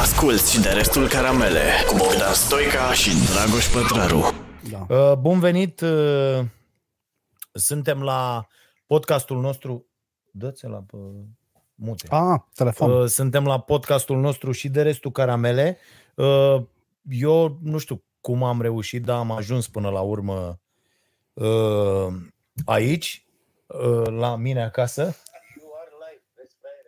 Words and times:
Asculți 0.00 0.52
și 0.52 0.60
de 0.60 0.68
restul 0.68 1.08
caramele 1.08 1.60
cu 1.86 1.94
Bogdan 1.96 2.34
Stoica 2.34 2.92
și 2.92 3.10
Dragoș 3.32 3.66
Pătraru. 3.66 4.34
Da. 4.70 4.86
Uh, 4.96 5.16
bun 5.16 5.38
venit! 5.40 5.80
Uh, 5.80 6.44
suntem 7.52 8.02
la 8.02 8.46
podcastul 8.86 9.40
nostru. 9.40 9.86
Dă-ți 10.30 10.66
la 10.66 10.76
pe 10.86 10.96
mute. 11.74 12.06
Ah, 12.10 12.40
telefon. 12.54 12.90
Uh, 12.90 13.08
suntem 13.08 13.44
la 13.44 13.60
podcastul 13.60 14.20
nostru 14.20 14.52
și 14.52 14.68
de 14.68 14.82
restul 14.82 15.10
caramele. 15.10 15.78
Uh, 16.14 16.62
eu 17.08 17.58
nu 17.62 17.78
știu 17.78 18.04
cum 18.20 18.42
am 18.42 18.60
reușit, 18.60 19.04
dar 19.04 19.18
am 19.18 19.30
ajuns 19.30 19.68
până 19.68 19.88
la 19.88 20.00
urmă 20.00 20.60
uh, 21.32 22.06
aici, 22.64 23.26
uh, 23.66 24.06
la 24.06 24.36
mine 24.36 24.62
acasă. 24.62 25.16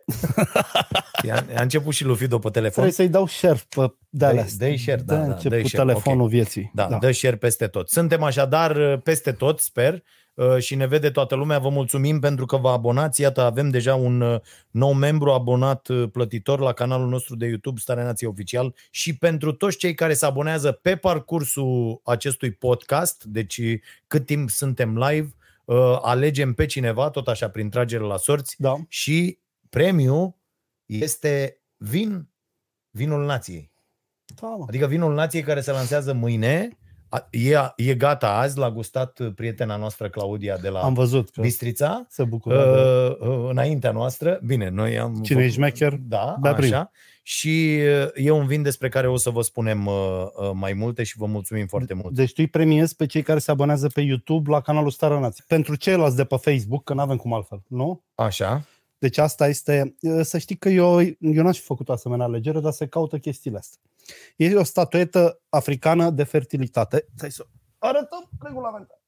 I-a, 1.25 1.45
a 1.55 1.61
început 1.61 1.93
și 1.93 2.03
lui 2.03 2.15
Fido 2.15 2.39
pe 2.39 2.49
telefon. 2.49 2.71
Trebuie 2.71 2.91
să-i 2.93 3.09
dau 3.09 3.27
share 3.27 3.59
pe 3.69 3.93
de 4.09 4.25
alea. 4.25 4.43
Dă- 4.43 4.57
dă-i 4.57 4.77
share, 4.77 5.01
da, 5.05 5.15
Dă 5.15 5.19
da, 5.21 5.25
început 5.33 5.49
dă-i 5.49 5.67
share, 5.67 5.89
telefonul 5.89 6.23
ok. 6.23 6.29
vieții. 6.29 6.71
Da, 6.73 6.87
da, 6.87 6.97
dă 6.97 7.11
share 7.11 7.35
peste 7.35 7.67
tot. 7.67 7.89
Suntem 7.89 8.23
așadar 8.23 8.75
uh, 8.75 9.01
peste 9.03 9.31
tot, 9.31 9.59
sper, 9.59 10.03
uh, 10.33 10.57
și 10.57 10.75
ne 10.75 10.87
vede 10.87 11.09
toată 11.09 11.35
lumea. 11.35 11.59
Vă 11.59 11.69
mulțumim 11.69 12.19
pentru 12.19 12.45
că 12.45 12.57
vă 12.57 12.69
abonați. 12.69 13.21
Iată, 13.21 13.41
avem 13.41 13.69
deja 13.69 13.95
un 13.95 14.21
uh, 14.21 14.39
nou 14.71 14.93
membru 14.93 15.31
abonat 15.31 15.87
uh, 15.87 16.09
plătitor 16.11 16.59
la 16.59 16.73
canalul 16.73 17.07
nostru 17.07 17.35
de 17.35 17.45
YouTube 17.45 17.79
Starea 17.79 18.03
Nației 18.03 18.29
Oficial 18.29 18.75
și 18.91 19.17
pentru 19.17 19.51
toți 19.51 19.77
cei 19.77 19.93
care 19.93 20.13
se 20.13 20.25
abonează 20.25 20.71
pe 20.71 20.95
parcursul 20.95 22.01
acestui 22.03 22.51
podcast, 22.51 23.23
deci 23.23 23.61
cât 24.07 24.25
timp 24.25 24.49
suntem 24.49 24.97
live, 24.97 25.35
uh, 25.65 25.97
alegem 26.01 26.53
pe 26.53 26.65
cineva, 26.65 27.09
tot 27.09 27.27
așa, 27.27 27.49
prin 27.49 27.69
tragere 27.69 28.03
la 28.03 28.17
sorți, 28.17 28.55
Da. 28.57 28.75
și 28.87 29.37
premiul 29.77 30.35
este 30.85 31.61
vin, 31.77 32.29
vinul 32.89 33.25
nației. 33.25 33.71
da 34.41 34.47
mă. 34.47 34.65
Adică 34.67 34.85
vinul 34.87 35.13
nației 35.13 35.41
care 35.43 35.61
se 35.61 35.71
lansează 35.71 36.13
mâine, 36.13 36.77
a- 37.09 37.27
e, 37.31 37.57
e 37.75 37.93
gata 37.95 38.29
azi, 38.37 38.57
l-a 38.57 38.71
gustat 38.71 39.19
prietena 39.35 39.75
noastră 39.75 40.09
Claudia 40.09 40.57
de 40.57 40.69
la 40.69 40.79
Am 40.79 40.93
văzut 40.93 41.29
că 41.29 41.41
Bistrița, 41.41 42.05
se 42.09 42.23
bucură. 42.23 42.63
de- 43.19 43.23
uh, 43.25 43.29
uh, 43.29 43.49
înaintea 43.49 43.91
noastră. 43.91 44.39
Bine, 44.45 44.69
noi 44.69 44.99
am... 44.99 45.21
Cine 45.21 45.43
e 45.43 45.49
șmecher, 45.49 45.93
Da, 45.93 46.37
bea 46.41 46.53
prim. 46.53 46.73
așa. 46.73 46.91
Și 47.25 47.79
uh, 48.03 48.07
e 48.25 48.31
un 48.31 48.45
vin 48.47 48.61
despre 48.61 48.89
care 48.89 49.07
o 49.07 49.17
să 49.17 49.29
vă 49.29 49.41
spunem 49.41 49.85
uh, 49.85 49.93
uh, 50.35 50.51
mai 50.53 50.73
multe 50.73 51.03
și 51.03 51.17
vă 51.17 51.25
mulțumim 51.25 51.67
foarte 51.67 51.93
mult. 51.93 52.13
Deci 52.13 52.29
tu 52.29 52.35
îi 52.37 52.47
premiezi 52.47 52.95
pe 52.95 53.05
cei 53.05 53.21
care 53.21 53.39
se 53.39 53.51
abonează 53.51 53.87
pe 53.87 54.01
YouTube 54.01 54.49
la 54.49 54.61
canalul 54.61 54.89
Starea 54.89 55.19
Nației. 55.19 55.45
Pentru 55.47 55.75
ceilalți 55.75 56.15
de 56.15 56.23
pe 56.25 56.35
Facebook, 56.35 56.83
că 56.83 56.93
nu 56.93 57.01
avem 57.01 57.17
cum 57.17 57.33
altfel, 57.33 57.63
nu? 57.67 58.03
Așa. 58.15 58.63
Deci 59.03 59.17
asta 59.17 59.47
este, 59.47 59.95
să 60.21 60.37
știi 60.37 60.55
că 60.55 60.69
eu, 60.69 61.01
eu 61.19 61.43
n-aș 61.43 61.57
fi 61.57 61.65
făcut 61.65 61.89
o 61.89 61.91
asemenea 61.91 62.25
alegere, 62.25 62.59
dar 62.59 62.71
se 62.71 62.87
caută 62.87 63.17
chestiile 63.17 63.57
astea. 63.57 63.81
E 64.35 64.55
o 64.55 64.63
statuetă 64.63 65.41
africană 65.49 66.09
de 66.09 66.23
fertilitate. 66.23 67.05
Stai 67.15 67.31
să 67.31 67.45
arătăm 67.77 68.29
regulamentar. 68.39 69.01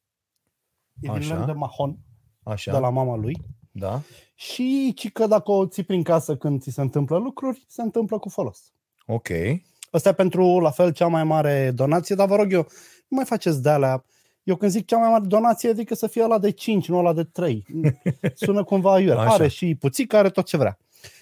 E 0.94 1.00
din 1.00 1.10
Așa. 1.10 1.34
lemn 1.34 1.46
de 1.46 1.52
mahon, 1.52 1.98
Așa. 2.44 2.72
de 2.72 2.78
la 2.78 2.90
mama 2.90 3.16
lui. 3.16 3.38
Da. 3.72 4.02
Și 4.34 4.94
ci 4.96 5.12
că 5.12 5.28
dacă 5.28 5.52
o 5.52 5.66
ții 5.66 5.84
prin 5.84 6.04
casă 6.04 6.38
când 6.38 6.62
ți 6.62 6.72
se 6.72 6.82
întâmplă 6.82 7.18
lucruri, 7.18 7.66
se 7.68 7.82
întâmplă 7.82 8.20
cu 8.20 8.30
folos. 8.30 8.74
Ok. 9.06 9.30
Asta 9.92 10.10
e 10.10 10.14
pentru, 10.14 10.60
la 10.60 10.72
fel, 10.72 10.92
cea 10.92 11.08
mai 11.08 11.24
mare 11.24 11.72
donație, 11.72 12.16
dar 12.16 12.28
vă 12.28 12.36
rog 12.36 12.52
eu, 12.52 12.68
nu 13.08 13.18
mai 13.18 13.26
faceți 13.26 13.62
de 13.62 13.70
alea. 13.70 14.06
Eu 14.46 14.56
când 14.56 14.72
zic 14.72 14.86
cea 14.86 14.98
mai 14.98 15.10
mare 15.10 15.26
donație, 15.26 15.70
adică 15.70 15.96
să 15.96 16.08
fie 16.08 16.24
ăla 16.24 16.40
de 16.40 16.52
5, 16.52 16.88
nu 16.88 16.98
ăla 16.98 17.14
de 17.14 17.24
3. 17.24 17.66
Sună 18.34 18.64
cumva 18.64 19.00
iurea. 19.00 19.20
Așa. 19.20 19.34
Are 19.34 19.48
și 19.48 19.76
puțică, 19.76 20.18
are 20.18 20.30
tot 20.30 20.46
ce 20.46 20.58
vrea. 20.58 20.78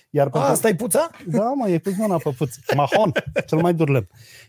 Iar 0.09 0.27
A, 0.27 0.30
pentru... 0.30 0.52
asta 0.52 0.67
e 0.67 0.75
puța? 0.75 1.09
Da, 1.27 1.52
mă, 1.55 1.69
e 1.69 1.77
pus 1.77 1.95
mâna 1.97 2.17
pe 2.17 2.30
puț. 2.38 2.55
Mahon, 2.75 3.11
cel 3.47 3.57
mai 3.57 3.73
dur 3.73 3.89
lemn. 3.89 4.07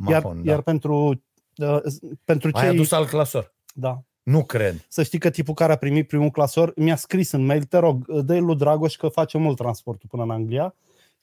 Iar, 0.09 0.23
Mahon, 0.23 0.43
da. 0.45 0.51
iar 0.51 0.61
pentru, 0.63 1.23
uh, 1.57 1.79
pentru 2.25 2.51
Ai 2.53 2.63
cei... 2.63 2.71
adus 2.71 2.93
alt 2.93 3.09
clasor. 3.09 3.55
Da. 3.75 4.03
Nu 4.23 4.45
cred. 4.45 4.85
Să 4.89 5.03
știi 5.03 5.19
că 5.19 5.31
tipul 5.31 5.55
care 5.55 5.73
a 5.73 5.77
primit 5.77 6.09
primul 6.09 6.31
clasor 6.31 6.73
mi-a 6.77 6.97
scris 6.97 7.33
în 7.33 7.45
mail, 7.45 7.63
te 7.63 7.77
rog, 7.77 8.21
dă 8.21 8.39
lui 8.39 8.57
Dragoș 8.57 8.97
că 8.97 9.09
face 9.09 9.39
mult 9.39 9.57
transportul 9.57 10.09
până 10.11 10.23
în 10.23 10.31
Anglia. 10.31 10.75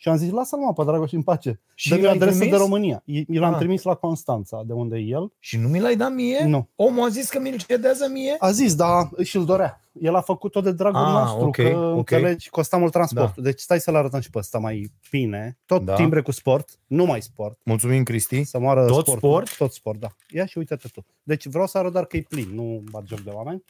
Și 0.01 0.09
am 0.09 0.15
zis, 0.17 0.31
lasă-l 0.31 0.59
mă 0.59 0.73
pe 0.73 0.83
Dragoș 0.83 1.11
în 1.11 1.21
pace. 1.21 1.59
Și 1.75 1.89
Dă-mi 1.89 2.01
l-ai 2.01 2.11
adresă 2.13 2.35
trimis? 2.37 2.53
de 2.53 2.59
România. 2.61 3.01
I- 3.05 3.25
I 3.29 3.37
l-am 3.37 3.51
Ah. 3.53 3.57
trimis 3.59 3.81
la 3.83 3.93
Constanța, 3.95 4.63
de 4.65 4.73
unde 4.73 4.97
e 4.97 5.01
el. 5.01 5.31
Și 5.39 5.57
nu 5.57 5.67
mi 5.67 5.79
l-ai 5.79 5.95
dat 5.95 6.13
mie? 6.13 6.43
Nu. 6.45 6.69
Omul 6.75 7.05
a 7.05 7.07
zis 7.09 7.29
că 7.29 7.39
mi-l 7.39 7.57
cedează 7.67 8.07
mie? 8.11 8.35
A 8.39 8.51
zis, 8.51 8.75
da, 8.75 9.09
și 9.23 9.35
îl 9.35 9.45
dorea. 9.45 9.81
El 9.99 10.15
a 10.15 10.21
făcut-o 10.21 10.61
de 10.61 10.71
dragul 10.71 10.99
Ah, 10.99 11.11
nostru, 11.13 11.45
ok, 11.45 11.55
că 11.55 11.77
ok. 11.77 11.97
înțelegi, 11.97 12.49
costa 12.49 12.77
mult 12.77 12.91
transportul. 12.91 13.43
Deci 13.43 13.59
stai 13.59 13.79
să-l 13.79 13.95
arătăm 13.95 14.19
și 14.19 14.29
pe 14.29 14.37
ăsta 14.37 14.57
mai 14.57 14.91
bine. 15.11 15.57
Tot 15.65 15.85
Da. 15.85 15.93
timbre 15.93 16.21
cu 16.21 16.31
sport, 16.31 16.79
nu 16.87 17.05
mai 17.05 17.21
sport. 17.21 17.59
Mulțumim, 17.63 18.03
Cristi. 18.03 18.43
Să 18.43 18.59
moară 18.59 18.79
Tot 18.85 18.89
sportul. 18.89 19.17
sport? 19.17 19.57
Tot 19.57 19.71
sport, 19.73 19.99
da. 19.99 20.07
Ia 20.29 20.45
și 20.45 20.57
uite-te 20.57 20.87
tu. 20.87 21.05
Deci 21.23 21.45
vreau 21.47 21.67
să 21.67 21.77
arăt 21.77 21.91
doar 21.91 22.05
că 22.05 22.17
e 22.17 22.25
plin, 22.29 22.49
nu 22.53 22.83
bat 22.91 23.03
joc 23.05 23.19
de 23.19 23.29
oameni. 23.29 23.63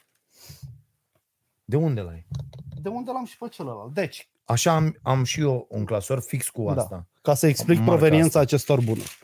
De 1.64 1.76
unde 1.76 2.00
l-ai? 2.00 2.26
De 2.82 2.88
unde 2.88 3.10
l-am 3.10 3.24
și 3.24 3.38
pe 3.38 3.48
celălalt? 3.48 3.94
Deci, 3.94 4.28
Așa 4.44 4.74
am, 4.74 4.96
am 5.02 5.24
și 5.24 5.40
eu 5.40 5.66
un 5.70 5.84
clasor 5.84 6.20
fix 6.20 6.48
cu 6.48 6.72
Da. 6.74 6.80
asta. 6.82 7.06
ca 7.22 7.34
să 7.34 7.46
explic 7.46 7.78
Marca 7.78 7.92
proveniența 7.92 8.40
acestor 8.40 8.80
bunuri. 8.80 9.18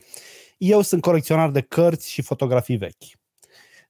Eu 0.58 0.80
sunt 0.80 1.02
colecționar 1.02 1.50
de 1.50 1.60
cărți 1.60 2.10
și 2.10 2.22
fotografii 2.22 2.76
vechi. 2.76 3.04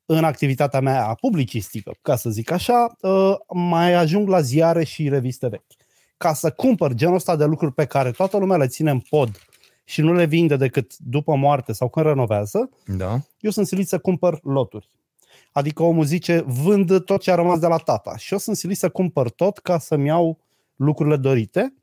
În 0.07 0.25
activitatea 0.25 0.81
mea 0.81 1.15
publicistică, 1.21 1.93
ca 2.03 2.17
să 2.17 2.31
zic 2.31 2.51
așa, 2.51 2.97
uh, 3.01 3.35
mai 3.55 3.93
ajung 3.95 4.29
la 4.29 4.41
ziare 4.41 4.85
și 4.85 5.09
reviste 5.09 5.49
vechi. 5.49 5.73
Ca 6.17 6.35
să 6.35 6.51
cumpăr 6.51 6.93
genul 6.93 7.15
ăsta 7.15 7.37
de 7.37 7.45
lucruri 7.45 7.73
pe 7.75 7.85
care 7.85 8.11
toată 8.11 8.37
lumea 8.37 8.57
le 8.57 8.67
ține 8.67 8.91
în 8.91 8.99
pod 9.01 9.39
și 9.85 10.01
nu 10.01 10.13
le 10.13 10.25
vinde 10.25 10.57
decât 10.57 10.97
după 10.99 11.35
moarte 11.35 11.73
sau 11.73 11.89
când 11.89 12.07
renovează, 12.07 12.71
Da. 12.87 13.21
eu 13.41 13.51
sunt 13.51 13.67
silit 13.67 13.89
să 13.89 13.99
cumpăr 13.99 14.39
loturi. 14.43 14.89
Adică 15.53 15.83
omul 15.83 16.05
zice, 16.05 16.45
vând 16.47 17.05
tot 17.05 17.21
ce 17.21 17.31
a 17.31 17.35
rămas 17.35 17.59
de 17.59 17.67
la 17.67 17.77
tata. 17.77 18.17
Și 18.17 18.33
eu 18.33 18.39
sunt 18.39 18.57
silit 18.57 18.77
să 18.79 18.89
cumpăr 18.89 19.31
tot 19.31 19.59
ca 19.59 19.79
să-mi 19.79 20.07
iau 20.07 20.39
lucrurile 20.79 21.17
dorite. 21.17 21.75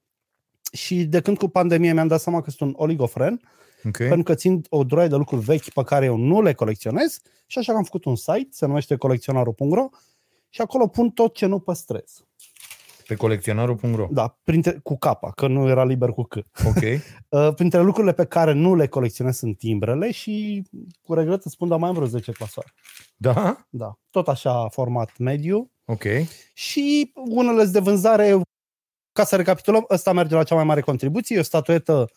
Și 0.72 1.06
de 1.06 1.22
când 1.22 1.38
cu 1.38 1.48
pandemie 1.48 1.94
mi-am 1.94 2.08
dat 2.08 2.20
seama 2.22 2.42
că 2.42 2.50
sunt 2.50 2.70
un 2.70 2.76
oligofren, 2.78 3.40
Ok. 3.86 3.98
pentru 3.98 4.24
că 4.24 4.36
țin 4.36 4.62
o 4.70 4.84
droaie 4.84 5.08
de 5.08 5.16
lucruri 5.16 5.42
vechi 5.42 5.70
pe 5.74 5.84
care 5.84 6.06
eu 6.06 6.16
nu 6.18 6.42
le 6.42 6.54
colecționez 6.54 7.20
și 7.48 7.58
așa 7.60 7.72
că 7.72 7.78
am 7.78 7.84
făcut 7.84 8.06
un 8.06 8.16
site, 8.16 8.48
se 8.52 8.66
numește 8.66 8.96
colecționarul.ro 8.96 9.88
și 10.50 10.62
acolo 10.62 10.88
pun 10.88 11.10
tot 11.10 11.34
ce 11.34 11.46
nu 11.46 11.60
păstrez. 11.60 12.26
Pe 13.08 13.16
colecționarul.ro. 13.16 14.08
Da, 14.12 14.38
printre, 14.44 14.80
cu 14.84 14.98
capa, 14.98 15.32
că 15.32 15.48
nu 15.48 15.68
era 15.68 15.84
liber 15.86 16.10
cu 16.10 16.24
C. 16.24 16.36
Ok. 16.66 16.84
Uh, 17.30 17.54
printre 17.54 17.82
lucrurile 17.82 18.14
pe 18.14 18.26
care 18.26 18.54
nu 18.54 18.76
le 18.76 18.88
colecționez 18.88 19.38
sunt 19.38 19.58
timbrele 19.58 20.12
și 20.12 20.64
cu 21.02 21.14
regret 21.14 21.44
îți 21.46 21.54
spun, 21.54 21.68
dar 21.68 21.80
mai 21.80 21.90
am 21.90 21.96
vreo 21.96 22.08
10 22.08 22.32
clasoare. 22.32 22.74
Da? 23.16 23.66
Da, 23.70 24.00
tot 24.10 24.28
așa 24.28 24.68
format 24.70 25.18
mediu 25.18 25.72
Ok. 25.86 26.04
și 26.54 27.12
unele 27.14 27.62
sunt 27.62 27.74
de 27.74 27.80
vânzare. 27.80 28.42
Ca 29.16 29.24
să 29.24 29.36
recapitulăm, 29.36 29.86
ăsta 29.90 30.12
merge 30.12 30.36
la 30.36 30.44
cea 30.44 30.56
mai 30.56 30.64
mare 30.64 30.82
contribuție, 30.82 31.36
e 31.36 31.40
o 31.40 31.44
statuetă 31.44 32.10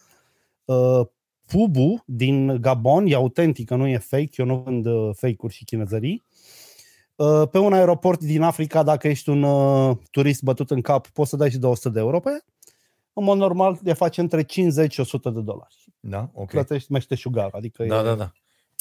uh, 0.64 1.00
Pubu 1.46 2.02
din 2.06 2.60
Gabon, 2.60 3.06
e 3.06 3.14
autentică, 3.14 3.74
nu 3.74 3.86
e 3.86 3.98
fake, 3.98 4.30
eu 4.36 4.46
nu 4.46 4.56
vând 4.56 4.86
uh, 4.86 5.10
fake-uri 5.16 5.54
și 5.54 5.64
chinezării. 5.64 6.24
Uh, 7.16 7.48
pe 7.50 7.58
un 7.58 7.72
aeroport 7.72 8.20
din 8.20 8.42
Africa, 8.42 8.82
dacă 8.82 9.08
ești 9.08 9.28
un 9.28 9.42
uh, 9.42 9.96
turist 10.10 10.42
bătut 10.42 10.70
în 10.70 10.80
cap, 10.80 11.06
poți 11.08 11.30
să 11.30 11.36
dai 11.36 11.50
și 11.50 11.58
200 11.58 11.88
de 11.88 11.98
euro 11.98 12.20
pe 12.20 12.30
ea. 12.30 12.44
În 13.12 13.24
mod 13.24 13.38
normal, 13.38 13.78
le 13.82 13.92
face 13.92 14.20
între 14.20 14.42
50 14.42 14.92
și 14.92 15.00
100 15.00 15.30
de 15.30 15.40
dolari. 15.40 15.84
Da? 16.00 16.30
Ok. 16.32 16.50
Plătești 16.50 16.92
meșteșugar, 16.92 17.50
adică 17.52 17.84
Da, 17.84 17.98
e... 17.98 18.02
da, 18.02 18.14
da. 18.14 18.32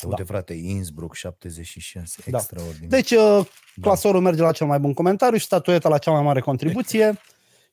Uite, 0.03 0.15
Da. 0.21 0.23
frate, 0.23 0.53
Innsbruck 0.53 1.13
76, 1.15 2.23
Da. 2.29 2.37
extraordinar. 2.37 2.89
Deci, 2.89 3.11
uh, 3.11 3.45
clasorul 3.81 4.21
merge 4.21 4.41
la 4.41 4.51
cel 4.51 4.67
mai 4.67 4.79
bun 4.79 4.93
comentariu 4.93 5.37
și 5.37 5.45
statueta 5.45 5.89
la 5.89 5.97
cea 5.97 6.11
mai 6.11 6.21
mare 6.21 6.39
contribuție. 6.39 7.13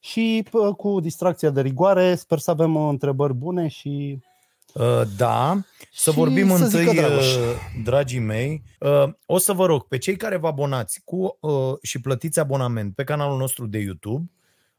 Și 0.04 0.44
p- 0.48 0.76
cu 0.76 1.00
distracția 1.00 1.50
de 1.50 1.60
rigoare, 1.60 2.14
sper 2.14 2.38
să 2.38 2.50
avem 2.50 2.74
uh, 2.74 2.88
întrebări 2.90 3.34
bune 3.34 3.68
și 3.68 4.18
Uh, 4.74 5.02
da, 5.16 5.60
să 5.92 6.10
Și 6.10 6.16
vorbim 6.16 6.56
să 6.56 6.64
întâi, 6.64 6.80
zică 6.80 6.92
Dragoș. 7.00 7.34
uh, 7.34 7.42
dragii 7.84 8.18
mei. 8.18 8.62
Uh, 8.80 9.04
o 9.26 9.38
să 9.38 9.52
vă 9.52 9.66
rog, 9.66 9.82
pe 9.88 9.98
cei 9.98 10.16
care 10.16 10.36
vă 10.36 10.46
abonați 10.46 11.00
cu 11.04 11.36
uh, 11.40 11.72
și 11.82 12.00
plătiți 12.00 12.40
abonament 12.40 12.94
pe 12.94 13.04
canalul 13.04 13.38
nostru 13.38 13.66
de 13.66 13.78
YouTube, 13.78 14.30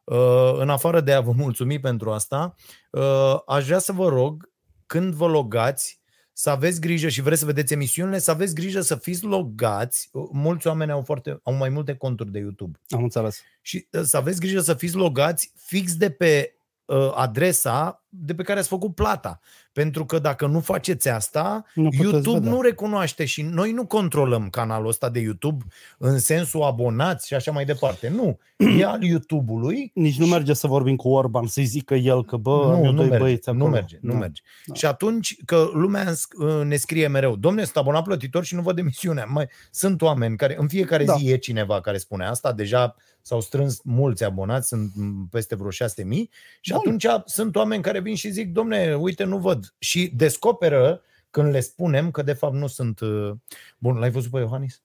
uh, 0.04 0.54
în 0.57 0.69
afară 0.69 1.01
de 1.01 1.13
a 1.13 1.22
vă 1.22 1.31
mulțumi 1.31 1.80
pentru 1.80 2.12
asta, 2.12 2.56
uh, 2.92 3.36
aș 3.45 3.66
vrea 3.66 3.80
să 3.80 3.92
vă 3.92 4.07
rog, 4.10 4.50
când 4.86 5.13
vă 5.13 5.28
logați, 5.28 6.00
să 6.38 6.50
aveți 6.50 6.82
grijă 6.82 7.10
și 7.10 7.22
vreți 7.22 7.40
să 7.40 7.46
vedeți 7.46 7.74
emisiunile, 7.74 8.20
să 8.20 8.32
aveți 8.32 8.56
grijă 8.56 8.82
să 8.82 8.96
fiți 8.96 9.24
logați. 9.24 10.10
Uh, 10.12 10.30
Mulți 10.32 10.68
oameni 10.68 10.92
au, 10.92 11.04
foarte, 11.04 11.40
au 11.44 11.54
mai 11.54 11.70
multe 11.70 11.96
conturi 11.96 12.32
de 12.32 12.40
YouTube. 12.40 12.80
am 12.90 13.04
înțeles. 13.04 13.42
Și 13.62 13.88
uh, 13.92 14.02
să 14.02 14.18
aveți 14.18 14.40
grijă 14.40 14.60
să 14.60 14.74
fiți 14.74 14.96
logați 14.96 15.52
fix 15.56 15.96
de 15.96 16.10
pe 16.10 16.56
uh, 16.86 17.12
adresa 17.14 18.05
de 18.18 18.36
pe 18.36 18.44
care 18.44 18.60
ați 18.60 18.68
făcut 18.68 18.96
plata. 18.96 19.40
Pentru 19.74 20.06
că 20.06 20.20
dacă 20.20 20.48
nu 20.48 20.60
faceți 20.60 21.10
asta, 21.10 21.66
Nu 21.74 21.84
puteți 21.84 22.04
YouTube 22.04 22.34
vedea. 22.38 22.52
nu 22.52 22.62
recunoaște 22.62 23.26
și 23.26 23.42
noi 23.42 23.72
nu 23.72 23.86
controlăm 23.86 24.50
canalul 24.50 24.88
ăsta 24.88 25.10
de 25.10 25.20
YouTube 25.20 25.64
în 25.98 26.20
sensul 26.20 26.64
abonați 26.64 27.28
și 27.28 27.34
așa 27.34 27.52
mai 27.52 27.66
departe. 27.66 28.10
Nu. 28.10 28.40
E 28.80 28.86
al 28.86 29.04
YouTube-ului 29.04 29.92
Nici 29.94 30.18
nu 30.20 30.26
merge 30.26 30.54
să 30.54 30.68
vorbim 30.68 30.96
cu 30.96 31.10
Orban, 31.10 31.48
să-i 31.48 31.66
zică 31.66 31.96
el 31.96 32.26
că, 32.26 32.38
bă, 32.38 32.64
am 32.74 32.80
nu, 32.80 32.86
eu 32.86 32.92
nu, 32.92 32.98
doi 32.98 33.06
merge, 33.08 33.24
băieți 33.24 33.50
nu 33.50 33.56
acolo. 33.56 33.70
merge, 33.72 33.98
nu 34.02 34.12
Da. 34.12 34.18
merge. 34.18 34.42
Și 34.74 34.86
atunci 34.86 35.36
că 35.46 35.70
lumea 35.74 36.02
îns- 36.08 36.28
ne 36.64 36.76
scrie 36.76 37.08
mereu, 37.08 37.36
domne, 37.36 37.64
sunt 37.64 37.76
abonat 37.76 38.04
plătitor 38.04 38.44
și 38.44 38.56
nu 38.56 38.62
văd 38.62 38.78
emisiunea. 38.78 39.26
Mai, 39.26 39.48
sunt 39.72 40.02
oameni 40.02 40.38
care, 40.38 40.56
în 40.60 40.68
fiecare 40.68 41.04
Da. 41.06 41.14
zi 41.14 41.30
e 41.30 41.38
cineva 41.38 41.82
care 41.82 41.98
spune 41.98 42.26
asta, 42.26 42.52
deja 42.54 42.96
s-au 43.22 43.42
strâns 43.42 43.80
mulți 43.84 44.24
abonați, 44.24 44.68
sunt 44.68 44.92
m, 44.96 45.28
peste 45.32 45.56
vreo 45.56 45.70
6.000 45.70 46.30
și 46.62 46.72
Bun. 46.72 46.80
atunci 46.86 47.06
sunt 47.26 47.56
oameni 47.56 47.82
care 47.82 48.00
vin 48.06 48.16
și 48.16 48.30
zic, 48.30 48.52
domne, 48.52 48.96
uite, 48.96 49.24
nu 49.24 49.38
văd. 49.38 49.74
Și 49.78 50.12
descoperă 50.16 51.02
când 51.30 51.52
le 51.52 51.60
spunem 51.60 52.12
că 52.12 52.22
de 52.22 52.34
fapt 52.34 52.54
nu 52.54 52.68
sunt... 52.68 53.00
uh, 53.00 53.31
Bun, 53.78 53.96
l-ai 53.98 54.12
văzut 54.12 54.31
pe 54.31 54.40
Iohannis? 54.40 54.84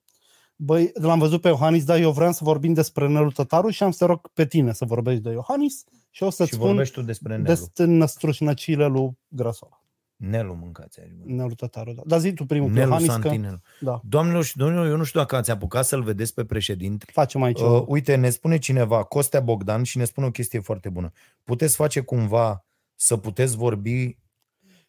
Băi, 0.57 0.91
l-am 0.95 1.19
văzut 1.19 1.41
pe 1.41 1.49
Iohannis, 1.49 1.85
dar 1.85 1.99
eu 1.99 2.13
vreau 2.13 2.33
să 2.33 2.41
vorbim 2.43 2.73
despre 2.73 3.09
Nelu 3.09 3.31
Tătaru 3.31 3.69
și 3.69 3.83
am 3.83 3.91
să 3.91 3.99
te 3.99 4.05
rog 4.05 4.29
pe 4.35 4.47
tine 4.47 4.73
să 4.73 4.85
vorbești 4.85 5.23
de 5.23 5.31
Iohannis 5.31 5.85
și 6.11 6.23
o 6.23 6.31
să-ți 6.31 6.49
și 6.49 6.55
spun 6.55 6.67
vorbești 6.67 6.95
tu 6.95 7.03
despre 7.03 7.33
Nelu. 7.33 7.45
despre 7.45 7.85
năstrușnăcile 7.85 8.87
lui 8.87 9.19
Grasola. 9.29 9.83
Nelu 10.17 10.55
mâncați. 10.61 11.01
Adică. 11.01 11.23
Nelu 11.25 11.55
Tătaru, 11.55 11.93
da. 11.93 12.03
Dar 12.07 12.19
zi 12.19 12.33
tu 12.33 12.45
primul 12.45 12.69
cu 12.69 12.75
Nelu 12.75 12.87
Iohannis 12.87 13.15
că... 13.15 13.21
Santinelu. 13.21 13.61
Da, 13.81 14.01
Doamnelor 14.05 14.45
și 14.45 14.57
domnilor, 14.57 14.87
eu 14.87 14.97
nu 14.97 15.05
știu 15.05 15.21
dacă 15.21 15.37
ați 15.37 15.51
apucat 15.51 15.85
să-l 15.85 16.03
vedeți 16.03 16.35
pe 16.35 16.45
președinte. 16.45 17.07
facem 17.13 17.43
aici. 17.43 17.61
Uh, 17.61 17.83
uite, 17.87 18.15
ne 18.15 18.31
spune 18.31 18.59
cineva, 18.59 19.03
Costea 19.03 19.41
Bogdan, 19.41 19.83
și 19.83 19.99
ne 19.99 20.05
spune 20.05 20.27
o 20.27 20.31
chestie 20.31 20.61
foarte 20.61 20.89
bună. 20.89 21.13
Puteți 21.45 21.77
face 21.77 22.01
cumva 22.01 22.65
să 23.03 23.17
puteți 23.17 23.57
vorbi 23.57 24.17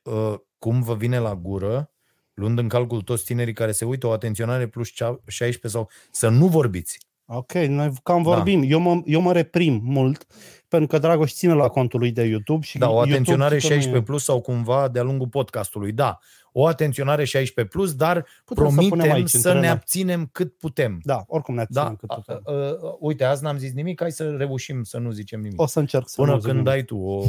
uh, 0.03 0.33
cum 0.59 0.81
vă 0.81 0.95
vine 0.95 1.19
la 1.19 1.35
gură, 1.35 1.91
luând 2.33 2.57
în 2.59 2.67
calcul 2.67 3.01
toți 3.01 3.25
tinerii 3.25 3.53
care 3.53 3.71
se 3.71 3.85
uită, 3.85 4.07
o 4.07 4.11
atenționare 4.11 4.67
plus 4.67 4.89
cea- 4.89 5.19
16 5.27 5.67
sau 5.79 5.89
să 6.11 6.29
nu 6.29 6.47
vorbiți. 6.47 6.99
Ok, 7.25 7.53
noi 7.53 7.91
cam 8.03 8.23
Da. 8.23 8.29
vorbim. 8.29 8.63
Eu, 8.67 8.79
mă, 8.79 9.01
eu 9.05 9.21
mă 9.21 9.33
reprim 9.33 9.79
mult 9.83 10.25
pentru 10.67 10.87
că 10.87 10.97
Dragoș 10.97 11.33
ține 11.33 11.53
la 11.53 11.67
contul 11.67 11.99
lui 11.99 12.11
de 12.11 12.23
YouTube 12.23 12.65
și 12.65 12.77
Da, 12.77 12.85
o 12.87 12.89
YouTube 12.91 13.11
atenționare 13.13 13.57
știi 13.57 13.67
că 13.69 13.73
nu 13.73 13.79
e- 13.79 13.83
16 13.83 14.11
plus 14.11 14.23
sau 14.23 14.41
cumva 14.41 14.87
de-a 14.87 15.03
lungul 15.03 15.27
podcastului. 15.27 15.91
Da, 15.91 16.19
o 16.51 16.65
atenționare 16.67 17.23
16 17.23 17.73
plus, 17.75 17.93
dar 17.95 18.25
Putem 18.45 18.63
să 18.69 18.73
punem 18.75 18.87
promitem 18.89 19.11
aici, 19.15 19.29
să, 19.29 19.35
între 19.37 19.53
ne 19.53 19.59
noi. 19.59 19.69
abținem 19.69 20.29
cât 20.31 20.57
putem. 20.57 20.99
Da, 21.03 21.23
oricum 21.27 21.55
ne 21.55 21.65
Da, 21.69 21.81
ținem 21.81 21.95
cât 21.95 22.09
a, 22.09 22.15
putem. 22.15 22.41
a, 22.45 22.51
a, 22.53 22.95
uite, 22.99 23.23
azi 23.23 23.43
n-am 23.43 23.57
zis 23.57 23.73
nimic, 23.73 23.99
hai 24.01 24.11
să 24.11 24.29
reușim 24.29 24.83
să 24.83 24.97
nu 24.97 25.11
zicem 25.11 25.41
nimic. 25.41 25.61
O 25.61 25.65
să 25.65 25.79
încerc 25.79 26.09
să 26.09 26.15
Până 26.15 26.31
nu 26.31 26.37
zic 26.39 26.45
când 26.51 26.57
nimic. 26.57 26.71
dai 26.71 26.83
tu 26.83 26.97
o... 26.97 27.23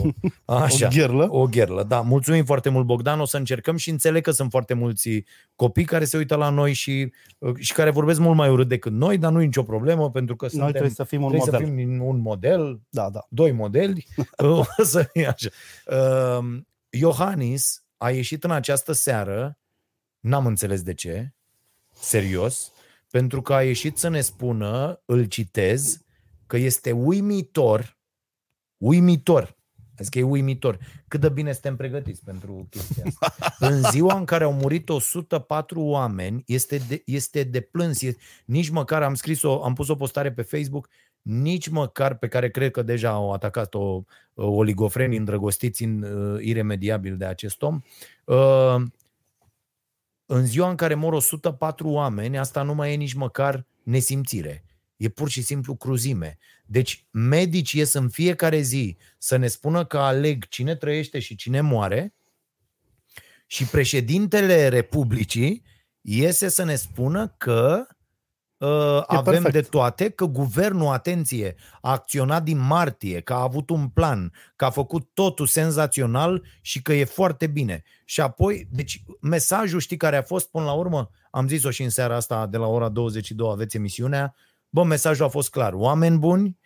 Așa. 0.54 0.86
o 0.86 0.88
gherlă. 0.90 1.26
O 1.30 1.46
gherlă, 1.46 1.82
da. 1.82 2.00
Mulțumim 2.00 2.44
foarte 2.44 2.68
mult, 2.68 2.86
Bogdan. 2.86 3.20
O 3.20 3.24
să 3.24 3.36
încercăm 3.36 3.76
și 3.76 3.90
înțeleg 3.90 4.22
că 4.22 4.30
sunt 4.30 4.50
foarte 4.50 4.74
mulți 4.74 5.24
copii 5.56 5.84
care 5.84 6.04
se 6.04 6.16
uită 6.16 6.34
la 6.34 6.48
noi 6.50 6.72
și, 6.72 7.12
uh, 7.38 7.54
și 7.56 7.72
care 7.72 7.90
vorbesc 7.90 8.20
mult 8.20 8.36
mai 8.36 8.48
urât 8.50 8.68
decât 8.68 8.92
noi, 8.92 9.18
dar 9.18 9.32
nu 9.32 9.40
e 9.40 9.44
nicio 9.44 9.62
problemă, 9.62 10.10
pentru 10.10 10.36
că 10.36 10.44
Noi 10.44 10.50
suntem, 10.52 10.70
trebuie 10.70 10.90
să 10.94 11.04
fim 11.04 11.22
un 11.22 11.28
trebuie 11.28 11.50
model. 11.50 11.66
să 11.68 11.74
fim 11.74 12.02
un 12.06 12.20
model, 12.20 12.80
Da, 12.88 13.10
da. 13.10 13.26
doi 13.28 13.52
modeli. 13.52 14.06
o 14.36 14.64
să 14.82 15.08
fie 15.12 15.26
așa. 15.26 15.48
Uh, 16.40 16.58
Iohannis 16.90 17.81
a 18.02 18.10
ieșit 18.10 18.44
în 18.44 18.50
această 18.50 18.92
seară, 18.92 19.58
n-am 20.20 20.46
înțeles 20.46 20.82
de 20.82 20.94
ce, 20.94 21.34
serios, 21.94 22.72
pentru 23.10 23.42
că 23.42 23.54
a 23.54 23.62
ieșit 23.62 23.98
să 23.98 24.08
ne 24.08 24.20
spună, 24.20 25.02
îl 25.04 25.24
citez, 25.24 25.98
că 26.46 26.56
este 26.56 26.92
uimitor, 26.92 27.98
uimitor, 28.76 29.56
Zic 29.98 30.12
că 30.12 30.18
e 30.18 30.22
uimitor. 30.22 30.78
Cât 31.08 31.20
de 31.20 31.28
bine 31.28 31.52
suntem 31.52 31.76
pregătiți 31.76 32.24
pentru 32.24 32.66
chestia 32.70 33.04
asta. 33.06 33.34
În 33.68 33.82
ziua 33.90 34.16
în 34.16 34.24
care 34.24 34.44
au 34.44 34.52
murit 34.52 34.88
104 34.88 35.80
oameni, 35.80 36.42
este 36.46 36.76
de, 36.88 37.02
este 37.06 37.42
de 37.42 37.60
plâns. 37.60 38.02
E, 38.02 38.16
nici 38.44 38.68
măcar 38.68 39.02
am 39.02 39.14
scris-o, 39.14 39.64
am 39.64 39.74
pus 39.74 39.88
o 39.88 39.94
postare 39.94 40.32
pe 40.32 40.42
Facebook, 40.42 40.88
nici 41.22 41.68
măcar 41.68 42.16
pe 42.16 42.28
care 42.28 42.50
cred 42.50 42.70
că 42.70 42.82
deja 42.82 43.10
au 43.10 43.32
atacat-o 43.32 44.02
oligofrenii 44.34 45.18
îndrăgostiți 45.18 45.82
în, 45.82 46.02
uh, 46.02 46.44
iremediabil 46.44 47.16
de 47.16 47.24
acest 47.24 47.62
om. 47.62 47.80
Uh, 48.24 48.82
în 50.26 50.46
ziua 50.46 50.70
în 50.70 50.76
care 50.76 50.94
mor 50.94 51.12
104 51.12 51.88
oameni, 51.88 52.38
asta 52.38 52.62
nu 52.62 52.74
mai 52.74 52.92
e 52.92 52.96
nici 52.96 53.12
măcar 53.12 53.66
nesimțire. 53.82 54.64
E 54.96 55.08
pur 55.08 55.28
și 55.28 55.42
simplu 55.42 55.74
cruzime. 55.74 56.38
Deci 56.66 57.06
medici 57.10 57.72
ies 57.72 57.92
în 57.92 58.08
fiecare 58.08 58.60
zi 58.60 58.96
să 59.18 59.36
ne 59.36 59.46
spună 59.46 59.84
că 59.84 59.98
aleg 59.98 60.48
cine 60.48 60.74
trăiește 60.74 61.18
și 61.18 61.34
cine 61.34 61.60
moare 61.60 62.14
și 63.46 63.64
președintele 63.64 64.68
Republicii 64.68 65.62
iese 66.00 66.48
să 66.48 66.64
ne 66.64 66.74
spună 66.74 67.34
că 67.38 67.86
uh, 68.66 69.02
avem 69.06 69.42
perfect. 69.42 69.52
de 69.52 69.60
toate, 69.60 70.08
că 70.08 70.24
guvernul, 70.24 70.92
atenție, 70.92 71.54
a 71.80 71.90
acționat 71.90 72.42
din 72.42 72.58
martie, 72.58 73.20
că 73.20 73.32
a 73.32 73.42
avut 73.42 73.70
un 73.70 73.88
plan, 73.88 74.32
că 74.56 74.64
a 74.64 74.70
făcut 74.70 75.08
totul 75.14 75.46
senzațional 75.46 76.44
și 76.60 76.82
că 76.82 76.92
e 76.92 77.04
foarte 77.04 77.46
bine. 77.46 77.82
Și 78.04 78.20
apoi, 78.20 78.68
deci 78.70 79.02
mesajul, 79.20 79.80
știi 79.80 79.96
care 79.96 80.16
a 80.16 80.22
fost 80.22 80.50
până 80.50 80.64
la 80.64 80.72
urmă? 80.72 81.10
Am 81.30 81.48
zis-o 81.48 81.70
și 81.70 81.82
în 81.82 81.90
seara 81.90 82.16
asta 82.16 82.46
de 82.46 82.56
la 82.56 82.66
ora 82.66 82.88
22 82.88 83.48
aveți 83.50 83.76
emisiunea. 83.76 84.34
Bă, 84.68 84.82
mesajul 84.82 85.24
a 85.24 85.28
fost 85.28 85.50
clar. 85.50 85.72
Oameni 85.72 86.18
buni, 86.18 86.58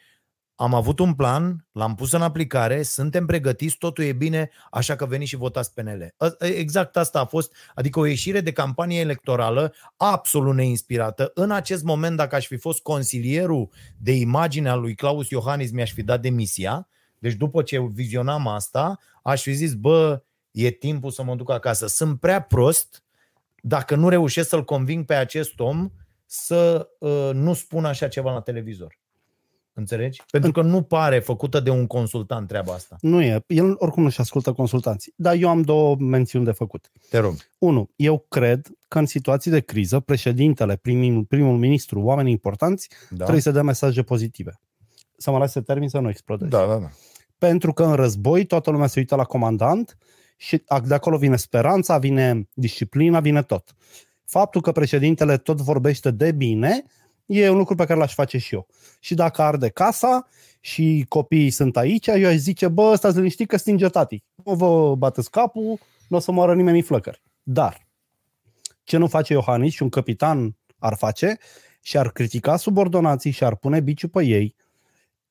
am 0.57 0.75
avut 0.75 0.99
un 0.99 1.15
plan, 1.15 1.67
l-am 1.73 1.95
pus 1.95 2.13
în 2.13 2.23
aplicare, 2.23 2.83
suntem 2.83 3.27
pregătiți, 3.27 3.77
totul 3.77 4.05
e 4.05 4.13
bine, 4.13 4.51
așa 4.71 4.97
că 4.97 5.07
veniți 5.07 5.31
și 5.31 5.37
votați 5.37 5.75
PNL. 5.75 6.15
A- 6.17 6.37
Exact 6.39 6.97
asta 6.97 7.21
a 7.21 7.25
fost, 7.25 7.55
adică 7.75 7.99
o 7.99 8.05
ieșire 8.05 8.41
de 8.41 8.53
campanie 8.53 9.01
electorală 9.01 9.75
absolut 9.97 10.55
neinspirată. 10.55 11.31
În 11.35 11.51
acest 11.51 11.83
moment, 11.85 12.17
dacă 12.17 12.35
aș 12.35 12.47
fi 12.47 12.57
fost 12.57 12.83
consilierul 12.83 13.69
de 13.97 14.13
imagine 14.13 14.69
al 14.69 14.81
lui 14.81 14.95
Claus 14.95 15.29
Iohannis, 15.31 15.71
mi-aș 15.71 15.93
fi 15.93 16.03
dat 16.03 16.21
demisia. 16.21 16.89
Deci 17.19 17.35
după 17.35 17.63
ce 17.63 17.81
vizionam 17.93 18.49
asta, 18.49 18.99
aș 19.23 19.43
fi 19.43 19.53
zis, 19.53 19.75
bă, 19.75 20.23
e 20.51 20.71
timpul 20.71 21.11
să 21.11 21.23
mă 21.23 21.35
duc 21.35 21.51
acasă. 21.51 21.87
Sunt 21.87 22.21
prea 22.21 22.43
prost 22.43 23.05
dacă 23.63 23.95
nu 23.95 24.09
reușesc 24.09 24.49
să-l 24.49 24.65
conving 24.65 25.05
pe 25.05 25.15
acest 25.15 25.61
om 25.61 25.91
să 26.27 26.89
uh, 26.99 27.31
nu 27.33 27.55
spună 27.55 27.89
așa 27.89 28.09
ceva 28.09 28.33
la 28.33 28.41
televizor. 28.41 28.99
Înțelegi? 29.79 30.23
Pentru 30.31 30.53
că 30.53 30.63
nu 30.63 30.83
pare 30.83 31.19
făcută 31.19 31.61
de 31.61 31.71
un 31.71 31.87
consultant 31.87 32.49
treaba 32.49 32.73
asta. 32.73 32.97
Nu 33.01 33.23
e. 33.23 33.45
El 33.47 33.75
oricum 33.79 34.03
nu-și 34.03 34.21
ascultă 34.21 34.53
consultanții. 34.53 35.13
Dar 35.17 35.35
eu 35.35 35.49
am 35.49 35.63
două 35.63 35.97
mențiuni 35.99 36.45
de 36.45 36.53
făcut. 36.53 36.91
Te 37.11 37.19
rog. 37.19 37.35
Unu, 37.59 37.91
eu 37.97 38.25
cred 38.29 38.69
că 38.89 38.99
în 38.99 39.07
situații 39.07 39.51
de 39.51 39.61
criză, 39.61 40.01
președintele, 40.01 40.77
primul, 40.77 41.25
primul 41.25 41.57
ministru, 41.57 42.01
oamenii 42.01 42.33
importanți, 42.33 42.89
Da, 43.11 43.17
trebuie 43.17 43.43
să 43.43 43.51
dea 43.51 43.63
mesaje 43.63 44.03
pozitive. 44.03 44.61
Să 45.17 45.31
mă 45.31 45.39
lase 45.39 45.53
să 45.53 45.61
termin 45.61 45.89
să 45.89 45.99
nu 45.99 46.09
explodez. 46.09 46.49
da, 46.49 46.67
da. 46.67 46.77
da. 46.79 46.91
Pentru 47.39 47.73
că 47.73 47.85
în 47.85 47.95
război 47.95 48.45
toată 48.45 48.71
lumea 48.71 48.87
se 48.87 48.99
uită 48.99 49.15
la 49.15 49.25
comandant 49.25 49.97
și 50.37 50.63
de 50.85 50.95
acolo 50.95 51.17
vine 51.17 51.37
speranța, 51.37 51.99
vine 51.99 52.49
disciplina, 52.55 53.21
vine 53.21 53.43
tot. 53.43 53.75
Faptul 54.25 54.61
că 54.61 54.73
președintele 54.73 55.37
tot 55.37 55.61
vorbește 55.61 56.11
de 56.11 56.33
bine 56.33 56.85
e 57.27 57.49
un 57.49 57.57
lucru 57.57 57.75
pe 57.75 57.85
care 57.85 57.99
l-aș 57.99 58.15
face 58.15 58.39
și 58.39 58.55
eu. 58.55 58.67
Și 59.01 59.15
dacă 59.15 59.43
arde 59.43 59.69
casa 59.69 60.29
și 60.61 61.07
copiii 61.09 61.51
sunt 61.51 61.77
aici, 61.77 62.07
eu 62.07 62.29
aș 62.29 62.35
zice, 62.35 62.69
bă, 62.69 62.95
stați 62.95 63.17
liniștit 63.17 63.49
că 63.49 63.57
stinge 63.57 63.89
tati. 63.89 64.25
Nu 64.45 64.55
vă 64.55 64.95
bateți 64.95 65.31
capul, 65.31 65.79
nu 66.09 66.17
o 66.17 66.21
să 66.21 66.33
moară 66.33 66.55
nimeni 66.55 66.79
în 66.79 66.85
flăcări. 66.85 67.23
Dar, 67.43 67.87
ce 68.85 68.97
nu 68.97 69.07
face 69.07 69.33
Iohannis 69.33 69.73
și 69.73 69.83
un 69.83 69.89
capitan 69.89 70.57
ar 70.79 70.97
face 70.97 71.39
și 71.83 71.99
ar 71.99 72.11
critica 72.11 72.57
subordonații 72.57 73.31
și 73.31 73.45
ar 73.45 73.57
pune 73.57 73.81
biciul 73.81 74.09
pe 74.09 74.25
ei, 74.25 74.55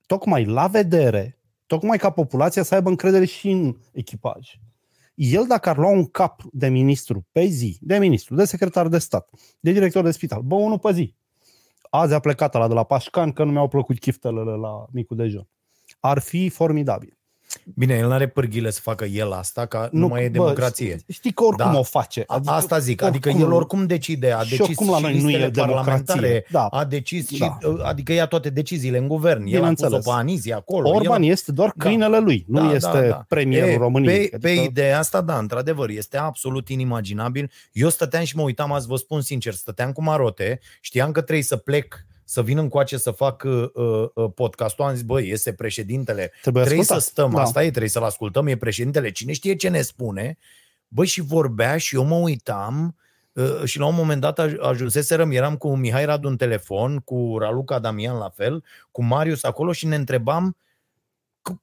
tocmai 0.05 0.45
la 0.45 0.67
vedere, 0.67 1.37
tocmai 1.65 1.97
ca 1.97 2.09
populația 2.09 2.63
să 2.63 2.75
aibă 2.75 2.89
încredere 2.89 3.25
și 3.25 3.49
în 3.49 3.77
echipaj. 3.91 4.59
El 5.13 5.45
dacă 5.47 5.69
ar 5.69 5.77
lua 5.77 5.89
un 5.89 6.05
cap 6.05 6.41
de 6.51 6.67
ministru 6.67 7.27
pe 7.31 7.45
zi, 7.45 7.77
de 7.81 7.97
ministru, 7.97 8.35
de 8.35 8.45
secretar 8.45 8.87
de 8.87 8.97
stat, 8.97 9.29
de 9.59 9.71
director 9.71 10.03
de 10.03 10.11
spital, 10.11 10.41
bă, 10.41 10.55
unul 10.55 10.79
pe 10.79 10.91
zi, 10.93 11.15
azi 11.99 12.13
a 12.13 12.19
plecat 12.19 12.53
la 12.53 12.67
de 12.67 12.73
la 12.73 12.83
Pașcan 12.83 13.31
că 13.31 13.43
nu 13.43 13.51
mi-au 13.51 13.67
plăcut 13.67 13.99
chiftele 13.99 14.41
la 14.41 14.85
micul 14.91 15.17
dejun. 15.17 15.47
Ar 15.99 16.19
fi 16.19 16.49
formidabil. 16.49 17.14
Bine, 17.75 17.93
el 17.93 18.07
nu 18.07 18.13
are 18.13 18.27
pârghile 18.27 18.69
să 18.69 18.79
facă 18.81 19.05
el 19.05 19.31
asta, 19.31 19.65
că 19.65 19.87
nu, 19.91 19.99
nu 19.99 20.07
mai 20.07 20.21
e 20.23 20.25
bă, 20.25 20.31
democrație. 20.31 20.97
Știi, 20.97 21.13
știi 21.13 21.31
că 21.31 21.43
oricum 21.43 21.71
Da. 21.71 21.79
o 21.79 21.83
face. 21.83 22.23
A- 22.27 22.41
Asta 22.45 22.79
zic, 22.79 23.01
adică 23.01 23.29
el 23.29 23.51
oricum 23.51 23.85
decide, 23.85 24.31
a 24.31 24.39
Și 24.41 24.49
decis 24.49 24.65
oricum 24.65 24.89
la 24.89 24.95
și 24.97 25.01
noi 25.03 25.11
nu 25.13 25.17
e 25.29 25.31
listele 25.37 25.51
parlamentare, 25.65 26.19
democrație. 26.19 26.45
Da. 26.51 26.65
a 26.67 26.85
decis 26.85 27.29
și, 27.29 27.37
Da. 27.39 27.57
adică 27.83 28.13
ia 28.13 28.25
toate 28.25 28.49
deciziile 28.49 28.97
în 28.97 29.07
guvern. 29.07 29.39
El 29.45 29.53
a 29.55 29.57
Bineînțeles. 29.57 29.93
pus-o 29.93 30.09
pe 30.11 30.15
Anizia 30.19 30.55
acolo. 30.55 30.89
Orban 30.89 31.21
el... 31.23 31.29
este 31.29 31.51
doar 31.51 31.73
Da. 31.75 31.83
câinele 31.85 32.19
lui, 32.19 32.45
nu 32.47 32.67
Da, 32.67 32.73
este 32.73 32.99
da, 32.99 33.07
da. 33.07 33.25
premierul 33.27 33.69
E, 33.69 33.77
României. 33.77 34.27
Pe, 34.29 34.37
pe 34.37 34.49
ideea 34.49 34.99
asta, 34.99 35.21
da, 35.21 35.37
într-adevăr, 35.37 35.89
este 35.89 36.17
absolut 36.17 36.69
inimaginabil. 36.69 37.51
Eu 37.71 37.89
stăteam 37.89 38.23
și 38.23 38.35
mă 38.35 38.41
uitam, 38.41 38.71
azi 38.71 38.87
vă 38.87 38.95
spun 38.95 39.21
sincer, 39.21 39.53
stăteam 39.53 39.91
cu 39.91 40.03
marote, 40.03 40.59
știam 40.81 41.11
că 41.11 41.21
trebuie 41.21 41.43
să 41.43 41.55
plec 41.55 42.05
să 42.25 42.41
vin 42.41 42.57
încoace 42.57 42.97
să 42.97 43.11
fac 43.11 43.43
uh, 43.45 43.69
uh, 43.73 44.29
podcastul, 44.35 44.85
am 44.85 44.93
zis, 44.93 45.01
băi, 45.03 45.29
este 45.29 45.53
președintele, 45.53 46.31
Trebuie, 46.41 46.63
trebuie 46.63 46.85
să 46.85 46.93
ascultat. 46.93 47.25
stăm, 47.25 47.35
Da. 47.39 47.41
asta 47.47 47.63
e, 47.63 47.69
trebuie 47.69 47.89
să-l 47.89 48.03
ascultăm, 48.03 48.47
e 48.47 48.57
președintele, 48.57 49.11
cine 49.11 49.33
știe 49.33 49.55
ce 49.55 49.69
ne 49.69 49.81
spune. 49.81 50.37
Băi, 50.87 51.05
și 51.05 51.21
vorbea 51.21 51.77
și 51.77 51.95
eu 51.95 52.03
mă 52.03 52.15
uitam 52.15 52.95
uh, 53.33 53.61
și 53.63 53.79
la 53.79 53.85
un 53.85 53.95
moment 53.95 54.21
dat 54.21 54.39
aj- 54.47 54.57
ajunseserăm, 54.61 55.31
eram 55.31 55.55
cu 55.57 55.75
Mihai 55.75 56.05
Radu 56.05 56.27
în 56.27 56.37
telefon, 56.37 56.97
cu 56.99 57.37
Raluca 57.39 57.79
Damian 57.79 58.17
la 58.17 58.29
fel, 58.29 58.63
cu 58.91 59.03
Marius 59.03 59.43
acolo 59.43 59.71
și 59.71 59.85
ne 59.85 59.95
întrebam 59.95 60.45
cu- 60.49 60.57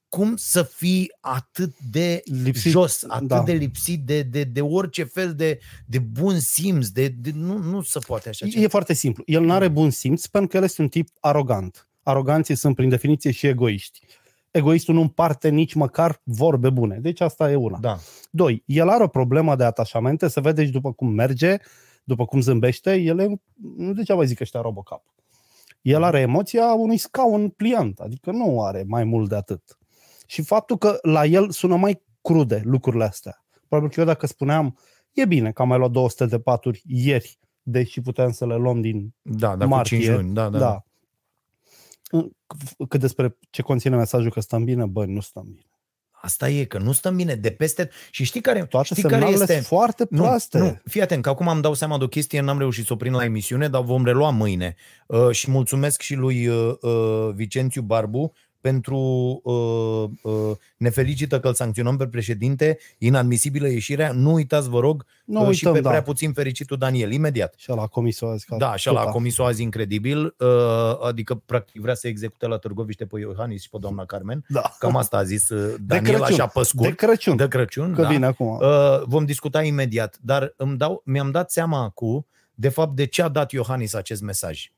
cum 0.09 0.37
să 0.37 0.63
fii 0.63 1.13
atât 1.21 1.75
de 1.91 2.23
Lipsit, 2.25 2.71
jos, 2.71 3.05
atât 3.09 3.29
da. 3.29 3.43
de 3.43 3.53
lipsit 3.53 4.01
de, 4.01 4.23
de, 4.23 4.45
de 4.45 4.61
orice 4.61 5.05
fel 5.05 5.35
de, 5.35 5.59
de 5.87 5.99
bun 5.99 6.39
simț, 6.39 6.87
de, 6.87 7.09
de, 7.09 7.31
nu, 7.35 7.59
nu 7.59 7.83
se 7.83 7.99
poate 8.07 8.29
așa 8.29 8.47
ceva. 8.47 8.65
E 8.65 8.69
foarte 8.69 8.93
simplu. 8.93 9.23
El 9.27 9.45
nu 9.45 9.53
are 9.53 9.69
bun 9.69 9.91
simț 9.91 10.27
pentru 10.27 10.51
că 10.51 10.57
el 10.57 10.63
este 10.63 10.83
un 10.83 10.89
tip 10.89 11.09
arogant. 11.21 11.89
Aroganții 12.03 12.55
sunt 12.55 12.75
prin 12.75 12.89
definiție 12.89 13.31
și 13.31 13.47
egoiști. 13.47 14.01
Egoistul 14.51 14.95
nu 14.95 15.01
împarte 15.01 15.49
nici 15.49 15.75
măcar 15.75 16.21
vorbe 16.25 16.71
bune. 16.71 16.99
Deci 17.01 17.21
asta 17.21 17.51
e 17.51 17.55
una. 17.55 17.79
Da. 17.79 17.99
Doi, 18.31 18.63
el 18.67 18.89
are 18.89 19.03
o 19.03 19.09
problemă 19.09 19.57
de 19.57 19.65
atașamente, 19.65 20.29
se 20.29 20.41
vede 20.41 20.65
și 20.65 20.71
după 20.71 20.93
cum 20.93 21.09
merge, 21.09 21.57
după 22.05 22.25
cum 22.25 22.41
zâmbește, 22.41 22.95
el 22.95 23.19
e, 23.19 23.41
nu 23.77 23.93
degeaba 23.93 24.25
zic 24.25 24.41
ăștia 24.41 24.61
Robocop. 24.61 25.03
El 25.83 26.03
are 26.03 26.21
emoția 26.21 26.73
unui 26.73 26.97
scaun 26.97 27.49
pliant, 27.49 27.99
adică 27.99 28.31
nu 28.31 28.63
are 28.63 28.85
mai 28.87 29.05
mult 29.05 29.29
de 29.29 29.35
atât. 29.35 29.79
Și 30.27 30.43
faptul 30.43 30.79
că 30.79 30.99
la 31.03 31.25
el 31.25 31.51
sună 31.51 31.77
mai 31.77 32.03
crude 32.21 32.63
lucrurile 32.65 33.05
astea. 33.05 33.45
Probabil 33.69 33.95
că 33.95 34.01
eu 34.01 34.07
dacă 34.07 34.27
spuneam, 34.27 34.79
e 35.13 35.25
bine 35.25 35.53
că 35.53 35.63
am 35.63 35.69
mai 35.69 35.79
luat 35.79 35.91
200 35.91 36.27
de 36.27 36.39
paturi 36.39 36.83
ieri, 36.87 37.39
deși 37.63 38.01
puteam 38.01 38.31
să 38.31 38.47
le 38.47 38.57
luăm 38.57 38.81
din 38.81 39.15
Da, 39.23 39.57
da, 39.57 39.67
martie. 39.67 39.97
cu 39.97 40.03
5 40.03 40.17
luni. 40.17 40.35
Da, 40.35 40.49
da. 40.49 40.59
da. 40.59 40.83
Cât 42.89 43.01
despre 43.01 43.37
ce 43.51 43.63
conține 43.63 43.97
mesajul 43.97 44.31
că 44.31 44.41
stăm 44.41 44.65
bine, 44.65 44.87
bă, 44.87 45.05
nu 45.05 45.21
stăm 45.21 45.45
bine. 45.45 45.72
Asta 46.25 46.49
e, 46.49 46.65
că 46.65 46.79
nu 46.79 46.93
stăm 46.93 47.17
bine 47.17 47.35
de 47.35 47.51
peste... 47.51 47.91
Și 48.11 48.25
știi 48.25 48.41
care, 48.41 48.65
Toate 48.65 48.87
știi 48.87 49.03
care 49.03 49.15
semnalele 49.15 49.43
este... 49.43 49.53
sunt 49.53 49.67
foarte 49.67 50.07
Nu, 50.11 50.23
proaste. 50.23 50.59
nu, 50.59 50.79
fii 50.85 51.03
atent, 51.03 51.23
că 51.23 51.29
acum 51.29 51.49
am 51.49 51.61
dau 51.61 51.75
seama 51.75 51.99
de 51.99 52.05
o 52.05 52.09
chestie, 52.09 52.41
n-am 52.41 52.59
reușit 52.59 52.87
să 52.87 52.93
o 52.93 52.97
prind 52.97 53.15
la 53.15 53.25
emisiune, 53.25 53.69
dar 53.69 53.83
vom 53.83 54.05
relua 54.05 54.31
mâine. 54.31 54.75
Uh, 55.07 55.31
și 55.31 55.51
mulțumesc 55.51 56.01
și 56.01 56.15
lui 56.15 56.47
uh, 56.47 56.75
uh, 56.81 57.31
Vicențiu 57.35 57.83
Barbu 57.83 58.33
pentru 58.63 58.97
uh, 59.43 60.33
uh, 60.33 60.57
ne 60.77 60.89
felicită 60.91 61.41
că 61.41 61.49
îl 61.49 61.55
sancționăm 61.55 61.97
pe 61.97 62.07
președinte, 62.07 62.79
inadmisibilă 62.99 63.69
ieșirea. 63.69 64.13
Nu 64.13 64.33
uitați, 64.33 64.69
vă 64.69 64.81
rog, 64.81 65.05
Nu 65.25 65.41
uh, 65.41 65.47
uităm, 65.47 65.53
și 65.53 65.77
pe 65.77 65.81
da. 65.81 65.89
prea 65.89 66.03
puțin 66.03 66.33
fericitul 66.33 66.77
Daniel, 66.77 67.13
imediat. 67.13 67.55
Și 67.57 67.69
la 67.69 67.87
comisul 67.87 68.29
azi. 68.29 68.47
ca 68.47 68.57
Da, 68.57 68.71
așa 68.71 68.91
la 68.91 69.01
tuta. 69.01 69.11
comisul 69.13 69.45
azi 69.45 69.63
incredibil, 69.63 70.35
uh, 70.39 71.07
adică 71.07 71.35
practic 71.35 71.81
vrea 71.81 71.95
să 71.95 72.09
execute 72.09 72.47
la 72.47 72.57
Târgoviște 72.57 73.07
pe 73.07 73.19
Iohannis 73.19 73.63
și 73.63 73.69
pe 73.69 73.77
doamna 73.81 74.05
Carmen. 74.05 74.45
Da. 74.49 74.63
Cam 74.79 74.97
asta 74.97 75.17
a 75.17 75.23
zis 75.23 75.49
uh, 75.49 75.75
Daniel, 75.81 76.15
Crăciun. 76.15 76.35
așa 76.35 76.47
pe 76.47 76.63
scurt. 76.63 76.89
De 76.89 76.95
Crăciun. 76.95 77.37
De 77.37 77.49
Crăciun, 77.49 77.95
că 77.95 78.03
da. 78.03 78.09
vine 78.09 78.27
acum. 78.27 78.47
Uh, 78.61 79.03
vom 79.05 79.25
discuta 79.25 79.63
imediat, 79.63 80.19
dar 80.21 80.55
îmi 80.57 80.77
dau, 80.77 81.03
mi-am 81.05 81.31
dat 81.31 81.51
seama 81.51 81.83
acum, 81.83 82.27
de 82.55 82.69
fapt, 82.69 82.97
de 82.97 83.05
ce 83.07 83.23
a 83.23 83.29
dat 83.29 83.51
Iohannis 83.51 83.95
acest 83.95 84.23
mesaj. 84.23 84.71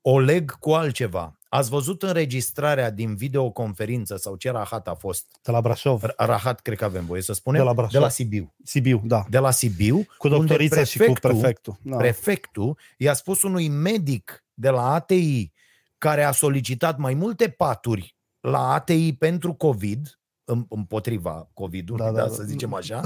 O 0.00 0.18
leg 0.18 0.58
cu 0.58 0.70
altceva. 0.70 1.35
Ați 1.48 1.68
văzut 1.70 2.02
înregistrarea 2.02 2.90
din 2.90 3.14
videoconferință 3.14 4.16
sau 4.16 4.36
ce 4.36 4.50
rahat 4.50 4.88
a 4.88 4.94
fost? 4.94 5.38
De 5.42 5.50
la 5.50 5.60
Brașov. 5.60 6.02
Rahat, 6.16 6.60
cred 6.60 6.78
că 6.78 6.84
avem 6.84 7.06
voie 7.06 7.22
să 7.22 7.32
spunem. 7.32 7.60
De 7.60 7.66
la 7.66 7.72
Brașov. 7.74 7.92
de 7.92 7.98
la 7.98 8.08
Sibiu. 8.08 8.54
Sibiu, 8.64 9.02
da. 9.04 9.24
De 9.30 9.38
la 9.38 9.50
Sibiu. 9.50 10.06
Cu 10.18 10.28
doctorița 10.28 10.76
unde 10.76 10.88
și 10.88 10.98
cu 10.98 11.12
prefectul. 11.12 11.76
Da. 11.82 11.96
prefectul 11.96 12.78
i-a 12.98 13.14
spus 13.14 13.42
unui 13.42 13.68
medic 13.68 14.44
de 14.54 14.68
la 14.68 14.92
ATI 14.94 15.52
care 15.98 16.22
a 16.22 16.30
solicitat 16.32 16.98
mai 16.98 17.14
multe 17.14 17.48
paturi 17.48 18.16
la 18.40 18.72
ATI 18.72 19.12
pentru 19.12 19.52
COVID, 19.52 20.20
în- 20.44 20.66
împotriva 20.68 21.50
COVID-ului, 21.54 22.04
da, 22.04 22.10
Da, 22.10 22.16
da, 22.16 22.22
da, 22.22 22.28
da, 22.28 22.34
să 22.34 22.40
da. 22.40 22.46
zicem 22.48 22.74
așa, 22.74 23.00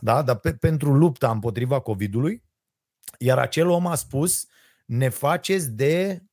da, 0.00 0.22
dar 0.22 0.36
pe, 0.36 0.54
pentru 0.54 0.92
lupta 0.94 1.30
împotriva 1.30 1.80
COVID-ului, 1.80 2.42
iar 3.18 3.38
acel 3.38 3.68
om 3.68 3.86
a 3.86 3.94
spus, 3.94 4.46
ne 4.86 5.08
faceți 5.08 5.70
de, 5.70 6.22
uh, 6.22 6.26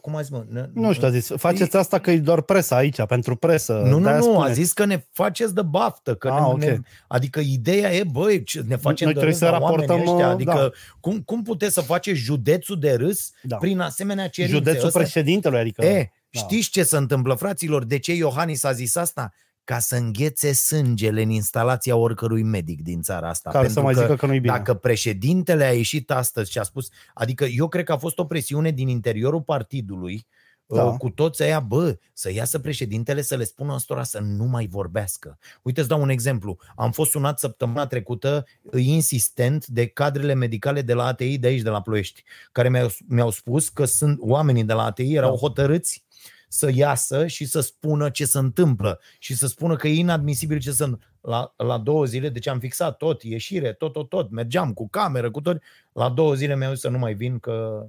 cum 0.00 0.16
a 0.16 0.20
zis, 0.20 0.30
mă? 0.30 0.44
Ne, 0.50 0.68
Nu 0.72 0.92
știu, 0.92 1.06
a 1.06 1.10
zis, 1.10 1.30
faceți 1.36 1.76
asta 1.76 1.98
că 1.98 2.10
e 2.10 2.18
doar 2.18 2.40
presa 2.40 2.76
aici, 2.76 3.02
pentru 3.04 3.36
presă. 3.36 3.72
nu, 3.72 3.88
nu, 3.98 4.00
de-aia 4.02 4.18
nu, 4.18 4.30
a 4.30 4.38
spune. 4.40 4.52
zis 4.52 4.72
că 4.72 4.84
ne 4.84 5.06
faceți 5.12 5.54
de 5.54 5.62
baftă. 5.62 6.14
Că 6.14 6.28
Ah, 6.28 6.38
ne, 6.40 6.46
ok. 6.46 6.58
ne, 6.60 6.78
adică 7.08 7.40
ideea 7.40 7.94
e, 7.94 8.04
băi, 8.04 8.42
ce- 8.42 8.64
ne 8.66 8.76
facem 8.76 9.06
Noi 9.06 9.14
de 9.14 9.20
trebuie 9.20 9.28
râs 9.30 9.38
să 9.38 9.44
la 9.44 9.50
raportăm, 9.50 9.88
oamenii 9.96 10.12
ăștia. 10.12 10.26
uh, 10.26 10.32
Adică 10.32 10.52
da. 10.52 10.70
cum, 11.00 11.20
cum 11.20 11.42
puteți 11.42 11.74
să 11.74 11.80
faceți 11.80 12.18
județul 12.18 12.78
de 12.78 12.94
râs 12.94 13.30
Da. 13.42 13.56
prin 13.56 13.80
asemenea 13.80 14.28
cerințe? 14.28 14.56
Județul 14.56 14.86
Ăsta- 14.86 14.98
președintelui, 14.98 15.58
adică... 15.58 15.84
E, 15.84 16.10
da. 16.30 16.40
știți 16.40 16.70
ce 16.70 16.82
se 16.82 16.96
întâmplă, 16.96 17.34
fraților? 17.34 17.84
De 17.84 17.98
ce 17.98 18.14
Iohannis 18.14 18.64
a 18.64 18.72
zis 18.72 18.96
asta? 18.96 19.32
Ca 19.68 19.78
să 19.78 19.96
înghețe 19.96 20.52
sângele 20.52 21.22
în 21.22 21.30
instalația 21.30 21.96
oricărui 21.96 22.42
medic 22.42 22.82
din 22.82 23.02
țara 23.02 23.28
asta. 23.28 23.50
care 23.50 23.68
să 23.68 23.72
Pentru 23.74 23.92
mai 23.92 23.94
că 23.94 24.00
zică 24.00 24.16
că 24.16 24.26
nu-i 24.26 24.40
bine. 24.40 24.52
dacă 24.52 24.74
președintele 24.74 25.64
a 25.64 25.72
ieșit 25.72 26.10
astăzi 26.10 26.50
și 26.50 26.58
a 26.58 26.62
spus, 26.62 26.88
adică 27.14 27.44
eu 27.44 27.68
cred 27.68 27.84
că 27.84 27.92
a 27.92 27.96
fost 27.96 28.18
o 28.18 28.24
presiune 28.24 28.70
din 28.70 28.88
interiorul 28.88 29.42
partidului, 29.42 30.26
Da. 30.66 30.76
da. 30.84 30.90
cu 30.96 31.10
toți 31.10 31.42
aia, 31.42 31.60
bă, 31.60 31.98
să 32.12 32.32
iasă 32.32 32.58
președintele 32.58 33.22
să 33.22 33.36
le 33.36 33.44
spună 33.44 33.72
ăstora 33.74 34.02
să 34.02 34.18
nu 34.18 34.44
mai 34.44 34.66
vorbească. 34.66 35.38
Uite, 35.62 35.80
îți 35.80 35.88
dau 35.88 36.00
un 36.00 36.08
exemplu. 36.08 36.58
Am 36.76 36.90
fost 36.92 37.10
sunat 37.10 37.38
săptămâna 37.38 37.86
trecută 37.86 38.44
uh, 38.62 38.84
insistent 38.84 39.66
de 39.66 39.86
cadrele 39.86 40.34
medicale 40.34 40.82
de 40.82 40.92
la 40.94 41.04
ATI 41.04 41.38
de 41.38 41.46
aici, 41.46 41.62
de 41.62 41.68
la 41.70 41.80
Ploiești, 41.80 42.22
care 42.52 42.68
mi-au, 42.68 42.88
mi-au 43.08 43.30
spus 43.30 43.68
că 43.68 43.84
sunt 43.84 44.18
oamenii 44.20 44.64
de 44.64 44.72
la 44.72 44.84
ATI 44.84 45.14
erau 45.14 45.30
Da. 45.30 45.36
hotărâți 45.36 46.04
să 46.48 46.70
iasă 46.74 47.26
și 47.26 47.44
să 47.44 47.60
spună 47.60 48.10
ce 48.10 48.24
se 48.24 48.38
întâmplă 48.38 49.00
și 49.18 49.36
să 49.36 49.46
spună 49.46 49.76
că 49.76 49.88
e 49.88 49.98
inadmisibil 49.98 50.58
ce 50.58 50.70
sunt 50.70 51.12
la, 51.20 51.54
la 51.56 51.78
două 51.78 52.04
zile, 52.04 52.28
deci 52.28 52.46
am 52.46 52.58
fixat 52.58 52.96
tot, 52.96 53.22
ieșire, 53.22 53.72
tot, 53.72 53.92
tot, 53.92 54.08
tot, 54.08 54.30
mergeam 54.30 54.72
cu 54.72 54.88
cameră, 54.88 55.30
cu 55.30 55.40
tot, 55.40 55.62
la 55.92 56.08
două 56.08 56.34
zile 56.34 56.56
mi-au 56.56 56.72
zis 56.72 56.80
să 56.80 56.88
nu 56.88 56.98
mai 56.98 57.14
vin 57.14 57.38
că... 57.38 57.86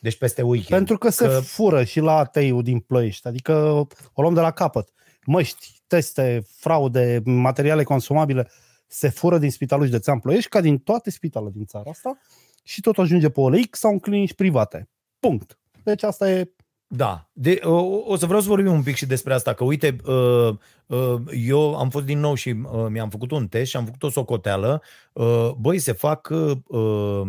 Deci 0.00 0.18
peste 0.18 0.42
weekend. 0.42 0.68
Pentru 0.68 0.98
că, 0.98 1.08
se 1.08 1.26
că- 1.26 1.40
fură 1.40 1.84
și 1.84 2.00
la 2.00 2.16
ATI-ul 2.16 2.62
din 2.62 2.80
Ploiești. 2.80 3.26
Adică 3.26 3.86
o 4.12 4.22
luăm 4.22 4.34
de 4.34 4.40
la 4.40 4.50
capăt. 4.50 4.88
Măști, 5.24 5.82
teste, 5.86 6.46
fraude, 6.56 7.22
materiale 7.24 7.82
consumabile 7.82 8.50
se 8.86 9.08
fură 9.08 9.38
din 9.38 9.50
spitalul 9.50 9.84
județean 9.84 10.18
Ploiești 10.18 10.48
ca 10.48 10.60
din 10.60 10.78
toate 10.78 11.10
spitalele 11.10 11.50
din 11.54 11.64
țara 11.64 11.90
asta 11.90 12.18
și 12.62 12.80
tot 12.80 12.98
ajunge 12.98 13.28
pe 13.28 13.40
OLX 13.40 13.78
sau 13.78 13.92
în 13.92 13.98
clinici 13.98 14.34
private. 14.34 14.88
Punct. 15.18 15.58
Deci 15.82 16.02
asta 16.02 16.30
e... 16.30 16.50
Da, 16.88 17.28
de, 17.32 17.60
o, 17.62 17.84
o 18.06 18.16
să 18.16 18.26
vreau 18.26 18.40
să 18.40 18.48
vorbim 18.48 18.72
un 18.72 18.82
pic 18.82 18.94
și 18.96 19.06
despre 19.06 19.34
asta, 19.34 19.52
că 19.52 19.64
uite, 19.64 19.96
uh, 20.06 20.48
uh, 20.86 21.20
eu 21.46 21.76
am 21.76 21.90
fost 21.90 22.04
din 22.04 22.18
nou 22.20 22.34
și 22.34 22.48
uh, 22.72 22.86
mi-am 22.88 23.08
făcut 23.08 23.30
un 23.30 23.48
test 23.48 23.70
și 23.70 23.76
am 23.76 23.84
făcut 23.84 24.02
o 24.02 24.10
socoteală. 24.10 24.82
Uh, 25.12 25.50
băi, 25.58 25.78
se 25.78 25.92
fac 25.92 26.28
uh, 26.30 26.52
uh, 26.66 27.22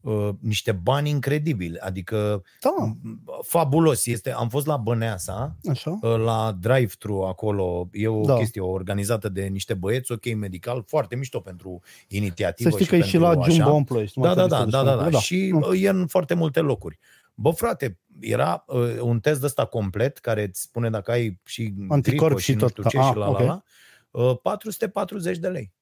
uh, 0.00 0.28
niște 0.40 0.72
bani 0.72 1.10
incredibili, 1.10 1.78
adică 1.78 2.42
Da, 2.60 2.96
fabulos. 3.42 4.06
Este, 4.06 4.32
am 4.32 4.48
fost 4.48 4.66
la 4.66 4.76
Băneasa, 4.76 5.56
așa. 5.70 5.98
uh, 6.02 6.16
la 6.16 6.56
drive-thru 6.60 7.22
acolo, 7.22 7.88
e 7.92 8.08
o 8.08 8.20
Da. 8.20 8.32
da. 8.32 8.38
chestie 8.38 8.60
organizată 8.60 9.28
de 9.28 9.42
niște 9.42 9.74
băieți, 9.74 10.12
ok, 10.12 10.34
medical, 10.36 10.84
foarte 10.86 11.16
mișto 11.16 11.40
pentru 11.40 11.80
inițiativă. 12.08 12.70
Să 12.70 12.76
știi 12.76 12.88
că 12.88 12.96
e 12.96 13.00
și 13.02 13.10
pentru 13.18 13.30
la 13.36 13.40
așa. 13.42 13.50
Jumbo 13.50 13.74
în 13.76 13.84
Ploiești. 13.84 14.18
nu 14.18 14.24
Da, 14.24 14.34
mai 14.34 14.46
da, 14.48 14.56
trebuie 14.56 14.70
da, 14.70 14.78
să 14.78 14.84
da, 14.84 14.90
le 14.90 14.96
da, 14.96 15.00
spun. 15.02 15.12
da. 15.12 15.18
Și 15.18 15.50
Mm. 15.52 15.64
uh, 15.70 15.82
e 15.82 15.88
în 15.88 16.06
foarte 16.06 16.34
multe 16.34 16.60
locuri. 16.60 16.98
Bă, 17.40 17.50
frate, 17.50 17.98
era 18.20 18.64
uh, 18.66 18.98
un 19.00 19.20
test 19.20 19.42
ăsta 19.42 19.64
complet 19.64 20.18
care 20.18 20.42
îți 20.42 20.60
spune 20.60 20.90
dacă 20.90 21.10
ai 21.10 21.40
și 21.44 21.74
Anticorp 21.88 22.26
gripă 22.26 22.40
și 22.40 22.50
și, 22.52 22.56
tot. 22.58 22.60
nu 22.60 22.68
știu 22.68 23.00
ce 23.00 23.06
Ah, 23.06 23.10
și 23.12 23.16
la 23.18 23.28
ok. 23.28 23.38
la 23.38 23.44
la. 23.44 23.62
Uh, 24.10 24.38
440 24.42 25.38
de 25.38 25.48
lei. 25.48 25.72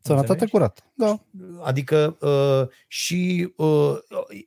Sănătate 0.00 0.30
Înțelegi? 0.30 0.52
curat. 0.52 0.84
Da. 0.94 1.20
Adică 1.62 2.16
uh, 2.20 2.68
și 2.86 3.52
uh, 3.56 3.96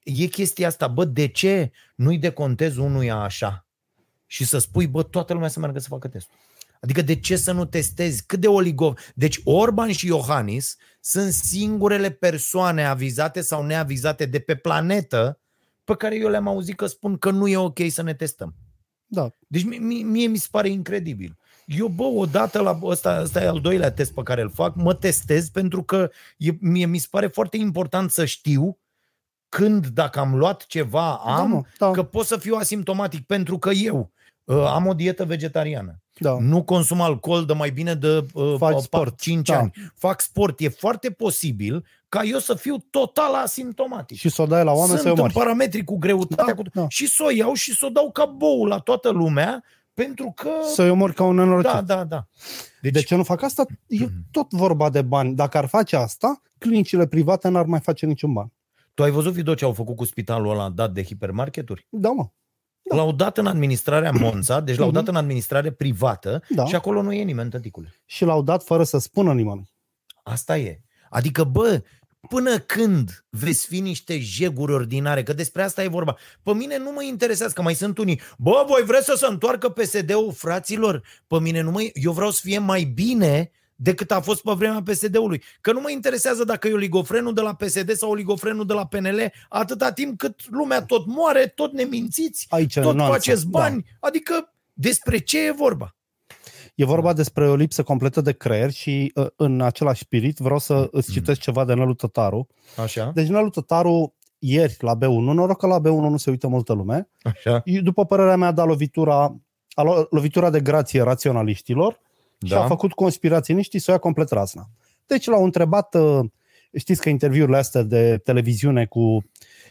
e 0.03 0.25
chestia 0.25 0.67
asta, 0.67 0.88
bă, 0.88 1.05
de 1.05 1.27
ce 1.27 1.72
nu-i 1.95 2.17
decontezi 2.17 2.79
unuia 2.79 3.15
așa 3.15 3.67
și 4.25 4.45
să 4.45 4.57
spui, 4.57 4.88
bă, 4.88 5.03
toată 5.03 5.34
lumea 5.34 5.48
să 5.50 5.60
meargă 5.60 5.79
să 5.79 5.88
facă 5.88 6.07
testul? 6.07 6.36
Adică 6.81 7.01
de 7.01 7.19
ce 7.19 7.36
să 7.36 7.51
nu 7.51 7.65
testezi? 7.65 8.25
Cât 8.25 8.39
de 8.39 8.48
oligov... 8.48 9.00
Deci 9.15 9.39
Orban 9.43 9.91
și 9.91 10.07
Iohannis 10.07 10.77
sunt 11.00 11.31
singurele 11.34 12.10
persoane 12.10 12.86
avizate 12.86 13.41
sau 13.41 13.63
neavizate 13.65 14.25
de 14.25 14.39
pe 14.39 14.55
planetă 14.55 15.39
pe 15.86 15.96
care 15.96 16.15
eu 16.15 16.30
le-am 16.30 16.48
auzit 16.48 16.75
că 16.75 16.86
spun 16.86 17.18
că 17.18 17.30
nu 17.32 17.48
e 17.48 17.58
ok 17.58 17.80
să 17.88 18.01
ne 18.01 18.13
testăm. 18.13 18.56
Da. 19.06 19.30
Deci 19.48 19.63
mie, 19.63 19.77
mie, 19.77 20.04
mie 20.04 20.27
mi 20.27 20.38
se 20.38 20.48
pare 20.51 20.70
incredibil. 20.70 21.38
Eu, 21.65 21.88
bă, 21.88 22.04
odată 22.04 22.62
la 22.62 22.80
ăsta, 22.84 23.20
ăsta 23.22 23.44
e 23.44 23.48
al 23.48 23.60
doilea 23.62 23.92
test 23.92 24.13
pe 24.13 24.24
care 24.24 24.42
îl 24.42 24.50
fac, 24.50 24.75
mă 24.75 24.94
testez 24.94 25.50
pentru 25.50 25.84
că 25.84 26.10
e, 26.38 26.51
mie 26.60 26.86
mi 26.86 26.98
se 26.98 27.08
pare 27.12 27.27
foarte 27.27 27.58
important 27.58 28.12
să 28.12 28.25
știu 28.25 28.80
când, 29.50 29.88
dacă 29.88 30.20
am 30.20 30.36
luat 30.36 30.65
ceva, 30.65 31.15
am, 31.15 31.50
da, 31.50 31.56
mă, 31.56 31.62
da, 31.77 31.92
că 31.92 32.04
pot 32.04 32.25
să 32.25 32.38
fiu 32.38 32.56
asimptomatic 32.56 33.25
pentru 33.25 33.58
că 33.58 33.70
eu 33.70 34.12
uh, 34.44 34.56
am 34.65 34.88
o 34.88 34.94
dietă 34.94 35.25
vegetariană. 35.25 36.01
da. 36.20 36.38
Nu 36.39 36.63
consum 36.63 37.01
alcool 37.01 37.46
de 37.46 37.54
mai 37.54 37.70
bine 37.70 37.96
de 37.96 38.25
uh, 38.34 38.56
Faci 38.58 38.75
pa- 38.75 38.82
sport, 38.84 39.20
5 39.20 39.48
da. 39.48 39.58
ani. 39.58 39.72
Fac 39.96 40.22
sport. 40.22 40.60
E 40.60 40.68
foarte 40.70 41.10
posibil 41.12 41.86
ca 42.15 42.24
eu 42.24 42.39
să 42.39 42.53
fiu 42.53 42.77
total 42.89 43.34
asimptomatic. 43.34 44.17
Și 44.17 44.29
să 44.29 44.41
o 44.41 44.45
dai 44.45 44.63
la 44.63 44.72
oameni 44.72 44.98
să 44.98 45.03
Sunt 45.03 45.07
o 45.07 45.15
în 45.15 45.22
mori. 45.22 45.34
parametri 45.34 45.84
cu 45.84 45.98
greutatea. 45.98 46.45
Da, 46.45 46.53
cu... 46.53 46.62
da. 46.74 46.86
Și 46.89 47.07
să 47.07 47.24
o 47.25 47.31
iau 47.31 47.53
și 47.53 47.75
să 47.75 47.86
o 47.86 47.89
dau 47.89 48.12
ca 48.12 48.25
bou 48.25 48.65
la 48.65 48.79
toată 48.79 49.10
lumea, 49.10 49.63
pentru 49.93 50.31
că... 50.36 50.50
Să-i 50.74 50.89
omori 50.89 51.13
ca 51.13 51.24
un 51.24 51.36
nenorocit. 51.36 51.72
Da, 51.72 51.81
da, 51.81 52.03
da. 52.03 52.27
Deci, 52.81 52.91
de 52.91 53.01
ce 53.01 53.15
nu 53.15 53.24
fac 53.24 53.41
asta? 53.41 53.65
E 53.88 54.05
tot 54.31 54.51
vorba 54.51 54.89
de 54.89 55.01
bani. 55.01 55.36
Dacă 55.36 55.57
ar 55.57 55.65
face 55.65 55.95
asta, 55.95 56.41
clinicile 56.57 57.07
private 57.07 57.48
n-ar 57.50 57.65
mai 57.65 57.79
face 57.79 58.05
niciun 58.05 58.34
ban. 58.34 58.51
Tu 58.93 59.03
ai 59.03 59.12
văzut 59.12 59.34
video 59.34 59.53
ce 59.53 59.65
au 59.65 59.74
făcut 59.74 59.95
cu 59.95 60.05
spitalul 60.05 60.51
ăla 60.51 60.69
dat 60.69 60.91
de 60.91 61.03
hipermarketuri? 61.03 61.88
Da, 61.89 62.10
mă. 62.10 62.29
Da. 62.89 62.95
L-au 62.95 63.12
dat 63.12 63.38
în 63.38 63.45
administrarea 63.48 64.12
Monța, 64.12 64.60
deci 64.60 64.77
l-au 64.77 64.91
dat 64.91 65.07
în 65.07 65.15
administrare 65.15 65.72
privată 65.72 66.41
Da. 66.50 66.65
și 66.65 66.75
acolo 66.75 67.01
nu 67.01 67.13
e 67.13 67.24
nimeni, 67.24 67.50
tăticule. 67.50 67.93
Și 68.05 68.25
l-au 68.25 68.41
dat 68.41 68.63
fără 68.63 68.84
să 68.84 68.98
spună 68.98 69.34
nimănui. 69.34 69.74
Asta 70.24 70.57
e. 70.57 70.79
Adică, 71.10 71.43
bă, 71.43 71.81
până 72.29 72.60
când 72.60 73.25
veți 73.29 73.67
fi 73.67 73.79
niște 73.79 74.20
jeguri 74.20 74.74
ordinare, 74.74 75.24
că 75.24 75.34
despre 75.34 75.63
asta 75.63 75.84
e 75.84 75.88
vorba. 75.88 76.17
Pe 76.44 76.53
mine 76.53 76.77
nu 76.77 76.91
mă 76.91 77.03
interesează, 77.03 77.53
că 77.55 77.62
mai 77.62 77.75
sunt 77.75 77.98
unii, 77.98 78.22
bă, 78.38 78.63
voi 78.67 78.84
vreți 78.86 79.05
să 79.05 79.13
se 79.17 79.25
întoarcă 79.25 79.70
PSD-ul, 79.70 80.34
fraților? 80.34 81.03
Pe 81.27 81.39
mine 81.39 81.62
nu 81.62 81.72
mă... 81.72 81.79
Eu 81.94 82.12
vreau 82.12 82.32
să 82.32 82.39
fie 82.44 82.60
mai 82.60 82.84
bine 82.84 83.51
decât 83.75 84.12
a 84.12 84.22
fost 84.22 84.41
pe 84.41 84.51
vremea 84.55 84.82
PSD-ului. 84.84 85.44
Că 85.62 85.72
nu 85.72 85.79
mă 85.82 85.89
interesează 85.91 86.44
dacă 86.44 86.67
e 86.67 86.74
oligofrenul 86.74 87.34
de 87.34 87.41
la 87.41 87.53
PSD 87.53 87.91
sau 87.91 88.10
oligofrenul 88.10 88.65
de 88.65 88.74
la 88.74 88.86
PNL, 88.86 89.32
atâta 89.50 89.91
timp 89.91 90.17
cât 90.17 90.39
lumea 90.50 90.82
tot 90.82 91.05
moare, 91.05 91.48
tot 91.48 91.72
ne 91.74 91.84
mințiți, 91.84 92.46
Aici 92.50 92.75
e 92.75 92.82
tot 92.82 92.96
nuanța. 92.96 93.13
faceți 93.13 93.48
bani. 93.48 93.86
Adică 94.00 94.53
despre 94.74 95.17
ce 95.17 95.46
e 95.46 95.51
vorba? 95.51 95.95
E 96.75 96.86
vorba 96.86 97.13
despre 97.13 97.50
o 97.50 97.55
lipsă 97.55 97.84
completă 97.84 98.22
de 98.22 98.32
creier 98.32 98.72
și 98.72 99.12
uh, 99.15 99.25
în 99.36 99.62
același 99.62 100.01
spirit 100.01 100.38
vreau 100.38 100.60
să 100.60 100.88
îți 100.91 101.12
citesc 101.12 101.39
ceva 101.39 101.65
de 101.65 101.74
Nelu 101.74 101.94
Tătaru. 101.94 102.48
Așa? 102.84 103.12
Deci 103.13 103.27
Nelu 103.27 103.50
Tătaru 103.50 104.13
ieri 104.39 104.75
la 104.79 104.98
B1, 104.98 105.20
noroc 105.34 105.58
că 105.58 105.67
la 105.67 105.79
B1 105.79 105.84
nu 106.10 106.17
se 106.17 106.29
uită 106.29 106.48
multă 106.48 106.74
lume, 106.74 107.10
Așa. 107.24 107.63
după 107.84 108.05
părerea 108.05 108.36
mea 108.36 108.48
a 108.48 108.51
dat 108.51 108.67
lovitura, 108.67 109.36
a 109.74 109.82
luat 109.82 110.08
lovitura 110.12 110.50
de 110.50 110.60
grație 110.62 111.01
raționaliștilor 111.01 112.00
și 112.46 112.51
Da. 112.51 112.63
a 112.63 112.67
făcut 112.67 112.94
conspiraționiștii 112.94 113.79
să 113.79 113.86
o 113.89 113.94
ia 113.94 114.00
complet 114.00 114.29
razna. 114.32 114.70
Deci 115.08 115.25
l-au 115.25 115.44
întrebat, 115.44 115.96
uh, 115.96 116.20
știți 116.77 117.01
că 117.01 117.10
interviurile 117.10 117.58
astea 117.58 117.82
de 117.82 118.17
televiziune 118.17 118.86
cu 118.86 119.24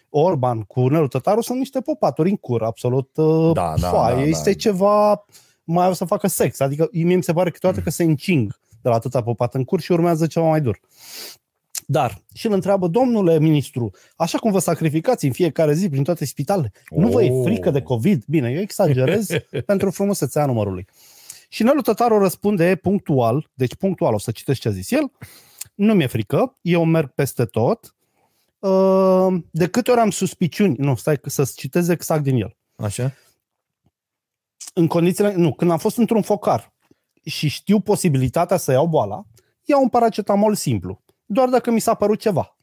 Orban, 0.09 0.61
cu 0.63 0.89
Nelu 0.89 1.07
Tătaru 1.07 1.41
sunt 1.41 1.59
niște 1.59 1.81
popaturi 1.81 2.31
în 2.31 2.37
cur, 2.37 2.63
absolut 2.63 3.11
uh, 3.17 3.53
Da, 3.53 3.75
da, 3.81 3.89
foaie. 3.89 4.15
da, 4.15 4.21
da. 4.21 4.27
Este 4.27 4.55
ceva, 4.55 5.25
mai 5.65 5.89
o 5.89 5.93
să 5.93 6.05
facă 6.05 6.27
sex. 6.27 6.61
Adică 6.61 6.89
mie 6.93 7.17
mi 7.17 7.23
se 7.23 7.33
pare 7.33 7.51
câteodată 7.51 7.83
că 7.83 7.91
se 7.91 8.03
încing 8.03 8.59
de 8.83 8.89
la 8.89 8.95
atâta 8.95 9.23
popat 9.23 9.55
în 9.55 9.65
cur 9.65 9.81
și 9.81 9.93
urmează 9.93 10.27
ceva 10.27 10.49
mai 10.49 10.61
dur. 10.61 10.81
Dar 11.87 12.23
și 12.35 12.47
îl 12.47 12.53
întreabă, 12.53 12.87
domnule 12.87 13.39
ministru, 13.39 13.91
așa 14.17 14.39
cum 14.39 14.51
vă 14.51 14.59
sacrificați 14.59 15.27
în 15.27 15.33
fiecare 15.33 15.75
zi 15.75 15.89
prin 15.89 16.03
toate 16.03 16.25
spitalele, 16.25 16.73
nu 16.91 17.09
vă 17.09 17.23
e 17.25 17.31
Oh. 17.31 17.43
frică 17.45 17.71
de 17.71 17.83
COVID? 17.83 18.25
Bine, 18.27 18.51
eu 18.51 18.61
exagerez 18.61 19.27
pentru 19.67 19.91
frumusețea 19.91 20.47
numărului. 20.47 20.87
Și 21.49 21.63
Nelu 21.63 21.81
Tătaru 21.81 22.19
răspunde 22.19 22.77
punctual, 22.83 23.51
deci 23.55 23.75
punctual, 23.75 24.15
o 24.15 24.19
să 24.19 24.31
citesc 24.31 24.61
ce 24.61 24.69
a 24.69 24.71
zis 24.71 24.91
el, 24.91 25.13
nu 25.75 25.95
mi-e 25.95 26.07
frică, 26.07 26.57
eu 26.63 26.85
merg 26.85 27.11
peste 27.15 27.45
tot, 27.45 27.95
Uh, 28.59 29.35
de 29.51 29.67
câte 29.69 29.91
ori 29.91 30.01
am 30.01 30.11
suspiciuni, 30.11 30.75
nu, 30.79 30.95
stai 30.95 31.21
să-ți 31.25 31.57
citez 31.57 31.89
exact 31.89 32.23
din 32.23 32.37
el. 32.37 32.57
Așa? 32.77 33.13
În 34.77 34.87
condițiile, 34.87 35.35
nu, 35.35 35.55
când 35.55 35.71
am 35.71 35.79
fost 35.79 35.97
într-un 35.97 36.23
focar 36.23 36.75
și 37.25 37.49
știu 37.49 37.81
posibilitatea 37.81 38.57
să 38.57 38.73
iau 38.73 38.87
boala, 38.87 39.25
iau 39.63 39.83
un 39.83 39.89
paracetamol 39.89 40.55
simplu, 40.55 41.03
doar 41.25 41.49
dacă 41.49 41.71
mi 41.71 41.81
s-a 41.81 41.95
părut 41.95 42.21
ceva. 42.21 42.59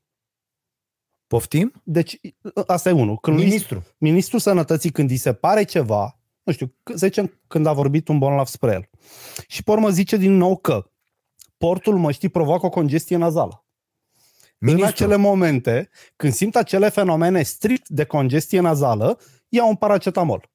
Poftim? 1.28 1.82
Deci, 1.84 2.20
asta 2.68 2.90
e 2.90 2.92
unul. 2.92 3.18
Când 3.18 3.38
Ministru. 3.38 3.84
Ministrul 3.98 4.40
Sănătății, 4.40 4.92
când 4.92 5.10
îi 5.10 5.18
se 5.18 5.34
pare 5.34 5.64
ceva, 5.64 6.20
nu 6.44 6.54
știu, 6.54 6.76
să 6.84 7.06
zicem 7.06 7.40
când 7.48 7.66
a 7.66 7.74
vorbit 7.74 8.08
un 8.08 8.20
bolnav 8.20 8.46
spre 8.46 8.72
el, 8.72 8.90
și 9.48 9.64
pe 9.64 9.72
urmă 9.72 9.90
zice 9.90 10.18
din 10.18 10.38
nou 10.38 10.58
că 10.58 10.92
portul 11.58 11.98
măștii 11.98 12.30
provoacă 12.30 12.66
o 12.66 12.70
congestie 12.70 13.18
nazală. 13.18 13.66
Ministru. 14.58 14.86
În 14.86 14.92
acele 14.92 15.16
momente, 15.16 15.90
când 16.16 16.34
simt 16.34 16.56
acele 16.56 16.90
fenomene 16.90 17.44
strict 17.44 17.90
de 17.90 18.04
congestie 18.04 18.60
nazală, 18.60 19.20
iau 19.50 19.68
un 19.68 19.76
paracetamol. 19.76 20.50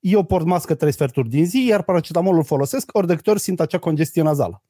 Eu 0.00 0.22
port 0.22 0.44
mască 0.46 0.74
trei 0.74 0.92
sferturi 0.92 1.28
din 1.28 1.46
zi, 1.46 1.66
iar 1.68 1.82
paracetamolul 1.82 2.44
folosesc 2.44 2.90
ori 2.96 3.06
de 3.06 3.14
câte 3.14 3.30
ori 3.30 3.40
simt 3.40 3.60
acea 3.60 3.78
congestie 3.78 4.22
nazală. 4.22 4.62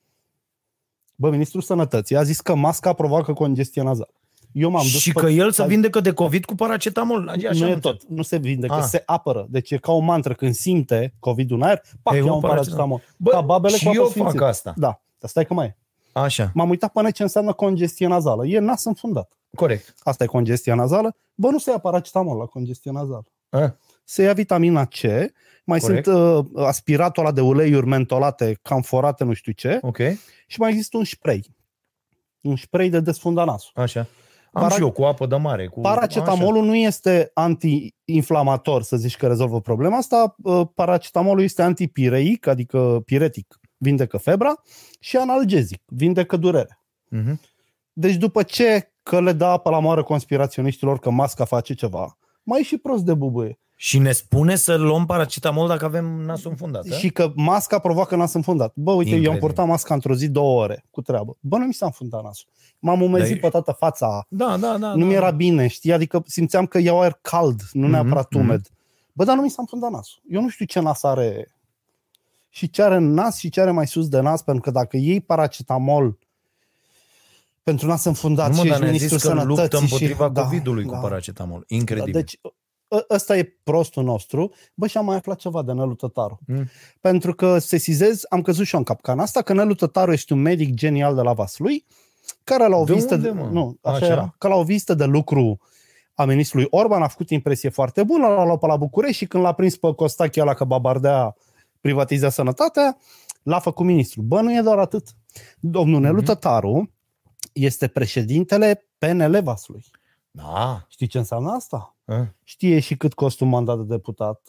Bă, 1.15 1.31
Ministrul 1.31 1.63
Sănătății 1.63 2.17
a 2.17 2.23
zis 2.23 2.41
că 2.41 2.55
masca 2.55 2.93
provoacă 2.93 3.33
congestie 3.33 3.83
nazală. 3.83 4.11
Eu 4.53 4.71
m-am 4.71 4.83
dus 4.83 5.01
Și 5.01 5.13
pe- 5.13 5.21
că 5.21 5.29
el 5.29 5.51
se 5.53 5.67
vindecă 5.67 6.01
de 6.01 6.13
COVID 6.13 6.45
cu 6.45 6.55
paracetamol. 6.55 7.29
Așa 7.29 7.37
nu 7.53 7.63
am 7.63 7.69
e 7.71 7.73
înțeles. 7.73 7.81
tot, 7.81 8.05
nu 8.09 8.23
se 8.23 8.37
vindecă, 8.37 8.75
Ah. 8.75 8.83
se 8.83 9.03
apără. 9.07 9.47
Deci 9.51 9.71
e 9.71 9.77
ca 9.77 9.93
o 9.93 9.99
mantră, 9.99 10.35
când 10.35 10.55
simte 10.55 11.15
COVID-ul 11.19 11.57
în 11.57 11.63
aer, 11.63 11.83
pac, 12.03 12.15
Ei, 12.15 12.21
ia 12.21 12.27
un 12.27 12.33
un 12.33 12.41
paracetamol. 12.41 13.03
Bă, 13.17 13.31
Ca 13.31 13.41
babele 13.41 13.77
și 13.77 13.85
cu 13.85 13.89
apă 13.91 13.99
eu 13.99 14.07
sfințită. 14.09 14.39
fac 14.39 14.49
asta. 14.49 14.75
Da, 14.77 15.01
dar 15.19 15.31
stai 15.31 15.45
că 15.47 15.55
mai 15.55 15.67
e. 15.67 15.77
Așa, 16.13 16.51
M-am 16.55 16.69
uitat 16.69 16.93
până 16.93 17.11
ce 17.11 17.23
înseamnă 17.23 17.53
congestie 17.53 18.07
nazală. 18.07 18.47
E 18.47 18.59
nas 18.59 18.85
înfundat. 18.85 19.33
corect. 19.55 19.95
Asta 20.03 20.25
e 20.25 20.27
congestia 20.27 20.75
nazală. 20.75 21.15
Bă, 21.35 21.49
nu 21.51 21.59
se 21.59 21.71
ia 21.71 21.79
paracetamol 21.79 22.37
la 22.37 22.45
congestie 22.45 22.91
nazală. 22.91 23.25
A, 23.49 23.77
Se 24.11 24.23
ia 24.23 24.33
vitamina 24.33 24.85
C, 24.85 25.01
mai 25.65 25.79
Corect. 25.79 26.05
sunt 26.05 26.17
uh, 26.17 26.65
aspiratul 26.67 27.23
ăla 27.23 27.33
de 27.33 27.41
uleiuri 27.41 27.87
mentolate, 27.87 28.59
camforate, 28.63 29.25
nu 29.25 29.33
știu 29.33 29.53
ce, 29.53 29.79
ok, 29.83 29.97
și 30.47 30.61
mai 30.61 30.71
există 30.71 30.97
un 30.97 31.05
spray. 31.05 31.55
Un 32.41 32.57
spray 32.57 32.89
de 32.89 33.01
desfunda 33.01 33.45
nasul. 33.45 33.73
așa. 33.75 34.07
Am 34.53 34.63
Para- 34.63 34.75
și 34.75 34.81
eu 34.81 34.91
cu 34.91 35.03
apă 35.03 35.27
de 35.27 35.37
mare. 35.37 35.67
Cu... 35.67 35.81
Paracetamolul 35.81 36.65
nu 36.65 36.75
este 36.75 37.31
anti-inflamator, 37.35 38.83
să 38.83 38.97
zici 38.97 39.17
că 39.17 39.27
rezolvă 39.27 39.61
problema 39.61 39.97
asta. 39.97 40.35
Uh, 40.43 40.67
Paracetamolul 40.75 41.43
este 41.43 41.63
antipireic, 41.63 42.47
adică 42.47 43.03
piretic, 43.05 43.61
vindecă 43.77 44.17
febra, 44.17 44.63
și 45.01 45.17
analgezic, 45.17 45.83
vindecă 45.87 46.37
durerea. 46.37 46.83
Așa. 47.11 47.23
Mhm. 47.23 47.41
Deci 47.93 48.15
după 48.15 48.43
ce 48.43 48.93
că 49.03 49.21
le 49.21 49.33
dă 49.33 49.45
apă 49.45 49.71
la 49.71 49.79
moară 49.79 50.03
conspiraționiștilor 50.03 50.99
că 50.99 51.11
masca 51.11 51.45
face 51.45 51.75
ceva, 51.75 52.19
mai 52.43 52.61
e 52.61 52.63
și 52.63 52.77
prost 52.77 53.05
de 53.05 53.15
bubuie. 53.15 53.59
Și 53.81 53.99
ne 53.99 54.13
spune 54.13 54.57
să 54.57 54.75
luăm 54.77 55.07
paracetamol 55.07 55.69
dacă 55.69 55.85
avem 55.85 56.05
nasul 56.05 56.51
înfundat, 56.51 56.85
da? 56.87 56.97
Și 56.97 57.11
că 57.11 57.33
masca 57.35 57.79
provoacă 57.79 58.17
nas 58.17 58.33
înfundat. 58.33 58.73
Bă, 58.75 58.93
uite, 58.93 59.11
eu 59.11 59.15
am 59.17 59.21
Incredibil. 59.23 59.47
purtat 59.47 59.67
masca 59.67 59.95
într-o 59.95 60.15
zi 60.15 60.29
două 60.29 60.63
ore 60.63 60.85
cu 60.91 61.03
treabă. 61.03 61.37
Bă, 61.41 61.57
nu 61.57 61.65
mi 61.65 61.73
s-a 61.75 61.87
înfundat 61.87 62.23
nasul. 62.23 62.49
M-am 62.79 63.03
umezit 63.03 63.33
Dar 63.33 63.41
pe 63.41 63.49
toată 63.49 63.73
fața. 63.73 64.27
Da, 64.29 64.57
da, 64.57 64.77
da. 64.79 64.95
nu 64.95 64.99
da, 65.01 65.05
mi-era 65.05 65.31
da. 65.31 65.37
bine, 65.37 65.67
știi? 65.67 65.93
Adică 65.93 66.23
simțeam 66.27 66.67
că 66.67 66.79
iau 66.79 67.01
aer 67.01 67.19
cald, 67.23 67.61
nu 67.73 67.83
Mhm, 67.83 67.91
neapărat 67.91 68.33
mhm. 68.35 68.41
umed. 68.43 68.67
Bă, 69.13 69.25
dar 69.25 69.37
nu 69.37 69.43
mi 69.43 69.51
s-a 69.51 69.57
înfundat 69.61 69.91
nasul. 69.91 70.23
Eu 70.31 70.43
nu 70.43 70.49
știu 70.49 70.65
ce 70.65 70.81
nas 70.81 71.03
are 71.03 71.49
și 72.49 72.71
ce 72.71 72.83
are 72.83 72.97
în 72.97 73.13
nas 73.13 73.37
și 73.39 73.49
ce 73.51 73.61
are 73.61 73.71
mai 73.71 73.87
sus 73.87 74.09
de 74.09 74.21
nas, 74.21 74.43
pentru 74.43 74.63
că 74.63 74.71
dacă 74.71 74.97
iei 74.97 75.21
paracetamol 75.21 76.19
pentru 77.63 77.87
nas 77.87 78.05
înfundat 78.05 78.51
Nu, 78.51 78.57
mă, 78.57 78.63
și 78.63 78.69
dar 78.69 78.81
ești 78.83 78.85
ne-a 78.91 78.93
zis 78.99 79.11
ministrul 79.11 79.33
că 79.39 79.45
luptă 79.45 79.55
sănătății 79.55 79.83
împotriva 79.83 80.27
și... 80.27 80.33
Da, 80.33 80.43
COVID-ului 80.43 80.85
cu 80.85 80.93
da. 80.93 80.99
paracetamol. 80.99 81.65
Incredibil. 81.67 82.13
Deci 82.13 82.39
ă- 82.45 82.53
ăsta 83.11 83.37
e 83.37 83.57
prostul 83.63 84.05
nostru. 84.05 84.53
Bă, 84.75 84.87
și 84.87 84.97
am 84.97 85.05
mai 85.05 85.17
aflat 85.17 85.39
ceva 85.39 85.63
de 85.63 85.73
Nelu 85.73 85.95
Tătaru. 85.95 86.39
Mm. 86.47 86.69
Pentru 87.01 87.35
că 87.35 87.59
sesizez, 87.59 88.23
am 88.29 88.43
căzut 88.43 88.67
și 88.67 88.75
eu 88.75 88.81
în 88.81 88.87
capcana 88.87 89.23
asta, 89.23 89.43
că 89.43 89.53
Nelu 89.53 89.75
Tătaru 89.75 90.13
este 90.13 90.33
un 90.33 90.41
medic 90.41 90.75
genial 90.75 91.15
de 91.15 91.21
la 91.21 91.33
Vaslui, 91.33 91.85
care 92.45 92.69
la 92.69 92.77
o 92.77 92.85
De 92.85 92.93
vizită... 92.93 93.15
unde, 93.15 93.31
mă? 93.31 93.49
Nu, 93.53 93.79
așa, 93.83 93.97
Așa? 93.97 94.07
era. 94.07 94.35
Că 94.39 94.49
la 94.49 94.55
o 94.55 94.63
vizită 94.63 94.95
de 94.95 95.05
lucru 95.05 95.59
a 96.15 96.25
ministrului 96.25 96.67
Orban 96.71 97.03
a 97.03 97.09
făcut 97.09 97.31
impresie 97.31 97.69
foarte 97.69 98.03
bună, 98.03 98.27
l-a 98.27 98.45
luat 98.45 98.59
pe 98.59 98.67
la 98.67 98.77
București 98.77 99.17
și 99.17 99.27
când 99.27 99.43
l-a 99.43 99.53
prins 99.53 99.77
pe 99.77 99.95
Costache 99.95 100.43
la 100.43 100.55
că 100.55 100.65
Babardea 100.65 101.37
privatizea 101.81 102.29
sănătatea, 102.29 102.97
l-a 103.43 103.59
făcut 103.59 103.87
ministru. 103.87 104.23
Bă, 104.23 104.41
nu 104.41 104.57
e 104.57 104.61
doar 104.61 104.79
atât. 104.79 105.07
Domnul 105.61 106.01
Nelu 106.01 106.17
Mhm. 106.17 106.25
Tătaru 106.25 106.91
este 107.53 107.87
președintele 107.89 108.87
PNL 108.99 109.41
Vaslui. 109.43 109.85
Da. 110.31 110.85
Știi 110.89 111.07
ce 111.07 111.19
înseamnă 111.19 111.51
asta? 111.51 111.97
A? 112.05 112.35
Știe 112.45 112.79
și 112.81 112.97
cât 112.97 113.15
costă 113.15 113.45
un 113.45 113.51
mandat 113.51 113.77
de 113.77 113.83
deputat. 113.83 114.41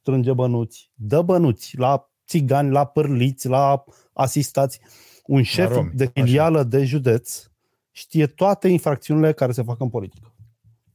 Strânge 0.00 0.32
bănuți, 0.32 0.90
dă 0.94 1.22
bănuți 1.22 1.76
la 1.78 2.10
țigani, 2.26 2.70
la 2.70 2.84
pârliți, 2.84 3.48
la 3.48 3.84
asistați. 4.12 4.80
Un 5.26 5.42
șef 5.42 5.72
romi, 5.72 5.90
de 5.94 6.06
filială 6.06 6.62
de 6.62 6.84
județ 6.84 7.44
știe 7.90 8.26
toate 8.26 8.68
infracțiunile 8.68 9.32
care 9.32 9.52
se 9.52 9.62
fac 9.62 9.80
în 9.80 9.88
politică. 9.88 10.34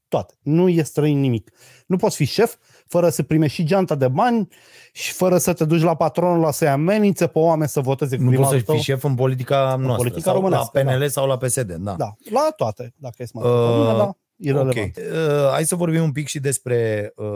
Toate. 0.08 0.34
Nu 0.42 0.70
e 0.70 0.84
străin 0.84 1.20
nimic. 1.20 1.52
Nu 1.88 1.98
poți 1.98 2.16
fi 2.16 2.26
șef 2.26 2.56
fără 2.88 3.10
să 3.10 3.24
primești 3.24 3.56
și 3.56 3.64
geanta 3.68 3.96
de 3.96 4.08
bani 4.08 4.48
și 4.94 5.12
fără 5.12 5.38
să 5.38 5.54
te 5.54 5.66
duci 5.66 5.82
la 5.82 5.96
patronul 5.96 6.40
la 6.40 6.52
să-i 6.52 6.68
amenințe 6.68 7.28
pe 7.28 7.40
oameni 7.40 7.70
să 7.70 7.80
voteze 7.82 8.16
cu 8.18 8.22
Nu 8.24 8.28
poți 8.30 8.38
primarul 8.38 8.60
să 8.60 8.66
tău. 8.66 8.76
fii 8.76 8.84
șef 8.84 9.04
în 9.04 9.16
politica 9.16 9.76
noastră. 9.76 9.96
politica 9.96 10.22
sau 10.22 10.34
românească, 10.34 10.84
la 10.84 10.92
PNL 10.96 11.08
sau 11.08 11.28
la 11.28 11.38
PSD. 11.38 11.74
Da. 11.74 11.96
Da, 11.96 12.16
la 12.32 12.50
toate, 12.56 12.94
dacă 12.98 13.16
e 13.18 13.26
smart. 13.26 13.48
Uh, 13.48 13.54
Uh, 13.54 13.98
da, 13.98 14.18
Ok. 14.40 14.46
irrelevant. 14.46 14.98
Uh, 14.98 15.50
hai 15.52 15.66
să 15.66 15.76
vorbim 15.76 16.04
un 16.04 16.12
pic 16.12 16.28
și 16.28 16.40
despre 16.40 17.12
uh, 17.16 17.28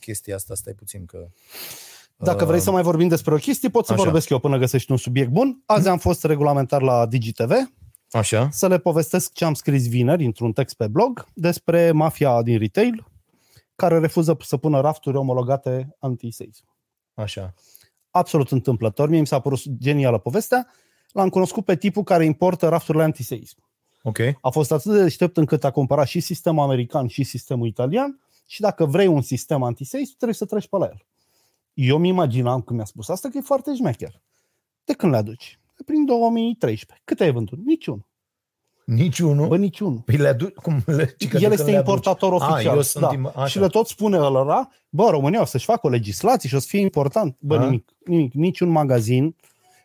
chestia 0.00 0.34
asta. 0.34 0.54
Stai 0.54 0.72
puțin 0.72 1.04
că... 1.04 1.28
Dacă 2.16 2.44
vrei 2.44 2.60
să 2.60 2.70
mai 2.70 2.82
vorbim 2.82 3.08
despre 3.08 3.34
o 3.34 3.36
chestie, 3.36 3.68
pot 3.68 3.86
să 3.86 3.92
Așa. 3.92 4.02
vorbesc 4.02 4.28
eu 4.28 4.38
până 4.38 4.58
găsești 4.58 4.90
un 4.90 4.96
subiect 4.96 5.30
bun. 5.30 5.62
Azi 5.66 5.88
am 5.88 5.98
fost 5.98 6.24
regulamentar 6.24 6.82
la 6.82 7.06
DigiTV. 7.06 7.52
Așa. 8.10 8.48
să 8.52 8.68
le 8.68 8.78
povestesc 8.78 9.32
ce 9.32 9.44
am 9.44 9.54
scris 9.54 9.88
vineri 9.88 10.24
într-un 10.24 10.52
text 10.52 10.76
pe 10.76 10.86
blog 10.86 11.26
despre 11.32 11.92
mafia 11.92 12.42
din 12.42 12.58
retail 12.58 13.06
care 13.76 13.98
refuză 13.98 14.36
să 14.40 14.56
pună 14.56 14.80
rafturi 14.80 15.16
omologate 15.16 15.96
antiseism. 15.98 16.64
Așa. 17.14 17.54
Absolut 18.10 18.50
întâmplător. 18.50 19.08
Mie 19.08 19.20
mi 19.20 19.26
s-a 19.26 19.40
părut 19.40 19.60
genială 19.78 20.18
povestea. 20.18 20.66
L-am 21.12 21.28
cunoscut 21.28 21.64
pe 21.64 21.76
tipul 21.76 22.02
care 22.02 22.24
importă 22.24 22.68
rafturile 22.68 23.02
antiseism. 23.02 23.56
Ok. 24.06 24.18
A 24.40 24.48
fost 24.50 24.72
atât 24.72 24.92
de 24.92 25.02
deștept 25.02 25.36
încât 25.36 25.64
a 25.64 25.70
cumpărat 25.70 26.06
și 26.06 26.20
sistemul 26.20 26.62
american 26.64 27.06
și 27.06 27.24
sistemul 27.24 27.66
italian 27.66 28.20
și 28.46 28.60
dacă 28.60 28.84
vrei 28.84 29.06
un 29.06 29.22
sistem 29.22 29.62
antiseism, 29.62 30.14
trebuie 30.16 30.34
să 30.34 30.44
treci 30.44 30.68
pe 30.68 30.76
la 30.76 30.84
el. 30.84 31.04
Eu 31.74 31.98
mi 31.98 32.08
imaginam 32.08 32.60
când 32.62 32.76
mi-a 32.78 32.86
spus 32.88 33.08
asta 33.08 33.28
că 33.28 33.38
e 33.38 33.40
foarte 33.40 33.74
șmecher. 33.74 34.20
De 34.84 34.92
când 34.92 35.12
le 35.12 35.18
aduci? 35.18 35.58
Prin 35.84 36.04
2013. 36.04 37.00
Câte 37.04 37.24
ai 37.24 37.32
vândut? 37.32 37.58
Niciun. 37.64 38.06
Niciunul. 38.84 39.48
Bă, 39.48 39.56
niciunul. 39.56 39.98
Păi 40.04 40.16
le 40.16 40.28
adu- 40.28 40.52
cum 40.62 40.82
le, 40.86 41.14
ci 41.18 41.28
că 41.28 41.38
de 41.38 41.44
El 41.44 41.48
când 41.48 41.52
este 41.52 41.70
le 41.70 41.76
aduci? 41.76 41.88
importator 41.94 42.32
A, 42.32 42.34
oficial. 42.34 42.74
eu 42.76 42.82
sunt 42.82 43.04
da. 43.04 43.10
im- 43.14 43.32
așa. 43.34 43.46
Și 43.46 43.58
le 43.58 43.66
tot 43.66 43.86
spune 43.86 44.16
ălăra, 44.16 44.68
bă, 44.88 45.08
România 45.10 45.40
o 45.40 45.44
să-și 45.44 45.64
facă 45.64 45.86
o 45.86 45.90
legislație 45.90 46.48
și 46.48 46.54
o 46.54 46.58
să 46.58 46.66
fie 46.68 46.80
important. 46.80 47.36
Bă, 47.40 47.56
A? 47.56 47.64
nimic, 47.64 47.88
nimic, 48.04 48.32
niciun 48.32 48.68
magazin 48.68 49.36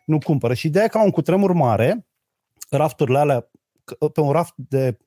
nu 0.04 0.18
cumpără. 0.18 0.54
Și 0.54 0.66
ideea 0.66 0.84
e 0.84 0.88
că 0.88 0.98
la 0.98 1.04
un 1.04 1.10
cutremur 1.10 1.52
mare, 1.52 2.06
rafturile 2.70 3.18
alea, 3.18 3.40
că- 3.40 3.48
pe 4.12 4.20
un 4.20 4.30
raft 4.32 4.54
de, 4.56 4.98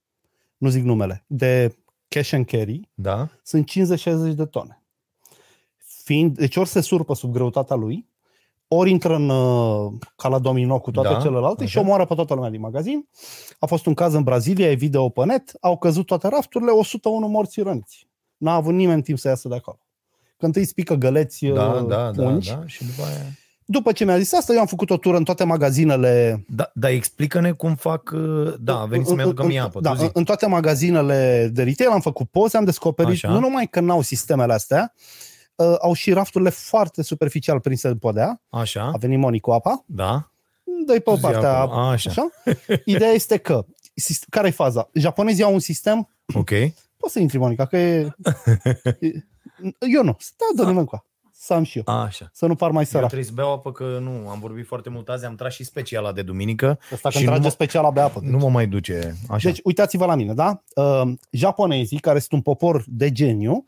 nu 0.58 0.70
zic 0.70 0.84
numele, 0.84 1.24
de 1.28 1.76
cash 2.08 2.34
and 2.34 2.46
carry, 2.46 2.90
Da? 2.94 3.30
sunt 3.44 3.70
50-60 3.72 4.36
de 4.36 4.46
tone. 4.46 4.84
Fiind, 6.04 6.38
deci 6.38 6.56
ori 6.56 6.70
se 6.70 6.82
surpă 6.82 7.14
sub 7.16 7.32
greutatea 7.34 7.76
lui, 7.76 8.08
ori 8.68 8.90
intră 8.92 9.16
în, 9.16 9.30
uh, 9.30 9.92
ca 10.16 10.28
la 10.28 10.40
domino 10.40 10.80
cu 10.80 10.92
toate 10.92 11.10
Da, 11.14 11.20
celelalte 11.22 11.66
și 11.66 11.78
așa. 11.78 11.86
omoară 11.88 12.06
pe 12.06 12.16
toată 12.16 12.34
lumea 12.34 12.50
din 12.50 12.60
magazin. 12.60 13.08
A 13.60 13.66
fost 13.66 13.86
un 13.86 13.94
caz 13.94 14.14
în 14.14 14.24
Brazilia, 14.24 14.70
e 14.72 14.74
video 14.74 15.10
pe 15.10 15.26
net, 15.26 15.52
au 15.62 15.78
căzut 15.78 16.06
toate 16.06 16.28
rafturile, 16.28 16.72
101 16.72 17.28
morți 17.28 17.62
răniți. 17.62 18.08
N-a 18.38 18.54
avut 18.54 18.74
nimeni 18.74 19.02
timp 19.02 19.18
să 19.18 19.28
iasă 19.28 19.48
de 19.48 19.56
acolo. 19.56 19.78
Că 20.38 20.46
întâi 20.46 20.66
spică 20.66 20.94
găleți 20.96 21.46
Da, 21.46 21.66
uh, 21.68 21.86
da, 21.88 22.12
da, 22.12 22.24
pungi. 22.24 22.50
da. 22.50 22.64
Și 22.66 22.86
după 22.86 23.02
aia... 23.08 23.26
După 23.66 23.92
ce 23.92 24.06
mi-a 24.06 24.18
zis 24.18 24.34
asta, 24.34 24.54
eu 24.54 24.60
am 24.60 24.66
făcut 24.66 24.90
o 24.90 24.98
tură 24.98 25.18
în 25.18 25.24
toate 25.24 25.44
magazinele 25.44 26.46
Da, 26.48 26.72
dar 26.74 26.92
explică-ne 26.92 27.52
cum 27.52 27.76
fac... 27.76 28.12
uh, 28.16 28.54
Da, 28.60 28.80
a 28.80 28.86
venit 28.86 29.06
să-mi 29.06 29.20
În- 29.20 29.26
aducă 29.26 29.42
în- 29.42 29.48
mie 29.48 29.60
apă. 29.60 29.80
Da, 29.80 29.90
tu 29.92 29.98
zi. 29.98 30.04
în- 30.04 30.10
în 30.14 30.24
toate 30.24 30.46
magazinele 30.48 31.50
de 31.54 31.64
retail 31.64 31.90
am 31.90 32.02
făcut 32.02 32.30
poze, 32.30 32.58
am 32.58 32.64
descoperit 32.66 33.12
Așa. 33.12 33.30
nu 33.30 33.40
numai 33.40 33.68
că 33.68 33.80
n-au 33.80 34.02
sistemele 34.02 34.54
astea, 34.54 34.94
uh, 35.56 35.76
au 35.82 35.94
și 35.94 36.14
rafturile 36.14 36.50
foarte 36.50 37.04
superficial 37.04 37.60
prinse 37.60 37.88
de 37.88 37.96
podea. 37.96 38.42
Așa, 38.50 38.84
A 38.94 38.98
venit 38.98 39.20
Moni 39.20 39.40
cu 39.40 39.52
apa, 39.52 39.84
da. 39.86 40.30
dă-i 40.86 41.00
pe 41.00 41.10
Tu 41.10 41.16
zi 41.16 41.22
partea 41.22 41.58
acum. 41.60 41.78
Așa. 41.78 42.10
așa. 42.10 42.30
Ideea 42.86 43.12
este 43.12 43.38
că, 43.38 43.66
sist- 43.96 44.26
care 44.30 44.48
e 44.48 44.52
faza? 44.52 44.90
Japonezii 44.94 45.44
au 45.44 45.54
un 45.54 45.60
sistem, 45.60 46.10
Ok. 46.34 46.50
poți 46.98 47.14
să 47.14 47.20
intri, 47.20 47.38
Monica, 47.38 47.66
că 47.66 47.78
e... 47.78 48.00
e- 49.00 49.24
Eu 49.94 50.04
nu, 50.04 50.16
stau 50.20 50.48
de 50.56 50.66
nimeni 50.66 50.88
cu 50.88 51.06
să 51.44 51.54
am 51.54 51.64
și 51.64 51.78
eu, 51.86 51.96
Așa. 51.96 52.30
să 52.34 52.46
nu 52.46 52.56
par 52.56 52.72
mai 52.72 52.82
Eu 52.84 52.88
sărac. 52.90 53.06
trebuie 53.06 53.28
să 53.28 53.34
beau 53.36 53.54
apă 53.54 53.72
că 53.72 53.98
nu, 54.02 54.30
am 54.30 54.40
vorbit 54.40 54.66
foarte 54.66 54.90
mult 54.90 55.10
azi, 55.10 55.26
am 55.26 55.36
tras 55.36 55.54
și 55.54 55.64
speciala 55.64 56.12
de 56.12 56.22
duminică. 56.22 56.80
Asta 56.92 57.10
și 57.10 57.16
când 57.16 57.24
nu 57.28 57.32
trage 57.32 57.44
mă- 57.48 57.54
special 57.54 57.86
abia 57.86 58.04
apă. 58.04 58.20
Nu 58.24 58.38
mă 58.38 58.50
mai 58.50 58.68
duce 58.68 59.16
așa. 59.30 59.50
Deci, 59.50 59.60
uitați-vă 59.64 60.06
la 60.06 60.16
mine, 60.16 60.34
da? 60.34 60.62
Uh, 60.76 61.12
japonezii, 61.32 62.00
care 62.00 62.20
sunt 62.20 62.32
un 62.32 62.42
popor 62.42 62.84
de 62.88 63.12
geniu, 63.12 63.66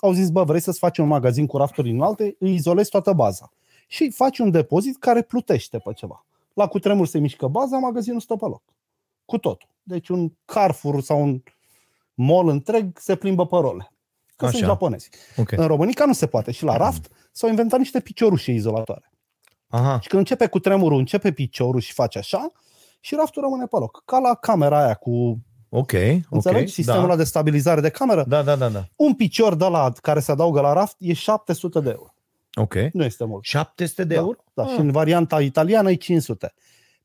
au 0.00 0.12
zis, 0.12 0.30
bă, 0.30 0.44
vrei 0.44 0.60
să-ți 0.60 0.78
faci 0.78 0.98
un 0.98 1.06
magazin 1.06 1.46
cu 1.46 1.56
rafturi 1.56 1.90
înalte, 1.90 2.36
îi 2.38 2.54
izolezi 2.54 2.90
toată 2.90 3.12
baza. 3.12 3.52
Și 3.86 4.10
faci 4.10 4.38
un 4.38 4.50
depozit 4.50 4.96
care 4.98 5.22
plutește 5.22 5.78
pe 5.78 5.92
ceva. 5.92 6.26
La 6.54 6.66
cutremur 6.66 7.06
se 7.06 7.18
mișcă 7.18 7.46
baza, 7.46 7.78
magazinul 7.78 8.20
stă 8.20 8.36
pe 8.36 8.44
loc. 8.44 8.62
Cu 9.24 9.38
totul. 9.38 9.68
Deci 9.82 10.08
un 10.08 10.32
Carrefour 10.44 11.00
sau 11.02 11.22
un 11.22 11.42
mall 12.14 12.48
întreg 12.48 12.98
se 12.98 13.14
plimbă 13.16 13.46
pe 13.46 13.56
role. 13.56 13.92
Că 14.38 14.44
Așa. 14.44 14.56
sunt 14.56 14.68
japonezi. 14.68 15.08
ok. 15.36 15.52
În 15.52 15.66
România 15.66 16.04
nu 16.06 16.12
se 16.12 16.26
poate. 16.26 16.50
Și 16.50 16.64
la 16.64 16.76
raft 16.76 17.08
s-au 17.32 17.48
inventat 17.48 17.78
niște 17.78 18.00
piciorușe 18.00 18.52
izolatoare. 18.52 19.10
Aha. 19.68 19.98
Și 20.00 20.08
când 20.08 20.20
începe 20.20 20.46
cu 20.46 20.58
tremurul, 20.58 20.98
începe 20.98 21.32
piciorul 21.32 21.80
și 21.80 21.92
face 21.92 22.18
așa 22.18 22.52
și 23.00 23.14
raftul 23.14 23.42
rămâne 23.42 23.64
pe 23.66 23.76
loc. 23.76 24.02
Ca 24.04 24.18
la 24.18 24.34
camera 24.34 24.84
aia 24.84 24.94
cu 24.94 25.38
Ok. 25.68 25.92
Înțelegi? 26.30 26.62
ok. 26.62 26.68
Sistemul 26.68 27.00
da. 27.00 27.06
ăla 27.06 27.16
de 27.16 27.24
stabilizare 27.24 27.80
de 27.80 27.88
cameră. 27.90 28.24
da, 28.28 28.42
da, 28.42 28.56
da, 28.56 28.68
da. 28.68 28.84
Un 28.96 29.14
picior 29.14 29.54
de 29.54 29.64
la 29.66 29.92
care 30.02 30.20
se 30.20 30.30
adaugă 30.32 30.60
la 30.60 30.72
raft 30.72 30.96
e 30.98 31.12
700 31.12 31.80
de 31.80 31.88
euro. 31.90 32.14
Ok. 32.54 32.74
Nu 32.92 33.04
este 33.04 33.24
mult. 33.24 33.44
700 33.44 34.04
de 34.04 34.14
Da, 34.14 34.20
euro? 34.20 34.36
Da, 34.54 34.62
Ah. 34.62 34.68
și 34.70 34.78
în 34.80 34.90
varianta 34.90 35.40
italiană 35.40 35.90
e 35.90 35.94
500. 35.94 36.54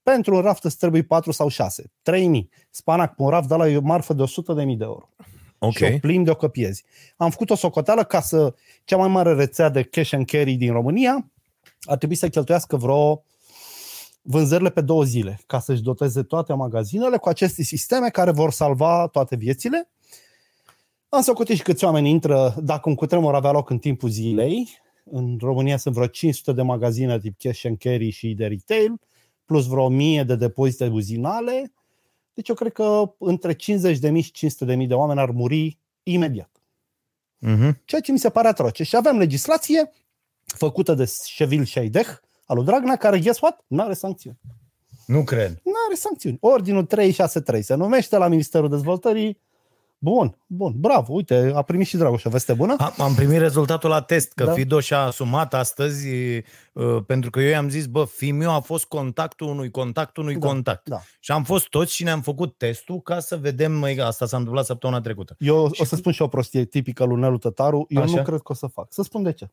Pentru 0.03 0.35
un 0.35 0.41
raft 0.41 0.63
îți 0.63 0.77
trebuie 0.77 1.03
4 1.03 1.31
sau 1.31 1.47
6. 1.47 1.91
3000. 2.01 2.49
Spanac 2.69 3.15
pe 3.15 3.21
un 3.21 3.29
raft 3.29 3.47
de 3.47 3.55
la 3.55 3.67
e 3.67 3.77
o 3.77 3.81
marfă 3.81 4.13
de 4.13 4.23
100.000 4.23 4.77
de 4.77 4.83
euro. 4.83 5.09
Ok. 5.65 5.73
Și 5.73 5.83
o 5.83 5.97
plimbi 5.97 6.25
de 6.25 6.31
o 6.31 6.35
căpiezi. 6.35 6.83
Am 7.17 7.29
făcut 7.29 7.49
o 7.49 7.55
socoteală 7.55 8.03
ca 8.03 8.21
să 8.21 8.53
cea 8.83 8.97
mai 8.97 9.07
mare 9.07 9.33
rețea 9.33 9.69
de 9.69 9.83
cash 9.83 10.13
and 10.13 10.25
carry 10.25 10.53
din 10.53 10.71
România 10.71 11.31
ar 11.81 11.97
trebui 11.97 12.15
să 12.15 12.29
cheltuiască 12.29 12.77
vreo 12.77 13.23
vânzările 14.21 14.69
pe 14.69 14.81
două 14.81 15.03
zile 15.03 15.39
ca 15.47 15.59
să-și 15.59 15.81
doteze 15.81 16.23
toate 16.23 16.53
magazinele 16.53 17.17
cu 17.17 17.29
aceste 17.29 17.63
sisteme 17.63 18.09
care 18.09 18.31
vor 18.31 18.51
salva 18.51 19.07
toate 19.07 19.35
viețile. 19.35 19.89
Am 21.09 21.21
socotit 21.21 21.55
și 21.55 21.61
câți 21.61 21.83
oameni 21.83 22.09
intră, 22.09 22.55
dacă 22.61 22.89
un 22.89 22.95
cutremur 22.95 23.35
avea 23.35 23.51
loc 23.51 23.69
în 23.69 23.77
timpul 23.77 24.09
zilei, 24.09 24.81
în 25.03 25.37
România 25.41 25.77
sunt 25.77 25.93
vreo 25.93 26.07
500 26.07 26.51
de 26.51 26.61
magazine 26.61 27.19
tip 27.19 27.39
cash 27.39 27.65
and 27.65 27.77
carry 27.77 28.09
și 28.09 28.33
de 28.33 28.45
retail, 28.45 28.99
plus 29.45 29.67
vreo 29.67 29.83
1000 29.83 30.23
de 30.23 30.35
depozite 30.35 30.87
uzinale. 30.87 31.71
Deci 32.33 32.47
eu 32.49 32.55
cred 32.55 32.71
că 32.71 33.13
între 33.17 33.53
50.000 33.53 33.59
și 34.21 34.47
500.000 34.47 34.87
de 34.87 34.93
oameni 34.93 35.19
ar 35.19 35.29
muri 35.29 35.77
imediat. 36.03 36.61
Mhm. 37.37 37.81
Ceea 37.85 38.01
ce 38.01 38.11
mi 38.11 38.19
se 38.19 38.29
pare 38.29 38.47
atroce. 38.47 38.83
Și 38.83 38.95
avem 38.95 39.17
legislație 39.17 39.91
făcută 40.43 40.93
de 40.93 41.11
Șevil 41.25 41.63
Șaideh, 41.63 42.07
al 42.45 42.55
lui 42.55 42.65
Dragnea, 42.65 42.95
care, 42.95 43.19
guess 43.19 43.39
what? 43.39 43.63
Nu 43.67 43.81
are 43.81 43.93
sancțiuni. 43.93 44.39
Nu 45.05 45.23
cred. 45.23 45.59
Nu 45.63 45.71
are 45.87 45.95
sancțiuni. 45.95 46.37
Ordinul 46.39 46.85
363 46.85 47.61
se 47.61 47.75
numește 47.75 48.17
la 48.17 48.27
Ministerul 48.27 48.69
Dezvoltării. 48.69 49.39
Bun, 50.03 50.37
bun, 50.47 50.73
bravo, 50.75 51.13
uite, 51.13 51.51
a 51.55 51.61
primit 51.61 51.87
și 51.87 51.97
Dragoș 51.97 52.23
o 52.23 52.29
veste 52.29 52.53
bună. 52.53 52.75
Am, 52.77 52.93
am 52.97 53.13
primit 53.13 53.37
rezultatul 53.37 53.89
la 53.89 54.01
test, 54.01 54.33
că 54.33 54.43
Da. 54.43 54.49
da. 54.49 54.55
Fidoș 54.55 54.85
și-a 54.85 54.99
asumat 54.99 55.53
astăzi, 55.53 56.07
uh, 56.73 56.97
pentru 57.07 57.29
că 57.29 57.41
eu 57.41 57.49
i-am 57.49 57.69
zis, 57.69 57.85
bă, 57.85 58.05
Fimiu 58.05 58.49
a 58.49 58.59
fost 58.59 58.85
contactul 58.85 59.47
unui 59.47 59.71
contact 59.71 60.17
unui 60.17 60.33
Da, 60.35 60.47
contact. 60.47 60.89
da. 60.89 61.01
Și 61.19 61.31
am 61.31 61.43
fost 61.43 61.67
toți 61.67 61.93
și 61.93 62.03
ne-am 62.03 62.21
făcut 62.21 62.57
testul 62.57 63.01
ca 63.01 63.19
să 63.19 63.35
vedem, 63.37 63.71
măi, 63.71 64.01
asta 64.01 64.25
s-a 64.25 64.37
întâmplat 64.37 64.65
săptămâna 64.65 65.01
trecută. 65.01 65.35
Eu 65.39 65.71
o 65.79 65.83
să 65.83 65.95
spun 65.95 66.11
și 66.11 66.21
o 66.21 66.27
prostie 66.27 66.65
tipică 66.65 67.03
lui 67.03 67.19
Nelu 67.19 67.37
Tătaru, 67.37 67.85
eu 67.89 68.01
Așa? 68.01 68.15
nu 68.15 68.23
cred 68.23 68.39
că 68.39 68.51
o 68.51 68.55
să 68.55 68.67
fac. 68.67 68.85
Să 68.89 69.01
spun 69.03 69.23
de 69.23 69.31
ce. 69.33 69.49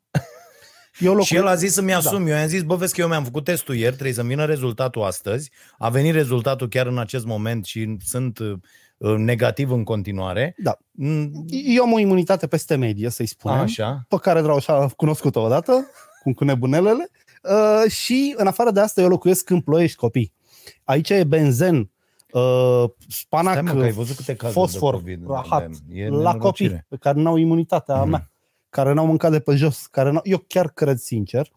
Eu 0.98 1.20
Și 1.24 1.36
el 1.36 1.46
a 1.46 1.54
zis 1.54 1.72
să-mi 1.72 1.90
Da. 1.90 1.96
asum. 1.96 2.26
Eu 2.26 2.36
i-am 2.36 2.46
zis, 2.48 2.62
bă, 2.62 2.74
vezi 2.76 2.94
că 2.94 3.00
eu 3.00 3.08
mi-am 3.08 3.24
făcut 3.24 3.44
testul 3.44 3.74
ieri, 3.74 3.92
trebuie 3.92 4.14
să-mi 4.14 4.28
vină 4.28 4.44
rezultatul 4.44 5.02
astăzi. 5.02 5.50
A 5.78 5.88
venit 5.88 6.12
rezultatul 6.14 6.68
chiar 6.68 6.86
în 6.86 6.98
acest 6.98 7.24
moment 7.24 7.64
și 7.64 7.96
sunt 8.04 8.38
uh, 8.38 8.52
negativ 9.16 9.70
în 9.70 9.84
continuare. 9.84 10.54
Da. 10.58 10.78
Mm, 10.90 11.44
Eu 11.66 11.82
am 11.82 11.92
o 11.92 11.98
imunitate 11.98 12.46
peste 12.46 12.76
medie, 12.76 13.08
să-i 13.08 13.26
spunem. 13.26 13.58
Așa. 13.58 14.04
pe 14.08 14.16
care 14.16 14.40
Dragoș 14.42 14.68
a 14.68 14.88
cunoscut-o 14.96 15.40
odată, 15.42 15.86
cum 16.22 16.32
cu 16.32 16.44
nebunelele, 16.44 17.08
uh, 17.42 17.90
și 17.90 18.34
în 18.36 18.46
afară 18.46 18.70
de 18.70 18.80
asta 18.80 19.00
eu 19.00 19.08
locuiesc 19.08 19.50
în 19.50 19.60
Ploiești, 19.60 19.96
copii. 19.96 20.32
Aici 20.84 21.10
e 21.10 21.24
benzen, 21.24 21.90
uh, 22.32 22.84
spanac, 23.08 23.52
Stai 23.52 23.62
mă, 23.62 23.72
că 23.72 23.82
ai 23.82 23.90
văzut 23.92 24.16
câte 24.16 24.34
cazuri 24.36 24.52
fosfor, 24.60 24.94
de 24.94 25.00
COVID. 25.00 25.28
rahat, 25.28 25.62
E 25.92 26.08
la 26.08 26.10
nenorocire. 26.10 26.38
copii 26.38 26.84
pe 26.88 26.96
care 26.96 27.20
n-au 27.20 27.36
imunitatea 27.36 27.94
Mhm. 27.94 28.04
mm. 28.04 28.10
mea, 28.10 28.30
care 28.70 28.92
n-au 28.92 29.06
mâncat 29.06 29.30
de 29.30 29.40
pe 29.40 29.54
jos, 29.54 29.86
care 29.86 30.10
n-au... 30.10 30.20
eu 30.24 30.38
chiar 30.46 30.68
cred 30.68 30.98
sincer, 30.98 31.50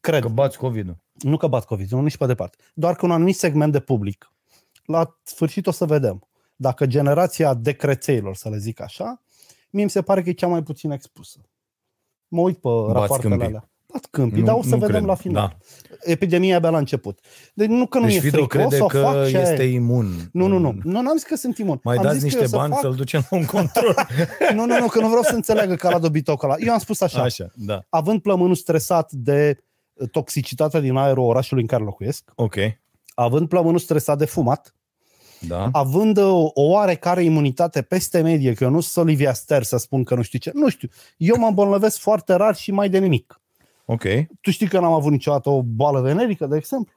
cred, 0.00 0.22
Că 0.22 0.28
bați 0.28 0.58
COVID-ul. 0.58 0.96
nu 1.12 1.36
că 1.36 1.46
bat 1.46 1.64
COVID, 1.64 1.90
nu 1.90 2.00
nici 2.02 2.16
pe 2.16 2.26
departe, 2.26 2.56
doar 2.74 2.94
că 2.94 3.04
un 3.06 3.10
anumit 3.12 3.36
segment 3.36 3.72
de 3.72 3.80
public, 3.80 4.32
la 4.86 5.18
sfârșit 5.22 5.66
o 5.66 5.70
să 5.70 5.84
vedem, 5.84 6.26
dacă 6.56 6.86
generația 6.86 7.54
de 7.54 7.72
crețeilor, 7.72 8.36
să 8.36 8.48
le 8.48 8.56
zic 8.58 8.80
așa, 8.80 9.22
mie 9.70 9.84
mi 9.84 9.90
se 9.90 10.02
pare 10.02 10.22
că 10.22 10.28
e 10.28 10.32
cea 10.32 10.46
mai 10.46 10.62
puțin 10.62 10.90
expusă. 10.90 11.40
Mă 12.28 12.40
uit 12.40 12.56
pe 12.58 12.68
rapoartele 12.68 13.20
câmpii. 13.20 13.46
alea. 13.46 13.70
Bat 13.92 14.06
câmpii, 14.10 14.42
dar 14.42 14.54
o 14.54 14.62
să 14.62 14.68
vedem 14.76 14.88
cred. 14.88 15.04
la 15.04 15.14
final. 15.14 15.56
Da. 15.58 16.10
Epidemia 16.12 16.52
e 16.52 16.54
abia 16.56 16.70
la 16.70 16.78
început. 16.78 17.18
Deci 17.54 17.68
nu 17.68 17.86
că 17.86 17.98
nu 17.98 18.06
Deci 18.06 18.14
e 18.16 18.20
Fido 18.20 18.36
frică, 18.36 18.42
o 18.42 18.46
crede 18.46 18.76
să 18.76 18.82
o 18.82 18.86
că 18.86 19.00
fac 19.00 19.26
ce 19.28 19.38
este 19.38 19.62
e. 19.62 19.72
imun. 19.72 20.28
Nu, 20.32 20.46
nu, 20.46 20.58
nu. 20.58 20.74
Nu, 20.82 21.00
n-am 21.00 21.12
zis 21.16 21.22
că 21.22 21.36
sunt 21.36 21.58
imun. 21.58 21.80
Mai 21.82 21.96
am 21.96 22.02
dați 22.02 22.18
zis 22.18 22.22
că 22.22 22.26
niște 22.26 22.40
eu 22.42 22.46
să 22.48 22.56
bani 22.56 22.72
fac... 22.72 22.80
să-l 22.80 22.94
ducem 22.94 23.26
la 23.30 23.36
un 23.36 23.44
control. 23.56 23.94
Nu, 24.54 24.64
nu, 24.66 24.78
nu, 24.78 24.86
că 24.86 25.00
nu 25.00 25.06
vreau 25.08 25.22
să 25.22 25.34
înțeleagă 25.34 25.74
ca 25.74 25.90
la 25.90 25.98
dobitoc 25.98 26.42
ăla. 26.42 26.54
Eu 26.58 26.72
am 26.72 26.78
spus 26.78 27.00
așa, 27.00 27.22
Așa, 27.22 27.52
da. 27.54 27.84
având 27.88 28.20
plămânul 28.22 28.54
stresat 28.54 29.12
de 29.12 29.64
toxicitatea 30.10 30.80
din 30.80 30.96
aerul 30.96 31.24
orașului 31.24 31.62
în 31.62 31.68
care 31.68 31.82
locuiesc, 31.84 32.32
Ok. 32.34 32.54
având 33.14 33.48
plămânul 33.48 33.78
stresat 33.78 34.18
de 34.18 34.24
fumat, 34.24 34.75
Da. 35.48 35.68
având 35.72 36.16
o, 36.18 36.42
o 36.44 36.62
oarecare 36.62 37.22
imunitate 37.24 37.82
peste 37.82 38.20
medie, 38.20 38.52
că 38.54 38.64
eu 38.64 38.70
nu 38.70 38.80
sunt 38.80 39.04
Olivia 39.04 39.32
Ster 39.32 39.62
să 39.62 39.76
spun 39.76 40.04
că 40.04 40.14
nu 40.14 40.22
știu 40.22 40.38
ce, 40.38 40.50
nu 40.54 40.68
știu, 40.68 40.88
eu 41.16 41.36
mă 41.38 41.46
îmbolnăvesc 41.46 41.98
foarte 41.98 42.34
rar 42.34 42.54
și 42.54 42.70
mai 42.70 42.88
de 42.88 42.98
nimic. 42.98 43.40
Ok. 43.84 44.02
Tu 44.40 44.50
știi 44.50 44.68
că 44.68 44.80
n-am 44.80 44.92
avut 44.92 45.10
niciodată 45.10 45.50
o 45.50 45.62
boală 45.62 46.00
venerică, 46.00 46.46
de 46.46 46.56
exemplu? 46.56 46.92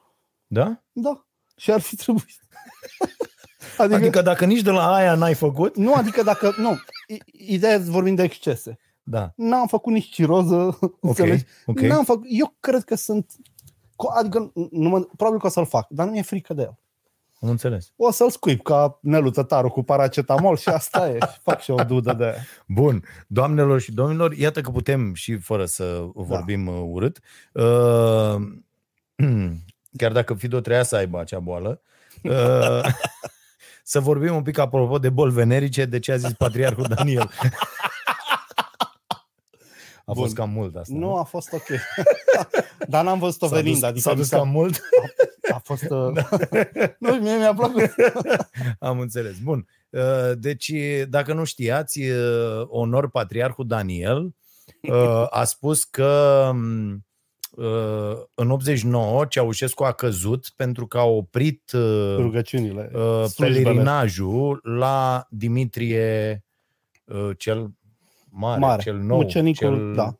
Da? 0.47 0.81
Da. 0.91 1.25
Și 1.57 1.71
ar 1.71 1.79
fi 1.79 1.95
trebuit. 1.95 2.39
Adică, 3.77 3.95
adică 3.95 4.21
dacă 4.21 4.45
nici 4.45 4.61
de 4.61 4.69
la 4.71 4.93
aia 4.93 5.15
n-ai 5.15 5.33
făcut, 5.33 5.75
Nu, 5.75 5.93
adică 5.93 6.23
dacă... 6.23 6.53
Nu, 6.57 6.77
i- 7.07 7.53
ideea 7.53 7.73
e 7.73 7.77
vorbim 7.77 8.15
de 8.15 8.23
excese. 8.23 8.77
da. 9.03 9.31
N-am 9.35 9.67
făcut 9.67 9.93
nici 9.93 10.09
ciroză, 10.09 10.55
Ok, 10.81 10.97
înțelegi? 11.01 11.45
ok. 11.65 11.79
N-am 11.79 12.03
făcut, 12.03 12.25
eu 12.29 12.55
cred 12.59 12.83
că 12.83 12.95
sunt... 12.95 13.31
co- 13.91 14.17
Adică, 14.17 14.51
nu 14.71 14.89
mă, 14.89 14.99
probabil 15.15 15.39
că 15.39 15.47
o 15.47 15.49
să-l 15.49 15.65
fac, 15.65 15.87
dar 15.89 16.05
nu 16.05 16.11
mi-e 16.11 16.21
frică 16.21 16.53
de 16.53 16.61
el. 16.61 16.77
Am 17.41 17.49
înțeles. 17.49 17.91
O 17.95 18.11
să-l 18.11 18.29
scuip 18.29 18.63
ca 18.63 18.99
Nelu 19.01 19.29
Tătaru 19.29 19.69
cu 19.69 19.83
paracetamol 19.83 20.57
și 20.57 20.69
asta 20.69 21.09
e. 21.09 21.17
Și 21.31 21.39
fac 21.41 21.61
și 21.61 21.71
eu 21.71 21.77
o 21.77 21.83
dudă 21.83 22.13
de 22.13 22.23
aia. 22.23 22.35
Bun, 22.67 23.03
doamnelor 23.27 23.79
și 23.79 23.91
domnilor, 23.91 24.33
iată 24.33 24.61
că 24.61 24.69
putem 24.69 25.13
și 25.13 25.37
fără 25.37 25.65
să 25.65 26.01
vorbim 26.13 26.65
da. 26.65 26.71
urât. 26.71 27.19
Uh, 27.51 28.35
chiar 29.97 30.11
dacă 30.11 30.33
Fido 30.33 30.59
treia 30.59 30.83
să 30.83 30.95
aibă 30.95 31.19
acea 31.19 31.39
boală, 31.39 31.81
uh, 32.23 32.85
să 33.83 33.99
vorbim 33.99 34.35
un 34.35 34.43
pic 34.43 34.57
apropo 34.57 34.97
de 34.97 35.09
boli 35.09 35.33
venerice, 35.33 35.85
de 35.85 35.99
ce 35.99 36.11
a 36.11 36.15
zis 36.15 36.33
Patriarhul 36.43 36.85
Daniel. 36.95 37.29
A 40.09 40.13
Bun. 40.13 40.23
fost 40.23 40.35
cam 40.35 40.49
mult 40.49 40.75
asta. 40.75 40.93
Nu 40.97 41.15
a 41.15 41.23
fost 41.23 41.53
ok. 41.53 41.67
Dar 42.87 43.03
n-am 43.03 43.19
văzut-o 43.19 43.47
S-a 43.47 43.55
venind. 43.55 43.75
dus, 43.75 43.83
Adică 43.83 43.99
s-a 43.99 44.11
mi 44.11 44.17
dus 44.17 44.27
s-a- 44.27 44.37
cam 44.37 44.49
mult. 44.49 44.79
A 45.53 45.61
fost... 45.63 45.83
Uh... 45.89 45.97
nu, 46.99 47.13
mie 47.13 47.35
mi-a 47.37 47.53
plăcut. 47.53 47.95
Am 48.79 48.99
înțeles. 48.99 49.37
Bun. 49.43 49.67
Uh, 49.89 50.01
Deci, 50.37 50.71
dacă 51.09 51.33
nu 51.33 51.43
știați, 51.43 51.99
uh, 52.01 52.65
onor 52.67 53.09
Patriarhul 53.09 53.67
Daniel 53.67 54.35
uh, 54.81 55.25
a 55.29 55.43
spus 55.43 55.83
că 55.83 56.47
um, 56.51 57.05
uh, 57.51 58.17
în 58.33 58.51
89 58.51 59.25
Ceaușescu 59.25 59.83
a 59.83 59.91
căzut 59.91 60.51
pentru 60.55 60.87
că 60.87 60.97
a 60.97 61.03
oprit 61.05 61.71
uh, 61.73 62.15
Rugăciunile. 62.17 62.91
uh, 62.93 63.01
slujbele. 63.25 63.61
pelerinajul 63.61 64.59
la 64.63 65.25
Dimitrie 65.29 66.43
uh, 67.05 67.29
cel 67.37 67.71
mare, 68.29 68.59
Mare. 68.59 68.81
cel 68.81 68.97
nou, 68.97 69.17
Mucenicul, 69.21 69.67
cel, 69.75 69.93
da. 69.93 70.17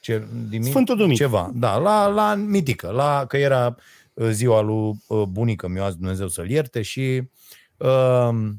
cel 0.00 0.28
Dimitrie, 0.32 0.70
Sfântul 0.70 0.96
Dumitru. 0.96 1.24
ceva, 1.24 1.50
da, 1.54 1.76
la, 1.76 2.06
la 2.06 2.34
mitică, 2.34 2.90
la, 2.90 3.24
că 3.28 3.36
era 3.36 3.76
uh, 4.14 4.28
ziua 4.30 4.60
lui 4.60 4.92
uh, 5.06 5.22
bunică 5.22 5.68
mi 5.68 5.80
azi 5.80 5.96
Dumnezeu 5.96 6.28
să-l 6.28 6.50
ierte 6.50 6.82
și 6.82 7.30
uh, 7.76 8.50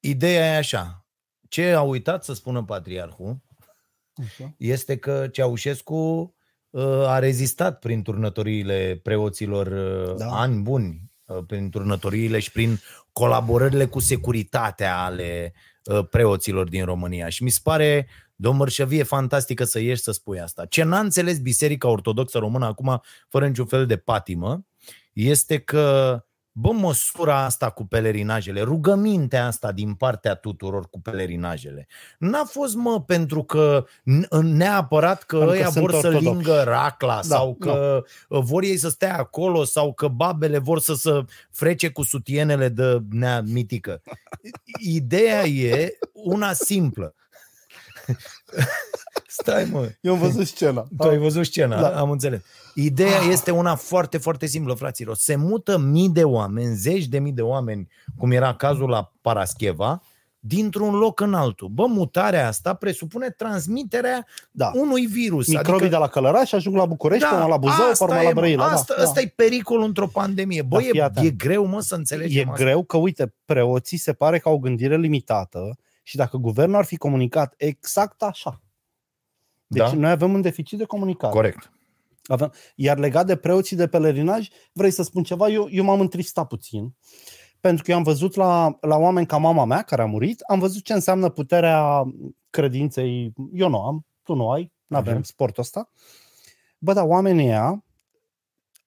ideea 0.00 0.54
e 0.54 0.56
așa, 0.56 1.04
ce 1.48 1.72
a 1.72 1.80
uitat 1.82 2.24
să 2.24 2.34
spună 2.34 2.64
patriarhul 2.64 3.36
Așa. 4.24 4.54
este 4.56 4.96
că 4.96 5.28
Ceaușescu 5.32 6.34
uh, 6.70 6.82
a 7.06 7.18
rezistat 7.18 7.78
prin 7.78 8.02
turnătoriile 8.02 9.00
preoților 9.02 9.66
uh, 9.66 10.16
Da. 10.16 10.26
ani 10.26 10.60
buni, 10.62 11.10
uh, 11.24 11.38
prin 11.46 11.70
turnătoriile 11.70 12.38
și 12.38 12.52
prin 12.52 12.78
colaborările 13.12 13.86
cu 13.86 13.98
securitatea 14.00 14.98
ale 15.02 15.52
uh, 15.54 15.60
preoților 16.10 16.68
din 16.68 16.84
România. 16.84 17.28
Și 17.28 17.42
mi 17.42 17.50
se 17.50 17.60
pare 17.62 18.08
de 18.36 18.48
o 18.48 18.52
mărșăvie 18.52 19.02
fantastică 19.02 19.64
să 19.64 19.80
ieși 19.80 20.02
să 20.02 20.12
spui 20.12 20.40
asta. 20.40 20.64
Ce 20.64 20.82
n-a 20.82 20.98
înțeles 20.98 21.38
Biserica 21.38 21.88
Ortodoxă 21.88 22.38
Română 22.38 22.66
acum, 22.66 23.02
fără 23.28 23.46
niciun 23.46 23.66
fel 23.66 23.86
de 23.86 23.96
patimă, 23.96 24.66
este 25.12 25.58
că 25.58 26.24
Bă, 26.52 26.72
măsura 26.72 27.44
asta 27.44 27.70
cu 27.70 27.86
pelerinajele, 27.86 28.60
rugămintea 28.62 29.46
asta 29.46 29.72
din 29.72 29.94
partea 29.94 30.34
tuturor 30.34 30.88
cu 30.90 31.00
pelerinajele, 31.00 31.86
n-a 32.18 32.44
fost, 32.44 32.74
mă, 32.74 33.02
pentru 33.02 33.42
că 33.44 33.84
n- 34.00 34.28
neapărat 34.42 35.22
că 35.22 35.36
Pentru 35.36 35.54
că 35.54 35.60
ăia 35.60 35.70
sunt 35.70 35.84
vor 35.84 35.90
să 35.90 35.96
ortodoxi. 35.96 36.24
lingă 36.24 36.62
racla 36.62 37.14
Da, 37.14 37.22
sau 37.22 37.54
că 37.54 38.02
vor 38.28 38.62
ei 38.62 38.76
să 38.76 38.88
stea 38.88 39.16
acolo 39.18 39.64
sau 39.64 39.92
că 39.92 40.08
babele 40.08 40.58
vor 40.58 40.80
să 40.80 40.94
se 40.94 41.24
frece 41.50 41.90
cu 41.90 42.02
sutienele 42.02 42.68
de 42.68 42.98
nea 43.10 43.40
mitică. 43.40 44.02
Ideea 44.94 45.44
e 45.44 45.98
una 46.12 46.52
simplă. 46.52 47.14
Stai, 49.32 49.68
mă. 49.72 49.88
Eu 50.00 50.12
am 50.12 50.18
văzut 50.18 50.46
scena. 50.46 50.86
Tu 50.98 51.08
ai 51.08 51.18
văzut 51.18 51.44
scena, 51.46 51.80
Da. 51.80 51.88
da. 51.88 51.98
am 52.00 52.10
înțeles. 52.10 52.40
Ideea 52.74 53.20
este 53.30 53.50
una 53.50 53.74
foarte, 53.74 54.18
foarte 54.18 54.46
simplă, 54.46 54.74
fraților. 54.74 55.16
Se 55.16 55.36
mută 55.36 55.78
mii 55.78 56.08
de 56.10 56.24
oameni, 56.24 56.74
zeci 56.74 57.06
de 57.06 57.18
mii 57.18 57.32
de 57.32 57.42
oameni, 57.42 57.88
cum 58.18 58.30
era 58.30 58.54
cazul 58.54 58.88
la 58.88 59.12
Parascheva, 59.20 60.02
dintr-un 60.42 60.94
loc 60.94 61.20
în 61.20 61.34
altul. 61.34 61.68
Bă, 61.68 61.86
mutarea 61.86 62.46
asta 62.46 62.74
presupune 62.74 63.30
transmiterea 63.30 64.26
Da. 64.50 64.70
unui 64.74 65.06
virus. 65.06 65.46
Microbii 65.48 65.72
adică, 65.72 65.88
de 65.88 65.96
la 65.96 66.06
Călăraș 66.08 66.52
ajung 66.52 66.76
la 66.76 66.86
București, 66.86 67.28
da, 67.30 67.46
la 67.46 67.56
Buzău, 67.56 67.76
pe 67.98 68.04
urmă 68.04 68.14
la 68.14 68.28
e, 68.28 68.32
Brăila. 68.32 68.64
Asta, 68.64 68.94
da, 68.96 69.02
asta 69.02 69.14
da. 69.14 69.20
e 69.20 69.32
pericolul 69.36 69.84
într-o 69.84 70.06
pandemie. 70.06 70.62
Bă, 70.62 70.76
Da, 70.76 70.82
fii 70.82 70.98
e, 70.98 71.02
atent. 71.02 71.26
e 71.26 71.30
greu, 71.30 71.66
mă, 71.66 71.80
să 71.80 71.94
înțelegem 71.94 72.46
E 72.48 72.50
asta. 72.50 72.64
greu 72.64 72.82
că, 72.82 72.96
uite, 72.96 73.34
preoții 73.44 73.96
se 73.98 74.12
pare 74.12 74.38
că 74.38 74.48
au 74.48 74.54
o 74.54 74.58
gândire 74.58 74.96
limitată 74.96 75.76
și 76.02 76.16
dacă 76.16 76.36
guvernul 76.36 76.76
ar 76.76 76.84
fi 76.84 76.96
comunicat 76.96 77.54
exact 77.56 78.22
așa. 78.22 78.60
Deci 79.72 79.82
Da. 79.82 79.92
noi 79.92 80.10
avem 80.10 80.32
un 80.34 80.40
deficit 80.40 80.78
de 80.78 80.84
comunicare. 80.84 81.32
Corect. 81.32 81.72
Avem, 82.24 82.52
iar 82.74 82.98
legat 82.98 83.26
de 83.26 83.36
preoții 83.36 83.76
de 83.76 83.86
pelerinaj, 83.88 84.48
vrei 84.72 84.90
să 84.90 85.02
spun 85.02 85.22
ceva? 85.22 85.48
Eu, 85.48 85.68
eu 85.70 85.84
m-am 85.84 86.00
întristat 86.00 86.46
puțin. 86.46 86.94
Pentru 87.60 87.82
că 87.84 87.90
eu 87.90 87.96
am 87.96 88.02
văzut 88.02 88.34
la, 88.34 88.76
la 88.80 88.96
oameni 88.96 89.26
ca 89.26 89.36
mama 89.36 89.64
mea, 89.64 89.82
care 89.82 90.02
a 90.02 90.06
murit, 90.06 90.40
am 90.40 90.58
văzut 90.58 90.82
ce 90.84 90.92
înseamnă 90.92 91.28
puterea 91.28 92.02
credinței. 92.50 93.32
Eu 93.52 93.68
nu 93.68 93.82
am, 93.82 94.06
tu 94.22 94.34
nu 94.34 94.50
ai, 94.50 94.72
nu 94.86 94.96
avem 94.96 95.14
Mhm. 95.14 95.22
sportul 95.22 95.62
ăsta. 95.62 95.90
Bă, 96.78 96.92
dar 96.92 97.04
oamenii 97.06 97.46
ăia 97.46 97.84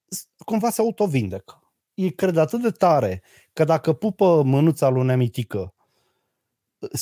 s- 0.07 0.27
cumva 0.45 0.69
se 0.69 0.81
autovindecă. 0.81 1.57
Ei 1.93 2.11
cred 2.13 2.37
atât 2.37 2.61
de 2.61 2.69
tare 2.71 3.23
că 3.53 3.63
dacă 3.63 3.93
pupă 3.93 4.41
mânuța 4.45 4.89
lui 4.89 5.05
neamitică, 5.05 5.73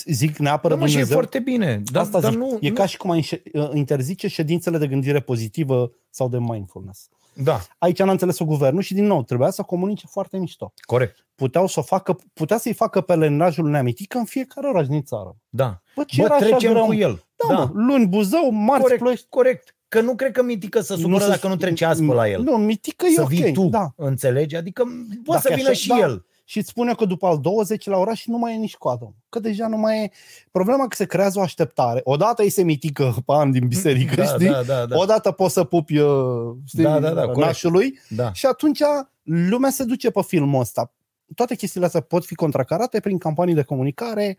zic 0.06 0.38
neapără 0.38 0.74
Da, 0.74 0.80
mă, 0.80 0.86
și 0.86 0.92
e 0.92 0.96
Dumnezeu, 0.96 1.18
foarte 1.18 1.40
bine. 1.40 1.82
Dar, 1.92 2.04
Asta 2.04 2.20
dar 2.20 2.32
zic, 2.32 2.40
nu, 2.40 2.58
e 2.62 2.68
nu, 2.70 2.76
ca 2.76 2.86
și 2.86 2.98
cum 2.98 3.10
ai 3.10 3.18
înșe- 3.18 3.42
interzice 3.74 4.28
ședințele 4.28 4.78
de 4.78 4.88
gândire 4.88 5.20
pozitivă 5.20 5.92
sau 6.10 6.30
de 6.30 6.38
mindfulness. 6.40 7.10
Da, 7.34 7.60
Aici 7.78 8.00
n-a 8.00 8.12
înțeles-o 8.12 8.46
guvernul 8.46 8.82
și 8.82 8.94
din 8.94 9.06
nou 9.06 9.24
trebuia 9.24 9.50
să 9.50 9.62
comunice 9.62 10.08
foarte 10.10 10.38
mișto. 10.38 10.74
corect. 10.82 11.26
Puteau 11.36 11.68
să 11.68 11.80
o 11.80 11.84
facă, 11.84 12.20
putea 12.34 12.58
să-i 12.58 12.74
facă 12.74 13.02
pelerinajul 13.02 13.70
neamitică 13.70 14.18
în 14.18 14.26
fiecare 14.26 14.68
oraș 14.68 14.88
din 14.88 15.04
țară. 15.04 15.36
Da. 15.50 15.82
Bă, 15.96 16.04
ce 16.08 16.20
Bă, 16.22 16.26
era 16.26 16.36
așa 16.36 16.46
trecem 16.46 16.72
greu? 16.72 16.86
cu 16.86 16.94
el. 16.94 17.24
Da, 17.50 17.56
mă, 17.56 17.70
luni 17.74 18.08
Buzău, 18.08 18.50
marți 18.52 18.82
corect, 18.82 19.00
Ploiești. 19.02 19.26
corect. 19.30 19.76
Că 19.88 20.02
nu 20.02 20.16
cred 20.16 20.32
că 20.32 20.44
mitică 20.44 20.82
să 20.82 20.96
supără 20.96 21.24
se- 21.24 21.30
dacă 21.30 21.48
nu 21.48 21.56
trece 21.56 21.86
azi 21.86 22.04
pe 22.06 22.14
la 22.14 22.30
el. 22.30 22.42
Nu, 22.42 22.58
mitică 22.58 23.06
să 23.16 23.22
e 23.22 23.26
vii 23.28 23.46
ok. 23.48 23.54
tu, 23.54 23.64
Da. 23.70 23.94
înțelegi? 23.96 24.56
Adică 24.56 24.84
poate 25.24 25.42
Dacă 25.44 25.48
să 25.48 25.54
vină 25.56 25.70
așa- 25.70 25.78
și 25.80 25.88
da. 25.88 25.98
el. 25.98 26.26
Și 26.52 26.58
îți 26.58 26.70
spune 26.70 26.94
că 26.94 27.06
după 27.06 27.28
al 27.28 27.40
20 27.40 27.86
la 27.86 27.98
oraș 27.98 28.26
nu 28.26 28.38
mai 28.38 28.54
e 28.54 28.58
nici 28.58 28.76
coadă. 28.76 29.14
Că 29.30 29.40
deja 29.40 29.68
nu 29.68 29.78
mai 29.78 30.04
e... 30.04 30.12
Problema 30.52 30.88
că 30.88 30.96
se 30.96 31.06
creează 31.06 31.40
o 31.40 31.42
așteptare. 31.42 32.02
Odată 32.04 32.42
îi 32.42 32.50
se 32.50 32.64
mitică 32.64 33.16
pe 33.26 33.34
an 33.34 33.52
din 33.52 33.68
biserică, 33.68 34.16
Da, 34.16 34.26
știi? 34.26 34.48
da, 34.48 34.64
da, 34.64 34.86
da. 34.86 34.98
Odată 34.98 35.32
poți 35.32 35.54
să 35.54 35.64
pupi 35.64 35.98
uh, 35.98 36.56
știi, 36.66 36.84
Da, 36.84 37.00
da, 37.00 37.10
da, 37.10 37.22
corect. 37.22 37.38
nașului 37.38 38.00
da. 38.10 38.34
Și 38.34 38.46
atunci 38.46 38.80
lumea 39.24 39.70
se 39.70 39.84
duce 39.84 40.10
pe 40.10 40.22
filmul 40.22 40.60
ăsta. 40.60 40.94
Toate 41.36 41.56
chestiile 41.56 41.86
astea 41.86 42.02
pot 42.02 42.26
fi 42.26 42.36
contracarate 42.36 43.00
prin 43.00 43.18
campanii 43.18 43.54
de 43.54 43.64
comunicare 43.64 44.38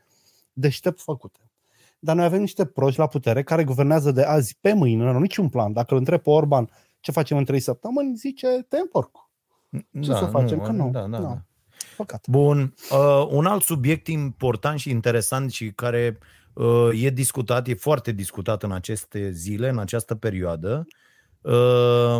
deștept 0.53 1.01
făcute. 1.01 1.51
Dar 1.98 2.16
noi 2.16 2.25
avem 2.25 2.40
niște 2.40 2.64
proști 2.64 2.98
la 2.98 3.07
putere 3.07 3.42
care 3.42 3.64
guvernează 3.64 4.11
de 4.11 4.22
azi 4.22 4.57
pe 4.61 4.72
mâine, 4.72 5.03
nu 5.03 5.09
au 5.09 5.20
niciun 5.20 5.48
plan. 5.48 5.72
Dacă 5.72 5.92
îl 5.92 5.98
întreb 5.98 6.20
pe 6.20 6.31
Orban 6.31 6.70
ce 7.01 7.11
facem 7.11 7.37
în 7.37 7.44
trei 7.44 7.61
săptămâni, 7.61 8.16
zice, 8.16 8.66
te 8.68 8.79
întorc. 8.79 9.11
Ce 10.01 10.11
da, 10.11 10.16
să 10.16 10.25
facem? 10.25 10.57
Nu, 10.59 10.64
că 10.64 10.70
nu. 10.70 10.90
Da, 10.90 11.01
da, 11.01 11.07
nu. 11.07 11.25
da. 11.25 11.42
Păcat. 12.06 12.26
Bun. 12.28 12.74
Uh, 12.90 13.26
un 13.30 13.46
alt 13.46 13.62
subiect 13.62 14.06
important 14.06 14.78
și 14.78 14.90
interesant 14.90 15.50
și 15.50 15.72
care 15.72 16.18
uh, 16.52 17.02
e 17.02 17.10
discutat, 17.10 17.68
e 17.68 17.74
foarte 17.74 18.12
discutat 18.12 18.62
în 18.62 18.72
aceste 18.72 19.30
zile, 19.30 19.68
în 19.68 19.78
această 19.78 20.14
perioadă, 20.14 20.86
uh, 21.40 22.18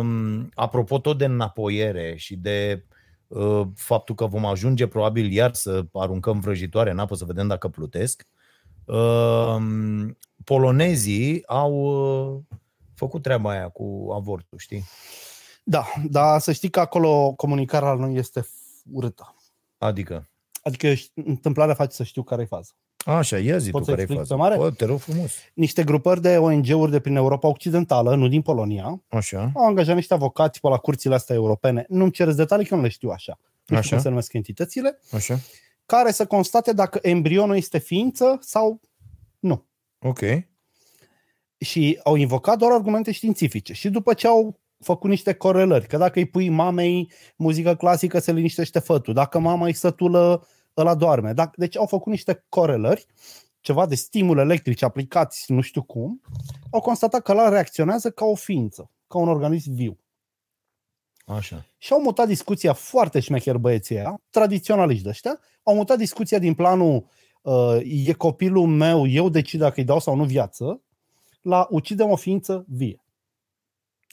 apropo 0.53 0.99
tot 0.99 1.17
de 1.17 1.25
înapoiere 1.25 2.13
și 2.17 2.35
de 2.35 2.85
uh, 3.27 3.61
faptul 3.75 4.15
că 4.15 4.25
vom 4.25 4.45
ajunge 4.45 4.87
probabil 4.87 5.31
iar 5.31 5.53
să 5.53 5.85
aruncăm 5.93 6.39
vrăjitoare 6.39 6.91
în 6.91 6.99
apă 6.99 7.15
să 7.15 7.25
vedem 7.25 7.47
dacă 7.47 7.67
plutesc, 7.67 8.27
uh, 8.85 9.57
polonezii 10.43 11.47
au 11.47 11.73
uh, 11.73 12.57
făcut 12.95 13.21
treaba 13.21 13.49
aia 13.49 13.69
cu 13.69 14.09
avortul, 14.13 14.57
știi? 14.57 14.83
Da, 15.63 15.85
dar 16.09 16.39
să 16.39 16.51
știi 16.51 16.69
că 16.69 16.79
acolo 16.79 17.33
comunicarea 17.35 17.93
nu 17.93 18.09
este 18.09 18.47
urâtă. 18.91 19.35
Adică, 19.83 20.27
Adică 20.63 20.87
eu 20.87 20.93
ș- 20.93 21.11
întâmplarea 21.25 21.73
face 21.73 21.95
să 21.95 22.03
știu 22.03 22.23
care 22.23 22.41
e 22.41 22.45
faza. 22.45 22.71
așa, 23.05 23.37
ia 23.39 23.57
zi 23.57 23.69
Poți 23.69 23.83
tu 23.85 23.89
să 23.89 23.95
care 23.95 23.99
e 24.01 24.03
explic 24.03 24.17
faza. 24.19 24.35
pe 24.35 24.41
mare? 24.41 24.55
Bă, 24.57 24.71
te 24.71 24.85
rog 24.85 24.99
frumos. 24.99 25.31
Niște 25.53 25.83
grupări 25.83 26.21
de 26.21 26.37
ONG-uri 26.37 26.91
de 26.91 26.99
prin 26.99 27.15
Europa 27.15 27.47
Occidentală, 27.47 28.15
nu 28.15 28.27
din 28.27 28.41
Polonia, 28.41 29.03
Așa. 29.07 29.51
au 29.55 29.65
angajat 29.65 29.95
niște 29.95 30.13
avocați 30.13 30.59
pe 30.59 30.67
la 30.67 30.77
curțile 30.77 31.13
astea 31.15 31.35
europene. 31.35 31.85
Nu-mi 31.87 32.11
cereți 32.11 32.37
detalii, 32.37 32.65
că 32.65 32.73
eu 32.73 32.79
nu 32.79 32.85
le 32.85 32.91
știu 32.91 33.09
așa. 33.09 33.39
Nu 33.39 33.63
știu 33.65 33.77
Așa. 33.77 33.89
cum 33.89 33.99
se 33.99 34.09
numesc 34.09 34.33
entitățile, 34.33 34.99
Așa. 35.11 35.39
care 35.85 36.11
să 36.11 36.25
constate 36.25 36.73
dacă 36.73 36.99
embrionul 37.01 37.55
este 37.55 37.77
ființă 37.77 38.37
sau 38.41 38.81
nu. 39.39 39.65
Ok. 39.99 40.19
Și 41.57 41.99
au 42.03 42.15
invocat 42.15 42.57
doar 42.57 42.71
argumente 42.71 43.11
științifice. 43.11 43.73
Și 43.73 43.89
după 43.89 44.13
ce 44.13 44.27
au 44.27 44.59
făcut 44.83 45.09
niște 45.09 45.33
corelări. 45.33 45.87
Că 45.87 45.97
dacă 45.97 46.19
îi 46.19 46.25
pui 46.25 46.49
mamei 46.49 47.11
muzică 47.35 47.75
clasică, 47.75 48.19
se 48.19 48.31
liniștește 48.31 48.79
fătul. 48.79 49.13
Dacă 49.13 49.39
mama 49.39 49.65
îi 49.65 49.73
sătulă, 49.73 50.47
ăla 50.77 50.95
doarme. 50.95 51.33
Dacă, 51.33 51.51
deci 51.55 51.77
au 51.77 51.85
făcut 51.85 52.11
niște 52.11 52.45
corelări, 52.49 53.05
ceva 53.61 53.85
de 53.85 53.95
stimul 53.95 54.37
electrici 54.37 54.81
aplicați 54.81 55.51
nu 55.51 55.61
știu 55.61 55.83
cum, 55.83 56.21
au 56.71 56.79
constatat 56.79 57.21
că 57.21 57.33
la 57.33 57.49
reacționează 57.49 58.11
ca 58.11 58.25
o 58.25 58.35
ființă, 58.35 58.89
ca 59.07 59.17
un 59.17 59.27
organism 59.27 59.73
viu. 59.73 59.97
Așa. 61.25 61.65
Și 61.77 61.93
au 61.93 62.01
mutat 62.01 62.27
discuția 62.27 62.73
foarte 62.73 63.19
șmecher 63.19 63.57
băieții 63.57 63.97
aia, 63.97 64.21
tradiționaliști 64.29 65.03
de 65.03 65.09
ăștia, 65.09 65.39
au 65.63 65.75
mutat 65.75 65.97
discuția 65.97 66.39
din 66.39 66.53
planul 66.53 67.05
uh, 67.41 67.77
e 68.05 68.13
copilul 68.13 68.67
meu, 68.67 69.07
eu 69.07 69.29
decid 69.29 69.59
dacă 69.59 69.73
îi 69.77 69.85
dau 69.85 69.99
sau 69.99 70.15
nu 70.15 70.23
viață, 70.23 70.81
la 71.41 71.67
ucidem 71.69 72.09
o 72.09 72.15
ființă 72.15 72.65
vie. 72.67 73.03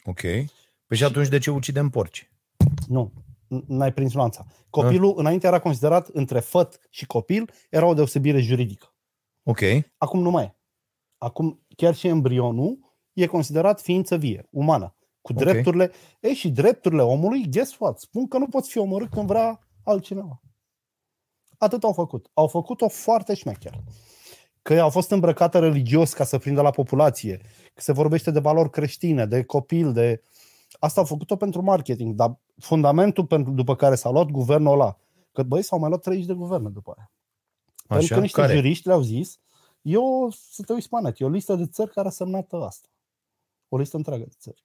Ok. 0.03 0.21
Păi 0.91 0.99
și 0.99 1.05
atunci 1.05 1.27
de 1.27 1.37
ce 1.37 1.51
ucidem 1.51 1.89
porci? 1.89 2.31
Nu, 2.87 3.11
n- 3.55 3.65
n-ai 3.67 3.93
prins 3.93 4.13
nuanța. 4.13 4.45
Copilul, 4.69 5.13
înainte 5.17 5.47
era 5.47 5.59
considerat 5.59 6.07
între 6.07 6.39
făt 6.39 6.79
și 6.89 7.05
copil, 7.05 7.51
era 7.69 7.85
o 7.85 7.93
deosebire 7.93 8.39
juridică. 8.39 8.93
Ok. 9.43 9.59
Acum 9.97 10.21
nu 10.21 10.29
mai 10.29 10.43
e. 10.43 10.55
Acum 11.17 11.65
chiar 11.75 11.95
și 11.95 12.07
embrionul 12.07 12.95
e 13.13 13.25
considerat 13.25 13.81
ființă 13.81 14.17
vie, 14.17 14.47
umană, 14.49 14.95
cu 15.21 15.31
Ok. 15.31 15.37
drepturile. 15.37 15.91
Ei, 16.19 16.33
și 16.33 16.49
drepturile 16.49 17.01
omului, 17.01 17.49
guess 17.49 17.77
what? 17.79 17.99
Spun 17.99 18.27
că 18.27 18.37
nu 18.37 18.47
poți 18.47 18.69
fi 18.69 18.77
omorât 18.77 19.09
când 19.09 19.27
vrea 19.27 19.67
altcineva. 19.83 20.41
Atât 21.57 21.83
au 21.83 21.93
făcut. 21.93 22.29
Au 22.33 22.47
făcut-o 22.47 22.87
foarte 22.87 23.33
șmecher. 23.33 23.83
Că 24.61 24.79
au 24.79 24.89
fost 24.89 25.11
îmbrăcată 25.11 25.59
religios 25.59 26.13
ca 26.13 26.23
să 26.23 26.37
prindă 26.37 26.61
la 26.61 26.69
populație, 26.69 27.41
că 27.73 27.81
se 27.81 27.91
vorbește 27.91 28.31
de 28.31 28.39
valori 28.39 28.69
creștine, 28.69 29.25
de 29.25 29.43
copil, 29.43 29.93
de... 29.93 30.23
Asta 30.79 30.99
au 30.99 31.05
făcut-o 31.05 31.35
pentru 31.35 31.61
marketing, 31.61 32.15
dar 32.15 32.39
fundamentul 32.57 33.25
pentru, 33.25 33.51
după 33.51 33.75
care 33.75 33.95
s-a 33.95 34.09
luat 34.09 34.25
guvernul 34.25 34.73
ăla, 34.73 34.97
că 35.31 35.43
băi, 35.43 35.61
s-au 35.61 35.79
mai 35.79 35.89
luat 35.89 36.01
30 36.01 36.25
de 36.25 36.33
guverne 36.33 36.69
după 36.69 36.93
aia. 36.97 37.11
Pentru 37.87 38.05
Așa. 38.05 38.15
că 38.15 38.21
niște 38.21 38.41
Care? 38.41 38.55
juriști 38.55 38.87
le-au 38.87 39.01
zis, 39.01 39.39
eu, 39.81 40.31
să 40.51 40.63
te 40.63 40.73
uiți 40.73 40.89
pe 40.89 40.99
net, 41.01 41.19
e 41.19 41.25
o 41.25 41.29
listă 41.29 41.55
de 41.55 41.67
țări 41.67 41.91
care 41.91 42.07
a 42.07 42.11
semnat 42.11 42.53
asta. 42.53 42.87
O 43.69 43.77
listă 43.77 43.97
întreagă 43.97 44.23
de 44.23 44.35
țări. 44.39 44.63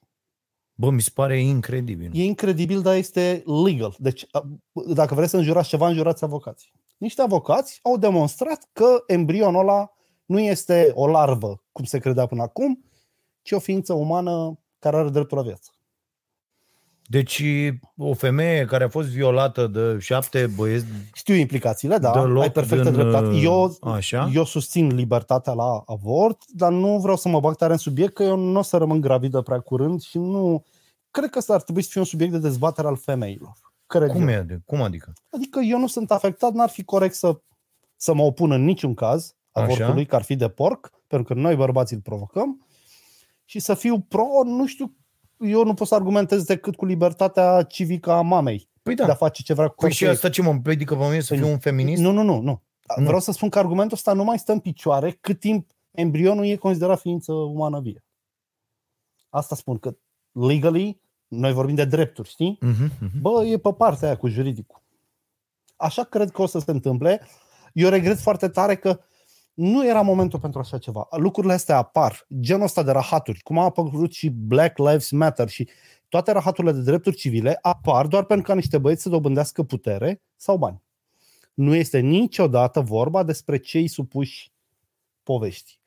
Bă, 0.74 0.90
mi 0.90 1.00
se 1.00 1.10
pare 1.14 1.40
incredibil. 1.40 2.10
E 2.14 2.24
incredibil, 2.24 2.82
dar 2.82 2.94
este 2.94 3.42
legal. 3.64 3.94
Deci, 3.98 4.26
a- 4.30 4.48
dacă 4.72 5.14
vreți 5.14 5.30
să 5.30 5.36
înjurați 5.36 5.68
ceva, 5.68 5.88
înjurați 5.88 6.24
avocații. 6.24 6.72
Niște 6.96 7.22
avocați 7.22 7.78
au 7.82 7.96
demonstrat 7.96 8.68
că 8.72 9.02
embrionul 9.06 9.60
ăla 9.60 9.90
nu 10.24 10.40
este 10.40 10.92
o 10.94 11.06
larvă, 11.06 11.62
cum 11.72 11.84
se 11.84 11.98
credea 11.98 12.26
până 12.26 12.42
acum, 12.42 12.84
ci 13.42 13.52
o 13.52 13.58
ființă 13.58 13.92
umană 13.92 14.58
care 14.78 14.96
are 14.96 15.08
dreptul 15.08 15.36
la 15.36 15.42
viață. 15.42 15.70
Deci 17.08 17.42
o 17.96 18.14
femeie 18.14 18.64
care 18.64 18.84
a 18.84 18.88
fost 18.88 19.08
violată 19.08 19.66
de 19.66 19.98
șapte 19.98 20.46
băieți 20.46 20.84
Știu 21.14 21.34
implicațiile, 21.34 21.98
da, 21.98 22.10
Deloc 22.12 22.42
ai 22.42 22.52
perfectă 22.52 22.90
din, 22.90 22.92
dreptate. 22.92 23.36
Eu, 23.36 23.64
uh, 23.80 23.92
așa? 23.92 24.30
eu 24.34 24.44
susțin 24.44 24.94
libertatea 24.94 25.52
la 25.52 25.82
avort, 25.86 26.42
dar 26.48 26.72
nu 26.72 26.98
vreau 26.98 27.16
să 27.16 27.28
mă 27.28 27.40
bag 27.40 27.56
tare 27.56 27.72
în 27.72 27.78
subiect, 27.78 28.14
că 28.14 28.22
eu 28.22 28.36
nu 28.36 28.58
o 28.58 28.62
să 28.62 28.76
rămân 28.76 29.00
gravidă 29.00 29.40
prea 29.40 29.58
curând 29.58 30.02
și 30.02 30.18
nu... 30.18 30.64
Cred 31.10 31.30
că 31.30 31.38
ăsta 31.38 31.54
ar 31.54 31.62
trebui 31.62 31.82
să 31.82 31.88
fie 31.90 32.00
un 32.00 32.06
subiect 32.06 32.32
de 32.32 32.38
dezbatere 32.38 32.86
al 32.86 32.96
femeilor. 32.96 33.52
Cred 33.86 34.10
Cum 34.10 34.28
eu. 34.28 34.38
e? 34.38 34.42
de- 34.42 34.60
Cum 34.64 34.82
adică? 34.82 35.12
Adică 35.30 35.60
eu 35.60 35.78
nu 35.78 35.86
sunt 35.86 36.10
afectat, 36.10 36.52
n-ar 36.52 36.68
fi 36.68 36.84
corect 36.84 37.14
să, 37.14 37.40
să 37.96 38.14
mă 38.14 38.22
opun 38.22 38.50
în 38.50 38.64
niciun 38.64 38.94
caz 38.94 39.34
avortului, 39.52 40.00
Așa. 40.00 40.04
că 40.08 40.16
ar 40.16 40.22
fi 40.22 40.36
de 40.36 40.48
porc, 40.48 40.90
pentru 41.06 41.34
că 41.34 41.40
noi 41.40 41.54
bărbații 41.56 41.96
îl 41.96 42.02
provocăm, 42.02 42.66
și 43.44 43.58
să 43.58 43.74
fiu 43.74 44.00
pro, 44.00 44.26
nu 44.44 44.66
știu, 44.66 44.94
eu 45.38 45.64
nu 45.64 45.74
pot 45.74 45.86
să 45.86 45.94
argumentez 45.94 46.42
decât 46.44 46.76
cu 46.76 46.84
libertatea 46.84 47.62
civică 47.62 48.10
a 48.12 48.20
mamei 48.20 48.68
Păi 48.82 48.94
de 48.94 49.02
a 49.02 49.06
da. 49.06 49.14
face 49.14 49.42
ce 49.42 49.54
vrea 49.54 49.68
cu 49.68 49.74
Păi 49.74 49.90
și 49.90 49.98
corpul 49.98 50.06
ei. 50.06 50.14
asta 50.14 50.28
ce 50.28 50.42
mă 50.42 50.50
împiedică 50.50 50.94
pe 50.94 51.04
mine 51.04 51.20
să 51.20 51.34
Păi 51.34 51.42
fiu 51.42 51.52
un 51.52 51.58
feminist? 51.58 52.02
Nu, 52.02 52.10
nu, 52.10 52.22
nu, 52.22 52.40
nu. 52.40 52.62
Nu. 52.96 53.04
Vreau 53.04 53.20
să 53.20 53.32
spun 53.32 53.48
că 53.48 53.58
argumentul 53.58 53.96
ăsta 53.96 54.12
nu 54.12 54.24
mai 54.24 54.38
stă 54.38 54.52
în 54.52 54.58
picioare 54.58 55.10
cât 55.10 55.40
timp 55.40 55.70
embrionul 55.90 56.44
e 56.44 56.56
considerat 56.56 57.00
ființă 57.00 57.32
umană 57.32 57.80
vie. 57.80 58.04
Asta 59.28 59.54
spun, 59.54 59.78
că 59.78 59.96
legally, 60.32 61.00
noi 61.28 61.52
vorbim 61.52 61.74
de 61.74 61.84
drepturi, 61.84 62.28
știi? 62.28 62.58
Mhm, 62.60 62.92
mhm. 63.00 63.20
Bă, 63.20 63.44
e 63.44 63.58
pe 63.58 63.72
partea 63.72 64.08
aia 64.08 64.16
cu 64.16 64.28
juridicul. 64.28 64.82
Așa 65.76 66.04
cred 66.04 66.30
că 66.30 66.42
o 66.42 66.46
să 66.46 66.58
se 66.58 66.70
întâmple. 66.70 67.26
Eu 67.72 67.88
regret 67.88 68.18
foarte 68.18 68.48
tare 68.48 68.76
că 68.76 69.00
nu 69.56 69.86
era 69.86 70.00
momentul 70.00 70.38
pentru 70.38 70.58
așa 70.60 70.78
ceva. 70.78 71.06
Lucrurile 71.10 71.52
astea 71.52 71.76
apar, 71.76 72.26
genul 72.40 72.64
ăsta 72.64 72.82
de 72.82 72.90
rahaturi, 72.90 73.40
cum 73.40 73.58
a 73.58 73.64
apărut 73.64 74.12
și 74.12 74.28
Black 74.30 74.78
Lives 74.78 75.10
Matter 75.10 75.48
și 75.48 75.68
toate 76.08 76.32
rahaturile 76.32 76.72
de 76.72 76.80
drepturi 76.80 77.16
civile 77.16 77.58
apar 77.60 78.06
doar 78.06 78.24
pentru 78.24 78.46
ca 78.46 78.54
niște 78.54 78.78
băieți 78.78 79.02
să 79.02 79.08
dobândească 79.08 79.62
putere 79.62 80.22
sau 80.36 80.56
bani. 80.56 80.82
Nu 81.54 81.74
este 81.74 81.98
niciodată 81.98 82.80
vorba 82.80 83.22
despre 83.22 83.58
cei 83.58 83.88
supuși 83.88 84.52
povești. 85.22 85.78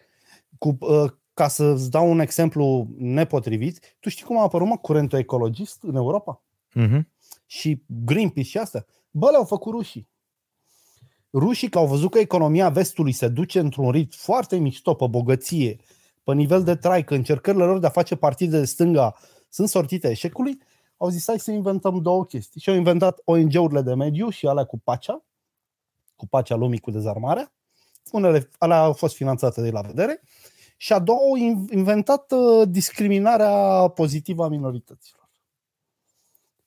Cu, 0.57 0.77
uh, 0.79 1.11
ca 1.33 1.47
să-ți 1.47 1.89
dau 1.89 2.09
un 2.09 2.19
exemplu 2.19 2.87
nepotrivit, 2.97 3.79
tu 3.99 4.09
știi 4.09 4.25
cum 4.25 4.37
a 4.37 4.41
apărut 4.41 4.67
mă, 4.67 4.77
curentul 4.77 5.19
ecologist 5.19 5.83
în 5.83 5.95
Europa? 5.95 6.41
Mhm. 6.73 7.07
și 7.45 7.83
Greenpeace 8.05 8.49
și 8.49 8.57
astea, 8.57 8.85
bă, 9.11 9.29
le-au 9.29 9.45
făcut 9.45 9.73
rușii. 9.73 10.07
Rușii, 11.33 11.69
că 11.69 11.77
au 11.77 11.87
văzut 11.87 12.11
că 12.11 12.19
economia 12.19 12.69
vestului 12.69 13.11
se 13.11 13.27
duce 13.27 13.59
într-un 13.59 13.91
ritm 13.91 14.17
foarte 14.17 14.57
mișto, 14.57 14.93
pe 14.93 15.07
bogăție, 15.07 15.79
pe 16.23 16.33
nivel 16.33 16.63
de 16.63 16.75
trai, 16.75 17.03
că 17.03 17.13
încercările 17.13 17.63
lor 17.63 17.79
de 17.79 17.85
a 17.85 17.89
face 17.89 18.15
partide 18.15 18.59
de 18.59 18.65
stânga 18.65 19.15
sunt 19.49 19.69
sortite 19.69 20.09
eșecului, 20.09 20.59
au 20.97 21.09
zis 21.09 21.27
hai 21.27 21.39
să 21.39 21.51
inventăm 21.51 22.01
două 22.01 22.25
chestii. 22.25 22.61
Și 22.61 22.69
au 22.69 22.75
inventat 22.75 23.21
ONG-urile 23.23 23.81
de 23.81 23.93
mediu 23.93 24.29
și 24.29 24.47
alea 24.47 24.63
cu 24.63 24.79
pacea, 24.79 25.23
cu 26.15 26.27
pacea 26.27 26.55
lumii 26.55 26.79
cu 26.79 26.91
dezarmarea. 26.91 27.53
Unele, 28.11 28.49
alea 28.57 28.79
au 28.79 28.93
fost 28.93 29.15
finanțate 29.15 29.61
de 29.61 29.69
la 29.69 29.81
vedere. 29.81 30.21
Și 30.77 30.93
a 30.93 30.99
doua 30.99 31.19
au 31.19 31.35
in- 31.37 31.73
inventat 31.73 32.31
uh, 32.31 32.67
discriminarea 32.69 33.87
pozitivă 33.87 34.43
a 34.43 34.47
minorităților 34.47 35.19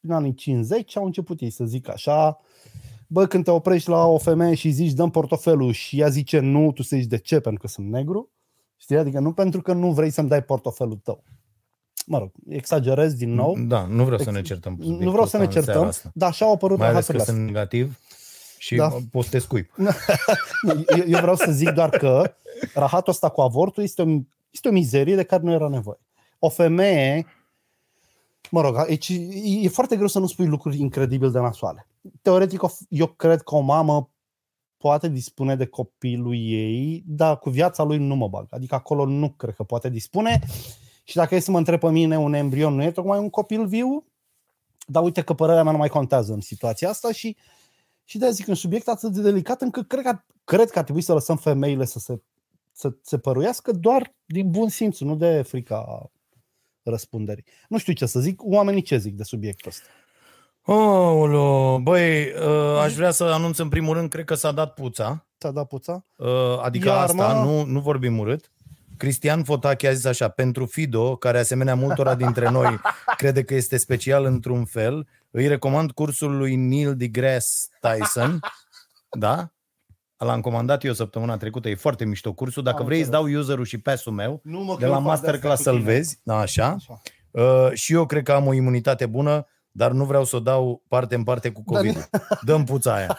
prin 0.02 0.14
anii 0.14 0.34
50 0.34 0.96
au 0.96 1.04
început 1.04 1.40
ei 1.40 1.50
să 1.50 1.64
zic 1.64 1.88
așa, 1.88 2.40
bă, 3.12 3.26
când 3.26 3.44
te 3.44 3.50
oprești 3.50 3.88
la 3.88 4.06
o 4.06 4.18
femeie 4.18 4.54
și 4.54 4.70
zici 4.70 4.92
dăm 4.92 5.10
portofelul 5.10 5.72
și 5.72 6.00
ea 6.00 6.08
zice 6.08 6.38
nu, 6.38 6.72
tu 6.72 6.82
să 6.82 6.96
zici 6.96 7.06
de 7.06 7.18
ce? 7.18 7.40
Pentru 7.40 7.60
că 7.60 7.68
sunt 7.68 7.88
negru. 7.88 8.30
Știi? 8.76 8.96
Adică 8.96 9.18
nu 9.18 9.32
pentru 9.32 9.62
că 9.62 9.72
nu 9.72 9.92
vrei 9.92 10.10
să-mi 10.10 10.28
dai 10.28 10.42
portofelul 10.42 11.00
tău. 11.04 11.22
Mă 12.06 12.18
rog, 12.18 12.30
exagerez 12.48 13.14
din 13.14 13.34
nou. 13.34 13.56
Da, 13.58 13.86
nu 13.86 14.04
vreau 14.04 14.18
să 14.18 14.30
ne 14.30 14.42
certăm. 14.42 14.76
pe 14.76 14.78
Nu 14.82 14.84
subiectul 14.84 15.12
vreau 15.12 15.26
să 15.26 15.36
ne 15.36 15.44
ăsta 15.44 15.58
în 15.58 15.64
seara 15.64 15.78
certăm, 15.80 15.88
asta. 15.88 16.10
dar 16.14 16.28
așa 16.28 16.44
au 16.44 16.52
apărut 16.52 16.78
Mai 16.78 16.88
ales 16.88 17.06
că 17.06 17.12
rahaturile 17.12 17.38
sunt 17.38 17.54
negativ 17.54 17.98
și 18.58 18.74
Da. 18.76 18.88
da. 18.88 18.96
poți 19.10 19.28
să 19.28 19.32
te 19.32 19.38
scuip. 19.38 19.72
Nu, 19.76 19.88
eu, 20.96 21.04
eu 21.06 21.20
vreau 21.20 21.36
să 21.36 21.50
zic 21.52 21.70
doar 21.70 21.88
că 21.90 22.34
rahatul 22.74 23.12
ăsta 23.12 23.28
cu 23.28 23.40
avortul 23.40 23.82
este 23.82 24.02
o, 24.02 24.06
este 24.50 24.68
o 24.68 24.72
mizerie 24.72 25.14
de 25.16 25.22
care 25.22 25.42
nu 25.42 25.52
era 25.52 25.68
nevoie. 25.68 25.98
O 26.38 26.48
femeie, 26.48 27.26
mă 28.52 28.60
rog, 28.60 28.76
aici 28.76 29.08
e, 29.08 29.60
e 29.62 29.68
foarte 29.68 29.96
greu 29.96 30.06
să 30.06 30.18
nu 30.18 30.26
spui 30.26 30.46
lucruri 30.46 30.78
incredibil 30.78 31.30
de 31.30 31.38
nasoale. 31.38 31.86
Teoretic, 32.22 32.62
o 32.62 32.68
f- 32.68 32.86
eu 32.88 33.06
cred 33.06 33.42
că 33.42 33.54
o 33.54 33.60
mamă 33.60 34.10
poate 34.76 35.08
dispune 35.08 35.56
de 35.56 35.66
copilul 35.66 36.34
ei, 36.34 37.02
dar 37.06 37.38
cu 37.38 37.50
viața 37.50 37.82
lui 37.82 37.98
nu 37.98 38.14
mă 38.14 38.28
bag. 38.28 38.46
Adică 38.50 38.74
acolo 38.74 39.06
nu 39.06 39.30
cred 39.30 39.54
că 39.54 39.62
poate 39.62 39.88
dispune. 39.88 40.40
Și 41.04 41.16
dacă 41.16 41.34
e 41.34 41.40
să 41.40 41.50
mă 41.50 41.58
întreb 41.58 41.80
pe 41.80 41.90
mine, 41.90 42.18
un 42.18 42.34
embrion 42.34 42.74
nu 42.74 42.82
e 42.82 42.90
tocmai 42.90 43.18
un 43.18 43.30
copil 43.30 43.66
viu? 43.66 44.06
Dar 44.86 45.02
uite 45.02 45.22
că 45.22 45.34
părerea 45.34 45.62
mea 45.62 45.72
nu 45.72 45.78
mai 45.78 45.88
contează 45.88 46.32
în 46.32 46.40
situația 46.40 46.88
asta 46.88 47.12
și 47.12 47.36
și 48.04 48.18
de 48.18 48.30
zic 48.30 48.48
un 48.48 48.54
subiect 48.54 48.88
atât 48.88 49.12
de 49.12 49.20
delicat 49.20 49.62
încât 49.62 49.88
cred 49.88 50.04
că, 50.04 50.18
cred 50.44 50.70
că 50.70 50.78
ar 50.78 50.84
trebui 50.84 51.02
să 51.02 51.12
lăsăm 51.12 51.36
femeile 51.36 51.84
să 51.84 51.98
se, 51.98 52.22
să 52.72 52.94
se 53.02 53.18
păruiască 53.18 53.72
doar 53.72 54.14
din 54.24 54.50
bun 54.50 54.68
simț, 54.68 54.98
nu 54.98 55.16
de 55.16 55.42
frica 55.42 56.10
răspunderii. 56.84 57.44
Nu 57.68 57.78
știu 57.78 57.92
ce 57.92 58.06
să 58.06 58.20
zic, 58.20 58.40
oamenii 58.44 58.82
ce 58.82 58.96
zic 58.96 59.14
de 59.14 59.22
subiectul 59.22 59.70
ăsta. 59.70 59.86
Oh, 60.64 61.76
băi, 61.82 62.22
uh, 62.22 62.78
aș 62.82 62.94
vrea 62.94 63.10
să 63.10 63.24
anunț 63.24 63.58
în 63.58 63.68
primul 63.68 63.94
rând, 63.94 64.08
cred 64.08 64.24
că 64.24 64.34
s-a 64.34 64.52
dat 64.52 64.74
puța. 64.74 65.26
Ți-a 65.38 65.50
dat 65.50 65.66
puța? 65.66 66.04
Uh, 66.16 66.28
adică 66.62 66.88
Iar, 66.88 66.96
asta, 66.96 67.32
mă? 67.32 67.44
nu, 67.44 67.64
nu 67.64 67.80
vorbim 67.80 68.18
urât. 68.18 68.50
Cristian 68.96 69.44
Fotache 69.44 69.88
a 69.88 69.92
zis 69.92 70.04
așa, 70.04 70.28
pentru 70.28 70.66
Fido, 70.66 71.16
care 71.16 71.38
asemenea 71.38 71.74
multora 71.74 72.14
dintre 72.14 72.50
noi 72.50 72.80
crede 73.16 73.42
că 73.44 73.54
este 73.54 73.76
special 73.76 74.24
într-un 74.24 74.64
fel, 74.64 75.06
îi 75.30 75.46
recomand 75.46 75.90
cursul 75.90 76.36
lui 76.36 76.56
Neil 76.56 76.96
deGrasse 76.96 77.68
Tyson, 77.80 78.40
da? 79.10 79.52
L-am 80.24 80.40
comandat 80.40 80.84
eu 80.84 80.92
săptămâna 80.92 81.36
trecută, 81.36 81.68
e 81.68 81.74
foarte 81.74 82.04
mișto 82.04 82.32
cursul. 82.32 82.62
Dacă 82.62 82.78
Am 82.80 82.84
vrei, 82.84 83.00
îți 83.00 83.10
dau 83.10 83.22
înțeles. 83.22 83.42
userul 83.42 83.64
și 83.64 83.78
pasul 83.78 84.12
meu 84.12 84.40
Nu 84.44 84.60
mă 84.60 84.76
de 84.78 84.86
la 84.86 84.98
masterclass 84.98 85.62
să-l 85.62 85.78
vezi, 85.80 86.20
da, 86.22 86.38
așa. 86.38 86.66
Așa. 86.66 87.00
Uh, 87.30 87.72
și 87.72 87.92
eu 87.92 88.06
cred 88.06 88.22
că 88.22 88.32
am 88.32 88.46
o 88.46 88.52
imunitate 88.52 89.06
bună, 89.06 89.46
dar 89.70 89.90
nu 89.90 90.04
vreau 90.04 90.24
să 90.24 90.36
o 90.36 90.40
dau 90.40 90.82
parte 90.88 91.14
în 91.14 91.24
parte 91.24 91.50
cu 91.50 91.62
covid 91.64 92.08
Dăm 92.40 92.64
puța 92.64 92.94
aia. 92.94 93.18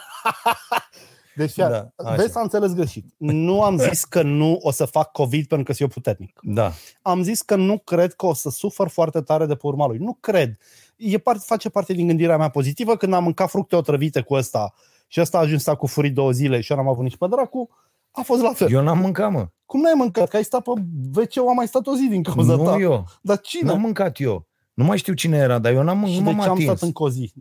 Deci, 1.36 1.54
da, 1.54 1.68
Da, 1.68 1.88
așa. 1.96 2.14
vezi, 2.14 2.32
s-a 2.32 2.40
înțeles 2.40 2.72
greșit. 2.74 3.14
Nu 3.16 3.62
am 3.62 3.78
zis 3.78 4.04
că 4.04 4.22
nu 4.22 4.58
o 4.60 4.70
să 4.70 4.84
fac 4.84 5.12
COVID 5.12 5.46
pentru 5.46 5.66
că 5.66 5.72
sunt 5.72 5.88
eu 5.88 5.94
puternic. 5.94 6.38
Da. 6.42 6.72
Am 7.02 7.22
zis 7.22 7.42
că 7.42 7.56
nu 7.56 7.78
cred 7.78 8.12
că 8.12 8.26
o 8.26 8.34
să 8.34 8.50
sufăr 8.50 8.88
foarte 8.88 9.20
tare 9.20 9.46
de 9.46 9.54
pe 9.54 9.66
urma 9.66 9.86
lui. 9.86 9.98
Nu 9.98 10.16
cred. 10.20 10.56
E 10.96 11.18
part, 11.18 11.42
face 11.42 11.68
parte 11.68 11.92
din 11.92 12.06
gândirea 12.06 12.36
mea 12.36 12.48
pozitivă. 12.48 12.96
Când 12.96 13.12
am 13.12 13.22
mâncat 13.22 13.50
fructe 13.50 13.76
otrăvite 13.76 14.20
cu 14.20 14.34
ăsta 14.34 14.74
și 15.14 15.20
ăsta 15.20 15.38
a 15.38 15.40
ajuns 15.40 15.62
să 15.62 15.74
cu 15.74 15.86
furii 15.86 16.10
două 16.10 16.30
zile 16.30 16.60
și 16.60 16.70
eu 16.72 16.76
n-am 16.78 16.88
avut 16.88 17.02
nici 17.02 17.16
pe 17.16 17.26
dracu, 17.26 17.68
a 18.10 18.20
fost 18.22 18.42
la 18.42 18.52
fel. 18.52 18.70
Eu... 18.70 18.78
Eu 18.78 18.84
n-am 18.84 18.98
mâncat, 18.98 19.32
mă. 19.32 19.48
Cum 19.66 19.80
n-ai 19.80 19.92
mâncat? 19.96 20.28
Că 20.28 20.36
ai 20.36 20.44
stat 20.44 20.62
pe 20.62 20.70
wc 21.14 21.36
am 21.48 21.54
mai 21.54 21.66
stat 21.66 21.86
o 21.86 21.94
zi 21.94 22.06
din 22.08 22.22
cauza 22.22 22.56
Nu 22.56 22.64
ta. 22.64 22.76
eu. 22.76 23.04
Dar 23.22 23.40
cine? 23.40 23.68
N-am 23.70 23.80
mâncat 23.80 24.20
eu. 24.20 24.46
Nu 24.74 24.84
mai 24.84 24.98
știu 24.98 25.12
cine 25.14 25.36
era, 25.36 25.58
dar 25.58 25.72
eu 25.72 25.82
n-am 25.82 26.06
și 26.06 26.18
nu 26.18 26.24
de 26.24 26.30
m-am 26.30 26.40
ce 26.40 26.46
am 26.48 26.52
atins. 26.52 26.78
stat 26.78 26.92
în 27.00 27.10
zi? 27.10 27.32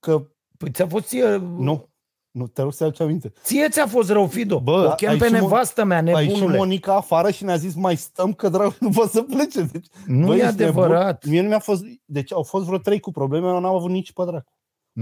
Că 0.00 0.26
Păi 0.58 0.70
ți-a 0.70 0.86
fost 0.86 1.06
ție... 1.06 1.36
nu. 1.36 1.88
Nu 2.30 2.46
te 2.46 2.62
rog 2.62 2.72
să 2.72 2.84
aduci 2.84 3.00
aminte. 3.00 3.32
Ție 3.42 3.68
ți-a 3.68 3.86
fost 3.86 4.10
rău, 4.10 4.26
Fido. 4.26 4.60
Bă, 4.60 4.88
o 4.92 4.94
chem 4.94 5.08
ai 5.10 5.16
pe 5.16 5.26
și 5.26 5.30
Mo- 5.34 5.38
nevastă 5.38 5.84
mea, 5.84 6.02
Ai 6.14 6.24
și 6.24 6.30
nebunule. 6.32 6.56
Monica 6.56 6.94
afară 6.94 7.30
și 7.30 7.44
ne-a 7.44 7.56
zis 7.56 7.74
mai 7.74 7.96
stăm 7.96 8.32
că 8.32 8.48
drag 8.48 8.76
nu 8.80 8.90
poate 8.90 9.10
să 9.10 9.22
plece. 9.22 9.62
Deci, 9.62 9.86
Nu 10.06 10.26
bă, 10.26 10.32
e 10.32 10.36
ești 10.36 10.48
adevărat. 10.48 11.24
Nebun. 11.24 11.30
Mie 11.30 11.40
nu 11.42 11.48
mi-a 11.48 11.58
fost... 11.58 11.84
Deci 12.04 12.32
au 12.32 12.42
fost 12.42 12.64
vreo 12.64 12.78
trei 12.78 13.00
cu 13.00 13.10
probleme, 13.10 13.46
eu 13.46 13.60
n-am 13.60 13.74
avut 13.74 13.90
nici 13.90 14.12
pe 14.12 14.24
dracu. 14.24 14.52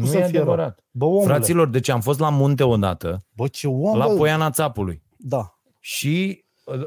Nu 0.01 0.07
să 0.07 0.17
e 0.17 0.27
fie 0.27 0.39
rău. 0.39 0.41
adevărat. 0.41 0.85
Bă, 0.91 1.05
omule. 1.05 1.25
Fraților, 1.25 1.69
deci 1.69 1.89
am 1.89 2.01
fost 2.01 2.19
la 2.19 2.31
munte 2.31 2.63
odată, 2.63 3.25
Bă, 3.33 3.47
ce 3.47 3.67
om, 3.69 3.97
la 3.99 4.07
bă. 4.07 4.15
Poiana 4.15 4.51
Țapului. 4.51 5.03
Da. 5.17 5.59
Și... 5.81 6.45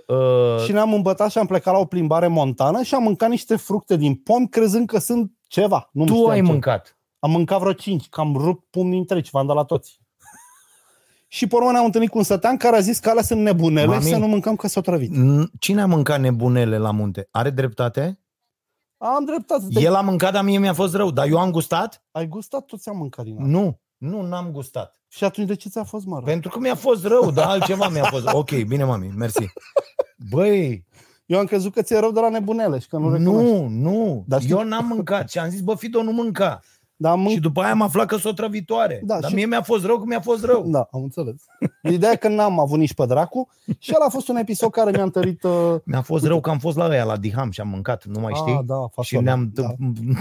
Uh, 0.08 0.64
Și 0.66 0.72
ne-am 0.72 0.94
îmbătat 0.94 1.32
și 1.32 1.38
am 1.38 1.46
plecat 1.46 1.74
la 1.74 1.80
o 1.80 1.86
plimbare 1.86 2.28
montană 2.28 2.82
și 2.82 2.96
am 2.96 3.04
mâncat 3.04 3.30
niște 3.30 3.56
fructe 3.56 3.96
din 3.96 4.16
pom 4.16 4.46
crezând 4.46 4.88
că 4.88 4.98
sunt 5.00 5.32
ceva. 5.48 5.90
Nu 5.92 6.06
tu 6.06 6.14
știam 6.14 6.30
ai 6.30 6.38
ce. 6.42 6.44
mâncat. 6.52 6.98
Am 7.20 7.32
mâncat 7.32 7.60
vreo 7.60 7.74
cinci, 7.74 8.10
că 8.10 8.22
am 8.22 8.36
rupt 8.36 8.68
pumnii 8.70 8.98
întregi, 9.00 9.30
v-am 9.30 9.46
dat 9.48 9.56
la 9.56 9.64
toți. 9.64 10.00
și 11.28 11.48
pe 11.48 11.56
urmă 11.56 11.72
ne-am 11.72 11.86
întâlnit 11.86 12.10
cu 12.10 12.18
un 12.18 12.24
sătean 12.24 12.58
care 12.58 12.76
a 12.76 12.80
zis 12.80 13.00
că 13.00 13.10
alea 13.10 13.24
sunt 13.24 13.42
nebunele 13.42 13.86
Mami. 13.88 14.02
și 14.04 14.08
să 14.10 14.18
nu 14.18 14.28
mâncăm 14.28 14.56
că 14.56 14.68
s-au 14.68 14.82
trăvit. 14.82 15.12
N- 15.12 15.50
Cine 15.60 15.82
a 15.82 15.86
mâncat 15.86 16.20
nebunele 16.20 16.78
la 16.78 16.92
munte? 16.92 17.28
Are 17.32 17.50
dreptate? 17.50 18.20
Am 19.02 19.26
dreptate. 19.26 19.64
Te... 19.74 19.80
El 19.82 19.94
a 19.96 20.02
mâncat, 20.02 20.34
dar 20.34 20.44
mie 20.44 20.58
mi-a 20.60 20.74
fost 20.74 20.94
rău. 20.96 21.12
Dar 21.12 21.28
eu 21.28 21.38
am 21.40 21.52
gustat? 21.52 22.04
Ai 22.12 22.28
gustat? 22.28 22.66
Toți 22.66 22.90
am 22.90 22.98
mâncat 22.98 23.26
din 23.26 23.36
alea. 23.38 23.48
Nu. 23.48 23.80
Nu, 23.98 24.22
n-am 24.22 24.52
gustat. 24.52 24.96
Și 25.08 25.24
atunci 25.24 25.48
de 25.48 25.56
ce 25.56 25.70
ți-a 25.70 25.84
fost 25.84 26.06
mă 26.06 26.16
rău? 26.16 26.24
Pentru 26.26 26.50
că 26.50 26.60
mi-a 26.60 26.76
fost 26.76 27.06
rău, 27.06 27.32
dar 27.32 27.48
altceva 27.48 27.88
mi-a 27.88 28.04
fost. 28.04 28.26
Ok, 28.34 28.50
bine, 28.68 28.84
mami, 28.84 29.12
mersi. 29.18 29.46
Băi, 30.30 30.86
Eu 31.26 31.40
am 31.40 31.46
crezut 31.46 31.74
că 31.74 31.82
ți-e 31.82 32.00
rău 32.00 32.12
de 32.12 32.20
la 32.20 32.30
nebunele 32.30 32.80
și 32.80 32.88
că 32.88 32.98
nu 32.98 33.12
recunoști. 33.12 33.52
nu, 33.52 33.68
nu. 33.68 34.24
Dar 34.28 34.42
știi- 34.42 34.52
Eu 34.54 34.64
n-am 34.64 34.86
mâncat 34.86 35.30
și 35.30 35.40
am 35.40 35.50
zis, 35.50 35.62
bă, 35.62 35.76
Fido, 35.76 36.04
nu 36.04 36.12
mânca. 36.12 36.60
Dar 37.02 37.12
am 37.12 37.18
Și 37.18 37.24
mâncat. 37.26 37.42
după 37.42 37.62
aia 37.62 37.72
am 37.72 37.82
aflat 37.82 38.06
că 38.08 38.16
sunt 38.18 38.34
o 38.34 38.42
trăvitoare. 38.42 39.02
Da, 39.04 39.20
Dar 39.20 39.30
și- 39.30 39.36
mie 39.36 39.46
mi-a 39.46 39.62
fost 39.62 39.86
rău 39.86 39.98
că 39.98 40.04
mi-a 40.06 40.20
fost 40.20 40.44
rău. 40.46 40.64
Da, 40.68 40.88
am 40.92 41.02
înțeles. 41.04 41.36
Ideea 41.84 42.12
e 42.12 42.16
că 42.16 42.28
n-am 42.28 42.60
avut 42.60 42.78
nici 42.80 42.94
pe 42.94 43.06
dracu 43.06 43.50
și 43.78 43.92
ăla 43.96 44.06
a 44.06 44.10
fost 44.10 44.28
un 44.28 44.36
episod 44.36 44.72
care 44.72 44.92
mi-a 44.92 45.04
întărit... 45.04 45.44
Uh... 45.44 45.76
Mi-a 45.84 46.02
fost 46.02 46.26
rău 46.26 46.40
că 46.42 46.50
am 46.50 46.60
fost 46.60 46.78
la 46.78 46.88
ăia, 46.90 47.04
la 47.04 47.18
Diham 47.18 47.52
și 47.52 47.62
am 47.62 47.68
mâncat, 47.68 48.06
nu 48.06 48.20
mai 48.20 48.34
știi? 48.36 48.54
Ah, 48.54 48.60
da, 48.66 48.76
și 48.76 48.90
fasola. 48.94 49.22
ne-am 49.22 49.52
Da. 49.54 49.74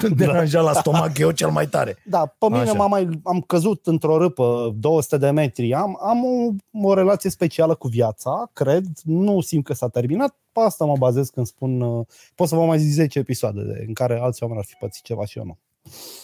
deranjat 0.17 0.65
la 0.65 0.73
stomac 0.73 1.19
eu 1.19 1.31
cel 1.31 1.51
mai 1.51 1.67
tare. 1.67 1.97
Da, 2.07 2.35
pe 2.39 2.47
mine 2.47 2.59
Așa. 2.61 2.73
m-am, 2.73 2.91
mai, 2.91 3.09
am 3.25 3.41
căzut 3.41 3.87
într-o 3.87 4.19
râpă 4.19 4.75
200 4.79 5.17
de 5.17 5.31
metri. 5.31 5.75
Am, 5.75 5.99
am 6.03 6.25
o, 6.25 6.89
o 6.89 6.95
relație 6.95 7.31
specială 7.31 7.75
cu 7.75 7.89
viața, 7.89 8.51
cred. 8.53 8.85
Nu 9.05 9.41
simt 9.41 9.65
că 9.65 9.75
s-a 9.75 9.89
terminat. 9.89 10.37
Pe 10.53 10.61
asta 10.61 10.85
mă 10.85 10.95
bazez 10.99 11.29
când 11.31 11.47
spun... 11.47 11.81
Uh, 11.81 12.07
pot 12.35 12.49
să 12.49 12.55
vă 12.55 12.65
mai 12.65 12.79
zic 12.79 12.91
10 12.93 13.19
episoade 13.19 13.63
de, 13.63 13.85
în 13.87 13.93
care 13.93 14.19
alți 14.23 14.43
oameni 14.43 14.61
ar 14.61 14.67
fi 14.69 14.75
pățit 14.79 15.05
ceva 15.05 15.25
și 15.25 15.39
eu 15.39 15.45
nu. 15.45 15.59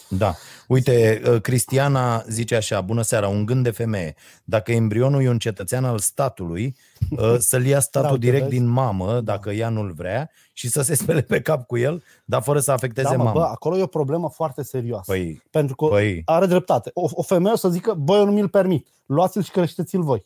Da. 0.08 0.34
Uite, 0.68 1.22
uh, 1.28 1.40
Cristiana 1.40 2.24
zice 2.28 2.54
așa, 2.56 2.80
bună 2.80 3.02
seara, 3.02 3.28
un 3.28 3.44
gând 3.46 3.62
de 3.64 3.70
femeie. 3.70 4.14
Dacă 4.44 4.72
embrionul 4.72 5.22
e 5.22 5.28
un 5.28 5.38
cetățean 5.38 5.84
al 5.84 5.98
statului, 5.98 6.76
uh, 7.10 7.34
să-l 7.48 7.64
ia 7.66 7.80
statul 7.80 8.10
Da, 8.10 8.16
direct 8.16 8.42
vezi? 8.44 8.56
din 8.56 8.66
mamă, 8.66 9.20
dacă 9.20 9.50
ea 9.50 9.68
nu-l 9.68 9.92
vrea, 9.92 10.30
și 10.52 10.68
să 10.68 10.82
se 10.82 10.94
spele 11.02 11.20
pe 11.20 11.40
cap 11.40 11.66
cu 11.66 11.76
el, 11.78 12.02
dar 12.24 12.42
fără 12.42 12.60
să 12.60 12.72
afecteze 12.72 13.08
Da, 13.10 13.16
mă, 13.16 13.22
mama. 13.22 13.32
bă, 13.40 13.44
acolo 13.44 13.76
e 13.78 13.82
o 13.82 13.86
problemă 13.86 14.28
foarte 14.30 14.62
serioasă. 14.62 15.04
Păi, 15.12 15.42
pentru 15.50 15.74
că 15.76 15.86
păi, 15.86 16.22
are 16.24 16.46
dreptate. 16.46 16.90
O, 16.94 17.08
o 17.12 17.22
femeie 17.22 17.52
o 17.52 17.56
să 17.56 17.68
zică, 17.68 17.94
bă, 17.94 18.16
eu 18.16 18.24
nu 18.24 18.32
mi-l 18.32 18.48
permit. 18.48 18.86
Luați-l 19.06 19.42
și 19.42 19.50
creșteți-l 19.50 20.02
voi. 20.02 20.22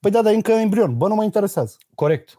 Păi 0.00 0.10
da, 0.10 0.22
dar 0.22 0.32
e 0.32 0.34
încă 0.34 0.52
embrion. 0.52 0.96
Bă, 0.96 1.08
nu 1.08 1.14
mă 1.14 1.24
interesează. 1.24 1.76
corect. 1.94 2.38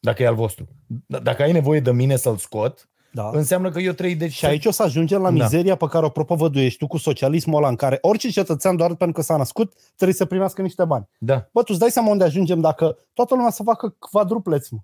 Dacă 0.00 0.22
e 0.22 0.26
al 0.26 0.34
vostru. 0.34 0.68
D- 0.94 1.22
Dacă 1.22 1.42
ai 1.42 1.52
nevoie 1.52 1.80
de 1.80 1.92
mine 1.92 2.16
să-l 2.16 2.36
scot, 2.36 2.88
Da. 3.14 3.30
înseamnă 3.32 3.70
că 3.70 3.80
eu 3.80 3.92
trăi 3.92 4.14
de 4.14 4.28
Și 4.28 4.46
aici 4.46 4.66
o 4.66 4.70
să 4.70 4.82
ajungem 4.82 5.20
la 5.20 5.30
Da. 5.30 5.42
mizeria 5.42 5.74
pe 5.76 5.86
care 5.86 6.04
o 6.04 6.08
propovăduiești 6.08 6.78
tu 6.78 6.86
cu 6.86 6.96
socialismul 6.96 7.56
ăla 7.56 7.68
în 7.68 7.76
care 7.76 7.98
orice 8.00 8.28
cetățean 8.30 8.76
doar 8.76 8.94
pentru 8.94 9.16
că 9.16 9.22
s-a 9.22 9.36
născut 9.36 9.72
trebuie 9.96 10.16
să 10.16 10.24
primească 10.24 10.62
niște 10.62 10.84
bani. 10.84 11.08
Da. 11.18 11.34
Bă, 11.52 11.60
tu 11.60 11.66
îți 11.68 11.78
dai 11.78 11.90
seama 11.90 12.10
unde 12.10 12.24
ajungem 12.24 12.60
dacă 12.60 12.96
toată 13.12 13.34
lumea 13.34 13.50
să 13.50 13.62
facă 13.62 13.96
quadrupleți, 13.98 14.74
mă. 14.74 14.78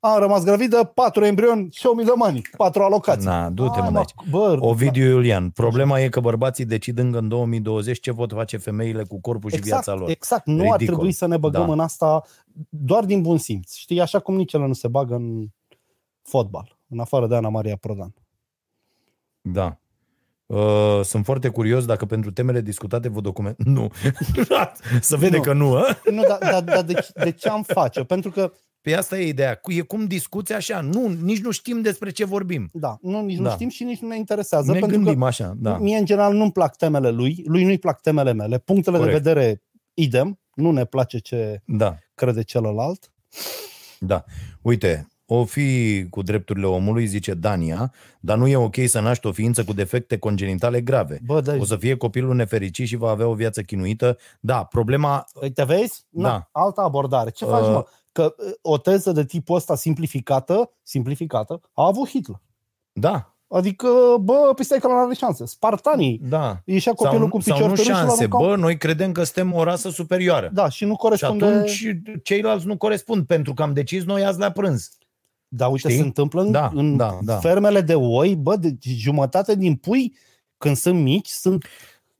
Am 0.00 0.18
rămas 0.20 0.44
gravidă, 0.44 0.84
patru 0.94 1.24
embrioni 1.24 1.68
și 1.72 1.86
1000 1.86 2.04
de 2.04 2.10
mani, 2.16 2.42
patru 2.56 2.82
alocații. 2.82 3.26
Na, 3.26 3.48
du-te, 3.50 3.78
mă, 3.78 3.82
Hai, 3.84 3.92
de 3.92 3.98
aici. 3.98 4.14
Bă, 4.30 4.56
Ovidiu 4.60 5.04
Iulian, 5.04 5.50
problema 5.50 6.00
e 6.00 6.08
că 6.08 6.20
bărbații 6.20 6.64
decid 6.64 6.98
încă 6.98 7.18
în 7.18 7.28
2020 7.28 8.00
ce 8.00 8.12
pot 8.12 8.32
face 8.32 8.56
femeile 8.56 9.02
cu 9.04 9.20
corpul 9.20 9.50
și 9.50 9.56
exact, 9.56 9.84
viața 9.84 10.00
lor. 10.00 10.10
Exact, 10.10 10.46
nu 10.46 10.54
ar 10.54 10.78
Ridicol. 10.78 10.86
trebui 10.94 11.12
să 11.12 11.26
ne 11.26 11.36
băgăm 11.36 11.66
Da. 11.66 11.72
în 11.72 11.80
asta 11.80 12.22
doar 12.68 13.04
din 13.04 13.22
bun 13.22 13.38
simț. 13.38 13.74
Știi, 13.74 14.00
așa 14.00 14.18
cum 14.18 14.36
nici 14.36 14.52
ele 14.52 14.66
nu 14.66 14.72
se 14.72 14.88
bagă 14.88 15.14
în 15.14 15.46
fotbal, 16.22 16.77
în 16.88 16.98
afară 16.98 17.26
de 17.26 17.34
Ana 17.34 17.48
Maria 17.48 17.76
Prodan. 17.76 18.14
Da. 19.40 19.78
Uh, 20.46 21.00
sunt 21.02 21.24
foarte 21.24 21.48
curios 21.48 21.84
dacă 21.86 22.04
pentru 22.06 22.30
temele 22.30 22.60
discutate 22.60 23.08
vă 23.08 23.20
document. 23.20 23.62
Nu. 23.74 23.90
să 25.00 25.16
vede 25.16 25.36
Nu. 25.36 25.42
că 25.42 25.52
nu, 25.52 25.74
a? 25.76 25.98
Nu, 26.12 26.22
dar 26.22 26.38
da, 26.38 26.60
da, 26.60 26.82
de, 26.82 27.06
de 27.14 27.30
ce 27.32 27.48
am 27.48 27.62
face? 27.62 28.04
Pentru 28.04 28.30
că, 28.30 28.52
Pe 28.80 28.94
asta 28.94 29.18
e 29.18 29.26
ideea. 29.28 29.54
Cu- 29.54 29.72
E 29.72 29.80
cum 29.80 30.04
discuți 30.06 30.52
așa. 30.52 30.80
Nu, 30.80 31.08
nici 31.08 31.40
nu 31.40 31.50
știm 31.50 31.80
despre 31.80 32.10
ce 32.10 32.24
vorbim. 32.24 32.70
da, 32.72 32.96
nu, 33.02 33.24
nici 33.24 33.36
nu 33.38 33.44
Da. 33.44 33.50
știm 33.50 33.68
și 33.68 33.84
nici 33.84 33.98
nu 33.98 34.08
ne 34.08 34.16
interesează. 34.16 34.72
Ne 34.72 34.78
pentru 34.78 34.96
gândim 35.00 35.20
că 35.20 35.26
așa, 35.26 35.54
da. 35.56 35.78
Mie, 35.78 35.98
în 35.98 36.04
general, 36.04 36.34
nu-mi 36.34 36.52
plac 36.52 36.76
temele 36.76 37.10
lui, 37.10 37.42
lui 37.46 37.64
nu-i 37.64 37.78
plac 37.78 38.00
temele 38.00 38.32
mele. 38.32 38.58
Punctele 38.58 38.96
Corect. 38.98 39.22
de 39.22 39.30
vedere, 39.30 39.62
idem, 39.94 40.38
nu 40.54 40.70
ne 40.72 40.84
place 40.84 41.18
ce 41.18 41.62
Da, 41.66 41.98
crede 42.14 42.42
celălalt. 42.42 43.12
da. 43.98 44.24
Uite, 44.62 45.08
o 45.30 45.44
fi 45.44 46.06
cu 46.10 46.22
drepturile 46.22 46.66
omului, 46.66 47.06
zice 47.06 47.34
Dania, 47.34 47.92
dar 48.20 48.36
nu 48.36 48.46
e 48.46 48.56
ok 48.56 48.74
să 48.86 49.00
naști 49.00 49.26
o 49.26 49.32
ființă 49.32 49.64
cu 49.64 49.72
defecte 49.72 50.18
congenitale 50.18 50.80
grave. 50.80 51.20
Bă, 51.26 51.40
deci, 51.40 51.60
O 51.60 51.64
să 51.64 51.76
fie 51.76 51.96
copilul 51.96 52.34
nefericit 52.34 52.86
și 52.86 52.96
va 52.96 53.10
avea 53.10 53.26
o 53.26 53.34
viață 53.34 53.62
chinuită. 53.62 54.16
Da, 54.40 54.64
problema... 54.64 55.24
Uite, 55.42 55.64
vezi? 55.64 56.04
Na, 56.08 56.28
Da. 56.28 56.48
altă 56.52 56.80
abordare. 56.80 57.30
Ce 57.30 57.44
faci, 57.44 57.62
Uh. 57.64 57.70
mă? 57.72 57.84
Că 58.12 58.34
uh, 58.38 58.52
o 58.62 58.78
teză 58.78 59.12
de 59.12 59.24
tipul 59.24 59.56
ăsta 59.56 59.74
simplificată, 59.74 60.70
simplificată, 60.82 61.60
a 61.74 61.86
avut 61.86 62.08
Hitler. 62.08 62.40
Da, 62.92 63.32
Adică, 63.50 63.88
bă, 64.20 64.52
păi 64.54 64.64
stai 64.64 64.78
că 64.78 64.86
nu 64.86 64.98
are 64.98 65.14
șanse. 65.14 65.46
Spartanii, 65.46 66.20
da. 66.28 66.60
ieșea 66.64 66.92
copilul 66.92 67.20
sau, 67.20 67.28
cu 67.28 67.40
sau 67.40 67.54
picior 67.54 67.68
nu 67.68 67.74
târâ 67.74 67.86
și 67.88 67.94
șanse. 67.94 68.06
l-aruncau. 68.22 68.46
Bă, 68.46 68.56
noi 68.56 68.76
credem 68.76 69.12
că 69.12 69.22
suntem 69.24 69.52
o 69.54 69.62
rasă 69.62 69.90
superioară. 69.90 70.50
Da, 70.52 70.68
și 70.68 70.84
nu 70.84 70.90
Și 70.90 70.96
corespunde... 70.96 71.44
atunci 71.44 71.86
ceilalți 72.22 72.66
nu 72.66 72.76
corespund, 72.76 73.26
pentru 73.26 73.54
că 73.54 73.62
am 73.62 73.72
decis 73.72 74.04
noi 74.04 74.24
azi 74.24 74.38
la 74.38 74.50
prânz. 74.50 74.90
Da, 75.48 75.66
uite, 75.68 75.88
Știi? 75.88 76.00
se 76.00 76.06
întâmplă 76.06 76.42
în, 76.42 76.50
Da, 76.50 76.70
în 76.74 76.96
da, 76.96 77.18
da. 77.22 77.36
fermele 77.36 77.80
de 77.80 77.94
oi, 77.94 78.36
bă, 78.36 78.56
de 78.56 78.76
jumătate 78.80 79.54
din 79.54 79.74
pui, 79.74 80.16
când 80.58 80.76
sunt 80.76 81.00
mici, 81.00 81.28
sunt 81.28 81.64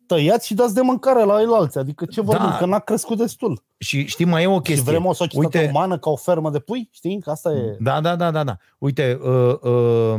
tăiați 0.07 0.47
și 0.47 0.55
dați 0.55 0.75
de 0.75 0.81
mâncare 0.81 1.25
la 1.25 1.41
el 1.41 1.53
alții. 1.55 1.81
Adică 1.81 2.05
ce 2.05 2.21
vorbim? 2.21 2.47
Da. 2.49 2.57
Că 2.57 2.67
n-a 2.67 2.79
crescut 2.79 3.19
destul. 3.19 3.63
Și 3.79 4.07
știi, 4.07 4.25
mai 4.25 4.43
e 4.43 4.47
o 4.47 4.55
Și 4.55 4.61
chestie. 4.61 4.83
vrem 4.93 5.05
o 5.07 5.13
societate 5.13 5.59
Uite- 5.59 5.71
umană 5.71 5.99
ca 5.99 6.11
o 6.11 6.17
fermă 6.17 6.51
de 6.51 6.59
pui? 6.59 6.89
Știi? 6.93 7.21
Că 7.21 7.31
asta 7.31 7.51
e... 7.51 7.77
Da, 7.81 8.01
da, 8.01 8.17
da, 8.17 8.31
da, 8.31 8.45
da. 8.45 8.57
Uite, 8.79 9.19
uh, 9.23 9.55
uh, 9.61 10.15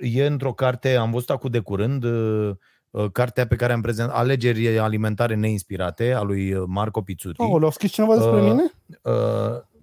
e 0.00 0.26
într-o 0.26 0.52
carte, 0.52 0.94
am 0.94 1.10
văzut 1.10 1.30
acum 1.30 1.50
de 1.50 1.58
curând, 1.58 2.04
uh, 2.04 2.50
uh, 2.90 3.04
cartea 3.12 3.46
pe 3.46 3.56
care 3.56 3.72
am 3.72 3.80
prezentat, 3.80 4.16
Alegeri 4.16 4.78
alimentare 4.78 5.34
neinspirate, 5.34 6.12
a 6.12 6.22
lui 6.22 6.52
uh, 6.52 6.64
Marco 6.66 7.00
Pizzuti. 7.00 7.40
Oh, 7.40 7.64
a 7.66 7.70
scris 7.70 7.90
cineva 7.92 8.14
despre 8.16 8.40
Uh, 8.40 8.50
mine? 8.50 8.72
Uh, 9.02 9.12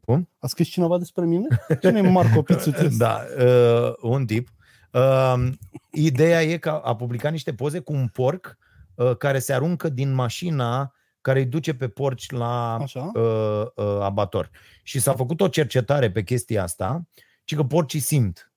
cum? 0.05 0.29
A 0.39 0.47
scris 0.47 0.67
cineva 0.67 0.97
despre 0.97 1.25
mine? 1.25 1.47
Cine 1.81 1.99
e 1.99 2.09
Marco 2.09 2.41
Pizzutis? 2.41 2.97
Da, 3.05 3.21
uh, 3.39 3.93
un 4.01 4.25
tip. 4.25 4.49
Uh, 4.91 5.49
ideea 5.91 6.43
e 6.43 6.57
că 6.57 6.69
a 6.69 6.95
publicat 6.95 7.31
niște 7.31 7.53
poze 7.53 7.79
cu 7.79 7.93
un 7.93 8.07
porc 8.07 8.57
uh, 8.95 9.17
care 9.17 9.39
se 9.39 9.53
aruncă 9.53 9.89
din 9.89 10.13
mașina 10.13 10.93
care 11.21 11.39
îi 11.39 11.45
duce 11.45 11.75
pe 11.75 11.87
porci 11.87 12.31
la 12.31 12.75
Așa. 12.75 13.11
uh, 13.13 13.65
uh, 13.75 13.99
abator. 14.01 14.49
Și 14.83 14.99
s-a 14.99 15.13
făcut 15.13 15.41
o 15.41 15.47
cercetare 15.47 16.11
pe 16.11 16.23
chestia 16.23 16.63
asta, 16.63 17.07
ci 17.43 17.55
că 17.55 17.63
porcii 17.63 17.99
simt, 17.99 18.53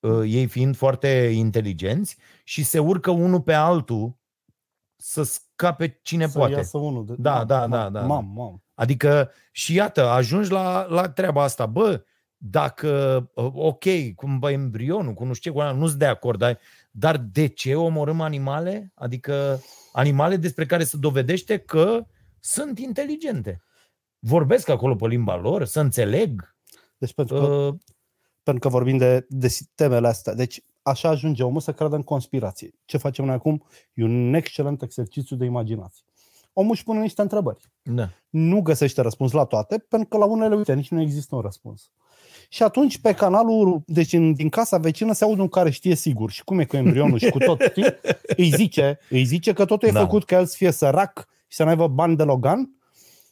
uh, 0.00 0.22
ei 0.26 0.46
fiind 0.46 0.76
foarte 0.76 1.08
inteligenți 1.34 2.16
și 2.44 2.64
se 2.64 2.78
urcă 2.78 3.10
unul 3.10 3.40
pe 3.40 3.52
altul 3.52 4.16
să 4.96 5.22
scape 5.22 6.00
cine 6.02 6.26
să 6.26 6.38
poate. 6.38 6.52
iasă 6.52 6.78
unul. 6.78 7.06
De... 7.06 7.14
Da, 7.18 7.44
da, 7.44 7.66
da, 7.66 7.90
da, 7.90 8.00
Mam, 8.00 8.32
mam. 8.34 8.62
Adică, 8.82 9.30
și 9.52 9.74
iată, 9.74 10.08
ajungi 10.08 10.50
la, 10.50 10.86
la 10.88 11.08
treaba 11.08 11.42
asta. 11.42 11.66
Bă, 11.66 12.04
dacă, 12.36 12.90
uh, 13.34 13.50
ok, 13.54 13.84
cum 14.14 14.38
bă, 14.38 14.50
embrionul, 14.50 15.14
cu 15.14 15.24
nu 15.24 15.32
știu 15.32 15.50
ce, 15.50 15.56
cu 15.56 15.62
ăla, 15.62 15.72
nu-s 15.72 15.96
de 15.96 16.06
acord, 16.06 16.38
dar, 16.38 16.58
dar 16.90 17.16
de 17.16 17.46
ce 17.46 17.74
omorâm 17.74 18.20
animale? 18.20 18.92
Adică, 18.94 19.60
animale 19.92 20.36
despre 20.36 20.66
care 20.66 20.84
se 20.84 20.96
dovedește 20.96 21.58
că 21.58 22.06
sunt 22.40 22.78
inteligente. 22.78 23.62
Vorbesc 24.18 24.68
acolo 24.68 24.94
pe 24.94 25.06
limba 25.06 25.36
lor, 25.36 25.64
să 25.64 25.80
înțeleg. 25.80 26.56
Deci 26.98 27.14
pentru 27.14 27.34
că, 27.34 27.46
Uh, 27.46 27.74
pentru 28.42 28.62
că 28.62 28.68
vorbim 28.68 28.96
de, 28.96 29.26
de 29.28 29.56
temele 29.74 30.06
astea. 30.06 30.34
Deci 30.34 30.64
așa 30.82 31.08
ajunge 31.08 31.42
omul 31.42 31.60
să 31.60 31.72
creadă 31.72 31.96
în 31.96 32.02
conspirație. 32.02 32.70
Ce 32.84 32.96
facem 32.96 33.24
noi 33.24 33.34
acum? 33.34 33.64
E 33.94 34.04
un 34.04 34.34
excelent 34.34 34.82
exercițiu 34.82 35.36
de 35.36 35.44
imaginație. 35.44 36.04
Omul 36.52 36.70
își 36.72 36.84
pune 36.84 37.00
niște 37.00 37.22
întrebări. 37.22 37.70
da. 37.82 38.08
nu 38.30 38.60
găsește 38.60 39.00
răspuns 39.00 39.32
la 39.32 39.44
toate, 39.44 39.78
pentru 39.88 40.08
că 40.08 40.16
la 40.16 40.24
unele, 40.24 40.54
uite, 40.54 40.74
nici 40.74 40.90
nu 40.90 41.00
există 41.00 41.34
un 41.34 41.40
răspuns. 41.40 41.90
Și 42.48 42.62
atunci 42.62 42.98
pe 42.98 43.14
canalul, 43.14 43.82
deci 43.86 44.12
în, 44.12 44.32
din 44.32 44.48
casa 44.48 44.78
vecină 44.78 45.12
se 45.12 45.24
aude 45.24 45.40
un 45.40 45.48
care 45.48 45.70
știe 45.70 45.94
sigur 45.94 46.30
și 46.30 46.44
cum 46.44 46.58
e 46.58 46.64
cu 46.64 46.76
embrionul 46.76 47.18
și 47.18 47.30
cu 47.30 47.38
tot, 47.38 47.60
știi? 47.70 47.84
Îi 48.36 48.50
zice, 48.56 48.98
îi 49.08 49.24
zice 49.24 49.52
că 49.52 49.64
totul 49.64 49.88
e 49.88 49.92
Da. 49.92 50.00
făcut 50.00 50.24
ca 50.24 50.38
el 50.38 50.46
să 50.46 50.54
fie 50.56 50.70
sărac 50.70 51.26
și 51.46 51.56
să 51.56 51.64
n-aibă 51.64 51.88
bani 51.88 52.16
de 52.16 52.22
Logan 52.22 52.76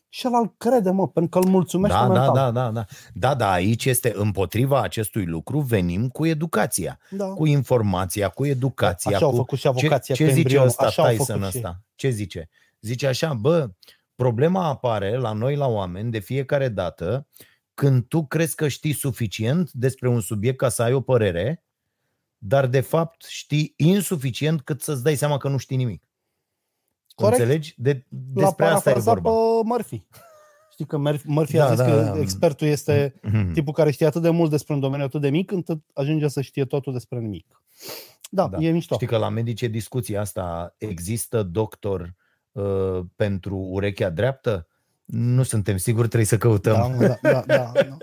și 0.08 0.26
el 0.26 0.32
îl 0.34 0.54
crede, 0.56 0.90
mă, 0.90 1.08
pentru 1.08 1.40
că 1.40 1.46
îl 1.46 1.52
mulțumește 1.52 1.96
Da, 1.96 2.06
da, 2.06 2.12
mental. 2.12 2.34
da, 2.34 2.50
da, 2.50 2.70
da. 2.70 2.84
Da, 3.14 3.34
da, 3.34 3.50
aici 3.52 3.84
este 3.84 4.12
împotriva 4.16 4.82
acestui 4.82 5.24
lucru, 5.26 5.60
venim 5.60 6.08
cu 6.08 6.26
educația, 6.26 6.98
da. 7.10 7.24
cu 7.26 7.46
informația, 7.46 8.28
cu 8.28 8.46
educația. 8.46 9.16
Așa 9.16 9.24
au 9.24 9.30
cu... 9.30 9.36
făcut 9.36 9.58
și 9.58 9.66
avocația 9.66 10.14
ce, 10.14 10.22
cu 10.24 10.28
ce 10.28 10.34
zice 10.34 10.38
embrionul, 10.38 10.68
ăsta, 10.68 10.86
așa 10.86 11.02
au 11.02 11.08
Tyson 11.08 11.26
făcut 11.26 11.50
și 11.50 11.56
ei. 11.56 11.62
ăsta? 11.64 11.80
Ce 11.94 12.08
zice? 12.10 12.48
Zice 12.80 13.06
așa, 13.06 13.34
bă, 13.34 13.70
problema 14.14 14.64
apare 14.66 15.16
la 15.16 15.32
noi, 15.32 15.56
la 15.56 15.66
oameni, 15.66 16.10
de 16.10 16.18
fiecare 16.18 16.68
dată 16.68 17.26
când 17.74 18.06
tu 18.08 18.26
crezi 18.26 18.54
că 18.54 18.68
știi 18.68 18.92
suficient 18.92 19.72
despre 19.72 20.08
un 20.08 20.20
subiect 20.20 20.56
ca 20.58 20.68
să 20.68 20.82
ai 20.82 20.92
o 20.92 21.00
părere, 21.00 21.64
dar 22.38 22.66
de 22.66 22.80
fapt 22.80 23.24
știi 23.24 23.74
insuficient 23.76 24.60
cât 24.62 24.82
să-ți 24.82 25.02
dai 25.02 25.14
seama 25.16 25.36
că 25.36 25.48
nu 25.48 25.56
știi 25.56 25.76
nimic. 25.76 26.02
Corect. 27.14 27.38
Înțelegi? 27.40 27.74
De, 27.76 27.90
L-a 28.08 28.16
despre 28.42 28.44
asta 28.44 28.62
e 28.62 28.66
parafrazat 28.66 29.18
vorba. 29.18 29.30
pe 29.30 29.66
Murphy. 29.68 30.06
Știi 30.72 30.86
că 30.86 30.96
Murphy, 30.96 31.28
Murphy 31.28 31.58
a 31.58 31.64
Da, 31.64 31.68
zis 31.74 31.84
da, 31.84 31.90
că 31.90 32.02
da. 32.02 32.18
expertul 32.20 32.66
este 32.66 33.14
Mhm. 33.22 33.52
tipul 33.52 33.72
care 33.72 33.90
știe 33.90 34.06
atât 34.06 34.22
de 34.22 34.30
mult 34.30 34.50
despre 34.50 34.74
un 34.74 34.80
domeniu 34.80 35.04
atât 35.04 35.20
de 35.20 35.30
mic, 35.30 35.50
încât 35.50 35.82
ajunge 35.94 36.28
să 36.28 36.40
știe 36.40 36.64
totul 36.64 36.92
despre 36.92 37.18
nimic. 37.18 37.62
Da, 38.30 38.48
Da. 38.48 38.56
da. 38.58 38.64
e 38.64 38.70
mișto. 38.70 38.94
Știi 38.94 39.06
că 39.06 39.16
la 39.16 39.28
medice 39.28 39.66
discuția 39.66 40.20
asta 40.20 40.74
există 40.78 41.42
doctor 41.42 42.14
uh, 42.52 43.00
pentru 43.16 43.56
urechea 43.56 44.10
dreaptă? 44.10 44.66
Nu 45.04 45.42
suntem 45.42 45.76
siguri, 45.76 46.06
trebuie 46.06 46.28
să 46.28 46.36
căutăm. 46.36 46.74
Da, 46.74 46.86
mă, 46.86 47.18
da, 47.22 47.30
da, 47.30 47.42
da, 47.46 47.72
da. 47.88 47.96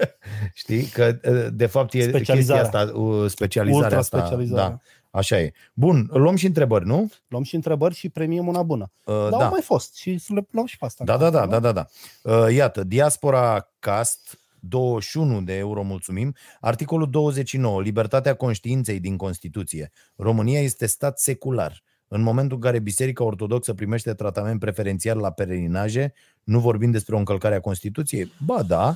Știi? 0.54 0.84
Că 0.84 1.20
uh, 1.30 1.48
de 1.54 1.66
fapt 1.66 1.94
e 1.94 1.98
chestia 1.98 2.18
Specializarea. 2.18 2.64
asta, 2.64 2.98
uh, 2.98 3.30
specializarea 3.30 3.98
asta. 3.98 4.18
Ultra-specializarea. 4.18 4.70
Da, 4.70 5.20
așa 5.20 5.40
e. 5.40 5.52
Bun, 5.74 6.10
luăm 6.14 6.36
și 6.36 6.46
întrebări, 6.46 6.86
nu? 6.86 7.10
Luăm 7.28 7.44
și 7.44 7.56
întrebări 7.56 7.94
și 7.96 8.10
premiem 8.10 8.48
una 8.48 8.64
bună. 8.64 8.92
Uh, 9.04 9.16
Dar 9.16 9.30
da. 9.30 9.44
au 9.46 9.50
mai 9.50 9.62
fost 9.62 9.96
și 9.96 10.18
să 10.18 10.34
le 10.34 10.48
luăm 10.52 10.66
și 10.66 10.78
pe 10.78 10.86
asta. 10.86 11.04
Da, 11.04 11.18
da, 11.18 11.30
da, 11.30 11.46
da, 11.46 11.60
da, 11.60 11.72
da. 11.72 11.88
Uh, 12.22 12.54
iată, 12.54 12.84
Diaspora 12.84 13.72
Cast 13.80 14.40
21 14.60 15.42
de 15.42 15.58
euro, 15.58 15.84
mulțumim. 15.84 16.36
Articolul 16.60 17.10
29, 17.10 17.82
libertatea 17.82 18.34
conștiinței 18.34 19.00
din 19.00 19.18
Constituție. 19.18 19.92
România 20.16 20.60
este 20.60 20.86
stat 20.86 21.20
secular. 21.20 21.84
În 22.08 22.22
momentul 22.22 22.58
în 22.58 22.64
care 22.64 22.80
Biserica 22.80 23.24
Ortodoxă 23.24 23.74
primește 23.74 24.14
tratament 24.14 24.60
preferențial 24.60 25.18
la 25.18 25.32
pelerinaje, 25.32 26.14
nu 26.44 26.60
vorbim 26.60 26.92
despre 26.92 27.16
o 27.16 27.18
încălcare 27.18 27.56
a 27.56 27.60
Constituției? 27.60 28.32
Ba 28.46 28.64
da. 28.64 28.96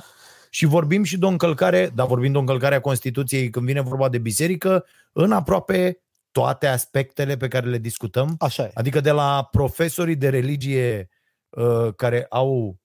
Și 0.50 0.66
vorbim 0.66 1.02
și 1.02 1.18
de 1.18 1.24
o 1.24 1.28
încălcare, 1.28 1.90
dar 1.94 2.06
vorbim 2.06 2.30
de 2.30 2.36
o 2.36 2.40
încălcare 2.40 2.74
a 2.74 2.80
Constituției 2.80 3.50
când 3.50 3.66
vine 3.66 3.80
vorba 3.80 4.08
de 4.08 4.18
biserică, 4.18 4.84
în 5.12 5.32
aproape 5.32 6.00
toate 6.32 6.66
aspectele 6.66 7.36
pe 7.36 7.48
care 7.48 7.68
le 7.68 7.78
discutăm. 7.78 8.34
Așa 8.38 8.62
e. 8.62 8.70
Adică 8.74 9.00
de 9.00 9.10
la 9.10 9.48
profesorii 9.50 10.16
de 10.16 10.28
religie 10.28 11.08
uh, 11.48 11.94
care 11.96 12.26
au 12.28 12.50
uh, 12.58 12.74
uh, 12.74 12.81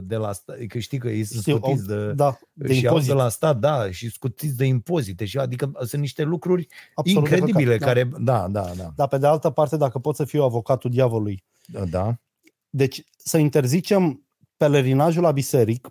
de 0.00 0.16
la 0.16 0.32
stat, 0.32 0.56
că 0.68 0.78
știi 0.78 0.98
că 0.98 1.08
ei 1.08 1.24
sunt 1.24 1.40
Știu, 1.40 1.56
scutiți 1.56 1.90
au- 1.92 1.96
de, 1.96 2.12
da, 2.12 2.38
de 2.52 2.74
și 2.74 2.86
au 2.86 2.92
impozit. 2.92 3.08
de 3.08 3.14
la 3.22 3.28
stat, 3.28 3.58
da, 3.58 3.90
și 3.90 4.10
scutiți 4.10 4.56
de 4.56 4.64
impozite. 4.64 5.24
Și 5.24 5.38
adică 5.38 5.70
sunt 5.80 6.00
niște 6.00 6.22
lucruri 6.22 6.66
Absolut 6.94 7.28
de 7.28 7.34
incredibile 7.36 7.76
păcat, 7.76 7.88
care, 7.88 8.10
da, 8.18 8.48
da, 8.48 8.70
da, 8.76 8.92
Dar 8.96 9.08
pe 9.08 9.18
de 9.18 9.26
altă 9.26 9.50
parte, 9.50 9.76
dacă 9.76 9.98
pot 9.98 10.14
să 10.14 10.24
fiu 10.24 10.42
avocatul 10.42 10.90
diavolului, 10.90 11.44
da, 11.66 11.84
da. 11.84 12.18
deci 12.70 13.04
să 13.16 13.38
interzicem 13.38 14.26
pelerinajul 14.56 15.22
la 15.22 15.30
biseric, 15.30 15.88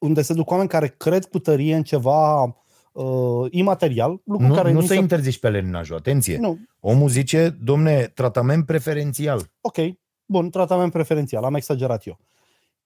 unde 0.00 0.22
se 0.22 0.34
duc 0.34 0.50
oameni 0.50 0.68
care 0.68 0.88
cred 0.88 1.24
cu 1.24 1.38
tărie 1.38 1.74
în 1.76 1.82
ceva 1.82 2.42
uh, 2.92 3.46
imaterial, 3.50 4.20
lucru 4.24 4.46
Nu, 4.46 4.54
care 4.54 4.72
nu 4.72 4.80
ni 4.80 4.86
să 4.86 4.92
se... 4.92 4.98
interzici 4.98 5.38
pelerinajul, 5.38 5.96
atenție. 5.96 6.36
Nu, 6.38 6.58
Omul 6.80 7.08
zice, 7.08 7.48
domne, 7.48 8.02
tratament 8.14 8.66
preferențial. 8.66 9.50
ok, 9.60 9.76
bun, 10.24 10.50
tratament 10.50 10.92
preferențial, 10.92 11.44
am 11.44 11.54
exagerat 11.54 12.06
eu. 12.06 12.18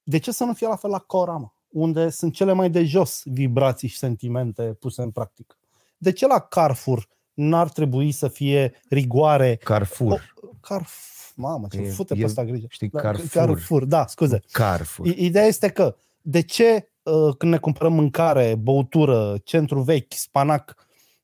De 0.08 0.18
ce 0.18 0.32
să 0.32 0.44
nu 0.44 0.52
fie 0.52 0.66
la 0.66 0.76
fel 0.76 0.90
la 0.90 0.98
Corama, 0.98 1.54
unde 1.68 2.10
sunt 2.10 2.34
cele 2.34 2.52
mai 2.52 2.70
de 2.70 2.84
jos 2.84 3.22
vibrații 3.24 3.88
și 3.88 3.96
sentimente 3.98 4.62
puse 4.62 5.02
în 5.02 5.10
practică? 5.10 5.56
De 5.98 6.12
ce 6.12 6.26
la 6.26 6.38
Carrefour 6.40 7.08
n-ar 7.34 7.68
trebui 7.68 8.12
să 8.12 8.28
fie 8.28 8.72
rigoare? 8.88 9.56
Carrefour. 9.56 10.34
Carrefour, 10.60 11.32
mamă, 11.34 11.66
ce 11.70 11.78
E- 11.78 11.90
fute 11.90 12.14
e- 12.14 12.18
pe 12.18 12.24
asta 12.24 12.44
grijă. 12.44 12.66
știi, 12.68 12.88
Da, 12.88 13.00
Carrefour. 13.00 13.28
Carrefour, 13.44 13.84
da, 13.84 14.06
scuze. 14.06 14.40
Carrefour. 14.50 15.06
I- 15.06 15.24
Ideea 15.24 15.44
este 15.46 15.68
că 15.68 15.96
de 16.22 16.40
ce 16.40 16.88
uh, 17.02 17.34
când 17.38 17.52
ne 17.52 17.58
cumpărăm 17.58 17.92
mâncare, 17.92 18.54
băutură, 18.54 19.36
centru 19.44 19.80
vechi, 19.80 20.12
spanac, 20.12 20.74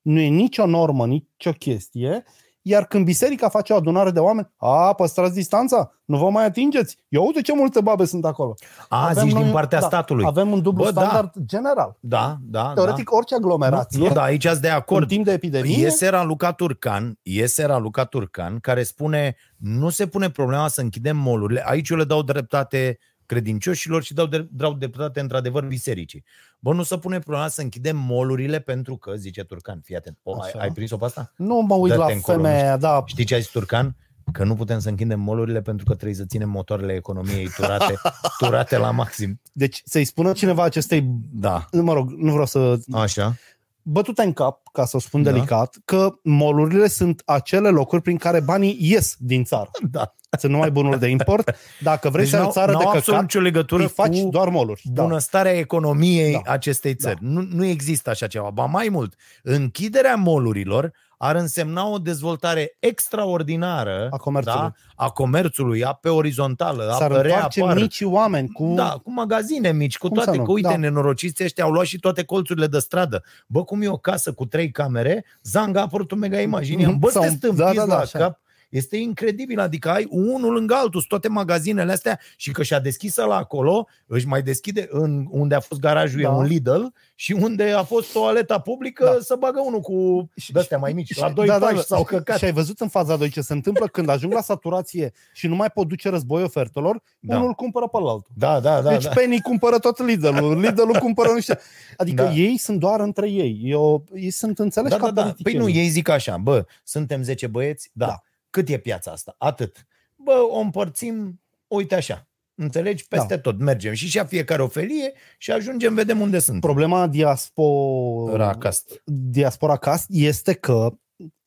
nu 0.03 0.21
e 0.21 0.29
nicio 0.29 0.67
normă, 0.67 1.07
nicio 1.07 1.53
chestie, 1.53 2.25
iar 2.63 2.85
când 2.87 3.05
biserica 3.05 3.49
face 3.49 3.73
o 3.73 3.77
adunare 3.77 4.11
de 4.11 4.19
oameni, 4.21 4.51
a, 4.57 4.93
păstrați 4.95 5.35
distanța, 5.35 5.93
nu 6.05 6.19
vă 6.19 6.31
mai 6.31 6.45
atingeți. 6.45 6.97
Eu 7.09 7.25
uite 7.27 7.41
ce 7.41 7.55
multe 7.55 7.81
babe 7.81 8.05
sunt 8.05 8.25
acolo. 8.25 8.55
A, 8.89 9.09
Avem 9.09 9.23
zici 9.25 9.33
noi- 9.33 9.43
din 9.43 9.53
partea 9.53 9.81
da, 9.81 9.87
statului. 9.87 10.25
Avem 10.27 10.53
un 10.53 10.63
dublu 10.63 10.83
Bă, 10.85 10.91
da. 10.91 11.01
standard 11.01 11.33
general. 11.47 11.97
Da, 12.01 12.37
da, 12.41 12.73
Teoretic, 12.75 13.13
orice 13.13 13.35
da. 13.35 13.41
aglomerație, 13.41 13.99
Nu, 14.01 14.07
nu, 14.07 14.13
da, 14.13 14.23
aici 14.23 14.47
sunt 14.47 14.59
de 14.61 14.69
în 14.69 14.75
acord. 14.75 15.09
timp 15.09 15.25
de 15.25 15.33
epidemie, 15.33 15.79
Iese 15.79 16.09
Raluca 16.09 16.53
Turcan, 16.53 17.19
iese 17.23 17.65
Raluca 17.65 18.05
Turcan, 18.05 18.59
care 18.59 18.83
spune 18.83 19.37
nu 19.57 19.89
se 19.89 20.07
pune 20.07 20.31
problema 20.31 20.69
să 20.69 20.81
închidem 20.81 21.17
molurile. 21.17 21.63
Aici 21.67 21.89
eu 21.89 21.97
le 21.97 22.05
dau 22.05 22.23
dreptate 22.23 22.99
credincioșilor 23.27 24.03
și 24.03 24.15
dau, 24.15 24.27
de, 24.27 24.49
dau 24.51 24.73
dreptate 24.73 25.21
într-adevăr 25.21 25.65
bisericii. 25.65 26.25
Bă, 26.65 26.73
nu 26.73 26.83
se 26.83 26.99
pune 26.99 27.19
problema 27.19 27.49
să 27.49 27.61
închidem 27.61 27.97
molurile 27.97 28.61
pentru 28.61 28.97
că, 28.97 29.13
zice 29.15 29.43
Turcan, 29.43 29.81
fii 29.85 29.97
atent, 29.97 30.19
o, 30.23 30.33
ai, 30.33 30.49
Așa. 30.49 30.59
ai 30.59 30.71
prins-o 30.73 30.97
pe 30.97 31.05
asta? 31.05 31.33
nu 31.37 31.61
mă 31.61 31.75
uit 31.75 31.93
Dă-te 31.93 32.05
la 32.05 32.13
încolo, 32.13 32.37
nu 32.37 32.43
femeia, 32.43 32.77
da, 32.77 33.03
Știi 33.07 33.25
ce 33.25 33.35
a 33.35 33.39
zis 33.39 33.49
Turcan? 33.49 33.97
Că 34.33 34.45
nu 34.45 34.55
putem 34.55 34.79
să 34.79 34.89
închidem 34.89 35.21
molurile 35.21 35.63
pentru 35.63 35.85
că 35.85 35.95
trebuie 35.95 36.17
să 36.17 36.25
ținem 36.25 36.49
motoarele 36.49 36.93
economiei 36.95 37.49
turate, 37.57 37.95
turate 38.39 38.77
la 38.77 38.91
maxim. 38.91 39.41
deci 39.53 39.83
să-i 39.85 40.05
spună 40.05 40.33
cineva 40.33 40.63
acestei, 40.63 41.05
Da, 41.33 41.67
mă 41.73 41.93
rog, 41.93 42.11
nu 42.11 42.31
vreau 42.31 42.47
să 42.47 42.79
așa. 42.93 43.37
Bătute 43.83 44.23
în 44.23 44.33
cap, 44.33 44.61
ca 44.73 44.85
să 44.85 44.97
o 44.97 45.01
spun 45.01 45.23
Da. 45.23 45.31
delicat, 45.31 45.77
că 45.85 46.15
molurile 46.23 46.89
sunt 46.89 47.23
acele 47.25 47.69
locuri 47.69 48.03
prin 48.03 48.17
care 48.17 48.41
banii 48.41 48.77
ies 48.81 49.15
din 49.19 49.45
țară. 49.45 49.71
Da. 49.91 50.15
Sunt 50.39 50.53
numai 50.53 50.71
bunuri 50.71 50.99
de 50.99 51.07
import. 51.09 51.55
Dacă 51.81 52.09
vrei 52.11 52.27
să 52.27 52.35
ai 52.37 52.41
o 52.41 52.45
n-au- 52.45 52.53
țară 52.53 52.67
de 52.67 52.73
n-au 52.77 52.83
absolut 52.87 53.05
căcat, 53.07 53.21
nicio 53.23 53.41
legătură 53.41 53.83
îi 53.83 53.89
faci 53.89 54.21
cu 54.21 54.29
doar 54.29 54.49
moluri. 54.49 54.83
Da. 54.85 55.03
bunăstarea 55.03 55.53
economiei 55.59 56.41
Da. 56.45 56.53
acestei 56.53 56.95
țări. 56.95 57.19
Nu, 57.21 57.47
nu 57.51 57.65
există 57.65 58.11
așa 58.11 58.27
ceva. 58.27 58.51
Ba 58.51 58.65
mai 58.65 58.89
mult, 58.91 59.15
închiderea 59.43 60.15
molurilor 60.15 60.93
ar 61.25 61.35
însemna 61.37 61.87
o 61.89 61.99
dezvoltare 61.99 62.77
extraordinară 62.79 64.07
A 64.11 64.17
comerțului. 64.17 64.59
Da? 64.61 64.73
a 64.97 65.09
comerțului, 65.09 65.85
a 65.85 65.93
pe 65.93 66.09
orizontală, 66.09 66.89
a 66.91 66.97
S-ar 66.97 67.11
pe 67.11 67.17
întoarce 67.17 67.59
reapar. 67.61 67.77
micii 67.77 68.07
oameni 68.07 68.49
cu... 68.49 68.73
Da, 68.77 69.01
cu 69.05 69.13
magazine 69.13 69.73
mici, 69.73 69.99
cu 69.99 70.09
Cum 70.09 70.17
să 70.19 70.23
toate, 70.25 70.39
nu? 70.39 70.45
că 70.45 70.51
uite, 70.53 70.69
Da. 70.69 70.77
nenorociții 70.77 71.45
ăștia 71.45 71.65
au 71.65 71.71
luat 71.71 71.87
și 71.87 71.99
toate 71.99 72.25
colțurile 72.25 72.67
de 72.67 72.79
stradă. 72.79 73.23
Bă, 73.47 73.65
cum 73.65 73.83
e 73.83 73.89
o 73.89 73.97
casă 73.97 74.33
cu 74.33 74.47
trei 74.47 74.71
camere, 74.71 75.25
Zanga 75.43 75.81
a 75.81 75.83
apărut 75.83 76.11
un 76.11 76.19
mega 76.19 76.41
imagine. 76.41 76.87
Bă, 76.99 77.11
Sau- 77.11 77.23
te 77.23 77.29
stâmpiți 77.29 77.63
da, 77.63 77.73
da, 77.75 77.87
da, 77.87 77.95
la 77.95 78.01
așa. 78.01 78.19
cap. 78.19 78.41
Este 78.73 78.97
incredibil, 78.97 79.61
adică 79.61 79.89
ai 79.91 80.07
unul 80.11 80.53
lângă 80.53 80.75
altul, 80.75 80.91
sunt 81.01 81.07
toate 81.09 81.29
magazinele 81.29 81.93
astea 81.93 82.21
și 82.37 82.51
că 82.51 82.63
și-a 82.63 82.81
deschis 82.81 83.17
la 83.17 83.37
acolo, 83.37 83.87
își 84.07 84.27
mai 84.27 84.43
deschide 84.43 84.87
în 84.91 85.27
unde 85.31 85.55
a 85.55 85.61
fost 85.61 85.81
garajul 85.81 86.21
Da. 86.21 86.29
e 86.29 86.33
un 86.33 86.45
Lidl 86.45 86.83
și 87.15 87.33
unde 87.33 87.71
a 87.71 87.83
fost 87.83 88.13
toaleta 88.13 88.59
publică 88.59 89.05
Da. 89.05 89.21
să 89.21 89.37
bagă 89.39 89.61
unul 89.61 89.81
cu 89.81 90.29
Și- 90.37 90.53
de-astea 90.53 90.79
mai 90.79 90.93
mici, 90.93 91.17
la 91.19 91.27
Și- 91.29 91.35
doi 91.35 91.47
da, 91.47 91.59
da, 91.59 91.65
pași 91.65 91.77
da. 91.77 91.81
sau 91.83 92.05
căcat. 92.05 92.39
Și 92.39 92.45
ai 92.45 92.53
văzut 92.53 92.81
în 92.81 92.89
faza 92.89 93.17
2 93.17 93.29
ce 93.29 93.41
se 93.41 93.53
întâmplă 93.53 93.87
când 93.87 94.09
ajung 94.09 94.33
la 94.33 94.41
saturație 94.41 95.13
și 95.33 95.47
nu 95.47 95.55
mai 95.55 95.71
pot 95.71 95.89
duce 95.89 96.09
război 96.09 96.43
ofertelor, 96.43 97.03
Da. 97.21 97.35
da. 97.35 97.41
unul 97.41 97.53
cumpără 97.53 97.87
pe 97.89 97.97
altul. 97.97 98.27
Da, 98.37 98.61
da, 98.61 98.81
da. 98.81 98.91
deci 98.91 99.05
da. 99.05 99.11
Penny 99.11 99.41
cumpără 99.41 99.79
tot 99.79 99.99
Lidl-ul, 100.07 100.61
Lidl-ul 100.63 100.97
cumpără 100.99 101.31
nu 101.33 101.41
știu. 101.41 101.55
Adică 101.97 102.23
Da. 102.23 102.33
ei 102.33 102.57
sunt 102.59 102.79
doar 102.79 103.01
între 103.01 103.31
ei. 103.31 103.61
Eu, 103.65 104.05
ei 104.15 104.31
sunt 104.31 104.59
înțeleși 104.59 104.97
Da, 104.97 105.01
ca 105.01 105.11
da, 105.11 105.23
da. 105.23 105.23
Păi 105.23 105.33
politicieni. 105.43 105.73
nu, 105.73 105.81
ei 105.81 105.89
zic 105.89 106.09
așa, 106.09 106.37
bă, 106.37 106.65
suntem 106.85 107.23
10 107.23 107.47
băieți, 107.47 107.91
da. 107.93 108.07
Da. 108.07 108.23
Cât 108.53 108.69
e 108.69 108.79
piața 108.79 109.11
asta? 109.11 109.35
Atât. 109.39 109.87
Bă, 110.17 110.49
o 110.51 110.59
împărțim, 110.59 111.41
uite 111.67 111.95
așa. 111.95 112.27
Înțelegi? 112.55 113.09
Peste 113.09 113.35
da. 113.35 113.41
tot 113.41 113.59
mergem. 113.59 113.93
Și 113.93 114.09
și 114.09 114.25
fiecare 114.27 114.63
o 114.63 114.69
felie 114.69 115.13
și 115.39 115.51
ajungem, 115.51 115.95
vedem 115.95 116.21
unde 116.21 116.39
sunt. 116.39 116.61
Problema 116.61 117.07
diaspora, 117.07 118.37
Racast. 118.47 119.03
diaspora 119.05 119.77
cast 119.77 120.07
este 120.09 120.53
că 120.53 120.93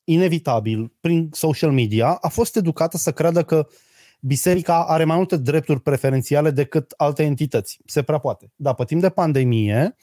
inevitabil, 0.03 0.93
prin 0.99 1.29
social 1.33 1.71
media, 1.71 2.07
a 2.21 2.27
fost 2.27 2.55
educată 2.55 2.97
să 2.97 3.11
creadă 3.11 3.43
că 3.43 3.67
biserica 4.19 4.85
are 4.85 5.03
mai 5.03 5.17
multe 5.17 5.37
drepturi 5.37 5.81
preferențiale 5.81 6.51
decât 6.51 6.93
alte 6.97 7.23
entități. 7.23 7.79
Se 7.85 8.03
prea 8.03 8.17
poate. 8.17 8.51
Dar 8.55 8.73
pe 8.73 8.83
timp 8.83 9.01
de 9.01 9.09
pandemie, 9.09 9.95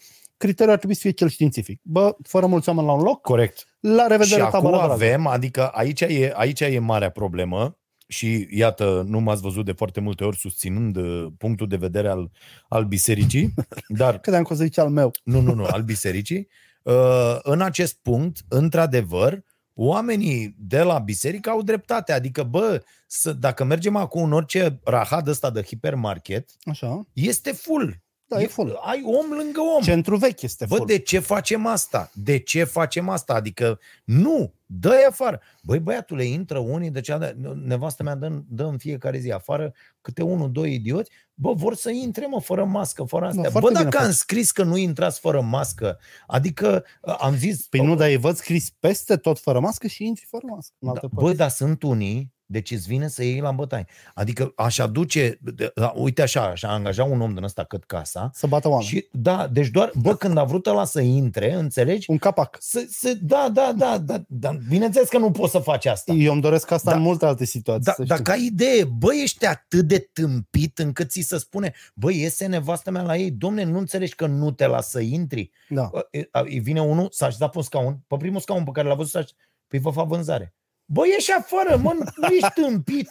criteriul 0.43 0.73
ar 0.73 0.79
trebui 0.79 0.95
să 0.95 1.01
fie 1.03 1.11
cel 1.11 1.29
științific. 1.29 1.81
Bă, 1.83 2.17
fără 2.23 2.47
mulți 2.47 2.69
oameni 2.69 2.87
la 2.87 2.93
un 2.93 3.03
loc, 3.03 3.21
Corect. 3.21 3.67
la 3.81 4.07
revedere 4.07 4.41
și 4.41 4.47
acum 4.47 4.51
tabăra 4.51 4.77
de 4.77 4.87
rază. 4.89 4.93
avem, 5.05 5.27
adică 5.27 5.69
aici 5.69 6.01
e, 6.01 6.33
aici 6.35 6.61
e 6.61 6.79
marea 6.79 7.11
problemă 7.11 7.79
și 8.07 8.49
iată, 8.51 9.05
nu 9.07 9.21
m-ați 9.21 9.41
văzut 9.43 9.65
de 9.65 9.73
foarte 9.73 10.01
multe 10.01 10.25
ori 10.25 10.37
susținând 10.37 10.97
uh, 10.97 11.27
punctul 11.39 11.67
de 11.69 11.77
vedere 11.77 12.09
al, 12.09 12.31
al 12.69 12.85
bisericii, 12.85 13.55
dar 14.03 14.19
Credeam 14.19 14.43
că 14.45 14.53
o 14.53 14.57
să 14.57 14.63
zice 14.63 14.81
al 14.81 14.89
meu. 14.89 15.11
nu, 15.25 15.41
nu, 15.41 15.55
nu, 15.55 15.65
al 15.65 15.83
bisericii. 15.83 16.49
Uh, 16.83 17.39
În 17.43 17.61
acest 17.61 17.99
punct, 18.03 18.41
într-adevăr, 18.49 19.43
oamenii 19.75 20.55
de 20.59 20.83
la 20.83 20.99
biserică 20.99 21.51
au 21.51 21.63
dreptate. 21.63 22.13
Adică, 22.13 22.43
bă, 22.43 22.83
să, 23.07 23.33
dacă 23.33 23.65
mergem 23.65 23.97
acum 23.97 24.23
în 24.23 24.33
orice 24.33 24.81
rahad 24.85 25.29
ăsta 25.29 25.51
de 25.51 25.63
hipermarket, 25.63 26.51
Așa. 26.65 27.07
este 27.13 27.53
full. 27.53 28.02
Da, 28.35 28.43
e 28.43 28.47
full. 28.47 28.79
Ai 28.83 29.03
om 29.05 29.27
lângă 29.39 29.61
om. 29.77 29.83
Centru 29.83 30.17
vechi 30.17 30.43
este 30.43 30.67
Bă, 30.69 30.75
full. 30.75 30.87
de 30.87 30.99
ce 30.99 31.19
facem 31.19 31.67
asta? 31.67 32.11
De 32.15 32.39
ce 32.39 32.65
facem 32.65 33.09
asta? 33.09 33.35
Adică, 33.35 33.79
nu, 34.05 34.53
dă-i 34.67 35.05
afară. 35.09 35.41
Băi, 35.63 35.79
băiatule, 35.79 36.25
intră 36.25 36.59
unii, 36.59 36.91
de 36.91 37.01
ce 37.01 37.37
nevastă 37.65 38.03
mea 38.03 38.15
dă, 38.15 38.43
dă 38.49 38.65
în 38.65 38.79
fiecare 38.79 39.19
zi 39.19 39.31
afară 39.31 39.73
câte 40.01 40.23
unul, 40.23 40.53
doi 40.53 40.75
idioți, 40.75 41.11
bă, 41.35 41.53
vor 41.53 41.75
să 41.75 41.91
intre, 41.91 42.27
mă, 42.27 42.41
fără 42.41 42.65
mască, 42.65 43.03
fără 43.05 43.27
astea. 43.27 43.51
foarte 43.51 43.61
bă, 43.61 43.69
bine 43.69 43.83
dacă 43.83 43.97
am 43.99 44.05
faci. 44.05 44.15
scris 44.15 44.51
că 44.51 44.63
nu 44.63 44.77
intrați 44.77 45.21
fără 45.21 45.41
mască, 45.41 45.99
adică 46.27 46.85
am 47.19 47.35
zis... 47.37 47.67
Păi 47.67 47.81
nu, 47.81 47.95
dar 47.95 48.09
îi 48.09 48.17
văd 48.17 48.37
scris 48.37 48.71
peste 48.81 49.17
tot 49.17 49.39
fără 49.39 49.61
mască 49.61 49.87
și 49.87 50.05
intri 50.05 50.27
fără 50.29 50.45
mască. 50.49 50.75
În 50.79 50.89
Da, 50.89 50.95
alte 50.95 51.07
bă, 51.15 51.21
părți. 51.21 51.37
dar 51.37 51.49
sunt 51.51 51.83
unii, 51.83 52.33
deci 52.53 52.71
îți 52.71 52.87
vine 52.87 53.09
să 53.09 53.25
iei 53.25 53.41
la 53.41 53.51
bătaie. 53.51 53.87
Adică 54.15 54.53
aș 54.57 54.79
aduce, 54.79 55.39
de- 55.41 55.73
da, 55.75 55.93
uite 55.97 56.23
așa, 56.23 56.43
așa, 56.43 56.69
angaja 56.69 57.05
un 57.05 57.21
om 57.21 57.35
din 57.35 57.43
ăsta 57.43 57.65
cât 57.65 57.85
casa, 57.85 58.31
Să 58.35 58.47
bată 58.47 58.69
oameni. 58.69 58.89
și 58.89 59.09
da, 59.13 59.47
deci 59.53 59.69
doar, 59.69 59.91
bă, 60.03 60.17
când 60.17 60.37
a 60.37 60.45
vrut 60.45 60.67
ăla 60.67 60.85
să 60.85 61.01
intre, 61.01 61.53
înțelegi? 61.55 62.11
Un 62.11 62.19
capac. 62.19 62.57
Să, 62.61 62.87
să, 62.89 63.15
da, 63.21 63.49
da, 63.53 63.73
da, 63.77 63.99
da, 63.99 64.23
da, 64.29 64.51
bineînțeles 64.69 65.09
că 65.09 65.19
nu 65.19 65.31
poți 65.31 65.51
să 65.53 65.59
faci 65.59 65.87
asta. 65.87 66.13
Eu 66.13 66.33
îmi 66.33 66.41
doresc 66.43 66.71
asta 66.71 66.91
Da. 66.91 66.97
în 66.97 67.03
multe 67.03 67.27
alte 67.27 67.45
situații. 67.45 67.83
Da, 67.85 67.93
să 67.93 68.03
știi. 68.05 68.17
dacă 68.17 68.31
ai 68.31 68.45
idee, 68.45 68.85
bă, 68.85 69.15
ești 69.23 69.47
atât 69.47 69.87
de 69.87 70.09
tâmpit 70.13 70.79
încât 70.79 71.11
ți 71.11 71.21
se 71.21 71.39
spune, 71.39 71.73
bă, 71.95 72.13
iese 72.13 72.47
nevastă 72.47 72.91
mea 72.91 73.03
la 73.03 73.17
ei, 73.17 73.31
domne, 73.31 73.65
nu 73.65 73.79
înțelegi 73.79 74.15
că 74.15 74.27
nu 74.27 74.51
te 74.51 74.67
lasă 74.67 74.89
să 74.91 75.01
intri? 75.01 75.51
Da. 75.69 75.89
Bă, 75.93 76.09
e- 76.11 76.29
a- 76.31 76.41
Îi 76.45 76.59
vine 76.61 76.81
unul, 76.83 77.09
s-a 77.11 77.27
așezat 77.27 77.51
pe 77.51 77.57
un 77.59 77.63
scaun, 77.65 78.01
pe 78.07 78.17
primul 78.17 78.41
scaun 78.41 78.65
pe 78.65 78.71
care 78.71 78.89
l-a 78.89 78.95
văzut, 78.95 79.11
s-a 79.11 79.19
așezat, 79.19 79.37
păi 79.69 79.79
vă 79.79 79.91
fac 79.91 80.07
vânzare. 80.07 80.55
Bă, 80.85 81.07
ieși 81.07 81.31
afară, 81.39 81.77
mă, 81.83 81.93
nu 82.17 82.29
ești 82.35 82.51
tâmpit. 82.55 83.09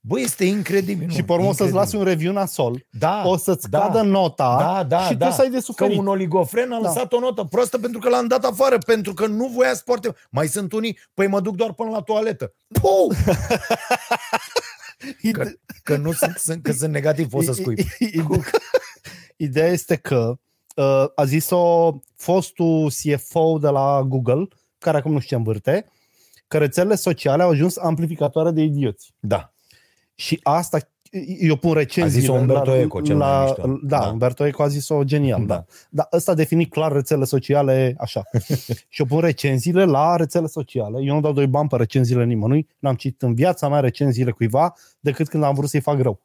Bă, 0.00 0.20
este 0.20 0.44
incredibil. 0.44 1.10
Și 1.10 1.18
nu, 1.18 1.24
pe 1.24 1.32
urmă 1.32 1.44
o 1.44 1.52
să-ți 1.52 1.62
incredibil. 1.62 1.78
lasi 1.80 1.96
un 1.96 2.04
review 2.04 2.32
nasol, 2.32 2.86
da, 2.90 3.22
o 3.26 3.36
să-ți 3.36 3.70
da, 3.70 3.78
cadă 3.78 4.02
nota 4.02 4.56
da, 4.58 4.84
da, 4.96 5.06
și 5.06 5.14
da. 5.14 5.28
tu 5.28 5.32
să 5.34 5.40
ai 5.40 5.50
de 5.50 5.56
Că 5.56 5.62
suferit. 5.62 5.98
un 5.98 6.06
oligofren 6.06 6.72
a 6.72 6.80
Da. 6.80 6.88
lăsat 6.88 7.12
o 7.12 7.18
notă 7.18 7.44
proastă 7.44 7.78
pentru 7.78 8.00
că 8.00 8.08
l-am 8.08 8.26
dat 8.26 8.44
afară, 8.44 8.78
pentru 8.78 9.14
că 9.14 9.26
nu 9.26 9.46
voia 9.46 9.74
să 9.74 9.82
poarte. 9.84 10.14
Mai 10.30 10.46
sunt 10.46 10.72
unii, 10.72 10.98
păi 11.14 11.26
mă 11.26 11.40
duc 11.40 11.54
doar 11.56 11.72
până 11.72 11.90
la 11.90 12.00
toaletă. 12.00 12.54
Puu! 12.80 13.12
Că, 15.32 15.48
că 15.82 15.96
nu 15.96 16.12
sunt, 16.12 16.36
sunt, 16.36 16.62
că 16.62 16.72
sunt 16.72 16.92
negativ, 16.92 17.28
poți 17.28 17.46
să 17.46 17.52
scuip. 17.52 17.78
Ideea 19.36 19.66
este 19.66 19.96
că 19.96 20.38
uh, 20.76 21.04
a 21.14 21.24
zis-o 21.24 21.92
fostul 22.16 22.90
CFO 22.90 23.58
de 23.58 23.68
la 23.68 24.02
Google, 24.02 24.48
care 24.78 24.96
acum 24.96 25.12
nu 25.12 25.18
știu 25.18 25.36
ce 25.36 25.42
învârte, 25.42 25.86
că 26.48 26.58
rețelele 26.58 26.94
sociale 26.94 27.42
au 27.42 27.50
ajuns 27.50 27.76
amplificatoare 27.76 28.50
de 28.50 28.62
idioți. 28.62 29.14
Da. 29.20 29.52
Și 30.14 30.40
asta, 30.42 30.78
eu 31.40 31.56
pun 31.56 31.72
recenziile. 31.72 32.18
A 32.18 32.20
zis-o 32.20 32.32
Umberto 32.32 32.70
la, 32.70 32.78
Eco, 32.78 33.00
cel 33.00 33.16
mai 33.16 33.28
la, 33.28 33.44
mișto. 33.44 33.62
Da, 33.62 33.78
Da. 33.82 33.98
da, 33.98 34.10
Umberto 34.10 34.44
Eco 34.44 34.62
a 34.62 34.68
zis-o 34.68 35.04
genial. 35.04 35.46
Da. 35.46 35.54
Da. 35.54 35.64
Dar 35.90 36.08
ăsta 36.12 36.30
a 36.30 36.34
definit 36.34 36.70
clar 36.70 36.92
rețelele 36.92 37.26
sociale 37.26 37.94
așa. 37.98 38.22
și 38.88 39.00
eu 39.00 39.06
pun 39.06 39.20
recenziile 39.20 39.84
la 39.84 40.16
rețele 40.16 40.46
sociale. 40.46 41.02
Eu 41.02 41.14
nu 41.14 41.20
dau 41.20 41.32
doi 41.32 41.46
bani 41.46 41.68
pe 41.68 41.76
recenziile 41.76 42.24
nimănui. 42.24 42.68
N-am 42.78 42.94
citit 42.94 43.22
în 43.22 43.34
viața 43.34 43.68
mea 43.68 43.80
recenziile 43.80 44.30
cuiva 44.30 44.74
decât 45.00 45.28
când 45.28 45.42
am 45.42 45.54
vrut 45.54 45.68
să-i 45.68 45.80
fac 45.80 46.00
rău. 46.00 46.20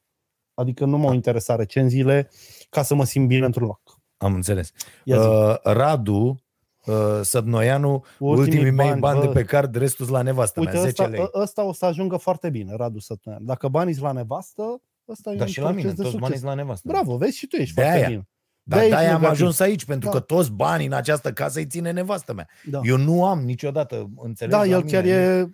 Adică 0.53 0.85
nu 0.85 0.97
m-au 0.97 1.13
interesat 1.13 1.57
recenziile 1.57 2.29
ca 2.69 2.83
să 2.83 2.95
mă 2.95 3.05
simt 3.05 3.27
bine 3.27 3.45
într-un 3.45 3.67
loc. 3.67 3.81
Am 4.17 4.33
înțeles. 4.33 4.71
Ia 5.03 5.21
zi. 5.21 5.27
Uh, 5.27 5.55
Radu, 5.63 6.43
uh, 6.91 7.19
Sădnoianu, 7.21 8.03
ultimii, 8.19 8.39
ultimii 8.59 8.71
mei 8.71 8.99
bani, 8.99 9.19
bă. 9.19 9.25
de 9.25 9.31
pe 9.31 9.43
card, 9.43 9.75
restul 9.75 10.07
la 10.11 10.21
nevastă 10.21 10.59
Uite, 10.59 10.71
mea, 10.71 10.81
10 10.81 11.01
ăsta, 11.01 11.15
lei. 11.15 11.29
ă- 11.33 11.41
ăsta 11.41 11.63
o 11.63 11.73
să 11.73 11.85
ajungă 11.85 12.17
foarte 12.17 12.49
bine, 12.49 12.73
Radu 12.75 12.99
Sătănean. 12.99 13.45
Dacă 13.45 13.67
banii 13.67 13.93
sunt 13.93 14.05
la 14.05 14.11
nevastă, 14.11 14.81
ăsta 15.09 15.31
e 15.31 15.35
Dar 15.35 15.45
un 15.45 15.51
și 15.51 15.59
la 15.59 15.65
proces 15.65 15.83
mine, 15.83 15.93
de 15.95 16.01
toți 16.01 16.09
succes. 16.11 16.21
banii 16.29 16.37
sunt 16.37 16.49
la 16.49 16.55
nevastă. 16.55 16.87
Bravo, 16.87 17.17
vezi 17.17 17.37
și 17.37 17.47
tu 17.47 17.55
ești 17.55 17.75
De 17.75 17.81
foarte 17.81 17.97
aia. 17.99 18.07
bine. 18.09 18.29
Dar 18.63 18.79
De-aia 18.79 18.89
de-aia 18.93 19.03
ești 19.05 19.15
am 19.15 19.21
negativ. 19.21 19.41
ajuns 19.41 19.59
aici, 19.59 19.85
pentru 19.85 20.09
Da. 20.09 20.15
că 20.15 20.19
toți 20.23 20.51
banii 20.51 20.85
în 20.85 20.93
această 20.93 21.31
casă 21.31 21.59
îi 21.59 21.65
ține 21.65 21.91
nevastă 21.91 22.33
mea. 22.33 22.47
Da. 22.69 22.79
Eu 22.83 22.97
nu 22.97 23.25
am 23.25 23.39
niciodată, 23.39 24.09
înțelegi? 24.23 24.55
Da, 24.57 24.63
la 24.63 24.69
el 24.71 24.83
mine. 24.83 24.91
chiar 24.91 25.03
e 25.05 25.49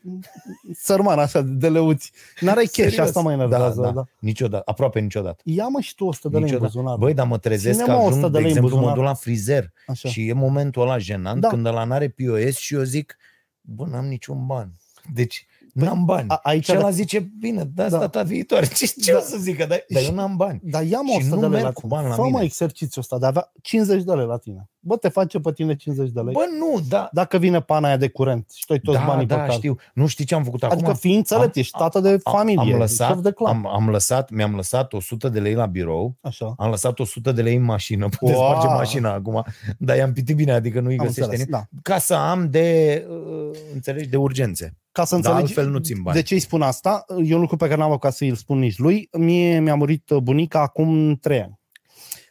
sărman 0.73 1.19
așa 1.19 1.41
de 1.41 1.69
leuți. 1.69 2.11
N-are 2.39 2.59
cash, 2.61 2.71
Serios. 2.71 2.97
asta 3.07 3.19
mă 3.19 3.31
enervează. 3.31 3.75
Da, 3.81 3.87
Da, 3.87 3.87
da. 3.87 3.93
da. 3.93 4.03
Niciodată, 4.19 4.61
aproape 4.65 4.99
niciodată. 4.99 5.41
Ia 5.45 5.67
mă 5.67 5.79
și 5.79 5.95
tu 5.95 6.05
100 6.05 6.27
de 6.27 6.33
lei 6.33 6.43
în 6.43 6.49
niciodată. 6.53 6.71
buzunar. 6.77 6.97
Băi, 6.97 7.13
dar 7.13 7.27
mă 7.27 7.37
trezesc 7.37 7.77
că 7.77 7.83
Ține-mă 7.83 8.01
100 8.01 8.15
ajung, 8.17 8.31
de 8.31 8.37
de 8.37 8.43
lei 8.43 8.51
în 8.51 8.55
exemplu, 8.57 8.69
mă 8.69 8.75
buzunar. 8.81 8.95
duc 8.97 9.05
la 9.05 9.13
frizer 9.13 9.71
Așa. 9.87 10.09
și 10.09 10.27
e 10.27 10.33
momentul 10.33 10.81
ăla 10.81 10.97
jenant 10.97 11.41
Da. 11.41 11.47
când 11.47 11.65
ăla 11.65 11.83
n-are 11.83 12.07
POS 12.17 12.55
și 12.57 12.73
eu 12.73 12.81
zic, 12.81 13.17
bă, 13.61 13.85
n-am 13.85 14.05
niciun 14.05 14.45
ban. 14.45 14.71
Deci, 15.13 15.45
n-am 15.85 16.05
bani. 16.05 16.25
a- 16.29 16.39
aici 16.43 16.63
și 16.65 16.71
ăla 16.71 16.81
da- 16.81 16.89
zice, 16.89 17.31
bine, 17.39 17.63
da, 17.75 17.89
Da. 17.89 17.97
data 17.97 18.23
viitoare. 18.23 18.65
Ce, 18.77 18.85
ce 18.85 19.11
Da. 19.11 19.17
o 19.17 19.21
să 19.21 19.37
zică? 19.37 19.65
Dar, 19.65 19.85
dar 19.89 20.03
eu 20.03 20.13
n-am 20.13 20.35
bani. 20.35 20.59
Dar 20.63 20.83
ia 20.85 21.01
mă 21.01 21.11
Și 21.11 21.17
100 21.17 21.35
nu 21.35 21.41
de 21.41 21.47
lei 21.47 21.49
merg 21.53 21.63
la 21.63 21.71
cu 21.71 21.79
tine. 21.79 21.91
bani 21.95 22.07
la 22.07 22.13
Fă 22.15 22.21
mă 22.21 22.27
mine. 22.27 22.43
exercițiul 22.43 23.03
ăsta 23.03 23.17
de 23.17 23.25
a 23.25 23.27
avea 23.27 23.51
50 23.61 24.03
de 24.03 24.13
lei 24.13 24.25
la 24.25 24.37
tine. 24.37 24.69
Bă, 24.87 24.95
te 24.95 25.09
face 25.09 25.39
pe 25.39 25.51
tine 25.51 25.75
50 25.75 26.09
de 26.09 26.19
lei. 26.21 26.33
Bă, 26.33 26.43
nu, 26.59 26.79
da. 26.89 27.09
Dacă 27.11 27.37
vine 27.37 27.61
pana 27.61 27.87
aia 27.87 27.97
de 27.97 28.07
curent 28.07 28.51
și 28.55 28.65
tu 28.65 28.73
ai 28.73 28.79
toți 28.79 28.97
da, 28.97 29.05
banii 29.05 29.25
pe 29.25 29.33
da, 29.33 29.39
card. 29.39 29.51
știu. 29.51 29.75
Nu 29.93 30.07
știi 30.07 30.25
ce 30.25 30.35
am 30.35 30.43
făcut 30.43 30.63
Adică 30.63 30.81
acum? 30.89 30.93
fii 30.99 31.15
înțelept, 31.15 31.45
Am- 31.45 31.51
ești 31.55 31.75
ștată 31.75 31.99
de 31.99 32.17
familie, 32.23 32.59
am 32.61 32.67
șef 32.67 32.77
lăsat, 32.77 33.17
de 33.17 33.31
clan. 33.31 33.55
am, 33.55 33.67
am 33.67 33.89
lăsat, 33.89 34.29
mi-am 34.31 34.55
lăsat 34.55 34.93
100 34.93 35.29
de 35.29 35.39
lei 35.39 35.53
la 35.53 35.65
birou, 35.65 36.15
Așa. 36.21 36.53
am 36.57 36.69
lăsat 36.69 36.99
100 36.99 37.31
de 37.31 37.41
lei 37.41 37.55
în 37.55 37.63
mașină, 37.63 38.07
puteți 38.09 38.37
Wow. 38.39 38.53
face 38.53 38.67
mașina 38.67 39.13
acum, 39.13 39.43
dar 39.77 39.97
i-am 39.97 40.13
pitit 40.13 40.35
bine, 40.35 40.51
adică 40.51 40.79
nu-i 40.79 40.97
Am 40.97 41.05
găsește 41.05 41.21
înțeles, 41.21 41.45
nimeni, 41.45 41.65
da. 41.73 41.79
ca 41.93 41.97
să 41.99 42.13
am 42.13 42.49
de, 42.49 43.05
uh, 43.09 43.57
înțelegi, 43.73 44.09
de 44.09 44.17
urgențe. 44.17 44.77
Ca 44.91 45.03
să 45.05 45.15
Dar 45.15 45.31
înțelegi 45.31 45.43
altfel 45.59 45.73
nu 45.73 45.79
țin 45.79 46.01
bani. 46.01 46.17
de 46.17 46.23
ce 46.23 46.33
îi 46.33 46.39
spun 46.39 46.61
asta, 46.61 47.05
e 47.23 47.33
un 47.35 47.39
lucru 47.41 47.55
pe 47.57 47.67
care 47.67 47.79
n-am 47.79 47.89
apucat 47.91 48.13
să 48.13 48.23
îl 48.25 48.35
spun 48.35 48.59
nici 48.59 48.77
lui. 48.77 49.09
Mie 49.17 49.59
mi-a 49.59 49.75
murit 49.75 50.11
bunica 50.23 50.61
acum 50.61 51.15
trei 51.15 51.41
ani. 51.41 51.56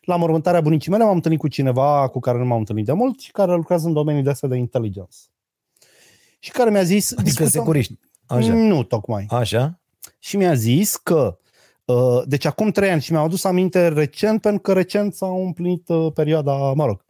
La 0.07 0.17
mormântarea 0.17 0.61
bunicii 0.61 0.91
mele 0.91 1.05
m-am 1.05 1.15
întâlnit 1.15 1.41
cu 1.41 1.49
cineva 1.49 2.09
cu 2.09 2.21
care 2.21 2.39
nu 2.39 2.45
m-am 2.45 2.59
întâlnit 2.59 2.85
de 2.85 2.93
mult 2.93 3.21
și 3.21 3.31
care 3.31 3.55
lucrează 3.55 3.87
în 3.87 3.93
domeniul 3.93 4.25
de 4.25 4.31
astea 4.31 4.49
de 4.49 4.57
inteligență. 4.57 5.19
Și 6.39 6.51
care 6.51 6.71
mi-a 6.71 6.83
zis... 6.83 7.11
Adică 7.13 7.23
discutăm- 7.23 7.49
securiști. 7.51 7.99
Așa. 8.27 8.53
Nu 8.53 8.83
tocmai. 8.83 9.27
Așa? 9.29 9.79
Și 10.19 10.37
mi-a 10.37 10.55
zis 10.55 10.97
că 10.97 11.39
uh, 11.85 12.23
deci 12.27 12.45
acum 12.45 12.71
trei 12.71 12.91
ani 12.91 13.01
și 13.01 13.13
mi-au 13.13 13.25
adus 13.25 13.45
aminte 13.45 13.89
recent 13.89 14.41
pentru 14.41 14.61
că 14.61 14.73
recent 14.73 15.15
s-a 15.15 15.27
împlinit 15.27 15.89
uh, 15.89 16.13
perioada, 16.13 16.73
mă 16.73 16.85
rog. 16.87 17.05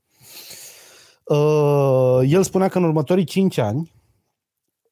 Uh, 1.25 2.31
el 2.31 2.43
spunea 2.43 2.69
că 2.69 2.79
în 2.79 2.85
următorii 2.85 3.25
cinci 3.25 3.59
ani 3.59 3.93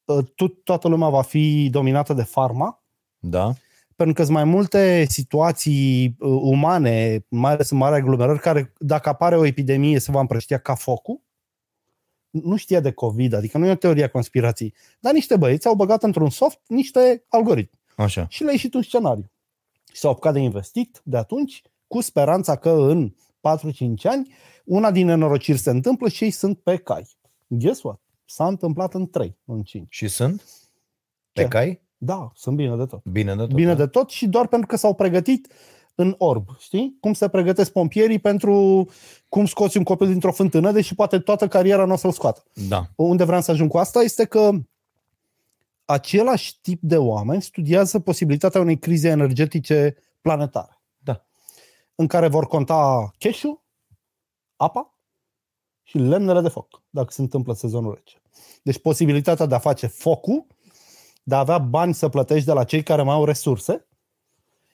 uh, 0.05 0.25
tot, 0.35 0.63
toată 0.63 0.87
lumea 0.87 1.09
va 1.09 1.21
fi 1.21 1.69
dominată 1.71 2.13
de 2.13 2.23
farma 2.23 2.83
Da. 3.19 3.53
Pentru 3.95 4.15
că 4.15 4.23
sunt 4.23 4.35
mai 4.35 4.43
multe 4.43 5.05
situații 5.09 6.15
uh, 6.19 6.39
umane, 6.41 7.25
mai 7.29 7.51
ales 7.51 7.69
în 7.69 7.77
mari 7.77 7.95
aglomerări, 7.95 8.39
care 8.39 8.73
dacă 8.77 9.09
apare 9.09 9.37
o 9.37 9.45
epidemie 9.45 9.99
se 9.99 10.11
va 10.11 10.19
împrăștia 10.19 10.57
ca 10.57 10.75
focul. 10.75 11.23
Nu 12.29 12.55
știa 12.55 12.79
de 12.79 12.91
COVID, 12.91 13.33
adică 13.33 13.57
nu 13.57 13.65
e 13.65 13.71
o 13.71 13.75
teorie 13.75 14.03
a 14.03 14.09
conspirației, 14.09 14.73
dar 14.99 15.13
niște 15.13 15.37
băieți 15.37 15.67
au 15.67 15.75
băgat 15.75 16.03
într-un 16.03 16.29
soft 16.29 16.59
niște 16.67 17.25
algoritmi 17.29 17.79
Așa. 17.95 18.27
și 18.29 18.43
le-a 18.43 18.51
ieșit 18.51 18.73
un 18.73 18.81
scenariu. 18.81 19.31
Și 19.93 19.99
s-au 19.99 20.11
apucat 20.11 20.33
de 20.33 20.39
investit 20.39 21.01
de 21.03 21.17
atunci, 21.17 21.61
cu 21.87 22.01
speranța 22.01 22.55
că 22.55 22.69
în 22.69 23.09
4-5 23.09 23.13
ani 24.03 24.33
una 24.65 24.91
din 24.91 25.05
nenorociri 25.05 25.57
se 25.57 25.69
întâmplă 25.69 26.09
și 26.09 26.23
ei 26.23 26.31
sunt 26.31 26.59
pe 26.59 26.77
cai. 26.77 27.07
Guess 27.47 27.81
what? 27.81 28.01
S-a 28.25 28.47
întâmplat 28.47 28.93
în 28.93 29.09
3, 29.09 29.37
în 29.45 29.63
5. 29.63 29.85
Și 29.89 30.07
sunt? 30.07 30.43
Pe 31.31 31.41
Ce? 31.41 31.47
cai? 31.47 31.84
Da, 31.97 32.31
sunt 32.33 32.55
bine 32.55 32.75
de 32.75 32.85
tot. 32.85 33.03
Bine 33.03 33.35
de 33.35 33.41
tot. 33.41 33.53
bine 33.53 33.73
da? 33.73 33.75
de 33.75 33.87
tot 33.87 34.09
și 34.09 34.27
doar 34.27 34.47
pentru 34.47 34.67
că 34.67 34.75
s-au 34.75 34.93
pregătit 34.93 35.53
în 35.95 36.15
orb, 36.17 36.49
știi? 36.59 36.97
Cum 36.99 37.13
se 37.13 37.27
pregătesc 37.27 37.71
pompierii 37.71 38.19
pentru 38.19 38.87
cum 39.29 39.45
scoți 39.45 39.77
un 39.77 39.83
copil 39.83 40.07
dintr-o 40.07 40.31
fântână, 40.31 40.71
deși 40.71 40.95
poate 40.95 41.19
toată 41.19 41.47
cariera 41.47 41.85
nu 41.85 41.93
o 41.93 41.95
să-l 41.95 42.11
scoată. 42.11 42.43
Da. 42.67 42.87
Unde 42.95 43.23
vreau 43.23 43.41
să 43.41 43.51
ajung 43.51 43.69
cu 43.69 43.77
asta 43.77 44.01
este 44.01 44.25
că 44.25 44.51
același 45.85 46.61
tip 46.61 46.81
de 46.81 46.97
oameni 46.97 47.41
studiază 47.41 47.99
posibilitatea 47.99 48.61
unei 48.61 48.77
crize 48.77 49.09
energetice 49.09 49.95
planetare. 50.21 50.81
Da. 50.97 51.25
În 51.95 52.07
care 52.07 52.27
vor 52.27 52.47
conta 52.47 53.11
cash 53.17 53.43
apa, 54.55 54.95
și 55.83 55.97
lemnele 55.97 56.41
de 56.41 56.49
foc, 56.49 56.81
dacă 56.89 57.07
se 57.11 57.21
întâmplă 57.21 57.53
sezonul 57.53 57.93
rece. 57.93 58.21
Deci 58.63 58.79
posibilitatea 58.79 59.45
de 59.45 59.55
a 59.55 59.59
face 59.59 59.87
focul, 59.87 60.45
de 61.27 61.35
a 61.35 61.39
avea 61.39 61.57
bani 61.57 61.93
să 61.93 62.09
plătești 62.09 62.45
de 62.45 62.51
la 62.51 62.63
cei 62.63 62.83
care 62.83 63.01
mai 63.01 63.13
au 63.13 63.25
resurse 63.25 63.85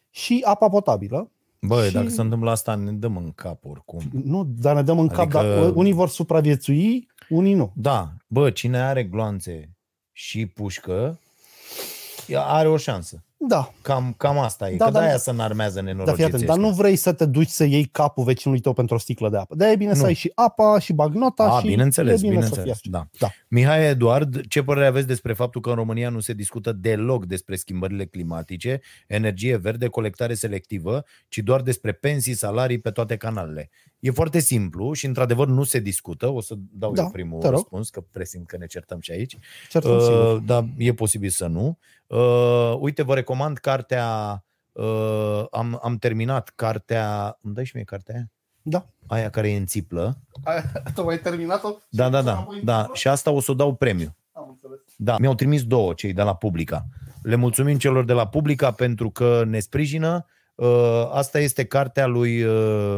și 0.09 0.41
apa 0.45 0.69
potabilă. 0.69 1.31
Bă, 1.61 1.85
Și- 1.87 1.93
dacă 1.93 2.09
se 2.09 2.21
întâmplă 2.21 2.51
asta, 2.51 2.75
ne 2.75 2.91
dăm 2.91 3.17
în 3.17 3.31
cap 3.31 3.65
oricum. 3.65 4.01
Nu, 4.23 4.43
dar 4.43 4.75
ne 4.75 4.81
dăm 4.81 4.99
în 4.99 5.07
cap, 5.07 5.19
Adică- 5.19 5.41
dar 5.41 5.71
unii 5.75 5.91
vor 5.93 6.09
supraviețui, 6.09 7.07
unii 7.29 7.53
nu. 7.53 7.71
Da, 7.75 8.09
bă, 8.27 8.49
cine 8.51 8.81
are 8.81 9.03
gloanțe 9.03 9.69
și 10.11 10.45
pușcă, 10.45 11.19
ea 12.27 12.41
are 12.43 12.67
o 12.67 12.77
șansă. 12.77 13.23
Da, 13.47 13.71
Cam, 13.81 14.13
cam 14.17 14.37
asta 14.37 14.69
e. 14.69 14.75
Da, 14.75 14.85
că 14.85 14.91
dar- 14.91 15.01
de-aia 15.01 15.17
se 15.17 15.29
înarmează 15.29 15.73
dar, 15.73 15.83
fii 15.83 15.93
nenorociții 15.93 16.23
atent, 16.25 16.45
dar 16.45 16.55
ăștia. 16.57 16.69
nu 16.69 16.75
vrei 16.75 16.95
să 16.95 17.13
te 17.13 17.25
duci 17.25 17.47
să 17.47 17.63
iei 17.63 17.85
capul 17.85 18.23
vecinului 18.23 18.61
tău 18.61 18.73
pentru 18.73 18.95
o 18.95 18.97
sticlă 18.97 19.29
de 19.29 19.37
apă. 19.37 19.55
de 19.55 19.65
e 19.65 19.75
bine 19.75 19.91
Nu. 19.91 19.97
să 19.97 20.05
ai 20.05 20.13
și 20.13 20.31
apa, 20.35 20.79
și 20.79 20.93
bagnota 20.93 21.43
A, 21.43 21.59
și 21.59 21.67
bineînțeles, 21.67 22.21
e 22.21 22.27
bine 22.27 22.33
să 22.41 22.47
bineînțeles. 22.47 22.79
fie 22.79 22.91
Da. 22.91 23.07
Da. 23.19 23.29
Mihai 23.47 23.85
Eduard, 23.87 24.47
ce 24.47 24.63
părere 24.63 24.85
aveți 24.87 25.07
despre 25.07 25.33
faptul 25.33 25.61
că 25.61 25.69
în 25.69 25.75
România 25.75 26.09
nu 26.09 26.19
se 26.19 26.33
discută 26.33 26.71
deloc 26.71 27.25
despre 27.25 27.55
schimbările 27.55 28.05
climatice, 28.05 28.79
energie 29.07 29.57
verde, 29.57 29.87
colectare 29.87 30.33
selectivă, 30.33 31.03
ci 31.27 31.37
doar 31.37 31.61
despre 31.61 31.91
pensii, 31.91 32.33
salarii 32.35 32.79
pe 32.79 32.91
toate 32.91 33.15
canalele? 33.17 33.69
E 33.99 34.11
foarte 34.11 34.39
simplu 34.39 34.93
și 34.93 35.05
într-adevăr 35.05 35.47
nu 35.47 35.63
se 35.63 35.79
discută. 35.79 36.31
O 36.33 36.41
să 36.41 36.53
dau 36.71 36.91
Da, 36.93 37.01
eu 37.01 37.09
primul 37.09 37.39
te 37.39 37.45
rog. 37.45 37.55
răspuns, 37.55 37.89
că 37.89 38.03
presimt 38.11 38.47
că 38.47 38.57
ne 38.57 38.65
certăm 38.65 38.99
și 38.99 39.11
aici. 39.11 39.37
Certăm 39.69 39.99
sigur. 39.99 40.33
Uh, 40.35 40.41
dar 40.45 40.65
e 40.77 40.93
posibil 40.93 41.29
să 41.29 41.45
nu. 41.47 41.77
Uh, 42.11 42.77
uite, 42.79 43.01
vă 43.01 43.13
recomand 43.13 43.57
cartea, 43.57 44.43
uh, 44.71 45.45
am, 45.51 45.79
am 45.83 45.97
terminat 45.97 46.51
cartea, 46.55 47.37
îmi 47.41 47.53
dai 47.53 47.65
și 47.65 47.71
mie 47.75 47.83
cartea 47.83 48.15
aia? 48.15 48.31
Da. 48.61 48.85
Aia 49.07 49.29
care 49.29 49.51
e 49.51 49.57
în 49.57 49.65
țiplă. 49.65 50.17
Tu 50.95 51.07
ai 51.07 51.19
terminat-o? 51.19 51.77
Da, 51.89 52.09
da, 52.09 52.21
da, 52.21 52.47
da. 52.63 52.89
Și 52.93 53.07
asta 53.07 53.31
o 53.31 53.39
să 53.39 53.51
o 53.51 53.53
dau 53.53 53.75
premiu. 53.75 54.15
Am 54.31 54.47
înțeles. 54.49 54.79
Da, 54.97 55.17
mi-au 55.17 55.35
trimis 55.35 55.63
două 55.63 55.93
cei 55.93 56.13
de 56.13 56.21
la 56.21 56.35
Publica. 56.35 56.85
Le 57.21 57.35
mulțumim 57.35 57.77
celor 57.77 58.05
de 58.05 58.13
la 58.13 58.27
Publica 58.27 58.71
pentru 58.71 59.09
că 59.09 59.43
ne 59.45 59.59
sprijină. 59.59 60.25
Uh, 60.55 61.09
Asta 61.11 61.39
este 61.39 61.65
cartea 61.65 62.07
lui 62.07 62.43
uh, 62.43 62.97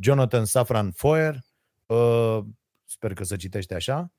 Jonathan 0.00 0.44
Safran 0.44 0.90
Foer. 0.90 1.38
Uh, 1.86 2.38
Sper 2.84 3.12
că 3.12 3.24
se 3.24 3.36
citește 3.36 3.74
așa. 3.74 4.10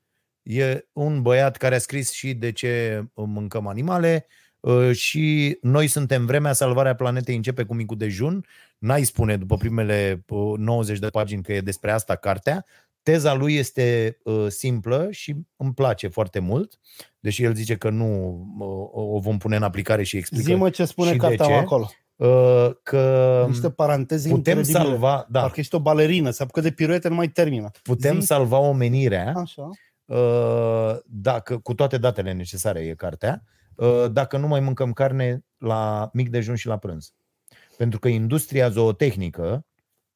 E 0.46 0.86
un 0.92 1.22
băiat 1.22 1.56
care 1.56 1.74
a 1.74 1.78
scris 1.78 2.10
și 2.12 2.34
de 2.34 2.52
ce 2.52 3.02
mâncăm 3.14 3.66
animale 3.66 4.26
uh, 4.60 4.92
și 4.92 5.58
noi 5.62 5.86
suntem 5.86 6.26
vremea, 6.26 6.52
salvarea 6.52 6.94
planetei 6.94 7.36
începe 7.36 7.62
cu 7.62 7.74
micul 7.74 7.96
dejun. 7.96 8.44
N-ai 8.78 9.04
spune 9.04 9.36
după 9.36 9.56
primele 9.56 10.24
uh, 10.28 10.58
90 10.58 10.98
de 10.98 11.06
pagini 11.08 11.42
că 11.42 11.52
e 11.52 11.60
despre 11.60 11.90
asta 11.90 12.14
cartea. 12.14 12.64
Teza 13.02 13.34
lui 13.34 13.54
este 13.54 14.16
uh, 14.24 14.46
simplă 14.48 15.08
și 15.10 15.34
îmi 15.56 15.74
place 15.74 16.08
foarte 16.08 16.38
mult, 16.38 16.78
deși 17.20 17.42
el 17.44 17.54
zice 17.54 17.76
că 17.76 17.90
nu 17.90 18.06
uh, 18.58 19.14
o 19.14 19.18
vom 19.18 19.38
pune 19.38 19.56
în 19.56 19.62
aplicare 19.62 20.02
și 20.02 20.16
explică 20.16 20.42
Zi-mă 20.44 20.70
ce 20.70 20.84
spune 20.84 21.10
și 21.12 21.16
de 21.16 21.26
cartea 21.26 21.46
ce? 21.46 21.52
acolo. 21.52 21.90
uh, 22.16 22.70
că 22.82 23.44
Niște 23.48 23.70
paranteze 23.70 24.28
putem 24.28 24.56
incredibile. 24.58 24.88
salva, 24.90 25.26
da, 25.28 25.40
Parcă 25.40 25.60
ești 25.60 25.74
o 25.74 25.80
balerină, 25.80 26.30
se 26.30 26.42
apucă 26.42 26.60
de 26.60 26.70
piruete, 26.70 27.08
nu 27.08 27.14
mai 27.14 27.28
termină. 27.28 27.70
putem 27.82 28.20
Zi. 28.20 28.26
salva 28.26 28.58
omenirea 28.58 29.32
Așa. 29.36 29.68
Uh, 30.06 30.96
dacă, 31.04 31.58
cu 31.58 31.74
toate 31.74 31.98
datele 31.98 32.32
necesare 32.32 32.80
e 32.80 32.94
cartea, 32.94 33.42
uh, 33.74 34.04
dacă 34.12 34.36
nu 34.36 34.46
mai 34.46 34.60
mâncăm 34.60 34.92
carne 34.92 35.44
la 35.58 36.10
mic 36.12 36.28
dejun 36.28 36.54
și 36.54 36.66
la 36.66 36.76
prânz. 36.76 37.12
Pentru 37.76 37.98
că 37.98 38.08
industria 38.08 38.68
zootehnică, 38.68 39.66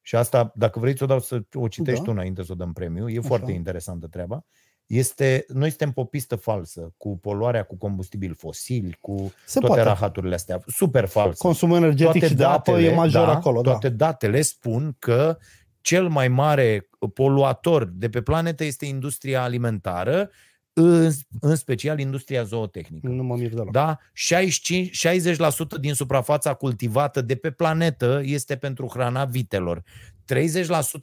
și 0.01 0.15
asta, 0.15 0.51
dacă 0.55 0.79
vrei 0.79 0.97
să 0.97 1.03
o 1.03 1.07
dau 1.07 1.19
să 1.19 1.41
o 1.53 1.67
citești 1.67 1.99
Da. 1.99 2.05
tu 2.05 2.11
înainte 2.11 2.43
să 2.43 2.51
o 2.51 2.55
dăm 2.55 2.73
premiu, 2.73 3.09
e 3.09 3.17
Așa. 3.17 3.27
foarte 3.27 3.51
interesantă 3.51 4.07
treaba, 4.07 4.45
este, 4.85 5.45
noi 5.47 5.69
suntem 5.69 5.91
pe 5.91 5.99
o 5.99 6.03
pistă 6.03 6.35
falsă, 6.35 6.93
cu 6.97 7.17
poluarea 7.17 7.63
cu 7.63 7.77
combustibili 7.77 8.33
fosili, 8.33 8.97
cu 9.01 9.33
Se 9.45 9.59
toate 9.59 9.75
poate. 9.75 9.81
rahaturile 9.89 10.33
astea, 10.33 10.61
super 10.67 11.05
falsă 11.05 11.43
Consumul 11.43 11.77
energetic 11.77 12.25
și 12.25 12.33
de 12.33 12.43
apă 12.43 12.71
e 12.71 12.93
major 12.95 13.25
da, 13.25 13.31
acolo. 13.31 13.61
Da. 13.61 13.69
Toate 13.69 13.89
datele 13.89 14.41
spun 14.41 14.95
că 14.99 15.37
cel 15.81 16.07
mai 16.07 16.27
mare 16.27 16.89
poluator 17.13 17.85
de 17.85 18.09
pe 18.09 18.21
planetă 18.21 18.63
este 18.63 18.85
industria 18.85 19.43
alimentară, 19.43 20.29
în, 20.73 21.11
în 21.39 21.55
special 21.55 21.99
industria 21.99 22.43
zootehnică. 22.43 23.07
Nu 23.07 23.23
mă 23.23 23.35
mir 23.35 23.49
deloc. 23.49 23.71
Da? 23.71 23.97
65, 24.13 25.37
60% 25.77 25.79
din 25.79 25.93
suprafața 25.93 26.53
cultivată 26.53 27.21
de 27.21 27.35
pe 27.35 27.51
planetă 27.51 28.21
este 28.23 28.55
pentru 28.55 28.87
hrana 28.93 29.25
vitelor. 29.25 29.83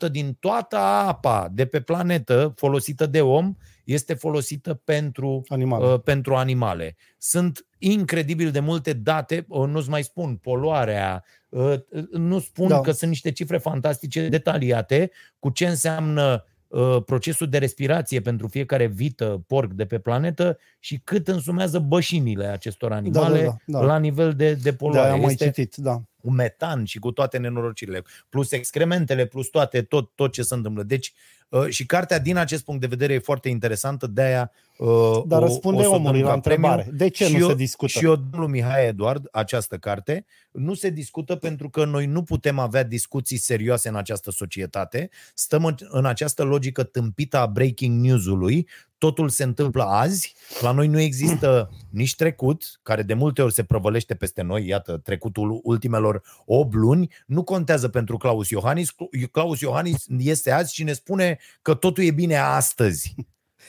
30% 0.09 0.11
din 0.11 0.37
toată 0.41 0.77
apa 0.77 1.49
de 1.53 1.67
pe 1.67 1.81
planetă 1.81 2.53
folosită 2.57 3.07
de 3.07 3.21
om 3.23 3.55
este 3.93 4.15
folosită 4.15 4.75
pentru 4.75 5.43
Animale. 5.49 5.87
uh, 5.93 6.01
pentru 6.03 6.35
animale. 6.35 6.97
Sunt 7.19 7.67
incredibil 7.79 8.51
de 8.51 8.61
multe 8.61 8.93
date, 8.93 9.45
uh, 9.49 9.69
nu-ți 9.69 9.89
mai 9.89 10.03
spun, 10.03 10.37
poluarea, 10.37 11.25
uh, 11.49 11.75
nu 12.11 12.39
spun 12.39 12.69
Da. 12.69 12.81
că 12.81 12.91
sunt 12.91 13.11
niște 13.11 13.33
cifre 13.33 13.59
fantastice, 13.59 14.29
detaliate, 14.29 15.11
cu 15.39 15.51
ce 15.51 15.67
înseamnă 15.67 16.45
uh, 16.69 17.03
procesul 17.07 17.49
de 17.49 17.59
respirație 17.59 18.21
pentru 18.21 18.47
fiecare 18.49 18.87
vită, 18.87 19.45
porc 19.47 19.73
de 19.73 19.87
pe 19.87 19.99
planetă 19.99 20.59
și 20.79 21.01
cât 21.05 21.29
însumează 21.29 21.79
bășinile 21.79 22.47
acestor 22.47 22.93
animale 22.93 23.43
da, 23.45 23.79
da. 23.79 23.85
la 23.85 23.99
nivel 23.99 24.33
de, 24.35 24.55
de 24.55 24.71
Da, 24.71 24.77
poluare. 24.77 25.11
am 25.11 25.21
mai 25.21 25.31
este 25.33 25.45
citit, 25.51 25.77
da. 25.77 26.03
Cu 26.23 26.31
metan 26.31 26.85
și 26.85 26.99
cu 26.99 27.11
toate 27.13 27.39
nenorocirile, 27.39 28.03
plus 28.29 28.53
excrementele, 28.53 29.27
plus 29.27 29.47
toate, 29.49 29.83
tot, 29.83 30.11
tot 30.15 30.33
ce 30.33 30.43
se 30.43 30.55
întâmplă. 30.55 30.83
Deci, 30.83 31.13
uh, 31.49 31.69
și 31.69 31.87
cartea 31.87 32.19
din 32.19 32.37
acest 32.37 32.65
punct 32.65 32.81
de 32.81 32.87
vedere 32.87 33.13
e 33.13 33.19
foarte 33.19 33.49
interesantă, 33.49 34.07
de-aia 34.07 34.53
uh, 34.79 35.23
Dar 35.27 35.41
o- 35.43 35.45
răspunde 35.45 35.81
o 35.81 35.83
să 35.83 35.89
o 35.89 35.93
dăm 35.93 36.01
omului 36.01 36.21
la 36.21 36.29
ca 36.29 36.39
premiu. 36.41 36.67
întrebare. 36.69 36.97
De 36.97 37.09
ce 37.09 37.25
și 37.27 37.33
nu 37.33 37.39
eu, 37.39 37.49
se 37.49 37.55
discută? 37.55 37.99
Și 37.99 38.05
eu, 38.05 38.17
domnul 38.17 38.49
Mihai 38.49 38.87
Eduard, 38.87 39.29
această 39.33 39.77
carte, 39.77 40.25
nu 40.51 40.75
se 40.75 40.91
discută 40.91 41.37
pentru 41.37 41.71
că 41.71 41.85
noi 41.85 42.07
nu 42.07 42.23
putem 42.23 42.59
avea 42.59 42.83
discuții 42.83 43.37
serioase 43.37 43.89
în 43.89 43.97
această 43.97 44.31
societate. 44.31 45.11
Stăm 45.35 45.65
în, 45.65 45.75
în 45.89 46.05
această 46.05 46.43
logică 46.43 46.83
tâmpită 46.83 47.37
a 47.39 47.47
breaking 47.47 48.05
news-ului. 48.05 48.69
Totul 48.99 49.29
se 49.29 49.43
întâmplă 49.43 49.83
azi. 49.83 50.35
La 50.61 50.71
noi 50.71 50.87
nu 50.87 51.01
există 51.01 51.71
nici 51.91 52.15
trecut, 52.15 52.81
care 52.83 53.03
de 53.03 53.15
multe 53.15 53.43
ori 53.43 53.53
se 53.53 53.63
prăvălește 53.63 54.15
peste 54.15 54.43
noi. 54.43 54.67
Iată, 54.67 54.97
trecutul 54.97 55.61
ultimelor 55.63 56.23
8 56.45 56.75
luni. 56.75 57.13
Nu 57.27 57.45
contează 57.45 57.89
pentru 57.89 58.17
Claus 58.17 58.49
Iohannis. 58.49 58.95
Claus 59.31 59.61
Iohannis 59.61 60.05
este 60.19 60.51
azi 60.51 60.75
și 60.75 60.83
ne 60.83 60.93
spune 60.93 61.39
că 61.63 61.75
totul 61.75 62.05
e 62.05 62.11
bine 62.11 62.37
astăzi. 62.37 63.15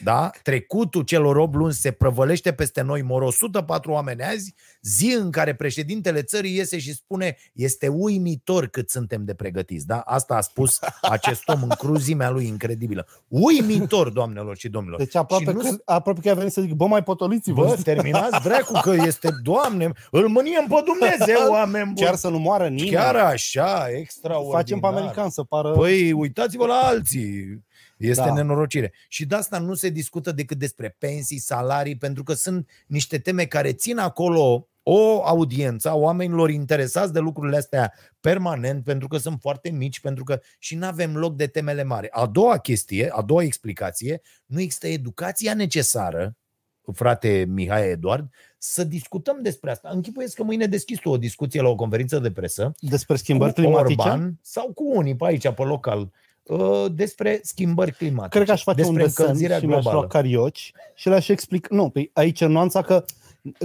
Da? 0.03 0.29
Trecutul 0.43 1.03
celor 1.03 1.35
8 1.35 1.55
luni 1.55 1.73
se 1.73 1.91
prăvălește 1.91 2.53
peste 2.53 2.81
noi, 2.81 3.01
mor 3.01 3.21
104 3.21 3.91
oameni 3.91 4.21
azi, 4.21 4.55
zi 4.81 5.17
în 5.19 5.31
care 5.31 5.55
președintele 5.55 6.21
țării 6.21 6.55
iese 6.55 6.79
și 6.79 6.93
spune 6.93 7.37
este 7.53 7.87
uimitor 7.87 8.67
cât 8.67 8.89
suntem 8.89 9.25
de 9.25 9.33
pregătiți. 9.33 9.85
Da? 9.85 9.99
Asta 9.99 10.35
a 10.35 10.41
spus 10.41 10.79
acest 11.01 11.47
om 11.47 11.63
în 11.63 11.69
cruzimea 11.69 12.29
lui 12.29 12.47
incredibilă. 12.47 13.07
Uimitor, 13.27 14.09
doamnelor 14.09 14.57
și 14.57 14.69
domnilor. 14.69 14.97
Deci 14.97 15.15
aproape, 15.15 15.43
și 15.43 15.51
nu 15.51 15.59
că, 15.59 15.75
aproape 15.85 16.19
că 16.21 16.29
a 16.29 16.33
venit 16.33 16.51
să 16.51 16.61
zic, 16.61 16.73
bă, 16.73 16.85
mai 16.85 17.03
potoliți-vă. 17.03 17.65
Bă, 17.65 17.77
terminați 17.83 18.43
dracu 18.43 18.79
că 18.81 18.93
este, 19.05 19.29
Doamne, 19.43 19.91
îl 20.11 20.27
mâniem 20.27 20.65
pe 20.69 20.83
Dumnezeu, 20.85 21.51
oameni 21.57 21.85
buni. 21.85 22.05
Chiar 22.05 22.15
să 22.15 22.29
nu 22.29 22.39
moară 22.39 22.67
nimeni. 22.67 22.89
Chiar 22.89 23.15
așa, 23.15 23.87
extraordinar. 23.89 24.55
Facem 24.55 24.79
pe 24.79 24.87
american 24.87 25.29
să 25.29 25.43
pară... 25.43 25.71
Păi, 25.71 26.11
uitați-vă 26.11 26.65
la 26.65 26.75
alții. 26.75 27.67
Este 27.97 28.21
Da. 28.21 28.27
da. 28.27 28.33
nenorocire. 28.33 28.93
Și 29.07 29.25
de 29.25 29.35
asta 29.35 29.57
nu 29.57 29.73
se 29.73 29.89
discută 29.89 30.31
decât 30.31 30.57
despre 30.57 30.95
pensii, 30.99 31.39
salarii, 31.39 31.97
pentru 31.97 32.23
că 32.23 32.33
sunt 32.33 32.69
niște 32.87 33.17
teme 33.17 33.45
care 33.45 33.73
țin 33.73 33.97
acolo 33.97 34.67
o 34.91 35.21
audiență 35.25 35.89
a 35.89 35.95
oamenilor 35.95 36.49
interesați 36.49 37.13
de 37.13 37.19
lucrurile 37.19 37.57
astea 37.57 37.93
permanent, 38.19 38.83
pentru 38.83 39.07
că 39.07 39.17
sunt 39.17 39.37
foarte 39.41 39.69
mici, 39.69 39.99
pentru 39.99 40.23
că 40.23 40.39
și 40.59 40.75
nu 40.75 40.85
avem 40.85 41.17
loc 41.17 41.35
de 41.35 41.47
temele 41.47 41.83
mari. 41.83 42.07
A 42.11 42.25
doua 42.25 42.57
chestie, 42.57 43.09
a 43.11 43.21
doua 43.21 43.43
explicație, 43.43 44.21
nu 44.45 44.59
există 44.59 44.87
educația 44.87 45.53
necesară, 45.53 46.35
frate 46.93 47.45
Mihai 47.47 47.89
Eduard, 47.89 48.29
să 48.57 48.83
discutăm 48.83 49.39
despre 49.41 49.71
asta. 49.71 49.89
Închipuiesc 49.93 50.35
că 50.35 50.43
mâine 50.43 50.65
deschizi 50.65 51.01
tu 51.01 51.09
o 51.09 51.17
discuție 51.17 51.61
la 51.61 51.69
o 51.69 51.75
conferință 51.75 52.19
de 52.19 52.31
presă 52.31 52.73
Despre 52.79 53.15
schimbări 53.15 53.53
cu 53.53 53.61
climatice. 53.61 53.99
Orban 53.99 54.39
sau 54.41 54.71
cu 54.73 54.97
unii 54.97 55.15
pe 55.15 55.25
aici, 55.25 55.49
pe 55.49 55.63
local, 55.63 56.11
uh, 56.43 56.85
despre 56.91 57.39
schimbări 57.43 57.91
climatice. 57.91 58.35
Cred 58.35 58.45
că 58.45 58.51
aș 58.51 58.63
face 58.63 58.85
un 58.85 58.93
despre 58.93 59.03
desen 59.03 59.23
încălzirea 59.23 59.59
și 59.59 59.65
mi-aș 59.65 59.81
globală. 59.81 59.99
lua 59.99 60.09
carioci 60.09 60.71
și 60.95 61.09
le-aș 61.09 61.27
explica. 61.27 61.75
Nu, 61.75 61.89
păi 61.89 62.09
aici 62.13 62.41
e 62.41 62.45
nuanța 62.45 62.81
că 62.81 63.05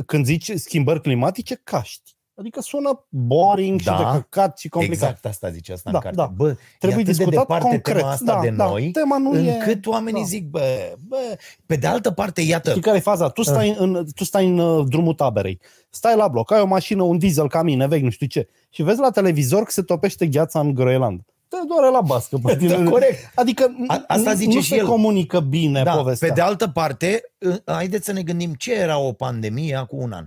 când 0.07 0.25
zici 0.25 0.51
schimbări 0.55 1.01
climatice, 1.01 1.61
caști. 1.65 2.13
Adică 2.39 2.61
sună 2.61 3.07
boring 3.09 3.83
Da, 3.83 3.93
și 3.93 3.99
de 3.99 4.11
căcat 4.11 4.59
și 4.59 4.69
complicat. 4.69 5.09
Exact 5.09 5.27
asta 5.27 5.51
zice 5.51 5.73
asta 5.73 5.91
Da, 5.91 5.97
în 5.97 6.03
carte. 6.03 6.17
da. 6.17 6.27
Bă, 6.27 6.57
Trebuie 6.79 6.99
e 6.99 7.03
atât 7.03 7.17
de 7.17 7.25
discutat 7.25 7.47
departe 7.47 7.69
concret. 7.69 7.97
tema 7.97 8.11
asta 8.11 8.35
da, 8.35 8.41
de 8.41 8.49
da. 8.49 8.69
noi, 8.69 8.91
Tema 8.91 9.19
nu 9.19 9.39
e... 9.39 9.53
încât 9.53 9.87
oamenii 9.87 10.21
da. 10.21 10.27
zic, 10.27 10.47
bă, 10.49 10.95
bă, 11.09 11.37
pe 11.67 11.77
de 11.77 11.87
altă 11.87 12.11
parte, 12.11 12.41
iată, 12.41 12.71
Știi 12.71 12.83
care 12.83 12.97
e 12.97 13.01
faza? 13.01 13.29
Tu 13.29 13.43
stai, 13.43 13.75
în, 13.79 14.07
tu 14.15 14.25
stai 14.25 14.47
în 14.47 14.59
uh, 14.59 14.87
drumul 14.89 15.15
taberei, 15.15 15.61
stai 15.91 16.17
la 16.17 16.29
bloc, 16.29 16.53
ai 16.53 16.61
o 16.61 16.67
mașină, 16.67 17.03
un 17.03 17.19
diesel 17.19 17.49
ca 17.49 17.63
mine, 17.63 17.87
vechi, 17.87 18.03
nu 18.03 18.11
știu 18.11 18.27
ce, 18.27 18.49
și 18.69 18.83
vezi 18.83 19.01
la 19.01 19.11
televizor 19.11 19.63
că 19.63 19.71
se 19.71 19.83
topește 19.83 20.27
gheața 20.27 20.61
în 20.61 20.75
Groenland. 20.75 21.21
Te 21.61 21.67
doare 21.69 21.91
la 21.91 22.01
bască. 22.01 22.39
Pe 22.45 22.57
tine. 22.57 22.77
Da, 22.83 22.91
corect. 22.91 23.31
Adică 23.35 23.75
A- 23.87 24.05
asta 24.07 24.31
nu, 24.31 24.37
zice 24.37 24.55
nu 24.55 24.61
și 24.63 24.69
se 24.69 24.77
el. 24.77 24.87
comunică 24.87 25.41
bine 25.41 25.83
Da, 25.83 25.93
povestea. 25.93 26.29
pe 26.29 26.35
de 26.35 26.41
altă 26.41 26.69
parte, 26.69 27.23
ă, 27.67 27.73
haideți 27.73 28.05
să 28.05 28.13
ne 28.13 28.23
gândim 28.23 28.53
ce 28.55 28.73
era 28.75 28.99
o 28.99 29.13
pandemie 29.13 29.75
acum 29.77 29.99
un 30.03 30.13
an. 30.13 30.25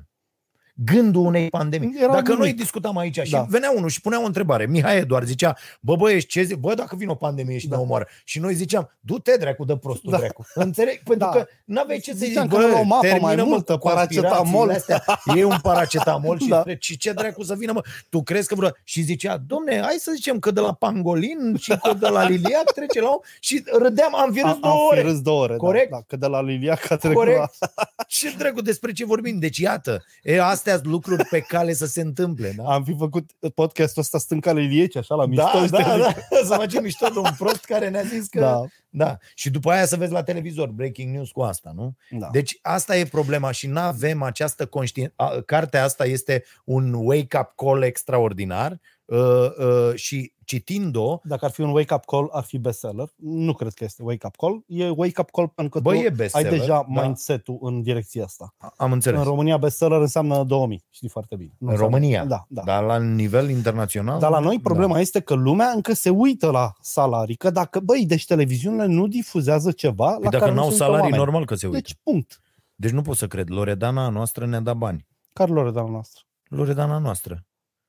Gândul 0.85 1.25
unei 1.25 1.49
pandemii. 1.49 1.95
Era 2.01 2.11
Dacă 2.11 2.21
nimic. 2.21 2.39
noi 2.39 2.53
discutam 2.53 2.97
aici 2.97 3.19
și 3.23 3.31
Da. 3.31 3.45
venea 3.49 3.71
unul 3.75 3.89
și 3.89 4.01
punea 4.01 4.21
o 4.21 4.25
întrebare, 4.25 4.65
Mihai 4.65 4.97
Eduard 4.97 5.27
zicea, 5.27 5.57
bă 5.79 5.95
băieți, 5.95 6.25
ce 6.25 6.41
zi- 6.41 6.55
bă 6.55 6.73
dacă 6.73 6.95
vine 6.95 7.11
o 7.11 7.15
pandemie 7.15 7.57
și 7.57 7.67
Da. 7.67 7.75
ne 7.75 7.81
omoară. 7.81 8.07
Și 8.23 8.39
noi 8.39 8.53
ziceam, 8.53 8.91
du-te 8.99 9.35
dracu, 9.39 9.65
dă 9.65 9.75
prostul 9.75 10.11
Da. 10.11 10.17
dracu. 10.17 10.45
Înțeleg? 10.53 10.99
Pentru 11.03 11.17
Da. 11.25 11.29
că 11.31 11.45
n-aveai 11.65 11.99
ce 11.99 12.11
să 12.11 12.17
zici, 12.17 12.27
Ziceam 12.27 12.47
că 12.47 12.55
bă, 12.55 12.61
ne 12.61 12.67
luăm 12.67 12.91
apă 12.91 13.07
mai 13.07 13.09
termină-mă 13.09 13.49
multă, 13.49 13.77
cu 13.77 13.87
paracetamol. 13.87 14.69
aspirațiile 14.69 15.03
Astea. 15.03 15.33
E 15.35 15.43
un 15.43 15.57
paracetamol 15.61 16.39
și, 16.39 16.47
Da. 16.47 16.63
da. 16.65 16.71
și 16.79 16.97
ce 16.97 17.11
dracu 17.11 17.43
să 17.43 17.55
vină, 17.55 17.71
mă? 17.71 17.81
Tu 18.09 18.23
crezi 18.23 18.47
că 18.47 18.55
vreo... 18.55 18.69
Și 18.83 19.01
zicea, 19.01 19.37
domne, 19.47 19.81
hai 19.81 19.95
să 19.99 20.11
zicem 20.15 20.39
că 20.39 20.51
de 20.51 20.59
la 20.59 20.73
pangolin 20.73 21.55
și 21.59 21.69
că 21.83 21.93
de 21.93 22.07
la 22.07 22.27
liliac 22.27 22.71
trece 22.75 23.01
la 23.01 23.07
om 23.09 23.19
și 23.39 23.63
râdeam, 23.81 24.15
am 24.15 24.31
fi 24.31 24.41
râs 24.41 24.51
am, 24.51 24.59
două 24.61 24.73
am 24.73 24.79
fi 24.91 24.99
ore. 24.99 25.01
râs 25.09 25.21
două 25.21 25.41
ore. 25.41 25.55
Corect? 25.55 25.89
Da, 25.89 25.95
da, 25.95 26.03
că 26.07 26.15
de 26.15 26.27
la 26.27 26.41
Liliaca 26.41 26.87
a 26.89 26.97
trecut 26.97 27.17
Corect. 27.17 27.37
la... 27.59 27.67
Ce 28.07 28.33
dracu, 28.37 28.61
despre 28.61 28.91
ce 28.91 29.05
vorbim? 29.05 29.39
Deci 29.39 29.57
iată, 29.57 30.03
e, 30.23 30.41
astea 30.67 30.83
sunt 30.83 30.93
lucruri 30.93 31.29
pe 31.29 31.39
cale 31.39 31.73
să 31.73 31.85
se 31.85 32.01
întâmple. 32.01 32.53
Da? 32.55 32.63
Am 32.63 32.83
fi 32.83 32.95
făcut 32.97 33.31
podcastul 33.55 34.01
ăsta 34.01 34.17
stânca 34.17 34.53
Lilieci, 34.53 34.95
așa, 34.95 35.15
la 35.15 35.25
mișto. 35.25 35.43
Da, 35.43 35.65
știi? 35.65 35.69
da, 35.69 35.97
da, 35.97 36.13
să 36.47 36.55
facem 36.55 36.83
mișto 36.83 37.09
de 37.09 37.19
un 37.19 37.29
prost 37.37 37.65
care 37.65 37.89
ne-a 37.89 38.01
zis 38.01 38.27
că... 38.27 38.39
da, 38.39 38.63
da. 38.89 39.17
Și 39.35 39.49
după 39.49 39.71
aia 39.71 39.85
să 39.85 39.95
vezi 39.95 40.11
la 40.11 40.23
televizor 40.23 40.69
breaking 40.69 41.13
news 41.13 41.31
cu 41.31 41.41
asta, 41.41 41.71
nu? 41.75 41.95
da. 42.09 42.29
Deci 42.31 42.59
asta 42.61 42.97
e 42.97 43.05
problema 43.05 43.51
și 43.51 43.67
nu 43.67 43.79
avem 43.79 44.21
această 44.21 44.65
conștien... 44.65 45.13
a, 45.15 45.41
Cartea 45.45 45.83
asta 45.83 46.05
este 46.05 46.43
un 46.65 46.93
wake-up 46.93 47.51
call 47.55 47.81
extraordinar 47.81 48.79
uh, 49.07 49.17
uh, 49.57 49.95
și 49.95 50.33
citind-o, 50.45 51.19
Dacă 51.23 51.45
ar 51.45 51.51
fi 51.51 51.61
un 51.61 51.69
wake-up 51.69 52.05
call, 52.05 52.29
ar 52.31 52.43
fi 52.43 52.57
bestseller. 52.57 53.07
Nu 53.15 53.53
cred 53.53 53.73
că 53.73 53.83
este 53.83 54.03
wake-up 54.03 54.35
call. 54.35 54.63
E 54.67 54.89
wake-up 54.89 55.29
call 55.31 55.47
pentru 55.47 55.73
că 55.73 55.79
Bă, 55.79 55.89
tu 55.91 55.95
e 55.97 56.03
ai 56.03 56.11
bestseller, 56.11 56.51
deja 56.51 56.85
da. 56.93 57.01
mindset-ul 57.01 57.57
în 57.61 57.81
direcția 57.81 58.23
asta. 58.23 58.55
am 58.77 58.91
înțeles. 58.91 59.19
În 59.19 59.25
România 59.25 59.57
bestseller 59.57 59.99
înseamnă 60.01 60.43
2000, 60.43 60.83
știi 60.89 61.09
foarte 61.09 61.35
bine. 61.35 61.51
Nu 61.57 61.67
În 61.67 61.71
înseamnă- 61.73 61.95
România? 61.97 62.25
Da, 62.25 62.45
da. 62.49 62.61
Dar 62.65 62.83
la 62.83 62.99
nivel 62.99 63.49
internațional? 63.49 64.19
Dar 64.19 64.31
la 64.31 64.39
noi 64.39 64.59
problema 64.59 64.93
da. 64.93 64.99
este 64.99 65.19
că 65.19 65.33
lumea 65.33 65.67
încă 65.69 65.93
se 65.93 66.09
uită 66.09 66.51
la 66.51 66.73
salarii. 66.81 67.35
Că 67.35 67.49
dacă, 67.49 67.79
băi, 67.79 68.05
deci 68.07 68.25
televiziunile 68.25 68.85
nu 68.85 69.07
difuzează 69.07 69.71
ceva 69.71 70.05
Păi 70.13 70.23
la 70.23 70.29
dacă 70.29 70.37
care 70.37 70.49
nu 70.51 70.55
n-au 70.57 70.65
sunt 70.67 70.77
salarii, 70.77 71.01
oameni. 71.01 71.17
normal 71.23 71.45
că 71.45 71.55
se 71.55 71.65
uită. 71.65 71.77
Deci... 71.79 71.87
Deci, 71.87 71.99
punct. 72.03 72.41
deci 72.75 72.91
nu 72.91 73.01
pot 73.01 73.15
să 73.17 73.27
cred. 73.27 73.49
Loredana 73.49 74.05
a 74.05 74.09
noastră 74.09 74.45
ne-a 74.45 74.59
dat 74.59 74.75
bani. 74.77 75.07
Care 75.33 75.51
Loredana 75.51 75.89
noastră? 75.89 76.21
Loredana 76.49 76.97
noastră. 76.97 77.45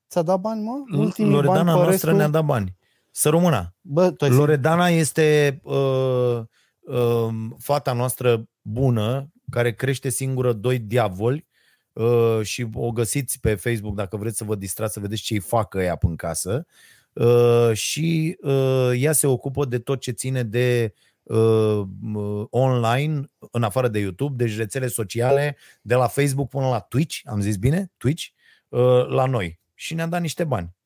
Ți-a 0.09 0.23
dat 0.23 0.41
bani, 0.41 0.63
mă? 0.63 0.85
Ultimii 0.99 1.31
Loredana 1.31 1.63
bani 1.63 1.67
pe 1.67 1.73
noastră 1.73 1.91
restul... 1.91 2.13
ne-a 2.17 2.29
dat 2.29 2.45
bani. 2.45 2.77
Să 3.11 3.29
rămână. 3.29 3.75
Bă, 3.81 4.11
tu 4.11 4.25
ai 4.25 4.31
zis- 4.31 4.39
Loredana 4.39 4.89
este 4.89 5.61
uh, 5.63 6.39
uh, 6.81 7.29
fata 7.59 7.93
noastră 7.93 8.49
bună, 8.63 9.33
care 9.51 9.73
crește 9.75 10.09
singură 10.09 10.53
doi 10.53 10.79
diavoli 10.79 11.47
uh, 11.93 12.41
și 12.43 12.67
o 12.75 12.91
găsiți 12.93 13.41
pe 13.41 13.55
Facebook 13.55 13.95
dacă 13.95 14.17
vreți 14.17 14.37
să 14.37 14.45
vă 14.45 14.55
distrați, 14.55 14.93
să 14.93 15.01
vedeți 15.01 15.23
ce-i 15.23 15.39
fac 15.39 15.75
ea 15.75 15.99
în 16.01 16.17
casă. 16.17 16.67
Uh, 17.13 17.71
și 17.73 18.39
uh, 18.43 18.91
ea 18.95 19.13
se 19.13 19.27
ocupă 19.27 19.65
de 19.65 19.79
tot 19.79 20.01
ce 20.01 20.11
ține 20.11 20.43
de 20.43 20.95
uh, 21.23 21.83
uh, 22.15 22.45
online, 22.51 23.31
în 23.51 23.63
afară 23.63 23.89
de 23.89 23.99
YouTube, 23.99 24.45
deci 24.45 24.57
rețele 24.57 24.87
sociale, 24.87 25.57
de 25.83 25.95
la 25.95 26.07
Facebook 26.07 26.49
până 26.49 26.69
la 26.69 26.81
Twitch, 26.81 27.21
am 27.25 27.41
zis 27.41 27.57
bine? 27.57 27.93
Twitch, 27.97 28.25
uh, 28.69 29.07
la 29.09 29.25
noi. 29.27 29.61
Și 29.81 29.95
ne-a 29.95 30.07
dat 30.07 30.21
niște 30.21 30.45
bani. 30.45 30.77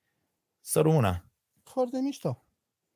Să 0.60 0.80
rămână. 0.80 1.24
Foarte 1.62 1.98
mișto. 2.02 2.44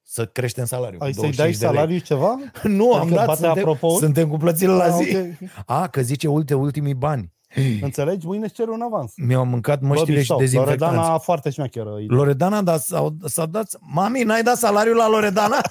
Să 0.02 0.26
creștem 0.26 0.64
salariul. 0.64 1.00
Ai 1.02 1.12
cu 1.12 1.18
să-i 1.20 1.30
dai 1.32 1.36
25 1.36 1.58
de 1.58 1.66
lei. 1.66 1.74
salariu 1.74 1.98
ceva? 1.98 2.36
Nu, 2.78 2.92
am 2.94 3.00
Adică 3.00 3.14
dat, 3.14 3.26
bate 3.26 3.40
suntem, 3.44 3.58
apropo? 3.62 3.98
suntem 3.98 4.28
cu 4.28 4.36
plățile 4.36 4.72
la 4.72 4.84
Ah, 4.84 4.90
zi. 5.02 5.16
ok. 5.16 5.50
A, 5.66 5.88
că 5.88 6.00
zice 6.02 6.28
uite, 6.28 6.54
ultimii 6.54 6.94
bani. 6.94 7.34
Înțelegi? 7.80 8.26
Mâine 8.26 8.44
îți 8.44 8.54
cer 8.54 8.68
un 8.68 8.80
avans. 8.80 9.12
Mi-au 9.16 9.44
mâncat 9.44 9.80
măștile 9.80 10.04
Bă, 10.04 10.12
și 10.12 10.16
mișto. 10.18 10.36
dezinfectanți. 10.36 10.94
Loredana 10.94 11.18
foarte 11.18 11.50
șmecheră. 11.50 11.90
idee. 12.00 12.16
Loredana 12.16 12.62
da, 12.62 12.76
s-a, 12.76 13.16
s-a 13.24 13.46
dat... 13.46 13.76
Mami, 13.80 14.22
n-ai 14.22 14.42
dat 14.42 14.56
salariul 14.56 14.96
la 14.96 15.08
Loredana? 15.08 15.60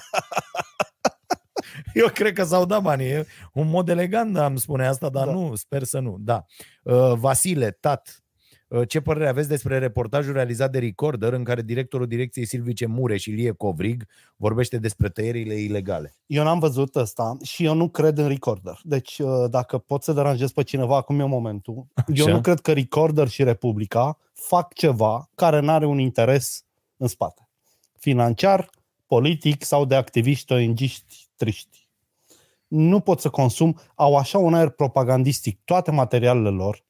Eu 1.94 2.08
cred 2.08 2.32
că 2.32 2.44
s-au 2.44 2.64
dat 2.64 2.82
banii. 2.82 3.06
E 3.06 3.26
un 3.52 3.68
mod 3.68 3.88
elegant 3.88 4.36
am 4.36 4.56
spune 4.56 4.86
asta, 4.86 5.08
dar 5.08 5.26
Da. 5.26 5.32
nu, 5.32 5.54
sper 5.54 5.82
să 5.82 5.98
nu. 5.98 6.16
Da. 6.20 6.44
Uh, 6.82 7.12
Vasile, 7.12 7.70
tat, 7.70 8.08
uh, 8.08 8.25
ce 8.86 9.00
părere 9.00 9.28
aveți 9.28 9.48
despre 9.48 9.78
reportajul 9.78 10.32
realizat 10.32 10.70
de 10.70 10.78
Recorder 10.78 11.32
în 11.32 11.44
care 11.44 11.62
directorul 11.62 12.06
direcției 12.06 12.46
Silvice 12.46 12.86
Mure 12.86 13.16
și 13.16 13.30
Ilie 13.30 13.52
Covrig 13.52 14.06
vorbește 14.36 14.78
despre 14.78 15.08
tăierile 15.08 15.54
ilegale? 15.54 16.14
Eu 16.26 16.44
n-am 16.44 16.58
văzut 16.58 16.96
ăsta 16.96 17.36
și 17.42 17.64
eu 17.64 17.74
nu 17.74 17.88
cred 17.88 18.18
în 18.18 18.28
recorder. 18.28 18.80
Deci 18.82 19.18
uh, 19.18 19.50
dacă 19.50 19.78
pot 19.78 20.02
să 20.02 20.12
deranjez 20.12 20.52
pe 20.52 20.62
cineva, 20.62 20.96
acum 20.96 21.20
e 21.20 21.24
momentul. 21.24 21.86
Eu 22.14 22.24
Așa. 22.24 22.34
nu 22.34 22.40
cred 22.40 22.60
că 22.60 22.72
recorder 22.72 23.28
și 23.28 23.42
Republica 23.42 24.18
fac 24.32 24.72
ceva 24.74 25.30
care 25.34 25.60
nu 25.60 25.70
are 25.70 25.86
un 25.86 25.98
interes 25.98 26.64
în 26.96 27.06
spate. 27.06 27.48
Financiar, 27.98 28.70
politic 29.06 29.64
sau 29.64 29.84
de 29.84 29.94
activiști, 29.94 30.52
ONG-ști, 30.52 31.28
triști. 31.36 31.88
Nu 32.66 33.00
pot 33.00 33.20
să 33.20 33.28
consum, 33.28 33.78
au 33.94 34.16
așa 34.16 34.38
un 34.38 34.54
aer 34.54 34.68
propagandistic, 34.68 35.60
toate 35.64 35.90
materialele 35.90 36.48
lor, 36.48 36.84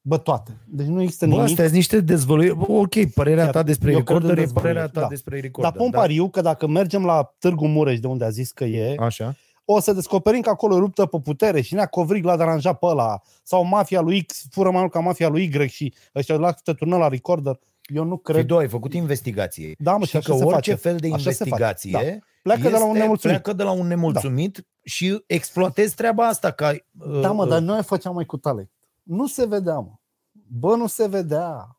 bă, 0.00 0.18
toate. 0.18 0.56
Deci 0.66 0.86
nu 0.86 1.02
există 1.02 1.24
Bă, 1.26 1.30
nimic. 1.30 1.48
astea 1.48 1.64
sunt 1.64 1.76
niște 1.76 2.00
dezvăluiri. 2.00 2.54
Bă, 2.56 2.64
Ok, 2.68 3.04
părerea 3.14 3.44
Iar 3.44 3.52
ta 3.52 3.62
despre 3.62 3.90
eu 3.92 4.02
cred 4.02 4.06
Recorder 4.16 4.36
în 4.44 4.50
e 4.50 4.52
părerea 4.52 4.72
dezvăluiri, 4.72 4.92
ta 4.92 5.00
da. 5.00 5.06
despre 5.08 5.40
Recorder. 5.40 5.70
Dar 5.70 5.80
pun 5.80 5.90
pariu 5.90 6.28
că 6.28 6.40
dacă 6.40 6.66
mergem 6.66 7.04
la 7.04 7.34
Târgu 7.38 7.66
Mureș, 7.66 8.00
de 8.00 8.06
unde 8.06 8.24
a 8.24 8.28
zis 8.30 8.50
că 8.52 8.64
e, 8.64 8.94
Așa. 8.98 9.34
o 9.64 9.80
să 9.80 9.92
descoperim 9.92 10.40
că 10.40 10.50
acolo 10.50 10.74
e 10.74 10.78
ruptă 10.78 11.06
pe 11.06 11.18
putere 11.22 11.60
și 11.60 11.74
nea 11.74 11.86
Covrig 11.86 12.24
l-a 12.24 12.36
deranjat 12.36 12.78
pe 12.78 12.86
ăla 12.86 13.20
sau 13.42 13.64
mafia 13.64 14.00
lui 14.00 14.22
X 14.22 14.44
fură 14.50 14.70
mai 14.70 14.80
mult 14.80 14.92
ca 14.92 14.98
mafia 15.00 15.28
lui 15.28 15.44
Y 15.54 15.68
și 15.68 15.94
ăștia 16.14 16.36
la 16.36 16.52
te 16.52 16.72
turnă 16.72 16.96
la 16.96 17.08
recorder. 17.08 17.58
Eu 17.94 18.04
nu 18.04 18.16
cred. 18.16 18.40
Fido, 18.40 18.56
ai 18.56 18.68
făcut 18.68 18.92
investigație. 18.94 19.74
Da, 19.78 19.96
mă, 19.96 20.04
și 20.04 20.10
și 20.10 20.16
așa 20.16 20.30
că 20.32 20.36
se 20.38 20.44
orice 20.44 20.70
face. 20.70 20.74
fel 20.88 20.96
de 20.96 21.06
Așa 21.12 21.16
se 21.30 21.30
face, 21.30 21.44
investigație 21.44 21.90
da. 21.92 22.26
Pleacă 22.42 22.62
de 22.62 22.68
la 22.68 22.84
un 22.84 22.88
este- 22.88 22.98
nemulțumit. 23.00 23.36
Pleacă 23.36 23.52
de 23.56 23.62
la 23.62 23.70
un 23.70 23.86
nemulțumit 23.86 24.66
și 24.84 25.22
exploatezi 25.26 25.94
treaba 25.94 26.26
asta 26.26 26.50
ca... 26.50 26.70
uh, 27.10 27.20
Da, 27.20 27.30
mă, 27.32 27.42
uh, 27.42 27.48
dar 27.48 27.60
noi 27.60 27.82
făceam 27.82 28.14
mai 28.14 28.24
cu 28.24 28.36
talent. 28.36 28.70
Nu 29.08 29.26
se 29.26 29.46
vedea, 29.46 29.78
mă. 29.78 29.92
Bă, 30.32 30.76
nu 30.76 30.86
se 30.86 31.06
vedea. 31.06 31.78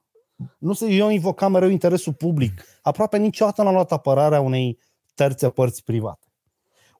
Nu 0.58 0.74
se, 0.74 0.86
eu 0.86 1.10
invocam 1.10 1.52
mereu 1.52 1.70
interesul 1.70 2.14
public. 2.14 2.64
Aproape 2.82 3.18
niciodată 3.18 3.64
n-am 3.64 3.74
luat 3.74 3.92
apărarea 3.92 4.42
unei 4.42 4.80
terțe 5.14 5.50
părți 5.50 5.84
private. 5.84 6.28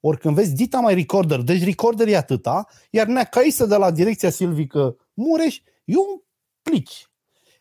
Ori 0.02 0.18
când 0.18 0.36
vezi 0.36 0.54
dita 0.54 0.80
mai 0.80 0.94
recorder, 0.94 1.42
deci 1.42 1.64
recorder 1.64 2.08
e 2.08 2.16
atâta, 2.18 2.68
iar 2.90 3.08
nea 3.08 3.24
caisă 3.24 3.66
de 3.66 3.76
la 3.76 3.92
direcția 3.92 4.30
silvică 4.30 4.96
Mureș, 5.14 5.56
e 5.86 5.98
un 5.98 6.22
plici. 6.62 7.10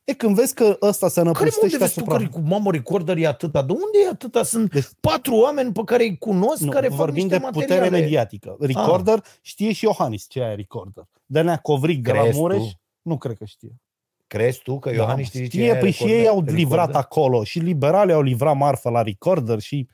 E 0.05 0.15
când 0.15 0.35
vezi 0.35 0.55
că 0.55 0.77
ăsta 0.83 1.09
se 1.09 1.23
Care 1.23 1.25
mă, 1.25 1.31
unde 1.31 1.45
năpustește 1.45 1.79
vezi 1.79 1.95
tu 1.95 2.01
asupra... 2.01 2.29
că 2.29 2.39
cu 2.39 2.41
mamă 2.49 2.71
recorder 2.71 3.17
e 3.17 3.27
atâta? 3.27 3.63
De 3.63 3.73
unde 3.73 3.99
e 4.05 4.09
atâta? 4.09 4.43
Sunt 4.43 4.73
Deci- 4.73 4.89
patru 5.01 5.35
oameni 5.35 5.73
pe 5.73 5.83
care 5.85 6.03
îi 6.03 6.19
cunosc, 6.19 6.61
Nu, 6.63 6.71
care 6.71 6.89
fac 6.89 6.97
vorbim 6.97 7.23
niște 7.23 7.39
de 7.39 7.45
materiale. 7.45 7.75
Ah. 7.75 7.81
putere 7.81 8.01
mediatică. 8.03 8.57
Recorder 8.61 9.25
știe 9.41 9.73
și 9.73 9.85
Iohannis 9.85 10.27
ce 10.29 10.41
e 10.41 10.55
recorder. 10.55 11.09
De 11.31 11.41
nea 11.41 11.57
Covrig 11.57 12.05
de 12.05 12.13
la 12.13 12.19
Crezi 12.21 12.35
tu? 12.37 12.41
Mureș, 12.41 12.73
nu 13.03 13.19
cred 13.19 13.37
că 13.37 13.45
știe. 13.45 13.81
Crezi 14.27 14.63
tu 14.63 14.79
că 14.79 14.91
Iohannis 14.91 15.27
știe 15.27 15.41
ce 15.41 15.47
știe, 15.47 15.67
e 15.69 15.77
păi 15.77 15.91
și 15.91 16.03
recorder- 16.03 16.19
ei 16.19 16.27
au 16.27 16.33
recorder? 16.35 16.55
livrat 16.55 16.95
acolo 16.95 17.45
și 17.45 17.59
liberalii 17.59 18.15
au 18.15 18.23
livrat 18.23 18.57
marfă 18.57 18.91
la 18.91 19.03
recorder 19.03 19.59
și 19.59 19.89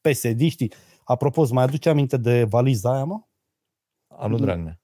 psd 0.00 0.40
Apropo, 1.04 1.40
îți 1.42 1.52
mai 1.52 1.64
aduce 1.64 1.88
aminte 1.88 2.16
de 2.16 2.44
valiza 2.44 2.92
aia, 2.94 3.04
mă? 3.04 3.20
A 4.08 4.26
lui 4.26 4.40
Dragnea. 4.40 4.80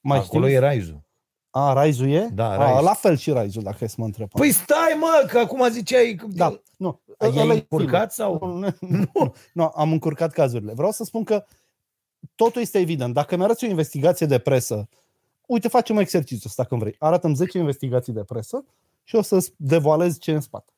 Mai 0.00 0.18
Acolo 0.18 0.44
știi? 0.44 0.56
e 0.56 0.58
Raizu. 0.58 1.06
A, 1.50 1.72
Raizu 1.72 2.06
e? 2.06 2.28
Da, 2.32 2.50
A, 2.50 2.56
Raizu. 2.56 2.82
la 2.84 2.92
fel 2.94 3.16
și 3.16 3.30
Raizu, 3.30 3.60
dacă 3.60 3.84
e 3.84 3.86
să 3.86 3.94
mă 3.98 4.04
întreb. 4.04 4.28
Păi 4.28 4.50
stai 4.50 4.96
mă, 5.00 5.26
că 5.28 5.38
acum 5.38 5.68
ziceai... 5.70 6.14
că- 6.14 6.26
da, 6.28 6.60
nu. 6.76 7.00
Ai 7.18 7.32
Ăla 7.36 7.52
e 7.54 7.56
încurcat 7.68 8.12
filmul. 8.14 8.38
sau... 8.40 8.48
Nu, 8.58 8.74
nu, 9.14 9.34
nu, 9.52 9.70
am 9.74 9.92
încurcat 9.92 10.32
cazurile. 10.32 10.72
Vreau 10.72 10.90
să 10.90 11.04
spun 11.04 11.24
că 11.24 11.44
totul 12.34 12.60
este 12.60 12.78
evident. 12.78 13.14
Dacă 13.14 13.36
mi 13.36 13.42
arăți 13.42 13.64
o 13.64 13.68
investigație 13.68 14.26
de 14.26 14.38
presă, 14.38 14.88
uite, 15.48 15.68
facem 15.68 15.94
un 15.94 16.00
exercițiu 16.00 16.44
ăsta 16.46 16.64
când 16.64 16.80
vrei. 16.80 16.96
Arată-mi 16.98 17.34
10 17.34 17.58
investigații 17.58 18.12
de 18.12 18.22
presă 18.24 18.64
și 19.04 19.14
o 19.16 19.22
să-ți 19.22 19.52
devoalez 19.56 20.18
ce 20.18 20.30
e 20.30 20.34
în 20.34 20.40
spate. 20.40 20.72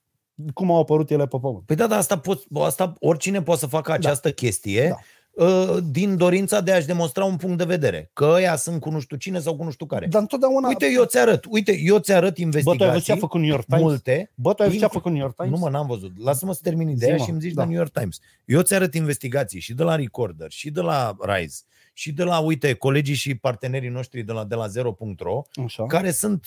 Cum 0.54 0.70
au 0.70 0.80
apărut 0.80 1.10
ele 1.10 1.26
pe 1.26 1.38
pământ. 1.40 1.62
Păi 1.66 1.76
da, 1.76 1.86
dar 1.86 1.98
asta, 1.98 2.18
pot, 2.18 2.42
asta 2.52 2.94
oricine 3.00 3.42
poate 3.42 3.60
să 3.60 3.66
facă 3.66 3.92
această 3.92 4.32
chestie 4.32 4.96
Da. 5.36 5.44
uh, 5.46 5.78
din 5.90 6.16
dorința 6.16 6.60
de 6.60 6.72
a-și 6.72 6.86
demonstra 6.86 7.24
un 7.24 7.36
punct 7.36 7.58
de 7.58 7.64
vedere. 7.64 8.10
Că 8.12 8.24
ăia 8.24 8.56
sunt 8.56 8.80
cu 8.80 8.90
nu 8.90 9.00
știu 9.00 9.16
cine 9.16 9.38
sau 9.38 9.56
cu 9.56 9.64
nu 9.64 9.70
știu 9.70 9.86
care. 9.86 10.06
Dar 10.06 10.20
întotdeauna... 10.20 10.68
Uite, 10.68 10.90
eu 10.92 11.04
ți-arăt, 11.04 11.44
uite, 11.48 11.78
eu 11.78 11.98
ți-arăt 11.98 12.28
Bă, 12.28 12.34
tu 12.34 12.40
ai 12.40 12.44
investigații, 12.44 12.86
văzut 12.86 13.04
ce 13.04 13.12
a 13.12 13.16
făcut 13.16 13.40
New 13.40 13.48
York 13.50 13.64
Times? 13.64 13.82
multe. 13.82 14.32
Bă, 14.34 14.54
tu 14.54 14.62
ai 14.62 14.68
văzut 14.68 14.80
ce 14.80 14.84
a 14.84 14.88
Inclu- 14.92 14.98
făcut 14.98 15.12
New 15.12 15.20
York 15.20 15.34
Times? 15.36 15.52
Nu 15.52 15.58
mă, 15.58 15.68
n-am 15.70 15.86
văzut. 15.86 16.12
Lasă-mă 16.24 16.52
să 16.52 16.60
termin 16.62 16.88
ideea 16.88 17.12
Zi-mă, 17.14 17.24
și 17.24 17.30
îmi 17.30 17.40
zici 17.40 17.52
da. 17.52 17.62
de 17.62 17.68
New 17.68 17.76
York 17.78 17.92
Times. 17.92 18.18
Eu 18.44 18.60
ți-arăt 18.60 18.94
investigații 18.94 19.60
și 19.60 19.74
de 19.74 19.82
la 19.82 19.94
Recorder, 19.96 20.50
și 20.50 20.70
de 20.70 20.80
la 20.80 21.16
Rise, 21.20 21.62
și 22.00 22.12
de 22.12 22.22
la, 22.22 22.38
uite, 22.38 22.74
colegii 22.74 23.14
și 23.14 23.34
partenerii 23.34 23.88
noștri 23.88 24.22
de 24.22 24.32
la, 24.32 24.44
de 24.44 24.54
la 24.54 24.66
Zero.ro, 24.66 25.42
Așa. 25.64 25.86
care 25.86 26.10
sunt 26.10 26.46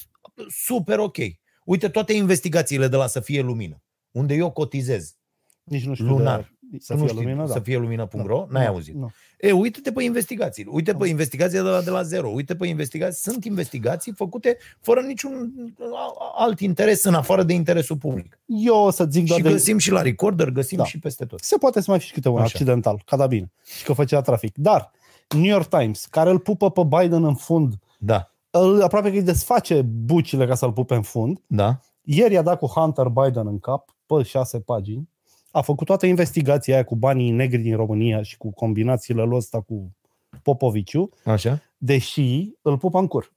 super 0.50 1.00
ok. 1.00 1.18
Uite 1.66 1.90
toate 1.90 2.14
investigațiile 2.14 2.88
de 2.88 2.96
la 2.96 3.08
Să 3.08 3.20
fie 3.20 3.42
lumină, 3.42 3.82
unde 4.12 4.34
eu 4.34 4.52
cotizez 4.52 5.16
Nici 5.64 5.86
nu 5.86 5.94
știu 5.94 6.08
lunar. 6.08 6.54
De... 6.60 6.78
Să 6.80 6.94
Tu 6.94 6.98
fie 7.00 7.08
nu 7.08 7.08
știi, 7.14 7.24
lumină, 7.24 7.46
da. 7.48 7.54
să 7.54 7.60
fie 7.60 7.78
lumină.ro? 7.78 8.46
N-ai 8.50 8.66
Nu, 8.66 8.70
auzit. 8.72 8.94
Nu. 8.96 9.12
E, 9.40 9.52
uite-te 9.52 9.92
pe 9.92 10.04
investigații. 10.04 10.66
Uite 10.70 10.92
pe 10.94 11.04
Am. 11.04 11.10
investigația 11.10 11.62
de 11.64 11.70
la, 11.70 11.82
de 11.82 11.90
la 11.90 12.04
zero. 12.04 12.30
Uite 12.30 12.56
pe 12.56 12.68
investigații. 12.68 13.32
Sunt 13.32 13.46
investigații 13.46 14.12
făcute 14.16 14.58
fără 14.82 15.02
niciun 15.02 15.54
a- 15.94 16.34
alt 16.44 16.60
interes 16.60 17.04
în 17.04 17.14
afară 17.14 17.44
de 17.44 17.54
interesul 17.54 17.98
public. 17.98 18.40
Eu 18.46 18.76
o 18.76 18.90
să 18.90 19.08
zic 19.10 19.26
doar 19.26 19.40
Și 19.40 19.46
de... 19.46 19.52
găsim 19.52 19.78
și 19.78 19.92
la 19.92 20.02
recorder, 20.02 20.50
găsim 20.50 20.78
Da. 20.78 20.86
și 20.86 21.00
peste 21.00 21.26
tot. 21.26 21.40
Se 21.40 21.58
poate 21.58 21.82
să 21.82 21.86
mai 21.90 22.00
fi 22.00 22.06
și 22.06 22.14
câte 22.14 22.30
un 22.30 22.36
Așa. 22.36 22.44
accidental, 22.46 23.02
ca 23.06 23.18
da 23.18 23.28
bine. 23.28 23.52
Și 23.78 23.84
că 23.84 23.94
făcea 23.94 24.22
trafic. 24.22 24.58
Dar 24.58 24.92
New 25.34 25.52
York 25.52 25.68
Times, 25.68 26.06
care 26.06 26.30
îl 26.30 26.40
pupă 26.40 26.72
pe 26.72 26.84
Biden 26.84 27.24
în 27.24 27.36
fund, 27.36 27.74
Da, 28.00 28.32
îl, 28.50 28.82
aproape 28.82 29.10
că 29.10 29.16
îi 29.16 29.22
desface 29.22 29.82
bucile 29.82 30.46
ca 30.48 30.56
să-l 30.56 30.74
pupe 30.74 30.96
în 30.96 31.02
fund, 31.02 31.42
da. 31.48 31.80
Ieri 32.02 32.38
a 32.38 32.42
dat 32.42 32.60
cu 32.60 32.66
Hunter 32.66 33.08
Biden 33.08 33.48
în 33.48 33.60
cap, 33.60 33.96
pe 34.06 34.24
șase 34.24 34.60
pagini, 34.60 35.10
a 35.52 35.62
făcut 35.62 35.88
toată 35.88 36.06
investigația 36.06 36.74
aia 36.74 36.84
cu 36.84 36.96
banii 36.96 37.32
negri 37.32 37.62
din 37.62 37.76
România 37.76 38.22
și 38.22 38.38
cu 38.38 38.52
combinațiile 38.52 39.24
lui 39.24 39.38
ăsta 39.38 39.62
cu 39.62 39.96
Popoviciu, 40.44 41.10
Așa? 41.26 41.62
deși 41.78 42.50
îl 42.62 42.78
pupă 42.78 43.00
în 43.00 43.08
cur. 43.08 43.34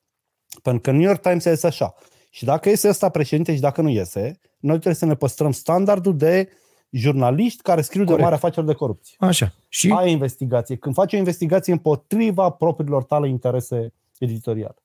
Pentru 0.63 0.81
că 0.83 0.91
New 0.91 1.07
York 1.07 1.21
Times 1.21 1.45
este 1.45 1.67
așa. 1.67 1.95
Și 2.31 2.45
dacă 2.45 2.69
iese 2.69 2.89
ăsta 2.89 3.09
președinte 3.09 3.55
și 3.55 3.61
dacă 3.61 3.83
nu 3.83 3.89
iese, 3.89 4.39
noi 4.59 4.75
trebuie 4.75 4.95
să 4.95 5.05
ne 5.05 5.15
păstrăm 5.15 5.53
standardul 5.53 6.17
de 6.17 6.49
jurnaliști 6.91 7.63
care 7.63 7.81
scriu 7.81 8.01
Corect. 8.01 8.17
de 8.19 8.23
mari 8.25 8.35
afaceri 8.37 8.67
de 8.67 8.73
corupție. 8.73 9.15
Așa. 9.19 9.53
Și 9.69 9.95
Ai 9.97 10.11
investigație. 10.11 10.77
Când 10.77 10.95
faci 10.95 11.13
o 11.13 11.17
investigație 11.17 11.73
împotriva 11.73 12.51
propriilor 12.51 13.05
tale 13.05 13.29
interese 13.29 13.93
editoriale. 14.19 14.77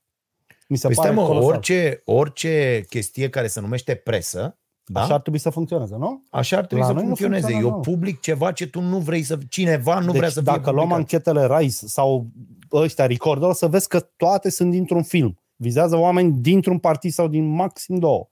Mi 0.67 0.77
se 0.77 0.87
păi 0.87 0.95
pare 0.95 1.07
stai, 1.09 1.21
mă, 1.21 1.27
colosal. 1.27 1.49
orice, 1.49 2.01
orice 2.05 2.85
chestie 2.89 3.29
care 3.29 3.47
se 3.47 3.59
numește 3.59 3.95
presă, 3.95 4.55
da? 4.85 5.01
Așa 5.01 5.13
ar 5.13 5.19
trebui 5.21 5.39
să 5.39 5.49
funcționeze, 5.49 5.95
nu? 5.95 6.23
Așa 6.29 6.57
ar 6.57 6.65
trebui 6.65 6.83
La 6.83 6.89
să 6.89 6.93
noi 6.93 7.01
nu 7.01 7.07
funcționeze. 7.07 7.41
funcționează, 7.41 7.75
Eu 7.75 7.75
nu. 7.85 7.91
public 7.91 8.19
ceva 8.19 8.51
ce 8.51 8.67
tu 8.67 8.81
nu 8.81 8.97
vrei 8.97 9.23
să... 9.23 9.37
Cineva 9.49 9.99
nu 9.99 10.05
deci 10.05 10.15
vrea 10.15 10.29
să 10.29 10.41
fie 10.41 10.51
dacă 10.51 10.71
luăm 10.71 10.87
publicat. 10.89 10.97
anchetele 10.97 11.57
RISE 11.57 11.87
sau 11.87 12.27
ăștia 12.71 13.05
Recorder, 13.05 13.49
o 13.49 13.53
să 13.53 13.67
vezi 13.67 13.87
că 13.87 13.99
toate 13.99 14.49
sunt 14.49 14.71
dintr-un 14.71 15.03
film. 15.03 15.39
Vizează 15.55 15.95
oameni 15.97 16.31
dintr-un 16.31 16.77
partid 16.77 17.11
sau 17.11 17.27
din 17.27 17.45
maxim 17.45 17.95
două. 17.99 18.27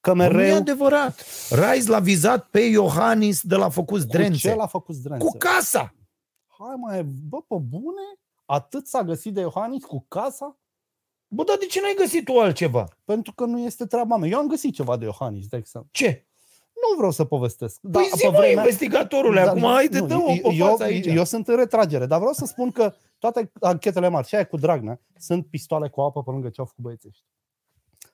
Că 0.00 0.12
Bă, 0.12 0.16
Nu 0.16 0.22
e 0.24 0.28
mereu... 0.28 0.56
adevărat. 0.56 1.24
Rais 1.50 1.86
l-a 1.86 1.98
vizat 1.98 2.46
pe 2.46 2.60
Iohannis 2.60 3.42
de 3.42 3.56
la 3.56 3.68
făcut 3.68 3.96
Cu 3.98 4.02
zdrențe. 4.04 4.38
ce 4.38 4.54
l-a 4.54 4.66
făcut 4.66 4.94
zdrențe? 4.94 5.24
Cu 5.24 5.36
casa. 5.38 5.94
Hai 6.46 6.74
mai, 6.76 7.02
bă, 7.02 7.36
pe 7.48 7.56
bune? 7.68 8.02
Atât 8.44 8.86
s-a 8.86 9.02
găsit 9.02 9.34
de 9.34 9.40
Iohannis 9.40 9.84
cu 9.84 10.04
casa? 10.08 10.58
Bă, 11.28 11.44
dar 11.44 11.56
de 11.56 11.66
ce 11.66 11.80
n-ai 11.80 11.94
găsit 11.98 12.24
tu 12.24 12.38
altceva? 12.38 12.88
Pentru 13.04 13.32
că 13.34 13.44
nu 13.44 13.58
este 13.58 13.86
treaba 13.86 14.16
mea. 14.16 14.28
Eu 14.28 14.38
am 14.38 14.46
găsit 14.46 14.74
ceva 14.74 14.96
de 14.96 15.04
Iohannis, 15.04 15.46
de 15.46 15.56
exemplu. 15.56 15.90
Ce? 15.92 16.24
Nu 16.90 16.96
vreau 16.96 17.10
să 17.10 17.24
povestesc. 17.24 17.80
Păi 17.92 18.10
zi, 18.16 18.26
mă, 18.26 18.46
investigatorule, 18.46 19.40
acum 19.40 19.62
haide, 19.62 19.98
nu, 19.98 20.06
dă-o 20.06 20.24
pe 20.42 20.54
eu, 20.54 20.66
față 20.66 20.82
aici. 20.82 21.06
eu 21.06 21.24
sunt 21.24 21.48
în 21.48 21.56
retragere, 21.56 22.06
dar 22.06 22.18
vreau 22.18 22.32
să 22.32 22.44
spun 22.44 22.70
că 22.70 22.94
toate 23.18 23.52
anchetele 23.60 24.08
mari, 24.08 24.26
și 24.26 24.34
aia 24.34 24.46
cu 24.46 24.56
Dragnea, 24.56 25.00
sunt 25.18 25.46
pistoale 25.46 25.88
cu 25.88 26.00
apă 26.00 26.22
pe 26.22 26.30
lângă 26.30 26.48
ce 26.48 26.60
au 26.60 26.66
făcut 26.66 26.82
băieții 26.84 27.08
ăștia. 27.08 27.26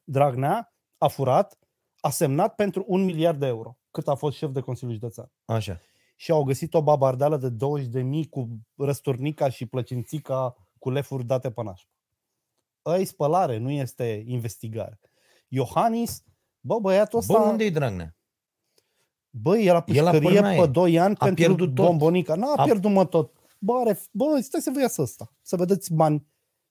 Dragnea 0.05 0.75
a 0.99 1.09
furat, 1.09 1.59
a 2.07 2.11
semnat 2.11 2.55
pentru 2.55 2.85
un 2.87 3.05
miliard 3.05 3.39
de 3.39 3.47
euro, 3.47 3.77
cât 3.91 4.09
a 4.09 4.15
fost 4.15 4.37
șef 4.37 4.51
de 4.51 4.61
Consiliul 4.61 4.97
Județean. 4.97 5.33
Așa. 5.45 5.81
Și 6.17 6.31
au 6.31 6.43
găsit 6.45 6.75
o 6.75 6.83
babardeală 6.83 7.37
de 7.37 7.49
20 7.49 7.87
de 7.87 8.03
mii 8.03 8.29
cu 8.29 8.49
răsturnica 8.77 9.49
și 9.49 9.67
plăcințica 9.67 10.57
cu 10.79 10.91
lefuri 10.91 11.25
date 11.25 11.51
pe 11.51 11.63
nașpa. 11.63 11.91
Ăi 12.85 13.05
spălare, 13.05 13.57
nu 13.59 13.71
este 13.71 14.25
investigare. 14.27 15.01
Iohannis, 15.49 16.23
bă, 16.61 16.79
băiatul 16.79 17.19
ăsta... 17.19 17.39
Bă, 17.39 17.45
unde-i 17.45 17.71
Dragnea? 17.71 18.17
Băi, 19.31 19.67
el 19.67 19.75
a 19.75 19.85
El 19.87 20.05
la 20.05 20.11
pușcărie 20.11 20.31
pârnaie. 20.41 20.61
pe 20.61 20.67
2 20.67 20.99
ani 20.99 21.15
A 21.19 21.25
pentru 21.25 21.45
pierdut 21.45 21.75
tot. 21.75 21.85
bombonica. 21.85 22.35
N-a 22.35 22.53
A- 22.57 22.63
pierdut 22.65 22.91
mă 22.91 23.05
tot. 23.07 23.33
Bă, 23.59 23.73
are, 23.73 24.01
bă, 24.13 24.39
stai 24.41 24.61
să 24.61 24.71
vă 24.75 24.81
iasă 24.81 25.03
ăsta. 25.03 25.33
Să 25.43 25.57
vedeți 25.57 25.93
bani 25.95 26.27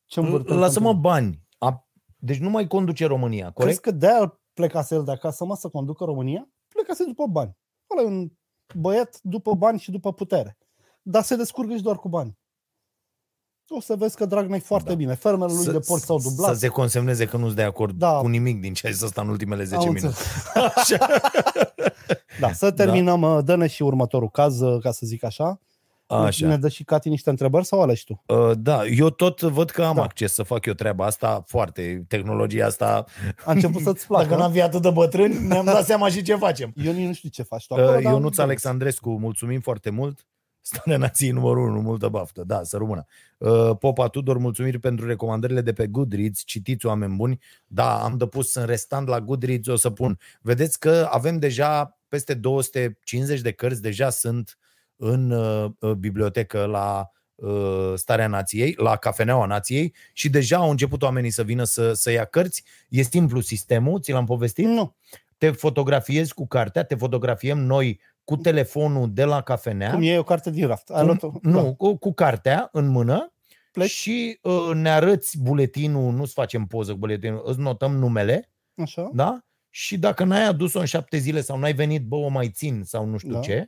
ce 0.05 0.19
învârtăm. 0.19 0.57
Lasă-mă 0.57 0.85
pentru- 0.85 1.01
bani. 1.01 1.41
A... 1.57 1.87
Deci 2.17 2.37
nu 2.37 2.49
mai 2.49 2.67
conduce 2.67 3.05
România, 3.05 3.51
Crezi 3.51 3.55
corect? 3.55 3.79
că 3.79 3.91
de-aia 3.91 4.39
plecase 4.55 4.95
el 4.95 5.03
de 5.03 5.11
acasă, 5.11 5.45
mă, 5.45 5.55
să 5.55 5.69
conducă 5.69 6.03
România? 6.03 6.49
Plecase 6.67 7.03
după 7.03 7.25
bani. 7.27 7.57
Ăla 7.91 8.07
e 8.07 8.11
un 8.13 8.31
băiat 8.75 9.19
după 9.21 9.53
bani 9.53 9.79
și 9.79 9.91
după 9.91 10.13
putere. 10.13 10.57
Dar 11.01 11.23
se 11.23 11.35
descurcă 11.35 11.75
și 11.75 11.81
doar 11.81 11.97
cu 11.97 12.09
bani. 12.09 12.37
O 13.67 13.79
să 13.79 13.95
vezi 13.95 14.15
că 14.15 14.25
Dragnea 14.25 14.57
e 14.57 14.59
foarte 14.59 14.89
Da. 14.89 14.95
bine. 14.95 15.13
Fermele 15.15 15.53
lui 15.53 15.65
de 15.65 15.79
porci 15.79 16.03
s-au 16.03 16.19
dublat. 16.19 16.53
Să 16.53 16.59
se 16.59 16.67
consemneze 16.67 17.25
că 17.25 17.37
nu-s 17.37 17.53
de 17.53 17.63
acord 17.63 17.97
Da. 17.97 18.17
cu 18.19 18.27
nimic 18.27 18.61
din 18.61 18.73
ce 18.73 18.87
ai 18.87 18.93
zis 18.93 19.01
ăsta 19.01 19.21
în 19.21 19.29
ultimele 19.29 19.63
10 19.63 19.75
Am 19.87 19.93
minute. 19.93 20.05
înțeles. 20.05 20.75
Așa. 20.75 21.07
Da, 22.39 22.51
să 22.53 22.71
terminăm. 22.81 23.21
Da. 23.21 23.41
Dă-ne 23.41 23.67
și 23.67 23.83
următorul 23.83 24.29
caz, 24.29 24.59
ca 24.81 24.91
să 24.91 25.05
zic 25.05 25.23
așa. 25.23 25.59
Așa. 26.07 26.47
Ne 26.47 26.57
dă 26.57 26.69
și 26.69 26.83
Cati 26.83 27.09
niște 27.09 27.29
întrebări 27.29 27.65
sau 27.65 27.81
alegi 27.81 28.03
tu? 28.03 28.23
Uh, 28.27 28.51
Da, 28.57 28.85
eu 28.85 29.09
tot 29.09 29.41
văd 29.41 29.69
că 29.69 29.83
am 29.83 29.95
Da. 29.95 30.01
acces 30.03 30.33
să 30.33 30.43
fac 30.43 30.65
eu 30.65 30.73
treaba 30.73 31.05
asta 31.05 31.43
foarte. 31.47 32.05
Tehnologia 32.07 32.65
asta, 32.65 33.05
A 33.45 33.51
început 33.51 33.81
să-ți 33.81 34.05
placă. 34.07 34.27
dacă 34.27 34.39
n-am 34.41 34.51
fi 34.51 34.61
atât 34.61 34.81
de 34.81 34.89
bătrâni, 34.89 35.47
ne-am 35.47 35.65
dat 35.65 35.85
seama 35.85 36.09
și 36.09 36.21
ce 36.21 36.35
facem. 36.35 36.73
Eu 36.83 36.93
nici 36.93 37.05
nu 37.07 37.13
știu 37.13 37.29
ce 37.29 37.43
faci 37.43 37.67
tu 37.67 37.73
acolo, 37.73 37.95
Uh, 37.97 38.03
dar- 38.03 38.11
Ionuț 38.13 38.37
Alexandrescu, 38.37 39.09
mulțumim 39.19 39.59
foarte 39.59 39.89
mult. 39.89 40.25
Starea 40.61 40.97
nației 40.97 41.31
numărul 41.31 41.67
1, 41.69 41.81
multă 41.81 42.07
baftă. 42.07 42.43
Da, 42.47 42.63
să 42.63 42.77
rămână. 42.77 43.05
Uh, 43.37 43.71
Popa 43.79 44.07
Tudor, 44.07 44.37
mulțumiri 44.37 44.79
pentru 44.79 45.05
recomandările 45.07 45.61
de 45.61 45.73
pe 45.73 45.87
Goodreads. 45.87 46.43
Citiți, 46.43 46.85
oameni 46.85 47.15
buni. 47.15 47.39
Da, 47.67 48.03
am 48.03 48.17
depus 48.17 48.53
în 48.55 48.65
restant 48.65 49.07
la 49.07 49.21
Goodreads, 49.21 49.67
o 49.67 49.75
să 49.75 49.89
pun. 49.89 50.19
Vedeți 50.41 50.79
că 50.79 51.07
avem 51.11 51.39
deja 51.39 51.97
peste 52.07 52.33
250 52.33 53.39
de 53.41 53.51
cărți, 53.51 53.81
deja 53.81 54.09
sunt 54.09 54.57
în 54.95 55.31
uh, 55.31 55.71
uh, 55.79 55.91
bibliotecă 55.91 56.65
la 56.65 57.09
uh, 57.35 57.91
Starea 57.95 58.27
Nației, 58.27 58.73
la 58.77 58.95
Cafeneaua 58.95 59.45
Nației 59.45 59.93
și 60.13 60.29
deja 60.29 60.57
au 60.57 60.69
început 60.69 61.01
oamenii 61.01 61.29
să 61.29 61.43
vină 61.43 61.63
să, 61.63 61.93
să 61.93 62.11
ia 62.11 62.25
cărți. 62.25 62.63
E 62.89 63.01
simplu 63.01 63.39
sistemul, 63.39 63.99
ți 64.01 64.11
l-am 64.11 64.25
povestit? 64.25 64.65
Nu. 64.65 64.95
te 65.37 65.51
fotografiezi 65.51 66.33
cu 66.33 66.47
cartea, 66.47 66.83
te 66.83 66.95
fotografiem 66.95 67.57
noi 67.59 68.01
cu 68.23 68.35
telefonul 68.35 69.13
de 69.13 69.23
la 69.23 69.41
cafenea. 69.41 69.91
Cum 69.91 70.01
e 70.03 70.17
o 70.17 70.23
carte 70.23 70.49
din 70.51 70.67
raft. 70.67 70.89
Ai 70.89 70.97
Cum- 70.97 71.05
luat-o? 71.05 71.31
nu, 71.41 71.63
Da. 71.63 71.73
cu, 71.73 71.97
cu 71.97 72.13
cartea 72.13 72.69
în 72.71 72.87
mână 72.87 73.33
Pleci. 73.71 73.89
și 73.89 74.39
uh, 74.41 74.69
ne 74.73 74.89
arăți 74.89 75.41
buletinul, 75.41 76.13
nu-ți 76.13 76.33
facem 76.33 76.65
poză 76.65 76.91
cu 76.91 76.97
buletinul, 76.97 77.41
îți 77.45 77.59
notăm 77.59 77.95
numele, 77.95 78.51
Așa. 78.75 79.09
da? 79.13 79.39
Și 79.69 79.97
dacă 79.97 80.23
n-ai 80.23 80.43
adus-o 80.45 80.79
în 80.79 80.85
șapte 80.85 81.17
zile 81.17 81.41
sau 81.41 81.57
n-ai 81.57 81.73
venit, 81.73 82.03
bă, 82.05 82.15
o 82.15 82.27
mai 82.27 82.49
țin 82.49 82.81
sau 82.83 83.05
nu 83.05 83.17
știu 83.17 83.33
Da. 83.33 83.39
ce, 83.39 83.57
uh, 83.59 83.67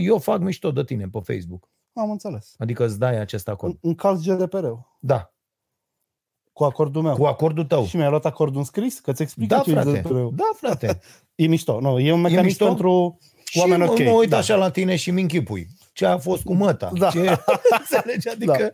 eu 0.00 0.18
fac 0.18 0.40
mișto 0.40 0.70
de 0.70 0.84
tine 0.84 1.08
pe 1.12 1.18
Facebook. 1.24 1.68
Am 1.92 2.10
înțeles. 2.10 2.54
Adică 2.58 2.84
îți 2.84 2.98
dai 2.98 3.18
acest 3.20 3.48
acord. 3.48 3.72
În, 3.72 3.78
în 3.88 3.94
caz 3.94 4.22
GDPR-ul. 4.26 4.98
Da, 5.00 5.32
Cu 6.52 6.64
acordul 6.64 7.02
meu. 7.02 7.14
cu 7.16 7.24
acordul 7.24 7.64
tău. 7.64 7.84
Și 7.86 7.96
mi-ai 7.96 8.08
luat 8.08 8.24
acordul 8.24 8.64
scris? 8.64 8.98
Că 8.98 9.12
ți 9.12 9.22
explică 9.22 9.54
Da, 9.54 9.60
ce 9.60 9.70
e 9.70 9.72
frate. 9.72 9.90
GDPR-ul. 9.90 10.32
Da, 10.36 10.50
frate. 10.56 11.00
E 11.34 11.46
mișto. 11.46 11.80
Nu, 11.80 11.98
e 11.98 12.12
un 12.12 12.20
mecanism 12.20 12.44
mișto? 12.46 12.64
pentru 12.66 13.18
Și 13.44 13.58
oameni 13.58 13.82
mă, 13.82 13.90
ok. 13.90 13.98
mă 13.98 14.10
uit 14.10 14.28
Da. 14.28 14.36
așa 14.36 14.56
la 14.56 14.70
tine 14.70 14.96
și 14.96 15.10
mi 15.10 15.20
închipui. 15.20 15.66
Ce 15.92 16.06
a 16.06 16.18
fost 16.18 16.42
cu 16.42 16.54
măta? 16.54 16.90
Da. 16.98 17.10
Ce... 17.10 17.18
Înțelegi? 17.78 18.28
Adică 18.28 18.72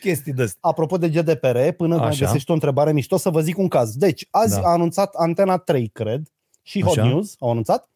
chestii 0.00 0.32
de 0.32 0.42
astea. 0.42 0.58
Apropo 0.62 0.96
de 0.98 1.08
GDPR, 1.08 1.68
până 1.76 1.96
mai 1.96 2.06
Așa. 2.08 2.24
găsești 2.24 2.50
o 2.50 2.54
întrebare 2.54 2.92
mișto, 2.92 3.16
să 3.16 3.30
vă 3.30 3.40
zic 3.40 3.58
un 3.58 3.68
caz. 3.68 3.96
Deci, 3.96 4.26
azi 4.30 4.60
Da. 4.60 4.66
a 4.68 4.70
anunțat 4.72 5.14
Antena 5.14 5.56
3, 5.58 5.88
cred, 5.88 6.28
și 6.62 6.82
Hot 6.84 6.98
Așa. 6.98 7.06
News 7.06 7.34
au 7.38 7.50
anunțat 7.50 7.89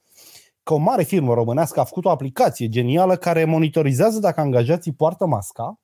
că 0.65 0.75
o 0.75 0.77
mare 0.77 1.03
firmă 1.03 1.35
românească 1.35 1.81
a 1.81 1.85
făcut 1.85 2.05
o 2.05 2.11
aplicație 2.11 2.69
genială 2.69 3.17
care 3.17 3.45
monitorizează 3.45 4.19
dacă 4.19 4.41
angajații 4.41 4.93
poartă 4.93 5.27
masca 5.27 5.79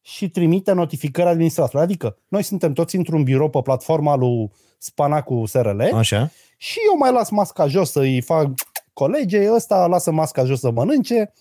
și 0.00 0.28
trimite 0.30 0.72
notificări 0.72 1.28
administratorului. 1.28 1.84
Adică 1.84 2.18
noi 2.28 2.42
suntem 2.42 2.72
toți 2.72 2.96
într-un 2.96 3.22
birou 3.22 3.48
pe 3.50 3.60
platforma 3.62 4.14
lui 4.16 4.50
Spanacu 4.78 5.46
SRL 5.46 5.80
Așa. 5.80 6.30
și 6.56 6.78
eu 6.90 6.98
mai 6.98 7.12
las 7.12 7.30
masca 7.30 7.66
jos 7.66 7.90
să-i 7.90 8.20
fac 8.20 8.48
colegii, 8.92 9.52
ăsta 9.52 9.86
lasă 9.86 10.10
masca 10.10 10.44
jos 10.44 10.60
să 10.60 10.70
mănânce 10.70 11.32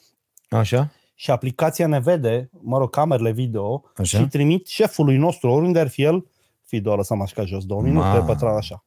Așa. 0.49 0.91
și 1.15 1.31
aplicația 1.31 1.87
ne 1.87 1.99
vede, 1.99 2.49
mă 2.61 2.77
rog, 2.77 2.89
camerele 2.89 3.31
video 3.31 3.83
Așa. 3.97 4.17
și 4.17 4.27
trimit 4.27 4.67
șefului 4.67 5.17
nostru, 5.17 5.49
oriunde 5.49 5.79
ar 5.79 5.87
fi 5.87 6.03
el, 6.03 6.27
fi 6.63 6.79
doar 6.79 6.97
lăsa 6.97 7.15
mașca 7.15 7.45
jos 7.45 7.65
două 7.65 7.81
minute, 7.81 8.17
Ma. 8.17 8.23
pătrat 8.23 8.55
așa. 8.55 8.83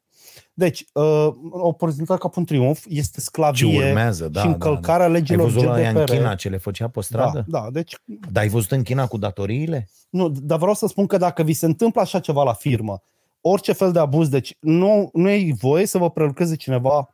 Deci, 0.55 0.85
uh, 0.93 1.29
o 1.51 1.73
prezentat 1.73 2.19
ca 2.19 2.29
pe 2.29 2.39
un 2.39 2.45
triumf, 2.45 2.85
este 2.89 3.15
Ce 3.19 3.25
sclavie 3.25 3.87
urmează, 3.89 4.29
da. 4.29 4.41
și 4.41 4.47
încălcarea 4.47 4.97
da, 5.07 5.13
da. 5.13 5.15
Ai 5.15 5.21
legilor 5.21 5.51
văzut 5.51 5.69
la 5.69 5.81
ea 5.81 5.89
în 5.89 5.95
GDPR. 5.95 6.13
China 6.13 6.35
ce 6.35 6.49
le 6.49 6.57
făcea 6.57 6.89
pe 6.89 7.01
stradă? 7.01 7.45
Da, 7.49 7.61
da, 7.61 7.71
deci, 7.71 7.95
Dar 8.33 8.43
ai 8.43 8.49
văzut 8.49 8.71
în 8.71 8.83
China 8.83 9.07
cu 9.07 9.17
datoriile? 9.19 9.89
nu, 10.11 10.29
dar 10.29 10.59
vreau 10.59 10.75
să 10.75 10.87
spun 10.87 11.07
că 11.07 11.17
dacă 11.17 11.43
vi 11.43 11.53
se 11.53 11.67
întâmplă 11.67 12.01
așa 12.01 12.19
ceva 12.21 12.43
la 12.43 12.53
firmă, 12.53 13.03
orice 13.41 13.73
fel 13.73 13.93
de 13.93 13.99
abuz, 13.99 14.29
deci 14.29 14.57
nu, 14.61 15.11
nu 15.13 15.31
e 15.31 15.55
voie 15.61 15.87
să 15.87 15.99
vă 15.99 16.11
prelucreze 16.11 16.57
cineva 16.57 17.11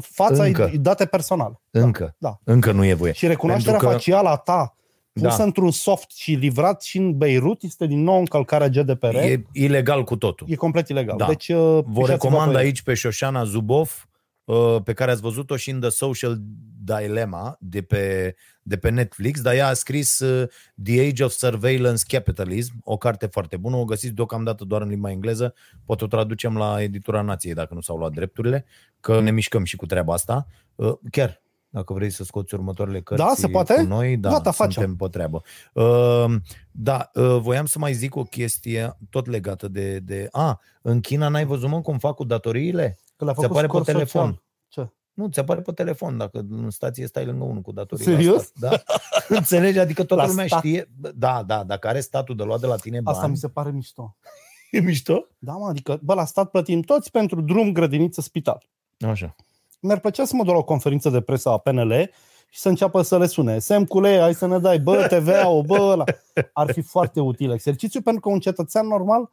fața 0.00 0.44
Încă. 0.44 0.70
e 0.72 0.76
date 0.76 1.06
personal. 1.06 1.60
Încă. 1.70 2.14
Da. 2.18 2.38
Încă 2.44 2.72
nu 2.72 2.84
e 2.84 2.94
voie. 2.94 3.12
Și 3.12 3.26
recunoașterea 3.26 3.78
Pentru 3.78 3.96
că- 3.96 4.02
facială 4.02 4.28
a 4.28 4.36
ta 4.36 4.76
pusă 5.22 5.36
Da. 5.36 5.42
într-un 5.44 5.70
soft 5.70 6.10
și 6.10 6.32
livrat 6.32 6.82
și 6.82 6.96
în 6.98 7.16
Beirut 7.16 7.62
este 7.62 7.86
din 7.86 8.02
nou 8.02 8.18
încălcarea 8.18 8.68
GDPR. 8.68 9.14
E 9.14 9.42
ilegal 9.52 10.04
cu 10.04 10.16
totul. 10.16 10.46
E 10.50 10.54
complet 10.54 10.88
ilegal. 10.88 11.16
Da. 11.16 11.26
Deci, 11.26 11.48
uh, 11.48 11.56
Vă 11.56 11.80
pișați-vă 11.82 12.06
recomand 12.06 12.52
pe 12.52 12.58
el. 12.58 12.64
aici 12.64 12.82
pe 12.82 12.94
Șoșana 12.94 13.44
Zubov 13.44 14.08
uh, 14.44 14.76
pe 14.84 14.92
care 14.92 15.10
ați 15.10 15.20
văzut-o 15.20 15.56
și 15.56 15.70
în 15.70 15.80
The 15.80 15.88
Social 15.88 16.38
Dilemma 16.84 17.56
de 17.60 17.82
pe, 17.82 18.34
de 18.62 18.76
pe 18.76 18.90
Netflix, 18.90 19.40
dar 19.40 19.54
ea 19.54 19.68
a 19.68 19.72
scris 19.72 20.18
uh, 20.18 20.48
The 20.82 21.00
Age 21.06 21.24
of 21.24 21.32
Surveillance 21.32 22.02
Capitalism, 22.06 22.72
o 22.84 22.96
carte 22.96 23.26
foarte 23.26 23.56
bună, 23.56 23.76
o 23.76 23.84
găsiți 23.84 24.14
deocamdată 24.14 24.64
doar 24.64 24.82
în 24.82 24.88
limba 24.88 25.10
engleză, 25.10 25.54
poate 25.84 26.04
o 26.04 26.06
traducem 26.06 26.56
la 26.56 26.82
editura 26.82 27.20
Nației 27.20 27.54
dacă 27.54 27.74
nu 27.74 27.80
s-au 27.80 27.96
luat 27.96 28.12
drepturile, 28.12 28.64
că 29.00 29.20
ne 29.20 29.30
mișcăm 29.30 29.64
și 29.64 29.76
cu 29.76 29.86
treaba 29.86 30.12
asta. 30.12 30.46
Uh, 30.74 30.92
chiar, 31.10 31.42
dacă 31.68 31.92
vrei 31.92 32.10
să 32.10 32.24
scoți 32.24 32.54
următoarele 32.54 33.00
cărți 33.00 33.24
Da, 33.24 33.32
se 33.36 33.48
poate? 33.48 33.74
cu 33.74 33.82
noi, 33.82 34.16
da, 34.16 34.28
Gata, 34.30 34.50
facem. 34.50 34.70
suntem 34.72 34.96
pe 34.96 35.08
treabă. 35.08 35.42
Uh, 35.72 36.34
da, 36.70 37.10
uh, 37.14 37.36
voiam 37.40 37.66
să 37.66 37.78
mai 37.78 37.92
zic 37.92 38.14
o 38.16 38.22
chestie 38.22 38.96
tot 39.10 39.26
legată 39.26 39.68
de... 39.68 39.98
de 39.98 40.28
a, 40.30 40.60
în 40.82 41.00
China 41.00 41.28
n-ai 41.28 41.44
văzut, 41.44 41.68
mă, 41.68 41.80
cum 41.80 41.98
fac 41.98 42.14
cu 42.14 42.24
datoriile? 42.24 42.98
Că 43.16 43.24
le-a 43.24 43.34
Ți 43.34 43.40
făcut 43.40 43.56
apare 43.56 43.66
pe 43.66 43.72
scor 43.72 43.84
telefon. 43.84 44.22
social. 44.22 44.42
Ce? 44.68 44.92
Nu, 45.12 45.28
ți 45.28 45.38
apare 45.40 45.60
pe 45.60 45.72
telefon 45.72 46.16
dacă 46.16 46.46
în 46.50 46.70
stație 46.70 47.06
stai 47.06 47.24
lângă 47.24 47.44
unul 47.44 47.60
cu 47.62 47.72
datorii. 47.72 48.06
la 48.06 48.12
Serios? 48.12 48.42
Stat, 48.42 48.70
da? 48.70 48.82
Înțelegi? 49.36 49.78
Adică 49.78 50.04
toată 50.04 50.22
La 50.22 50.28
lumea 50.28 50.46
stat? 50.46 50.58
știe. 50.58 50.90
Da, 51.14 51.42
da, 51.42 51.64
dacă 51.64 51.88
are 51.88 52.00
statul 52.00 52.36
de 52.36 52.42
luat 52.42 52.60
de 52.60 52.66
la 52.66 52.76
tine 52.76 53.00
bani. 53.00 53.16
Asta 53.16 53.28
mi 53.28 53.36
se 53.36 53.48
pare 53.48 53.70
mișto. 53.70 54.16
E 54.70 54.80
mișto? 54.80 55.26
Da, 55.38 55.52
mă, 55.52 55.68
adică, 55.68 55.98
bă, 56.02 56.14
la 56.14 56.24
stat 56.24 56.50
plătim 56.50 56.80
toți 56.80 57.10
pentru 57.10 57.40
drum, 57.40 57.72
grădiniță, 57.72 58.20
spital. 58.20 58.66
Așa. 58.98 59.34
Mi-ar 59.80 60.00
plăcea 60.00 60.24
să 60.24 60.36
mă 60.36 60.44
duc 60.44 60.52
la 60.52 60.58
o 60.58 60.64
conferință 60.64 61.10
de 61.10 61.20
presă 61.20 61.48
a 61.48 61.58
PNL 61.58 62.10
și 62.50 62.60
să 62.60 62.68
înceapă 62.68 63.02
să 63.02 63.18
le 63.18 63.26
sune. 63.26 63.58
Semcule, 63.58 64.18
hai 64.20 64.34
să 64.34 64.46
ne 64.46 64.58
dai, 64.58 64.78
bă, 64.78 65.06
TVA-ul, 65.06 65.62
bă, 65.62 65.78
ăla. 65.78 66.04
Ar 66.52 66.72
fi 66.72 66.80
foarte 66.80 67.20
util 67.20 67.50
exercițiu 67.50 68.00
pentru 68.00 68.22
că 68.22 68.28
un 68.28 68.40
cetățean 68.40 68.86
normal 68.86 69.30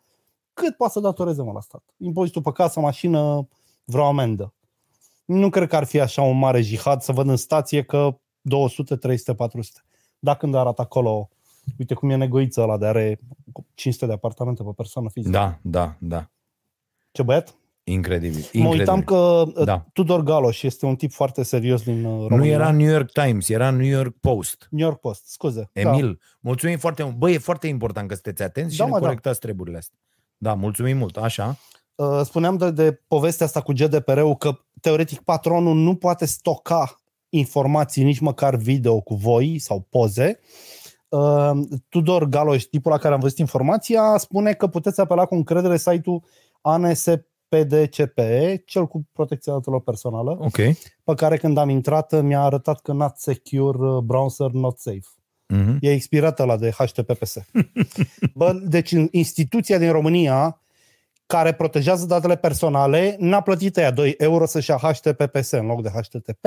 cât 0.53 0.75
poate 0.75 0.93
să 0.93 0.99
datoreze 0.99 1.41
mă 1.41 1.51
la 1.51 1.59
stat? 1.59 1.83
Impozitul 1.97 2.41
pe 2.41 2.51
casă, 2.51 2.79
mașină, 2.79 3.47
vreo 3.83 4.05
amendă. 4.05 4.53
Nu 5.25 5.49
cred 5.49 5.67
că 5.67 5.75
ar 5.75 5.83
fi 5.83 5.99
așa 5.99 6.21
un 6.21 6.37
mare 6.37 6.61
jihad 6.61 7.01
să 7.01 7.11
văd 7.11 7.27
în 7.27 7.35
stație 7.35 7.83
că 7.83 8.19
200, 8.41 8.95
300, 8.95 9.33
400. 9.33 9.79
Dacă 10.19 10.37
când 10.37 10.55
arată 10.55 10.81
acolo, 10.81 11.29
uite 11.79 11.93
cum 11.93 12.09
e 12.09 12.15
negoiță 12.15 12.61
ăla 12.61 12.77
de 12.77 12.85
are 12.85 13.19
500 13.73 14.05
de 14.05 14.13
apartamente 14.13 14.63
pe 14.63 14.71
persoană 14.75 15.09
fizică. 15.09 15.37
Da, 15.37 15.59
da, 15.61 15.95
da. 15.99 16.29
Ce 17.11 17.23
băiat? 17.23 17.55
Incredibil. 17.83 18.39
Mă 18.39 18.45
incredibil. 18.51 18.79
uitam 18.79 19.03
că 19.03 19.43
Da. 19.55 19.63
da. 19.63 19.85
Tudor 19.93 20.21
Galoș 20.23 20.63
este 20.63 20.85
un 20.85 20.95
tip 20.95 21.11
foarte 21.11 21.43
serios 21.43 21.83
din 21.83 22.03
uh, 22.05 22.27
România. 22.27 22.37
Nu 22.37 22.45
era 22.45 22.71
New 22.71 22.89
York 22.89 23.11
Times, 23.11 23.49
era 23.49 23.69
New 23.69 23.85
York 23.89 24.15
Post. 24.21 24.67
New 24.69 24.85
York 24.85 24.99
Post, 24.99 25.27
scuze. 25.27 25.69
Emil, 25.73 26.19
mulțumim 26.39 26.77
foarte 26.77 27.03
mult. 27.03 27.15
Bă, 27.15 27.29
e 27.29 27.37
foarte 27.37 27.67
important 27.67 28.07
că 28.07 28.13
sunteți 28.13 28.43
atenți 28.43 28.77
Da, 28.77 28.83
și 28.83 28.89
mă, 28.89 28.95
ne 28.95 29.01
da. 29.01 29.07
corectați 29.07 29.39
treburile 29.39 29.77
astea. 29.77 29.97
Da, 30.37 30.53
mulțumim 30.53 30.97
mult. 30.97 31.17
Așa. 31.17 31.57
Da. 31.95 32.05
Uh, 32.05 32.21
Spuneam 32.25 32.57
de, 32.57 32.71
de 32.71 33.01
povestea 33.07 33.45
asta 33.45 33.61
cu 33.61 33.71
GDPR-ul 33.73 34.35
că 34.35 34.59
teoretic 34.81 35.19
patronul 35.21 35.75
nu 35.75 35.95
poate 35.95 36.25
stoca 36.25 37.01
informații, 37.29 38.03
nici 38.03 38.19
măcar 38.19 38.55
video 38.55 39.01
cu 39.01 39.15
voi 39.15 39.59
sau 39.59 39.87
poze. 39.89 40.39
Uh, 41.09 41.51
Tudor 41.89 42.25
Galoș, 42.25 42.63
tipul 42.63 42.91
la 42.91 42.97
care 42.97 43.13
am 43.13 43.19
văzut 43.19 43.37
informația, 43.37 44.17
spune 44.17 44.53
că 44.53 44.67
puteți 44.67 44.99
apela 44.99 45.25
cu 45.25 45.35
încredere 45.35 45.77
site-ul 45.77 46.23
ANSPDCPE, 47.53 48.63
cel 48.65 48.87
cu 48.87 49.07
protecția 49.13 49.53
datelor 49.53 49.81
personală, 49.81 50.37
Ok. 50.39 50.57
pe 51.03 51.13
care 51.15 51.37
când 51.37 51.57
am 51.57 51.69
intrat 51.69 52.21
mi-a 52.21 52.41
arătat 52.41 52.81
că 52.81 52.93
not 52.93 53.17
secure, 53.17 53.77
uh, 53.77 53.97
browser 53.97 54.51
not 54.51 54.79
safe. 54.79 55.07
Mhm. 55.47 55.77
E 55.81 55.91
expirat 55.91 56.45
la 56.45 56.57
de 56.57 56.69
HTTPS. 56.69 57.37
Bă, 58.35 58.53
deci 58.63 58.91
în 58.91 59.07
instituția 59.11 59.77
din 59.77 59.91
România 59.91 60.61
care 61.25 61.53
protejează 61.53 62.05
datele 62.05 62.35
personale 62.35 63.15
n-a 63.19 63.41
plătit 63.41 63.77
ea 63.77 63.91
2 63.91 64.15
euro 64.17 64.45
să-și 64.45 64.69
ia 64.69 64.77
HTTPS 64.77 65.51
în 65.51 65.65
loc 65.65 65.81
de 65.81 65.89
HTTP 65.89 66.45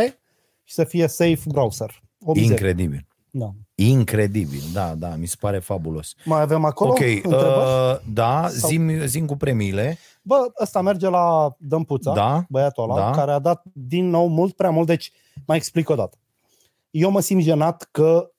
și 0.65 0.75
să 0.75 0.85
fie 0.85 1.07
safe 1.07 1.41
browser. 1.49 2.03
O 2.25 2.33
mizerie. 2.33 2.51
Incredibil. 2.53 3.07
Da. 3.39 3.51
Incredibil. 3.75 4.61
Da, 4.73 4.95
da, 4.95 5.09
mi 5.17 5.27
se 5.27 5.37
pare 5.41 5.59
fabulos. 5.59 6.15
Mai 6.25 6.41
avem 6.41 6.65
acolo 6.65 6.91
ok, 6.91 6.99
întrebări? 7.01 7.47
uh, 7.93 7.97
da, 8.13 8.49
Sau- 8.49 8.69
zim, 8.69 9.07
zim 9.07 9.27
cu 9.27 9.37
premiile. 9.37 9.99
Bă, 10.23 10.37
ăsta 10.63 10.81
merge 10.81 11.09
la 11.09 11.55
Dămpuța, 11.59 12.13
Da, 12.15 12.45
băiatul 12.49 12.91
ăla, 12.91 13.01
da. 13.05 13.11
care 13.11 13.31
a 13.31 13.39
dat 13.39 13.63
din 13.73 14.09
nou 14.09 14.27
mult 14.29 14.55
prea 14.57 14.71
mult. 14.71 14.87
Deci, 14.87 15.13
mai 15.47 15.57
explic 15.57 15.89
o 15.89 15.95
dată. 15.95 16.17
Eu 16.91 17.11
mă 17.11 17.21
simt 17.21 17.43
jenat 17.43 17.89
că 17.91 18.31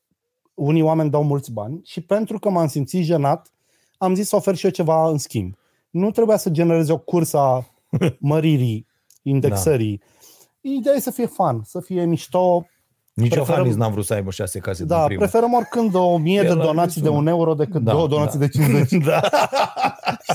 unii 0.54 0.82
oameni 0.82 1.10
dau 1.10 1.24
mulți 1.24 1.52
bani 1.52 1.80
și 1.84 2.02
pentru 2.02 2.39
că 2.39 2.50
m-am 2.50 2.68
simțit 2.68 3.04
jenat, 3.04 3.52
am 3.98 4.16
zis 4.16 4.28
să 4.28 4.36
ofer 4.36 4.56
și 4.56 4.66
eu 4.66 4.72
ceva 4.72 5.10
în 5.10 5.18
schimb. 5.18 5.56
Nu 5.89 6.12
trebuia 6.12 6.38
să 6.38 6.50
genereze 6.50 6.91
o 6.91 6.98
cursă 6.98 7.38
a 7.38 7.66
măririi, 8.20 8.88
indexării. 9.22 10.02
Ideea 10.62 10.95
e 10.95 11.00
să 11.00 11.12
fie 11.12 11.26
fan, 11.26 11.62
să 11.66 11.80
fie 11.80 12.06
mișto. 12.06 12.66
Nici 13.18 13.30
Preferăm- 13.32 13.55
Iohannis 13.55 13.76
n-am 13.76 13.91
vrut 13.91 14.05
să 14.05 14.13
aibă 14.13 14.32
șase 14.32 14.59
case 14.59 14.78
din 14.78 14.88
Da, 14.88 15.05
prima. 15.05 15.20
preferăm 15.20 15.53
oricând 15.53 15.95
o 15.95 16.18
mie 16.18 16.41
de 16.41 16.47
El 16.47 16.61
a 16.61 16.63
donații 16.65 16.91
zis 16.91 17.01
de 17.01 17.09
una. 17.09 17.18
un 17.18 17.28
euro 17.28 17.53
decât 17.53 17.82
Da, 17.84 17.91
două 17.91 18.07
donații 18.07 18.39
da. 18.39 18.45
de 18.45 18.51
50. 18.51 19.03
da. 19.03 19.20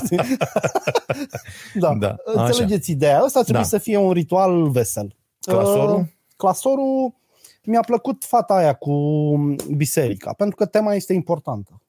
Știi? 0.05 0.37
da. 1.73 1.93
Da, 1.93 2.15
Înțelegeți 2.25 2.91
ideea. 2.91 3.21
Asta 3.21 3.41
trebuie 3.41 3.63
Da. 3.63 3.69
să 3.69 3.77
fie 3.77 3.97
un 3.97 4.11
ritual 4.11 4.69
vesel. 4.69 5.15
Clasorul? 5.39 5.99
Uh, 5.99 6.05
clasorul 6.35 7.13
mi-a 7.63 7.81
plăcut 7.81 8.23
fata 8.23 8.53
aia 8.53 8.73
cu 8.73 8.93
biserica, 9.75 10.33
pentru 10.33 10.55
că 10.55 10.65
tema 10.65 10.93
este 10.93 11.13
importantă. 11.13 11.81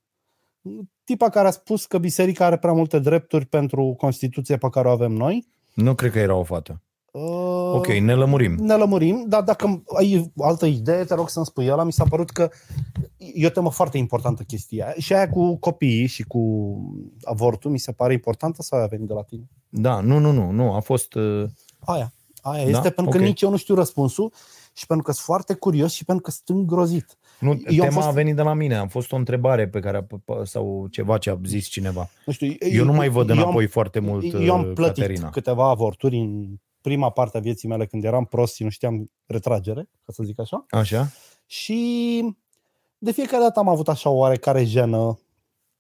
Tipa 1.05 1.29
care 1.29 1.49
a 1.49 1.51
spus 1.51 1.87
că 1.87 1.99
biserica 1.99 2.45
are 2.45 2.57
prea 2.57 2.73
multe 2.73 2.99
drepturi 2.99 3.45
pentru 3.47 3.95
Constituția 3.99 4.59
pe 4.59 4.69
care 4.71 4.89
o 4.89 4.91
avem 4.91 5.13
noi. 5.13 5.47
Nu 5.75 5.95
cred 5.95 6.11
că 6.11 6.19
era 6.19 6.35
o 6.35 6.43
fată. 6.43 6.81
Uh, 7.19 7.73
Ok, 7.75 7.87
ne 7.87 8.15
lămurim. 8.15 8.55
ne 8.61 8.75
lămurim, 8.75 9.25
dar 9.29 9.43
dacă 9.43 9.83
ai 9.97 10.33
altă 10.39 10.67
idee, 10.67 11.05
te 11.05 11.15
rog 11.15 11.29
să-mi 11.29 11.47
spui. 11.47 11.71
Ăla 11.71 11.85
mi 11.85 11.93
s-a 11.93 12.05
părut 12.09 12.31
că 12.31 12.51
e 13.35 13.47
o 13.47 13.51
temă 13.51 13.71
foarte 13.71 13.99
importantă 13.99 14.43
chestia. 14.43 14.95
Și 14.99 15.15
aia 15.15 15.29
cu 15.29 15.57
copiii 15.57 16.07
și 16.07 16.23
cu 16.23 16.41
avortul 17.25 17.71
mi 17.71 17.79
se 17.79 17.93
pare 17.93 18.13
importantă 18.13 18.63
sau 18.63 18.79
a 18.83 18.87
venit 18.87 19.07
de 19.07 19.13
la 19.13 19.23
tine? 19.23 19.49
Da, 19.69 20.01
nu, 20.01 20.19
nu, 20.19 20.31
nu, 20.33 20.51
nu, 20.51 20.73
a 20.73 20.81
fost... 20.81 21.15
Uh, 21.15 21.45
Aia. 21.79 22.13
Aia 22.43 22.63
Da? 22.65 22.69
este 22.71 22.91
pentru 22.91 23.13
că 23.13 23.19
Ok. 23.19 23.25
nici 23.29 23.43
eu 23.43 23.51
nu 23.51 23.57
știu 23.57 23.75
răspunsul 23.75 24.33
și 24.73 24.87
pentru 24.87 25.05
că 25.07 25.13
sunt 25.13 25.25
foarte 25.25 25.55
curios 25.55 25.93
și 25.93 26.05
pentru 26.05 26.25
că 26.25 26.31
sunt 26.31 26.59
îngrozit. 26.59 27.19
nu, 27.41 27.51
Eu 27.51 27.59
tema 27.67 27.85
am 27.87 27.91
fost- 27.93 28.07
a 28.07 28.11
venit 28.11 28.37
de 28.37 28.43
la 28.43 28.55
mine, 28.55 28.75
a 28.77 28.87
fost 28.87 29.13
o 29.13 29.17
întrebare 29.17 29.69
pe 29.69 29.81
care 29.81 29.97
a, 29.97 30.45
sau 30.45 30.87
ceva 30.91 31.19
ce 31.19 31.31
a 31.31 31.39
zis 31.45 31.67
cineva. 31.67 32.09
Nu 32.27 32.33
știu, 32.33 32.53
Eu 32.59 32.85
nu 32.85 32.93
mai 32.93 33.09
văd 33.09 33.29
eu 33.29 33.35
am- 33.37 33.43
înapoi 33.43 33.67
foarte 33.67 33.99
mult 33.99 34.33
Eu 34.41 34.55
am 34.55 34.61
uh, 34.65 34.71
plătit 34.75 35.03
Caterina. 35.03 35.31
câteva 35.31 35.69
avorturi 35.71 36.17
în 36.17 36.47
prima 36.85 37.11
parte 37.11 37.37
a 37.37 37.41
vieții 37.41 37.69
mele 37.69 37.87
când 37.87 38.05
eram 38.05 38.25
prost 38.25 38.55
și 38.55 38.63
nu 38.63 38.69
știam 38.69 39.11
retragere, 39.27 39.89
ca 40.05 40.13
să 40.13 40.23
zic 40.23 40.41
așa. 40.41 40.65
Așa? 40.71 41.11
Și 41.47 42.23
de 42.99 43.13
fiecare 43.13 43.43
dată 43.43 43.59
am 43.59 43.69
avut 43.69 43.89
așa 43.89 44.11
o 44.11 44.17
oarecare 44.17 44.65
jenă. 44.65 45.19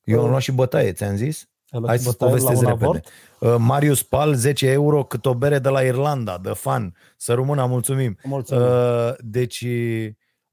Eu 0.05 0.23
am 0.23 0.29
luat 0.29 0.41
și 0.41 0.53
bătaie, 0.53 0.93
ți-am 0.93 1.17
zis? 1.17 1.49
Ai 1.71 1.81
luat 1.81 1.87
Hai 1.89 1.99
și 1.99 2.05
să-ți 2.05 2.17
bătaie 2.19 2.33
la 2.33 2.37
povestesc 2.37 2.67
un 2.67 2.69
repede. 2.69 2.85
avort? 2.85 3.09
Uh, 3.41 3.55
Marius 3.59 4.03
Pal, 4.03 4.35
10 4.35 4.67
euro, 4.67 5.05
cât 5.05 5.27
o 5.27 5.35
bere 5.35 5.59
de 5.59 5.69
la 5.69 5.81
Irlanda, 5.83 6.39
de 6.39 6.51
fan. 6.51 6.95
Să 7.17 7.35
rămână, 7.35 7.67
mulțumim. 7.67 8.19
Mulțumim. 8.23 8.63
Uh, 8.63 9.13
deci, 9.19 9.65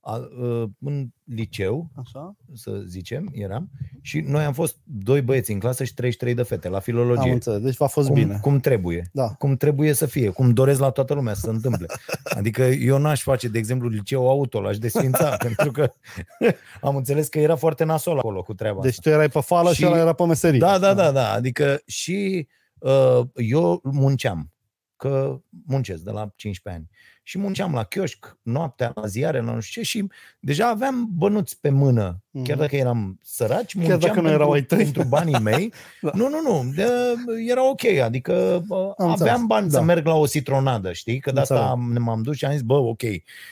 a, 0.03 0.15
uh, 0.15 0.63
în 0.79 1.07
liceu, 1.23 1.89
Așa? 1.95 2.35
să 2.53 2.81
zicem, 2.85 3.29
eram, 3.33 3.69
și 4.01 4.19
noi 4.19 4.43
am 4.43 4.53
fost 4.53 4.77
doi 4.83 5.21
băieți 5.21 5.51
în 5.51 5.59
clasă 5.59 5.83
și 5.83 5.93
33 5.93 6.33
de 6.33 6.43
fete 6.43 6.67
la 6.69 6.75
Am 6.75 6.81
filologie. 6.81 7.31
înțeles. 7.31 7.61
Deci 7.61 7.77
v-a 7.77 7.87
fost 7.87 8.07
cum, 8.07 8.15
bine. 8.15 8.37
cum 8.41 8.59
trebuie. 8.59 9.09
Da. 9.13 9.27
Cum 9.27 9.55
trebuie 9.57 9.93
să 9.93 10.05
fie, 10.05 10.29
cum 10.29 10.53
doresc 10.53 10.79
la 10.79 10.89
toată 10.89 11.13
lumea 11.13 11.33
să 11.33 11.39
se 11.39 11.49
întâmple. 11.49 11.85
Adică 12.37 12.61
eu 12.63 12.97
n-aș 12.97 13.21
face, 13.21 13.47
de 13.47 13.57
exemplu, 13.57 13.87
liceu 13.87 14.29
auto, 14.29 14.61
l-aș 14.61 14.77
desfința, 14.77 15.35
pentru 15.45 15.71
că 15.71 15.91
am 16.81 16.95
înțeles 16.95 17.27
că 17.27 17.39
era 17.39 17.55
foarte 17.55 17.83
nasol 17.83 18.17
acolo 18.17 18.41
cu 18.43 18.53
treaba 18.53 18.81
Deci 18.81 18.89
asta. 18.91 19.01
tu 19.01 19.09
erai 19.15 19.29
pe 19.29 19.39
fală 19.39 19.69
și, 19.69 19.75
Și- 19.75 19.85
ăla 19.85 19.97
era 19.97 20.13
pe 20.13 20.25
meserie. 20.25 20.59
Da, 20.59 20.79
da, 20.79 20.93
da, 20.93 21.11
da. 21.11 21.31
Adică 21.31 21.81
și 21.85 22.47
uh, 22.79 23.21
eu 23.35 23.79
munceam, 23.83 24.51
că 24.95 25.41
muncesc 25.65 26.03
de 26.03 26.11
la 26.11 26.31
15 26.35 26.81
ani. 26.81 26.89
Și 27.23 27.37
munceam 27.37 27.73
la 27.73 27.83
chioșc, 27.83 28.37
noaptea, 28.41 28.91
la 28.95 29.05
ziare, 29.05 29.41
la 29.41 29.53
nu 29.53 29.59
știu 29.59 29.81
ce, 29.81 29.87
și 29.87 30.07
deja 30.39 30.67
aveam 30.69 31.09
bănuți 31.17 31.59
pe 31.59 31.69
mână. 31.69 32.21
Mhm. 32.31 32.43
Chiar 32.45 32.57
dacă 32.57 32.75
eram 32.75 33.19
săraci, 33.23 33.73
Chiar 33.73 33.83
munceam 33.87 33.99
dacă 33.99 34.13
nu 34.13 34.21
pentru, 34.21 34.33
erau 34.41 34.51
ai 34.51 34.61
tăi. 34.63 34.77
pentru 34.77 35.03
banii 35.03 35.39
mei. 35.49 35.73
Da. 36.01 36.11
Nu, 36.13 36.29
nu, 36.29 36.41
nu. 36.41 36.71
De, 36.75 36.85
era 37.47 37.69
ok. 37.69 37.83
Adică 38.03 38.63
uh, 38.67 38.77
Am 38.77 38.93
aveam 38.97 39.09
înțeles. 39.11 39.41
bani 39.47 39.69
Da. 39.69 39.77
să 39.77 39.83
merg 39.83 40.05
la 40.05 40.13
o 40.15 40.25
citronadă, 40.27 40.91
știi? 40.93 41.19
Că 41.19 41.31
de 41.31 41.39
asta 41.39 41.53
Înțeleg. 41.71 41.95
am- 41.97 42.03
m-am 42.03 42.21
dus 42.21 42.35
și 42.37 42.45
am 42.45 42.51
zis, 42.51 42.61
bă, 42.61 42.73
ok, 42.73 43.01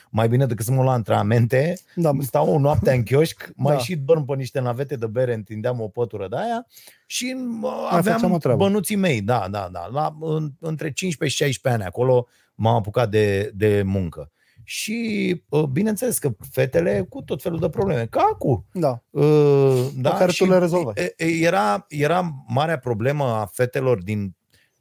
mai 0.10 0.28
bine 0.28 0.46
decât 0.46 0.66
să 0.66 0.72
mă 0.72 0.84
la 0.84 0.92
antrenamente, 0.92 1.78
da. 1.96 2.12
stau 2.20 2.54
o 2.54 2.60
noapte 2.60 2.92
în 2.94 3.04
chioșc, 3.04 3.50
mai 3.56 3.76
Da. 3.76 3.82
și 3.82 3.96
dorm 3.96 4.26
pe 4.26 4.36
niște 4.36 4.60
navete 4.60 4.96
de 4.96 5.08
bere, 5.08 5.34
întindeam 5.34 5.82
o 5.82 5.88
pătură 5.88 6.28
de 6.30 6.36
aia 6.38 6.68
și 7.06 7.26
mă, 7.60 7.68
făceam 7.68 7.94
o 7.94 8.16
aveam 8.16 8.38
treabă. 8.38 8.64
bănuții 8.64 8.96
mei, 8.96 9.22
da, 9.22 9.48
da, 9.52 9.70
da. 9.72 9.88
La, 9.92 10.16
în, 10.20 10.52
între 10.60 10.92
15 10.92 11.38
și 11.38 11.44
16 11.44 11.82
ani 11.82 11.90
acolo 11.92 12.28
m-am 12.60 12.76
apucat 12.76 13.10
de, 13.10 13.52
de 13.56 13.82
muncă. 13.86 14.32
Și 14.64 15.44
uh, 15.50 15.64
bineînțeles 15.64 16.18
că 16.20 16.30
fetele 16.52 17.06
cu 17.10 17.22
tot 17.22 17.42
felul 17.42 17.60
de 17.60 17.70
probleme, 17.70 18.06
ca 18.06 18.30
acum. 18.34 18.66
da. 18.74 19.04
Uh, 19.10 19.88
Pe 20.02 20.10
care 20.10 20.32
tu 20.32 20.46
le 20.46 20.58
rezolvai. 20.58 20.94
e- 20.98 21.14
e- 21.18 21.46
Era, 21.46 21.86
era 21.88 22.44
marea 22.48 22.80
problemă 22.80 23.24
a 23.26 23.46
fetelor 23.46 24.04
din 24.04 24.36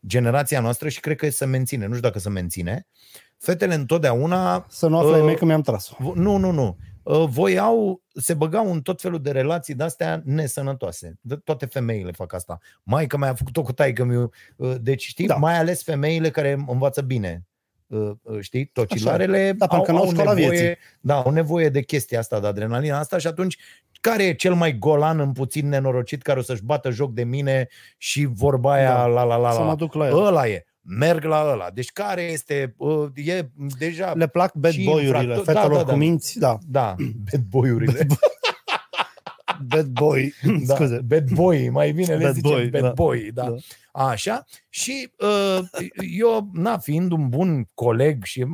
generația 0.06 0.60
noastră 0.60 0.88
și 0.88 1.00
cred 1.00 1.16
că 1.16 1.30
se 1.30 1.44
menține, 1.44 1.86
nu 1.86 1.94
știu 1.94 2.06
dacă 2.06 2.18
se 2.18 2.28
menține, 2.28 2.86
fetele 3.38 3.74
întotdeauna 3.74 4.66
Să 4.68 4.86
nu 4.88 4.98
afle 4.98 5.20
Uh, 5.22 5.30
uh, 5.30 5.36
că 5.36 5.44
mi-am 5.44 5.60
tras-o. 5.62 5.94
Vo- 6.00 6.14
Nu, 6.14 6.36
nu, 6.36 6.50
nu. 6.50 6.76
Uh, 7.02 7.24
Voiau, 7.28 8.02
se 8.14 8.34
băgau 8.34 8.72
în 8.72 8.80
tot 8.80 9.00
felul 9.00 9.20
de 9.22 9.30
relații 9.30 9.74
de-astea 9.74 10.22
nesănătoase. 10.24 11.18
De- 11.20 11.36
Toate 11.44 11.66
femeile 11.66 12.10
fac 12.12 12.32
asta. 12.32 12.58
Mai 12.82 13.06
că 13.06 13.16
mai 13.16 13.28
a 13.28 13.34
făcut-o 13.34 13.62
cu 13.62 13.72
taică 13.72 14.04
miu. 14.04 14.30
Deci, 14.80 15.02
știi, 15.02 15.26
da. 15.26 15.32
Da. 15.34 15.40
mai 15.40 15.58
ales 15.58 15.82
femeile 15.82 16.30
care 16.30 16.64
învață 16.68 17.00
bine. 17.00 17.46
Uh, 17.88 18.10
uh, 18.22 18.38
Știi, 18.40 18.64
tocilarele 18.66 19.52
Da, 19.58 19.66
pentru 19.66 19.86
că 19.86 19.92
n-au 19.92 20.10
școala 20.10 20.32
nevoie, 20.32 20.58
vieții. 20.58 20.76
da, 21.00 21.14
au 21.22 21.30
nevoie 21.30 21.68
de 21.68 21.82
chestia 21.82 22.18
asta, 22.18 22.40
de 22.40 22.46
adrenalina 22.46 22.98
asta 22.98 23.18
și 23.18 23.26
atunci 23.26 23.56
care 24.00 24.24
e 24.24 24.32
cel 24.34 24.54
mai 24.54 24.78
golan 24.78 25.20
în 25.20 25.32
puțin 25.32 25.68
nenorocit 25.68 26.22
care 26.22 26.38
o 26.38 26.42
să-și 26.42 26.64
bată 26.64 26.90
joc 26.90 27.12
de 27.12 27.24
mine 27.24 27.68
și 27.96 28.24
vorba 28.24 28.72
aia 28.72 28.92
Da. 28.94 29.06
la 29.06 29.22
la 29.24 29.36
la 29.36 29.50
Să 29.52 29.58
la. 29.58 29.64
mă 29.64 29.74
duc 29.74 29.94
la 29.94 30.06
el. 30.06 30.24
Ăla 30.24 30.48
e. 30.48 30.62
Merg 30.80 31.24
la 31.24 31.48
ăla. 31.52 31.70
Deci 31.74 31.90
care 31.92 32.22
este, 32.22 32.74
uh, 32.76 33.06
e 33.14 33.48
deja 33.78 34.12
Le 34.16 34.26
plac 34.26 34.54
bad 34.54 34.72
și 34.72 34.84
boy-urile, 34.84 35.18
infractor- 35.34 35.44
fetelor 35.44 35.68
da, 35.70 35.76
da, 35.76 35.82
da. 35.82 35.92
cu 35.92 35.98
minți, 35.98 36.38
da. 36.38 36.58
da, 36.66 36.94
bad 37.30 37.42
boy-urile. 37.48 37.92
Bad 37.92 38.06
boy, 38.18 38.28
Da, 40.66 40.74
scuze. 40.74 41.00
bad 41.06 41.30
boy, 41.30 41.68
mai 41.70 41.92
bine 41.92 42.14
le 42.14 42.24
Bad 42.24 42.34
zicem 42.34 42.50
boy, 42.50 42.68
bad 42.68 42.82
da. 42.82 42.90
boy, 42.90 43.30
da. 43.34 43.50
Da. 43.50 43.56
Așa, 43.92 44.44
și 44.68 45.12
uh, 45.18 45.58
eu, 46.18 46.50
na, 46.52 46.78
fiind 46.78 47.12
un 47.12 47.28
bun 47.28 47.68
coleg 47.74 48.24
și 48.24 48.44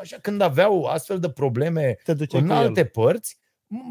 așa, 0.00 0.16
când 0.20 0.40
aveau 0.40 0.84
astfel 0.84 1.18
de 1.18 1.30
probleme 1.30 1.96
Te 2.04 2.14
duce 2.14 2.36
în 2.38 2.46
cu 2.46 2.52
alte 2.52 2.80
el. 2.80 2.86
părți, 2.86 3.38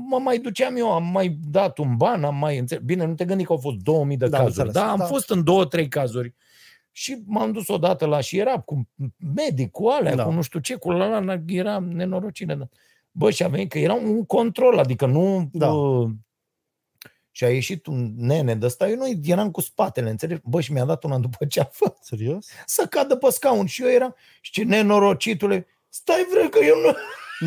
mă 0.10 0.20
mai 0.20 0.38
duceam 0.38 0.76
eu, 0.76 0.92
am 0.92 1.12
mai 1.12 1.38
dat 1.50 1.78
un 1.78 1.96
ban, 1.98 2.24
am 2.24 2.36
mai 2.36 2.58
înțeles. 2.58 2.84
Bine, 2.84 3.06
nu 3.06 3.14
te 3.14 3.26
gândi 3.26 3.44
că 3.44 3.52
au 3.52 3.58
fost 3.58 3.76
2000 3.78 4.18
de 4.18 4.28
Da, 4.28 4.38
cazuri, 4.38 4.68
înțeles, 4.68 4.74
da, 4.74 4.92
am 4.92 4.98
da. 4.98 5.06
fost 5.06 5.30
în 5.30 5.44
două, 5.44 5.66
trei 5.66 5.88
cazuri. 5.88 6.34
Și 6.92 7.24
m-am 7.26 7.52
dus 7.52 7.68
odată 7.68 8.06
la 8.06 8.20
și 8.20 8.38
era 8.38 8.60
cu 8.60 8.90
medic, 9.36 9.72
cu 9.72 9.88
alea, 9.88 10.16
Da. 10.16 10.24
cu 10.24 10.32
nu 10.32 10.42
știu 10.42 10.60
ce, 10.60 10.76
cu 10.76 10.92
la, 10.92 11.20
la 11.20 11.42
era 11.48 11.80
nenorocire. 11.80 12.56
Da. 12.56 12.68
Bă, 13.12 13.30
și 13.32 13.44
a 13.44 13.48
venit 13.48 13.70
că 13.70 13.80
era 13.80 13.94
un 13.94 14.26
control, 14.26 14.78
adică 14.78 15.06
nu... 15.06 15.50
Da. 15.52 15.72
Uh, 15.72 16.10
și 17.38 17.44
a 17.44 17.50
ieșit 17.50 17.86
un 17.86 18.14
nene 18.18 18.56
de 18.56 18.66
ăsta, 18.66 18.90
eu 18.90 18.96
nu 18.96 19.20
eram 19.24 19.52
cu 19.52 19.62
spatele, 19.62 20.10
înțelegi? 20.10 20.42
Bă, 20.44 20.62
și 20.62 20.72
mi-a 20.72 20.86
dat 20.86 21.04
una 21.04 21.18
după 21.18 21.46
ceafă 21.46 21.98
Serios? 22.02 22.48
să 22.66 22.86
cadă 22.90 23.16
pe 23.16 23.28
scaun 23.30 23.66
și 23.66 23.82
eu 23.82 23.90
eram, 23.90 24.16
și 24.42 24.52
ce 24.52 24.64
nenorocitule, 24.64 25.68
stai 25.90 26.26
vreo 26.32 26.48
că 26.50 26.60
eu 26.66 26.76
nu... 26.86 26.96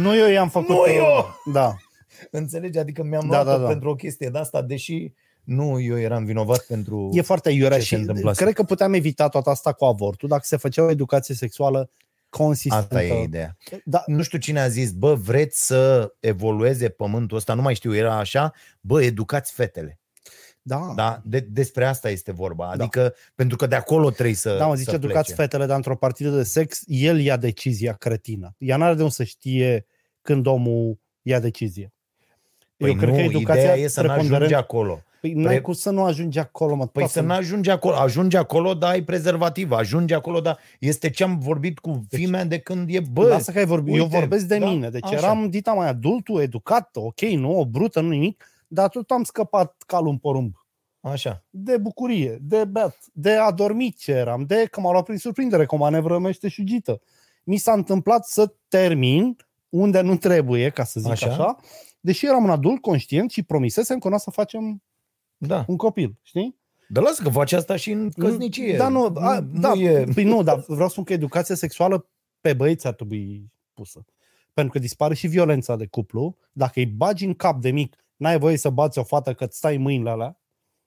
Nu 0.01 0.17
eu 0.17 0.29
i-am 0.29 0.49
făcut. 0.49 0.69
Nu 0.69 0.85
eu! 0.87 1.35
Da. 1.53 1.75
Înțelegi? 2.31 2.79
Adică 2.79 3.03
mi-am 3.03 3.29
Da, 3.29 3.43
luat 3.43 3.57
da, 3.57 3.62
da. 3.62 3.69
pentru 3.69 3.89
o 3.89 3.95
chestie 3.95 4.29
de 4.29 4.39
asta, 4.39 4.62
deși 4.62 5.12
nu 5.45 5.81
eu 5.81 5.99
eram 5.99 6.25
vinovat 6.25 6.65
pentru... 6.67 7.09
E 7.12 7.21
foarte 7.23 7.51
iurea 7.51 7.77
Ce 7.77 7.83
se 7.83 7.87
și 7.87 7.95
întâmplase? 7.95 8.43
cred 8.43 8.55
că 8.55 8.62
puteam 8.62 8.93
evita 8.93 9.29
toată 9.29 9.51
asta 9.51 9.73
cu 9.73 9.85
avortul 9.85 10.29
dacă 10.29 10.43
se 10.45 10.57
făcea 10.57 10.83
o 10.83 10.91
educație 10.91 11.35
sexuală 11.35 11.91
consistentă. 12.31 12.85
Asta 12.85 13.02
e 13.05 13.23
ideea. 13.23 13.57
Da, 13.85 14.02
Nu 14.07 14.23
știu 14.23 14.39
cine 14.39 14.61
a 14.61 14.69
zis, 14.69 14.90
bă, 14.93 15.15
vreți 15.15 15.66
să 15.66 16.12
evolueze 16.20 16.89
pământul 16.89 17.36
ăsta, 17.36 17.55
nu 17.55 17.62
mai 17.62 17.74
știu, 17.74 17.94
era 17.94 18.16
așa, 18.19 18.52
bă, 18.81 19.02
educați 19.02 19.52
fetele. 19.52 19.98
da. 20.62 20.93
Da? 20.97 21.20
De, 21.24 21.40
despre 21.40 21.85
asta 21.85 22.11
este 22.11 22.32
vorba. 22.32 22.69
Adică, 22.70 23.15
pentru 23.35 23.57
că 23.57 23.66
de 23.66 23.74
acolo 23.74 24.11
trebuie 24.11 24.35
să 24.35 24.57
Da, 24.57 24.66
mă 24.66 24.74
zice, 24.74 24.90
să 24.90 24.97
educați 24.97 25.24
plece. 25.35 25.40
fetele, 25.43 25.66
dar 25.66 25.77
într-o 25.77 25.97
partidă 25.97 26.31
de 26.31 26.43
sex, 26.43 26.82
el 26.86 27.20
ia 27.20 27.36
decizia 27.36 27.93
cretină. 27.93 28.55
Ea 28.59 28.77
n-are 28.77 28.94
de 28.94 29.02
unde 29.02 29.15
să 29.15 29.24
știe 29.24 29.86
când 30.23 30.47
omul 30.47 30.98
ia 31.23 31.40
decizie. 31.40 31.93
Păi 32.77 32.89
Eu 32.90 32.97
cred 32.97 33.09
nu, 33.09 33.15
că 33.15 33.20
educația 33.20 33.62
ideea 33.62 33.77
e 33.77 33.89
să 33.89 34.02
n-ajungi 34.02 34.28
preponderent- 34.28 34.55
acolo. 34.62 35.02
Păi 35.20 35.32
n-ai 35.32 35.44
Pre- 35.55 35.60
cum 35.60 35.72
să 35.72 35.90
nu 35.90 36.05
ajungi 36.05 36.38
acolo, 36.38 36.74
mă. 36.74 36.86
Păi 36.86 37.02
toată- 37.02 37.12
să 37.12 37.20
n-ajungi 37.20 37.70
acolo. 37.70 37.97
Ajungi 37.97 38.36
acolo, 38.36 38.74
dar 38.74 38.90
ai 38.90 39.02
prezervativ. 39.02 39.72
Ajungi 39.72 40.14
acolo, 40.14 40.40
dar 40.40 40.59
este 40.78 41.10
ce 41.10 41.22
am 41.22 41.38
vorbit 41.38 41.78
cu 41.78 42.05
fimea 42.09 42.44
de 42.44 42.59
când 42.59 42.94
e, 42.94 43.01
bă, 43.12 43.26
Lasă 43.26 43.52
că 43.52 43.59
ai 43.59 43.64
vorbit. 43.64 43.94
Eu 43.97 44.02
uite, 44.02 44.18
vorbesc 44.18 44.44
de 44.44 44.59
da, 44.59 44.66
mine. 44.70 44.90
Deci 44.90 45.05
așa. 45.05 45.14
eram 45.14 45.51
dita 45.51 45.72
mai 45.72 45.88
adultul, 45.88 46.40
educat, 46.40 46.97
ok, 46.97 47.20
nu 47.20 47.59
o 47.59 47.66
brută, 47.66 48.01
nu 48.01 48.09
nimic, 48.09 48.44
dar 48.66 48.88
tot 48.88 49.10
am 49.10 49.22
scăpat 49.22 49.82
calul 49.86 50.09
în 50.09 50.16
porumb. 50.16 50.55
așa. 51.01 51.44
De 51.51 51.76
bucurie, 51.76 52.38
de 52.40 52.64
beat, 52.64 52.97
de 53.12 53.32
adormit 53.32 53.98
ce 53.98 54.12
eram, 54.12 54.44
de 54.44 54.66
că 54.70 54.80
m-au 54.80 54.92
luat 54.92 55.05
prin 55.05 55.18
surprindere 55.18 55.66
cu 55.66 55.74
o 55.74 55.78
manevră 55.78 56.18
meșteșugită. 56.18 57.01
Mi 57.44 57.56
s-a 57.56 57.72
întâmplat 57.72 58.26
să 58.26 58.55
termin 58.68 59.36
unde 59.68 60.01
nu 60.01 60.16
trebuie, 60.16 60.68
ca 60.70 60.84
să 60.84 61.01
zic 61.01 61.10
Așa. 61.10 61.26
așa, 61.26 61.42
așa 61.42 61.56
deși 62.01 62.26
eram 62.26 62.44
un 62.44 62.51
adult 62.51 62.80
conștient 62.80 63.30
și 63.30 63.42
promisesem 63.42 63.98
că 63.98 64.09
nu 64.09 64.14
o 64.14 64.18
să 64.18 64.30
facem 64.30 64.82
Da. 65.43 65.65
un 65.69 65.77
copil, 65.77 66.19
știi? 66.23 66.59
Dar 66.89 67.03
lasă 67.03 67.23
că 67.23 67.29
faci 67.29 67.53
asta 67.53 67.77
și 67.77 67.91
în 67.91 68.11
căsnicie. 68.11 68.77
Da, 68.77 68.89
nu, 68.89 69.05
a, 69.15 69.41
nu, 69.41 69.61
da, 69.61 69.75
nu 69.75 69.81
e... 69.81 70.05
Păi 70.15 70.25
nu, 70.25 70.43
dar 70.43 70.65
vreau 70.67 70.87
să 70.87 70.93
spun 70.93 71.05
că 71.05 71.12
educația 71.12 71.55
sexuală 71.55 72.09
pe 72.41 72.53
băieți 72.53 72.87
ar 72.87 72.95
trebui 72.95 73.53
pusă. 73.75 74.05
Pentru 74.55 74.73
că 74.73 74.79
dispare 74.79 75.15
și 75.15 75.27
violența 75.27 75.77
de 75.77 75.87
cuplu. 75.87 76.37
Dacă 76.53 76.73
îi 76.79 76.87
bagi 76.87 77.25
în 77.25 77.35
cap 77.35 77.61
de 77.61 77.71
mic, 77.71 78.05
n-ai 78.17 78.39
voie 78.39 78.57
să 78.57 78.71
bați 78.71 78.99
o 78.99 79.03
fată 79.03 79.35
că 79.35 79.45
îți 79.45 79.57
stai 79.57 79.77
mâinile 79.77 80.11
alea, 80.11 80.40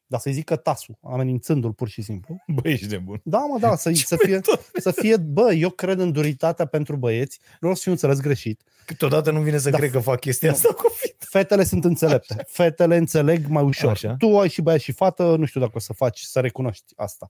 dar 0.07 0.19
să-i 0.19 0.33
zică 0.33 0.55
tasul, 0.55 0.97
amenințându-l 1.01 1.73
pur 1.73 1.87
și 1.87 2.01
simplu. 2.01 2.43
Bă, 2.55 2.69
ești 2.69 2.87
nebun. 2.87 3.21
Da, 3.23 3.37
mă, 3.39 3.59
da, 3.59 3.75
să, 3.75 3.91
să, 3.93 4.15
fie, 4.15 4.39
să 4.73 4.91
fie, 4.91 5.17
bă, 5.17 5.53
eu 5.53 5.69
cred 5.69 5.99
în 5.99 6.11
duritatea 6.11 6.65
pentru 6.65 6.95
băieți, 6.95 7.39
nu 7.41 7.57
vreau 7.59 7.73
să 7.75 7.81
fiu 7.81 7.91
înțeles 7.91 8.19
greșit. 8.19 8.61
Câteodată 8.85 9.31
nu 9.31 9.41
vine 9.41 9.57
să 9.57 9.69
Da. 9.69 9.77
cred 9.77 9.91
că 9.91 9.99
fac 9.99 10.19
chestia 10.19 10.49
Nu. 10.49 10.55
asta 10.55 10.73
cu 10.73 10.87
fete. 10.95 11.15
Fetele 11.19 11.63
sunt 11.63 11.85
înțelepte. 11.85 12.45
Fetele 12.47 12.97
înțeleg 12.97 13.45
mai 13.47 13.63
ușor. 13.63 13.89
Așa. 13.91 14.15
Tu 14.17 14.39
ai 14.39 14.49
și 14.49 14.61
băiat 14.61 14.79
și 14.79 14.91
fată, 14.91 15.35
nu 15.35 15.45
știu 15.45 15.59
dacă 15.59 15.71
o 15.75 15.79
să 15.79 15.93
faci, 15.93 16.19
să 16.19 16.39
recunoști 16.39 16.93
asta. 16.95 17.29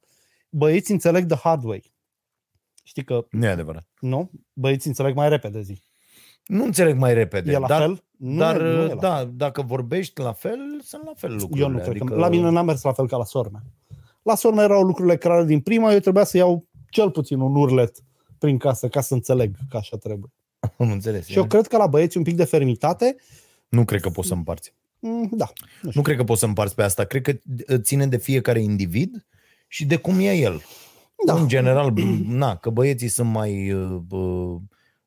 Băieți 0.50 0.92
înțeleg 0.92 1.26
the 1.28 1.38
hard 1.38 1.64
way. 1.64 1.92
Știi 2.84 3.04
că, 3.04 3.26
Nu 3.30 3.46
e 3.46 3.50
adevărat. 3.50 3.88
nu? 4.00 4.32
Băieți 4.54 4.88
înțeleg 4.88 5.16
mai 5.16 5.30
repede 5.30 5.62
zi. 5.62 5.82
Nu 6.46 6.64
înțeleg 6.64 6.98
mai 6.98 7.14
repede. 7.14 7.52
E 7.52 7.58
la 7.58 7.68
dar, 7.68 7.82
fel? 7.82 8.04
Nu 8.18 8.38
dar 8.38 8.62
e, 8.62 8.64
nu 8.64 8.82
e 8.82 8.88
la 8.88 8.96
da, 8.96 9.30
dacă 9.34 9.62
vorbești 9.62 10.22
la 10.22 10.34
fel, 10.34 10.60
sunt 10.84 11.04
la 11.06 11.14
fel 11.16 11.32
lucrurile. 11.32 11.66
Eu 11.66 11.70
nu 11.72 11.78
cred 11.78 11.90
adică... 11.90 12.06
că... 12.06 12.16
La 12.16 12.30
mine 12.30 12.50
n-a 12.50 12.62
mers 12.62 12.82
la 12.82 12.92
fel 12.94 13.08
ca 13.08 13.18
la 13.18 13.26
sormea. 13.26 13.64
La 14.22 14.36
sormea 14.36 14.64
erau 14.64 14.84
lucrurile 14.84 15.18
clare 15.18 15.46
din 15.46 15.60
prima, 15.60 15.94
eu 15.94 16.00
trebuia 16.00 16.24
să 16.24 16.38
iau 16.38 16.66
cel 16.90 17.12
puțin 17.12 17.40
un 17.40 17.56
urlet 17.56 17.98
prin 18.38 18.58
casă 18.58 18.88
ca 18.88 19.02
să 19.02 19.14
înțeleg 19.14 19.56
că 19.70 19.78
așa 19.78 19.98
trebuie. 19.98 20.32
Am 20.78 20.92
înțeles. 20.92 21.26
Și 21.26 21.38
eu 21.38 21.46
cred 21.46 21.68
că 21.68 21.78
la 21.78 21.88
băieți 21.88 22.18
un 22.18 22.24
pic 22.24 22.36
de 22.36 22.44
fermitate, 22.44 23.16
Nu 23.70 23.86
cred 23.86 24.02
că 24.02 24.10
poți 24.10 24.28
să 24.28 24.34
împarți. 24.34 24.74
mm, 25.00 25.30
da. 25.32 25.46
Nu 25.82 25.90
știu. 25.90 25.92
Nu 25.94 26.02
cred 26.02 26.18
că 26.18 26.24
poți 26.24 26.40
să 26.40 26.46
împarți 26.46 26.76
pe 26.76 26.84
asta. 26.84 27.04
Cred 27.04 27.22
că 27.22 27.38
ține 27.78 28.08
de 28.08 28.18
fiecare 28.18 28.62
individ 28.62 29.26
și 29.68 29.86
de 29.86 29.96
cum 29.96 30.20
e 30.20 30.34
el. 30.34 30.62
Da. 31.26 31.34
În 31.34 31.48
general, 31.48 31.94
na, 32.28 32.56
că 32.56 32.70
băieții 32.70 33.08
sunt 33.08 33.30
mai 33.30 33.72
uh, 33.72 34.02
uh, 34.10 34.56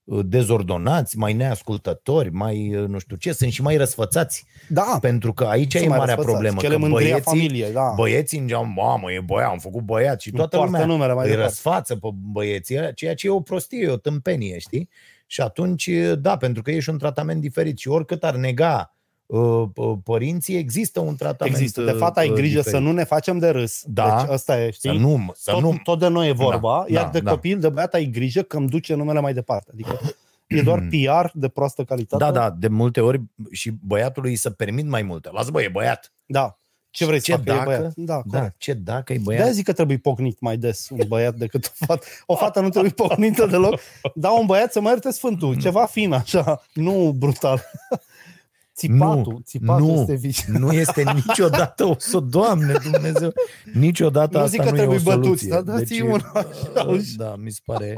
dezordonați, 0.06 1.18
mai 1.18 1.32
neascultători, 1.32 2.30
mai 2.32 2.76
uh, 2.76 2.88
nu 2.88 2.98
știu 2.98 3.16
ce, 3.16 3.32
sunt 3.32 3.52
și 3.52 3.62
mai 3.62 3.76
răsfățați. 3.76 4.44
Da, 4.68 4.98
Pentru 5.00 5.32
că 5.32 5.44
aici 5.44 5.70
sunt 5.72 5.84
e 5.84 5.88
mai 5.88 5.98
marea 5.98 6.14
răsfățați. 6.14 6.42
problemă. 6.42 6.60
Că 6.60 6.68
le 6.68 6.72
Că 6.72 6.78
mândria 6.88 7.08
băieții, 7.08 7.30
familiei, 7.30 7.72
da. 7.72 7.92
băieții 7.96 8.38
în 8.38 8.46
geam, 8.46 8.72
mamă, 8.76 9.12
e 9.12 9.20
băiat, 9.20 9.50
am 9.50 9.58
făcut 9.58 9.82
băiat 9.82 10.20
și 10.20 10.30
Nu 10.30 10.36
toată 10.36 10.56
poartă 10.56 10.72
lumea 10.72 10.86
numele 10.86 11.12
mai 11.12 11.24
îi 11.24 11.30
departe. 11.30 11.50
răsfață 11.50 11.96
pe 11.96 12.08
băieții 12.14 12.76
ăia, 12.78 12.92
ceea 12.92 13.14
ce 13.14 13.26
e 13.26 13.30
o 13.30 13.40
prostie, 13.40 13.82
e 13.84 13.88
o 13.90 13.96
tâmpenie, 13.96 14.58
știi? 14.58 14.88
Și 15.26 15.40
atunci, 15.40 15.90
da, 16.18 16.36
pentru 16.36 16.62
că 16.62 16.70
ești 16.70 16.90
un 16.90 16.98
tratament 16.98 17.40
diferit 17.40 17.78
și 17.78 17.88
oricât 17.88 18.24
ar 18.24 18.34
nega 18.34 18.74
uh, 18.76 18.84
uh, 18.88 18.95
părinții, 20.04 20.56
există 20.56 21.00
un 21.00 21.16
tratament 21.16 21.56
Există. 21.56 21.82
De 21.82 21.90
fapt, 21.90 22.16
ai 22.16 22.28
uh, 22.28 22.34
grijă 22.34 22.56
diferit. 22.56 22.74
să 22.78 22.78
nu 22.84 22.92
ne 22.92 23.04
facem 23.04 23.38
de 23.38 23.48
râs. 23.48 23.82
Da. 23.84 24.20
Deci 24.22 24.30
asta 24.32 24.60
e, 24.62 24.70
știi? 24.70 24.90
Să 24.90 24.96
nu, 24.96 25.32
să 25.34 25.50
tot, 25.50 25.60
nu, 25.60 25.80
tot 25.82 25.98
de 25.98 26.08
noi 26.08 26.28
e 26.28 26.32
vorba, 26.32 26.84
Da, 26.88 26.94
iar 26.94 27.04
da, 27.04 27.10
de 27.10 27.20
da. 27.20 27.30
copil, 27.30 27.58
de 27.60 27.68
băiat, 27.68 27.94
ai 27.94 28.04
grijă 28.04 28.42
că 28.42 28.56
îmi 28.56 28.68
duce 28.68 28.94
numele 28.94 29.20
mai 29.20 29.34
departe. 29.34 29.70
Adică 29.72 30.00
e 30.46 30.62
doar 30.62 30.78
PR 30.90 31.26
de 31.32 31.48
proastă 31.48 31.84
calitate. 31.84 32.24
Da, 32.24 32.30
da, 32.30 32.50
de 32.50 32.68
multe 32.68 33.00
ori 33.00 33.20
și 33.50 33.70
băiatului 33.86 34.30
îi 34.30 34.36
să 34.36 34.50
permit 34.50 34.86
mai 34.86 35.02
multe. 35.02 35.28
Lasă 35.32 35.50
bă, 35.50 35.62
e 35.62 35.68
băiat. 35.68 36.12
da. 36.26 36.58
Ce 36.90 37.04
vrei 37.04 37.20
Ce 37.20 37.32
să 37.32 37.36
facă? 37.38 37.50
E 37.50 37.54
dacă- 37.54 37.64
băiat. 37.64 37.92
Da, 37.96 38.22
Da, 38.26 38.38
corect. 38.38 38.54
ce 38.58 38.72
dacă 38.72 39.12
e 39.12 39.16
De 39.16 39.22
băiat? 39.24 39.52
zic 39.52 39.64
că 39.64 39.72
trebuie 39.72 39.96
pocnit 39.98 40.40
mai 40.40 40.56
des 40.56 40.88
un 40.90 41.00
băiat 41.08 41.34
decât 41.34 41.72
o 41.80 41.84
fată. 41.86 42.06
O 42.26 42.34
fată 42.36 42.60
nu 42.60 42.68
trebuie 42.68 42.90
pocnită 42.92 43.46
deloc, 43.46 43.80
dar 44.14 44.32
un 44.40 44.46
băiat 44.46 44.72
să 44.72 44.80
mă 44.80 44.88
ierte 44.88 45.10
sfântul, 45.10 45.60
ceva 45.60 45.84
fin 45.86 46.12
așa, 46.12 46.62
nu 46.72 47.14
brutal. 47.18 47.70
Țipatul, 48.76 49.32
Nu, 49.32 49.38
țipatul 49.44 49.86
nu, 49.86 49.92
este 50.00 50.14
vici. 50.14 50.44
Nu 50.62 50.72
este 50.72 51.02
niciodată 51.12 51.84
o 51.84 51.94
să, 51.98 52.18
Doamne 52.20 52.74
Dumnezeu, 52.90 53.32
niciodată 53.74 54.36
Nu 54.38 54.44
asta 54.44 54.50
zic 54.50 54.60
că 54.62 54.70
nu 54.70 54.76
trebuie 54.76 54.96
e 54.96 55.00
o 55.00 55.02
bătuți, 55.02 55.22
soluție. 55.22 55.48
dar 55.48 55.62
dați-i 55.62 56.00
una 56.00 56.30
așa. 56.34 56.82
uh, 56.88 57.00
Da, 57.16 57.36
mi 57.36 57.50
se 57.50 57.60
pare... 57.64 57.94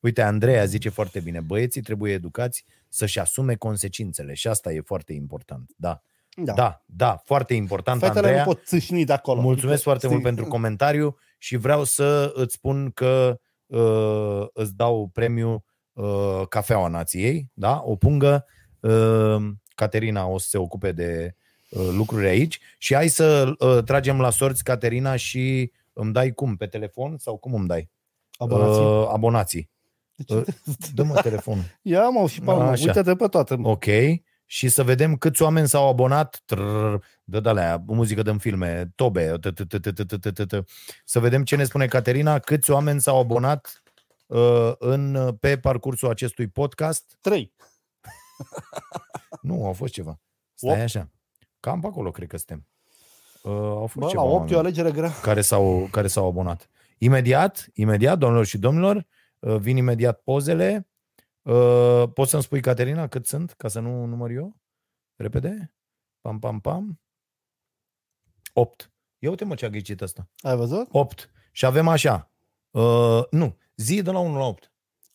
Uite, 0.00 0.22
Andreea 0.22 0.64
zice 0.64 0.88
foarte 0.88 1.20
bine, 1.20 1.40
băieții 1.40 1.80
trebuie 1.80 2.12
educați 2.12 2.64
să-și 2.88 3.18
asume 3.18 3.54
consecințele 3.54 4.34
și 4.34 4.48
asta 4.48 4.72
e 4.72 4.80
foarte 4.80 5.12
important. 5.12 5.70
Da, 5.76 6.02
Da. 6.44 6.52
da, 6.52 6.82
da 6.86 7.20
foarte 7.24 7.54
important, 7.54 8.00
Fetele 8.00 8.18
Andreea. 8.18 8.44
nu 8.44 8.52
pot 8.52 8.64
țâșni 8.66 9.04
de 9.04 9.12
acolo. 9.12 9.40
Mulțumesc 9.40 9.72
Adică, 9.72 9.82
foarte 9.88 10.06
mult 10.06 10.18
știi? 10.20 10.32
pentru 10.32 10.50
comentariu 10.50 11.16
și 11.38 11.56
vreau 11.56 11.84
să 11.84 12.32
îți 12.34 12.54
spun 12.54 12.90
că 12.94 13.40
uh, 13.66 14.46
îți 14.52 14.76
dau 14.76 15.10
premiu 15.12 15.64
uh, 15.92 16.42
Cafeaua 16.48 16.88
Nației, 16.88 17.50
da? 17.54 17.80
O 17.84 17.96
pungă. 17.96 18.44
Uh, 18.80 19.36
Caterina 19.80 20.26
o 20.26 20.38
să 20.38 20.48
se 20.48 20.58
ocupe 20.58 20.92
de 20.92 21.34
uh, 21.70 21.88
lucruri 21.92 22.26
aici 22.26 22.60
și 22.78 22.94
hai 22.94 23.08
să 23.08 23.52
uh, 23.58 23.84
tragem 23.84 24.20
la 24.20 24.30
sorți, 24.30 24.64
Caterina, 24.64 25.16
și 25.16 25.72
îmi 25.92 26.12
dai 26.12 26.32
cum? 26.32 26.56
Pe 26.56 26.66
telefon 26.66 27.18
sau 27.18 27.36
cum 27.36 27.54
îmi 27.54 27.66
dai? 27.66 27.90
Abonații. 28.38 28.84
Uh, 28.84 29.08
abonații. 29.12 29.70
Deci- 30.14 30.36
uh, 30.36 30.44
dă-mă 30.94 31.20
telefonul. 31.28 31.64
Ia 31.82 32.08
mă 32.08 32.26
și 32.26 32.40
palma, 32.40 32.70
uite-te 32.70 33.14
pe 33.14 33.26
toată. 33.26 33.58
Ok. 33.62 33.84
Și 34.46 34.68
să 34.68 34.82
vedem 34.82 35.16
câți 35.16 35.42
oameni 35.42 35.68
s-au 35.68 35.88
abonat. 35.88 36.42
Dă 37.24 37.40
alea, 37.44 37.82
muzică 37.86 38.22
de 38.22 38.36
filme, 38.38 38.92
tobe. 38.94 39.34
Să 41.04 41.20
vedem 41.20 41.44
ce 41.44 41.56
ne 41.56 41.64
spune 41.64 41.86
Caterina, 41.86 42.38
câți 42.38 42.70
oameni 42.70 43.00
s-au 43.00 43.18
abonat 43.18 43.82
uh, 44.26 44.72
în, 44.78 45.36
pe 45.40 45.58
parcursul 45.58 46.08
acestui 46.08 46.48
podcast. 46.48 47.16
Trei. 47.20 47.52
Nu, 49.42 49.66
au 49.66 49.72
fost 49.72 49.92
ceva. 49.92 50.20
Stai 50.54 50.70
Opt. 50.72 50.80
așa. 50.80 51.10
Cam 51.60 51.80
pe 51.80 51.86
acolo 51.86 52.10
cred 52.10 52.28
că 52.28 52.36
suntem. 52.36 52.66
Uh, 53.42 53.52
au 53.52 53.86
fost 53.86 53.94
Bă, 53.96 54.08
ceva 54.08 54.22
la 54.22 54.28
8 54.28 54.32
e 54.32 54.36
oameni 54.36 54.54
o 54.54 54.58
alegere 54.58 54.90
grea. 54.92 55.10
care 55.22 55.40
s-au, 55.40 55.88
care 55.90 56.06
s-au 56.06 56.26
abonat. 56.26 56.68
Imediat, 56.98 57.68
imediat, 57.74 58.18
domnilor 58.18 58.44
și 58.44 58.58
domnilor, 58.58 59.06
uh, 59.38 59.56
vin 59.56 59.76
imediat 59.76 60.20
pozele. 60.20 60.88
Uh, 61.42 62.02
Poți 62.14 62.30
să-mi 62.30 62.42
spui, 62.42 62.60
Caterina, 62.60 63.06
cât 63.08 63.26
sunt, 63.26 63.52
ca 63.52 63.68
să 63.68 63.80
nu 63.80 64.04
număr 64.04 64.30
eu? 64.30 64.56
Repede? 65.16 65.74
Pam, 66.20 66.38
pam, 66.38 66.60
pam. 66.60 67.00
8. 68.52 68.92
Ia 69.18 69.30
uite 69.30 69.44
mă 69.44 69.54
ce 69.54 69.64
a 69.64 69.68
ghicit 69.68 70.00
ăsta. 70.00 70.28
Ai 70.42 70.56
văzut? 70.56 70.88
8. 70.92 71.30
Și 71.52 71.66
avem 71.66 71.88
așa. 71.88 72.30
Uh, 72.70 73.22
nu, 73.30 73.56
zi 73.76 74.02
de 74.02 74.10
la 74.10 74.18
1 74.18 74.38
la 74.38 74.44
8. 74.44 74.72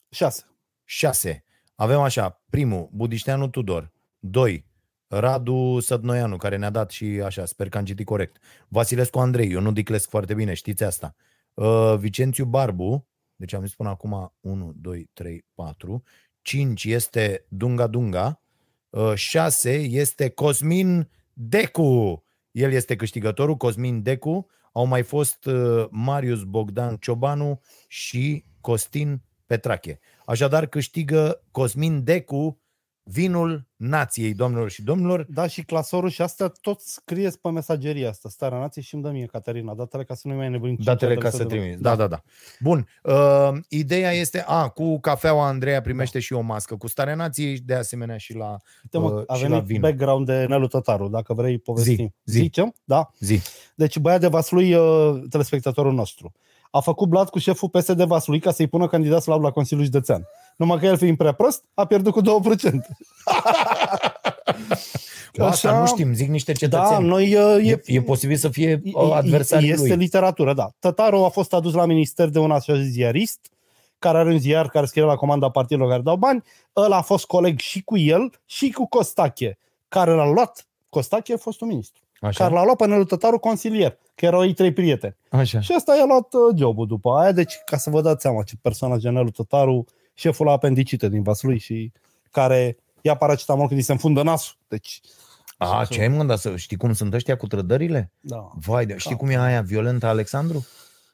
6. 0.09 0.43
6. 0.83 1.43
Avem 1.75 1.99
așa, 1.99 2.43
primul, 2.49 2.89
Budișteanu 2.91 3.49
Tudor. 3.49 3.91
2. 4.29 4.65
Radu 5.07 5.79
Sădnoianu, 5.79 6.37
care 6.37 6.57
ne-a 6.57 6.69
dat 6.69 6.91
și 6.91 7.05
așa, 7.05 7.45
sper 7.45 7.69
că 7.69 7.77
am 7.77 7.85
citit 7.85 8.05
corect. 8.05 8.37
Vasilescu 8.67 9.19
Andrei, 9.19 9.51
eu 9.51 9.61
nu 9.61 9.71
diclesc 9.71 10.09
foarte 10.09 10.33
bine, 10.33 10.53
știți 10.53 10.83
asta. 10.83 11.15
Uh, 11.53 11.95
Vicențiu 11.97 12.45
Barbu, 12.45 13.07
deci 13.35 13.53
am 13.53 13.65
zis 13.65 13.75
până 13.75 13.89
acum 13.89 14.33
1, 14.39 14.73
2, 14.75 15.09
3, 15.13 15.45
4. 15.53 16.03
5 16.41 16.83
este 16.83 17.45
Dunga 17.47 17.87
Dunga. 17.87 18.41
6 19.15 19.71
este 19.71 20.29
Cosmin 20.29 21.09
Decu. 21.33 22.23
El 22.51 22.71
este 22.71 22.95
câștigătorul, 22.95 23.55
Cosmin 23.55 24.01
Decu. 24.01 24.47
Au 24.71 24.85
mai 24.85 25.01
fost 25.03 25.45
uh, 25.45 25.85
Marius 25.89 26.43
Bogdan 26.43 26.97
Ciobanu 26.97 27.61
și 27.87 28.45
Costin 28.61 29.21
Petrache. 29.45 29.99
Așadar 30.25 30.65
câștigă 30.65 31.43
Cosmin 31.51 32.03
Decu 32.03 32.61
vinul 33.07 33.67
nației, 33.75 34.33
domnilor 34.33 34.69
și 34.69 34.83
domnilor. 34.83 35.25
Da, 35.29 35.47
și 35.47 35.61
clasorul 35.63 36.09
și 36.09 36.21
astea 36.21 36.47
tot 36.61 36.79
scrieți 36.79 37.39
pe 37.39 37.49
mesageria 37.49 38.09
asta, 38.09 38.29
Starea 38.29 38.59
Nației 38.59 38.83
și 38.83 38.93
îmi 38.93 39.03
dă 39.03 39.09
mie, 39.09 39.25
Caterina, 39.25 39.73
datele 39.73 40.03
ca 40.03 40.13
să 40.13 40.27
nu 40.27 40.33
mai 40.33 40.49
nebunim. 40.49 40.73
cinci 40.75 40.85
Datele 40.87 41.11
adrese 41.13 41.29
ca 41.31 41.37
să 41.37 41.43
de- 41.43 41.55
trimiți. 41.55 41.81
Da, 41.81 41.95
da, 41.95 42.07
da. 42.07 42.21
Bun. 42.59 42.87
Uh, 43.03 43.49
ideea 43.69 44.11
este, 44.11 44.43
a, 44.47 44.69
cu 44.69 44.99
cafeaua 44.99 45.47
Andreea 45.47 45.81
primește 45.81 46.19
și 46.19 46.33
o 46.33 46.41
mască. 46.41 46.75
Cu 46.75 46.87
starea 46.87 47.15
nației, 47.15 47.59
de 47.59 47.73
asemenea 47.73 48.17
și 48.17 48.33
la 48.35 48.57
Uite, 48.83 48.97
mă, 48.97 49.11
uh, 49.13 49.23
a 49.27 49.35
și 49.35 49.41
la 49.41 49.47
venit 49.47 49.63
vin. 49.63 49.81
background 49.81 50.25
de 50.25 50.45
Nelu 50.45 50.67
Tătaru, 50.67 51.07
dacă 51.07 51.33
vrei 51.33 51.57
povestim. 51.59 52.13
zi. 52.25 52.37
Zicem? 52.39 52.73
Da. 52.83 53.11
zi. 53.19 53.39
Deci 53.75 53.97
băiat 53.97 54.19
de 54.19 54.27
Vaslui, 54.27 54.73
uh, 54.73 55.21
telespectatorul 55.29 55.93
nostru, 55.93 56.31
a 56.75 56.79
făcut 56.79 57.09
blat 57.09 57.29
cu 57.29 57.39
șeful 57.39 57.69
PSD 57.69 58.01
Vaslui 58.03 58.39
ca 58.39 58.51
să-i 58.51 58.67
pună 58.67 58.87
candidat 58.87 59.21
slab 59.21 59.41
la 59.41 59.51
Consiliul 59.51 59.85
Județean. 59.85 60.27
Numai 60.55 60.79
că 60.79 60.85
el 60.85 60.97
fiind 60.97 61.17
prea 61.17 61.31
prost, 61.31 61.63
a 61.73 61.85
pierdut 61.85 62.13
cu 62.13 62.21
2%. 62.21 62.25
Asta 65.39 65.79
nu 65.79 65.85
știm, 65.85 66.13
zic 66.13 66.29
niște 66.29 66.51
Da, 66.51 66.57
cetățeni. 66.57 67.07
noi 67.07 67.35
uh, 67.35 67.67
e, 67.69 67.81
e 67.85 68.01
posibil 68.01 68.37
să 68.37 68.49
fie 68.49 68.69
E- 68.69 68.81
uh, 68.93 69.11
adversarii 69.13 69.69
Este 69.69 69.87
lui. 69.87 69.95
literatură, 69.95 70.53
da. 70.53 70.69
Tătaru 70.79 71.23
a 71.23 71.29
fost 71.29 71.53
adus 71.53 71.73
la 71.73 71.85
minister 71.85 72.29
de 72.29 72.39
un 72.39 72.51
așa 72.51 72.81
ziarist, 72.81 73.39
care 73.99 74.17
are 74.17 74.29
un 74.31 74.39
ziar 74.39 74.69
care 74.69 74.85
scrie 74.85 75.03
la 75.03 75.15
comanda 75.15 75.49
partidelor 75.49 75.89
care 75.89 76.01
dau 76.01 76.15
bani. 76.15 76.43
Ăla 76.75 76.97
a 76.97 77.01
fost 77.01 77.25
coleg 77.25 77.59
și 77.59 77.83
cu 77.83 77.97
el 77.97 78.31
și 78.45 78.71
cu 78.71 78.87
Costache, 78.87 79.57
care 79.87 80.11
l-a 80.11 80.31
luat. 80.31 80.67
Costache 80.89 81.33
a 81.33 81.37
fost 81.37 81.61
un 81.61 81.67
ministru. 81.67 82.01
Așa. 82.21 82.43
Care 82.43 82.55
l-a 82.55 82.63
luat 82.63 82.77
pe 82.77 82.85
Nelu 82.85 83.03
Tătaru 83.03 83.39
consilier, 83.39 83.97
că 84.15 84.25
erau 84.25 84.45
ei 84.45 84.53
trei 84.53 84.73
prieteni. 84.73 85.17
Așa. 85.29 85.59
Și 85.59 85.73
ăsta 85.75 85.95
i-a 85.95 86.05
luat 86.05 86.33
uh, 86.33 86.57
jobul 86.57 86.87
după 86.87 87.11
aia. 87.11 87.31
Deci, 87.31 87.53
ca 87.65 87.77
să 87.77 87.89
vă 87.89 88.01
dați 88.01 88.21
seama 88.21 88.43
ce 88.43 88.55
personaj 88.61 89.03
e 89.03 89.09
Nelu 89.09 89.29
Tătaru, 89.29 89.85
șeful 90.13 90.45
la 90.45 90.51
apendicită 90.51 91.07
din 91.07 91.23
Vaslui 91.23 91.57
și 91.57 91.91
care 92.31 92.77
ia 93.01 93.15
paracetamol 93.15 93.67
când 93.67 93.79
îi 93.79 93.85
se 93.85 93.91
înfundă 93.91 94.21
nasul. 94.23 94.55
Deci, 94.67 95.01
A, 95.57 95.85
ce 95.89 96.01
ai 96.01 96.07
mă, 96.07 96.23
dar 96.23 96.37
să 96.37 96.55
știi 96.55 96.77
cum 96.77 96.93
sunt 96.93 97.13
ăștia 97.13 97.37
cu 97.37 97.47
trădările? 97.47 98.11
da. 98.19 98.49
Vai, 98.55 98.85
de, 98.85 98.97
știi 98.97 99.15
cum 99.15 99.29
e 99.29 99.37
aia 99.37 99.61
violentă, 99.61 100.05
Alexandru? 100.05 100.65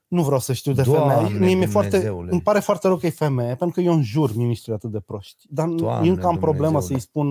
Nu 0.07 0.23
vreau 0.23 0.39
să 0.39 0.53
știu 0.53 0.73
de 0.73 0.81
Doamne 0.81 1.13
femeie. 1.13 1.39
Mie 1.39 1.55
mi-e 1.55 1.65
foarte, 1.65 1.89
Dumnezeule. 1.89 2.31
îmi 2.31 2.41
pare 2.41 2.59
foarte 2.59 2.87
rău 2.87 2.97
că 2.97 3.05
e 3.05 3.09
femeie, 3.09 3.55
pentru 3.55 3.81
că 3.81 3.87
eu 3.87 3.93
înjur 3.93 4.35
ministrii 4.35 4.73
atât 4.73 4.91
de 4.91 4.99
proști. 4.99 5.45
Dar 5.49 5.67
Doamne 5.67 6.07
eu 6.07 6.13
încă 6.13 6.27
am 6.27 6.37
problemă 6.37 6.67
Dumnezeule. 6.67 6.99
să-i 6.99 7.09
spun 7.09 7.27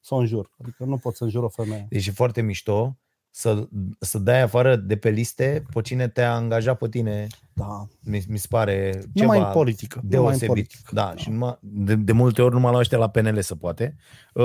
să 0.00 0.14
o 0.14 0.16
înjur. 0.16 0.50
Adică 0.62 0.84
nu 0.84 0.96
pot 0.96 1.16
să 1.16 1.24
înjur 1.24 1.42
o 1.42 1.48
femeie. 1.48 1.86
Deci 1.88 2.06
e 2.06 2.10
foarte 2.10 2.40
mișto 2.40 2.96
să, 3.30 3.68
să 3.98 4.18
dai 4.18 4.40
afară 4.42 4.76
de 4.76 4.96
pe 4.96 5.10
liste 5.10 5.62
pe 5.72 5.80
cine 5.80 6.08
te-a 6.08 6.34
angajat 6.34 6.78
pe 6.78 6.88
tine. 6.88 7.26
Da. 7.52 7.86
Mi, 8.00 8.24
mi 8.28 8.38
se 8.38 8.46
pare 8.48 9.02
Numai 9.12 9.36
ceva 9.36 9.48
în 9.48 9.54
politică. 9.54 10.00
Numai 10.02 10.18
în 10.18 10.24
deosebit. 10.24 10.48
politică. 10.48 10.90
Da, 10.92 11.12
și 11.16 11.30
numai, 11.30 11.58
de, 11.60 11.94
de 11.94 12.12
multe 12.12 12.42
ori 12.42 12.54
numai 12.54 12.72
la 12.72 12.78
ăștia 12.78 12.98
la 12.98 13.08
PNL 13.08 13.40
se 13.40 13.54
poate. 13.54 13.96
Uh, 14.32 14.44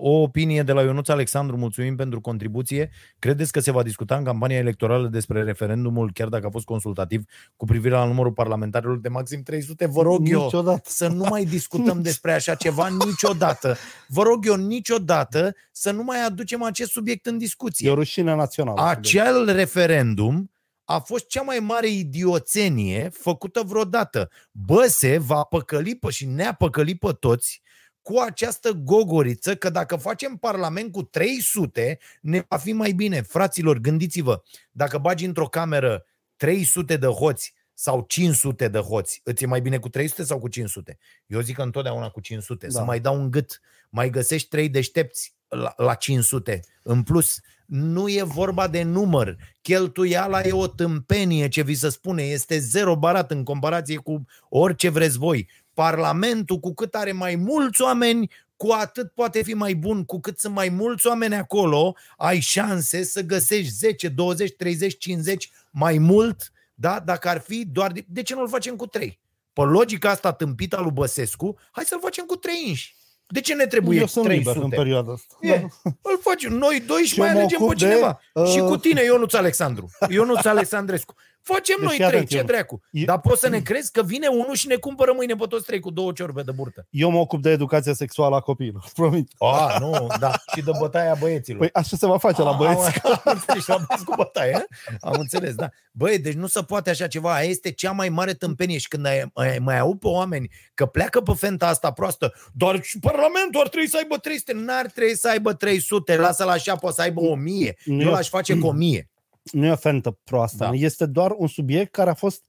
o 0.00 0.22
opinie 0.22 0.62
de 0.62 0.72
la 0.72 0.82
Ionuț 0.82 1.08
Alexandru, 1.08 1.56
mulțumim 1.56 1.96
pentru 1.96 2.20
contribuție. 2.20 2.90
Credeți 3.18 3.52
că 3.52 3.60
se 3.60 3.70
va 3.70 3.82
discuta 3.82 4.16
în 4.16 4.24
campania 4.24 4.56
electorală 4.56 5.08
despre 5.08 5.42
referendumul, 5.42 6.10
chiar 6.12 6.28
dacă 6.28 6.46
a 6.46 6.50
fost 6.50 6.64
consultativ, 6.64 7.24
cu 7.56 7.64
privire 7.64 7.94
la 7.94 8.04
numărul 8.04 8.32
parlamentarilor 8.32 9.00
de 9.00 9.08
maxim 9.08 9.42
300? 9.42 9.86
Vă 9.86 10.02
rog 10.02 10.28
eu 10.28 10.42
Niciodată. 10.42 10.82
să 10.84 11.08
nu 11.08 11.26
mai 11.28 11.44
discutăm 11.44 12.02
despre 12.08 12.32
așa 12.32 12.54
ceva 12.54 12.88
niciodată. 13.06 13.76
Vă 14.08 14.22
rog 14.22 14.46
eu 14.46 14.54
niciodată 14.54 15.54
să 15.72 15.90
nu 15.90 16.02
mai 16.02 16.24
aducem 16.26 16.62
acest 16.62 16.90
subiect 16.90 17.26
în 17.26 17.38
discuție. 17.38 17.88
E 17.88 17.92
o 17.92 17.94
rușine 17.94 18.21
națională. 18.22 18.82
Acel 18.82 19.52
referendum 19.52 20.50
a 20.84 20.98
fost 20.98 21.26
cea 21.26 21.42
mai 21.42 21.58
mare 21.58 21.88
idioțenie 21.88 23.08
făcută 23.08 23.62
vreodată. 23.62 24.30
Băse 24.50 25.18
va 25.18 25.42
păcăli 25.42 25.96
pe 25.96 26.10
și 26.10 26.26
ne-a 26.26 26.52
păcălit 26.52 26.98
pe 26.98 27.12
toți 27.12 27.62
cu 28.02 28.18
această 28.18 28.70
gogoriță 28.70 29.56
că 29.56 29.70
dacă 29.70 29.96
facem 29.96 30.36
parlament 30.36 30.92
cu 30.92 31.02
300 31.02 31.98
ne 32.20 32.44
va 32.48 32.56
fi 32.56 32.72
mai 32.72 32.92
bine. 32.92 33.20
Fraților, 33.20 33.78
gândiți-vă, 33.78 34.42
dacă 34.70 34.98
bagi 34.98 35.24
într-o 35.24 35.46
cameră 35.48 36.04
300 36.36 36.96
de 36.96 37.06
hoți 37.06 37.54
sau 37.74 38.04
500 38.08 38.68
de 38.68 38.78
hoți, 38.78 39.20
îți 39.24 39.42
e 39.42 39.46
mai 39.46 39.60
bine 39.60 39.78
cu 39.78 39.88
300 39.88 40.24
sau 40.24 40.38
cu 40.38 40.48
500? 40.48 40.98
Eu 41.26 41.40
zic 41.40 41.56
că 41.56 41.62
întotdeauna 41.62 42.08
cu 42.08 42.20
500. 42.20 42.66
Da. 42.66 42.72
Să 42.72 42.78
Da. 42.78 42.84
mai 42.84 43.00
dau 43.00 43.20
un 43.20 43.30
gât, 43.30 43.60
mai 43.90 44.10
găsești 44.10 44.48
trei 44.48 44.68
deștepți 44.68 45.34
la, 45.48 45.72
la 45.76 45.94
500 45.94 46.60
în 46.82 47.02
plus. 47.02 47.40
Nu 47.74 48.08
e 48.08 48.22
vorba 48.22 48.68
de 48.68 48.82
număr. 48.82 49.36
Cheltuiala 49.62 50.40
e 50.40 50.52
o 50.52 50.66
tâmpenie 50.66 51.48
ce 51.48 51.62
vi 51.62 51.74
se 51.74 51.88
spune. 51.88 52.22
Este 52.22 52.58
zero 52.58 52.96
barat 52.96 53.30
în 53.30 53.44
comparație 53.44 53.96
cu 53.96 54.24
orice 54.48 54.88
vreți 54.88 55.18
voi. 55.18 55.48
Parlamentul, 55.74 56.58
cu 56.58 56.74
cât 56.74 56.94
are 56.94 57.12
mai 57.12 57.34
mulți 57.34 57.82
oameni, 57.82 58.30
cu 58.56 58.72
atât 58.72 59.12
poate 59.12 59.42
fi 59.42 59.54
mai 59.54 59.74
bun. 59.74 60.04
Cu 60.04 60.20
cât 60.20 60.38
sunt 60.38 60.54
mai 60.54 60.68
mulți 60.68 61.06
oameni 61.06 61.34
acolo, 61.34 61.96
ai 62.16 62.40
șanse 62.40 63.02
să 63.02 63.22
găsești 63.22 63.72
10, 63.72 64.08
20, 64.08 64.54
30, 64.56 64.98
50 64.98 65.50
mai 65.70 65.98
mult, 65.98 66.52
da? 66.74 67.00
dacă 67.00 67.28
ar 67.28 67.40
fi 67.40 67.66
doar... 67.66 67.92
De, 67.92 68.04
de 68.08 68.22
ce 68.22 68.34
nu-l 68.34 68.48
facem 68.48 68.76
cu 68.76 68.86
3? 68.86 69.20
Pe 69.52 69.62
logica 69.62 70.10
asta 70.10 70.32
tâmpită 70.32 70.76
a 70.76 70.80
lui 70.80 70.90
Băsescu, 70.90 71.58
hai 71.70 71.84
să-l 71.84 72.00
facem 72.00 72.24
cu 72.24 72.36
3 72.36 72.54
inși. 72.66 72.96
De 73.32 73.40
ce 73.40 73.54
ne 73.54 73.66
trebuie 73.66 73.98
Eu 74.00 74.06
sunt 74.06 74.24
300? 74.24 74.48
liber 74.50 74.64
în 74.64 74.70
perioada 74.70 75.12
asta. 75.12 75.36
E, 75.40 75.52
îl 75.84 76.18
facem. 76.20 76.52
Noi 76.52 76.82
doi 76.86 77.00
și 77.02 77.06
Și 77.12 77.18
eu 77.18 77.24
mai 77.24 77.34
mă 77.34 77.38
alegem 77.40 77.58
pe 77.58 77.64
ocup 77.64 77.78
de, 77.78 77.84
cineva. 77.84 78.20
uh, 78.34 78.46
Și 78.48 78.58
cu 78.58 78.76
tine, 78.76 79.02
Ionuț 79.04 79.32
Alexandru. 79.32 79.90
Ionuț 80.08 80.44
Alexandrescu. 80.44 81.14
Facem 81.42 81.76
Deci 81.78 81.86
noi 81.86 81.94
fii 81.96 82.04
trei, 82.04 82.14
atent, 82.14 82.28
ce 82.28 82.36
Ionuț. 82.36 82.50
dracu. 82.52 82.82
E- 82.90 83.04
Dar 83.04 83.20
poți 83.20 83.40
să 83.40 83.48
ne 83.48 83.60
crezi 83.68 83.90
că 83.92 84.02
vine 84.02 84.26
unul 84.26 84.54
și 84.54 84.66
ne 84.66 84.74
cumpără 84.74 85.12
mâine 85.16 85.34
pe 85.34 85.44
toți 85.48 85.64
trei 85.66 85.80
cu 85.80 85.90
două 85.90 86.12
ciorbe 86.12 86.42
de 86.42 86.50
burtă. 86.50 86.86
Eu 86.90 87.10
mă 87.10 87.18
ocup 87.18 87.42
de 87.42 87.50
educația 87.50 87.92
sexuală 87.92 88.36
a 88.36 88.40
copiilor, 88.40 88.84
promit. 88.94 89.30
A, 89.38 89.76
nu, 89.80 90.06
da. 90.18 90.32
Și 90.54 90.62
de 90.62 90.70
bătaia 90.78 91.14
băieților. 91.20 91.58
Păi 91.58 91.70
așa 91.72 91.96
se 91.96 92.06
va 92.06 92.18
face 92.18 92.42
la 92.42 92.52
băieți. 92.52 93.00
Am, 93.04 93.20
am 93.24 93.32
înțeles, 93.34 93.66
la 93.66 93.76
băieți 93.86 94.04
cu 94.04 94.14
bătaie. 94.16 94.66
Am 95.00 95.16
înțeles, 95.18 95.54
da. 95.54 95.68
Băi, 95.92 96.18
deci 96.18 96.34
nu 96.34 96.46
se 96.46 96.62
poate 96.62 96.90
așa 96.90 97.06
ceva. 97.06 97.34
Aia 97.34 97.48
este 97.48 97.72
cea 97.72 97.90
mai 97.92 98.08
mare 98.08 98.32
tâmpenie 98.34 98.78
și 98.78 98.88
când 98.88 99.06
ai, 99.06 99.30
ai, 99.34 99.58
mai 99.58 99.78
au 99.78 99.94
pe 99.94 100.06
oameni 100.06 100.50
că 100.74 100.86
pleacă 100.86 101.20
pe 101.20 101.32
fenta 101.36 101.66
asta 101.68 101.90
proastă, 101.90 102.32
doar 102.52 102.82
și 102.82 102.98
Parlamentul 102.98 103.60
ar 103.60 103.68
trebui 103.68 103.88
să 103.88 103.96
aibă 103.96 104.16
300, 104.16 104.52
n-ar 104.52 104.86
trebui 104.86 105.16
să 105.16 105.28
aibă 105.28 105.52
300, 105.52 106.16
lasă-l 106.16 106.48
așa, 106.48 106.76
poate 106.76 106.96
să 106.96 107.02
aibă 107.02 107.20
1000. 107.20 107.76
Nu 107.84 108.00
Eu 108.02 108.08
e- 108.08 108.10
l-aș 108.10 108.28
face 108.28 108.58
cu 108.58 108.66
1000. 108.66 109.06
Nu 109.42 109.66
e 109.66 109.70
o 109.70 109.76
fentă 109.76 110.18
proastă. 110.24 110.56
Da. 110.64 110.70
Da. 110.70 110.76
Este 110.76 111.06
doar 111.06 111.34
un 111.36 111.46
subiect 111.46 111.92
care 111.92 112.10
a 112.10 112.14
fost 112.14 112.42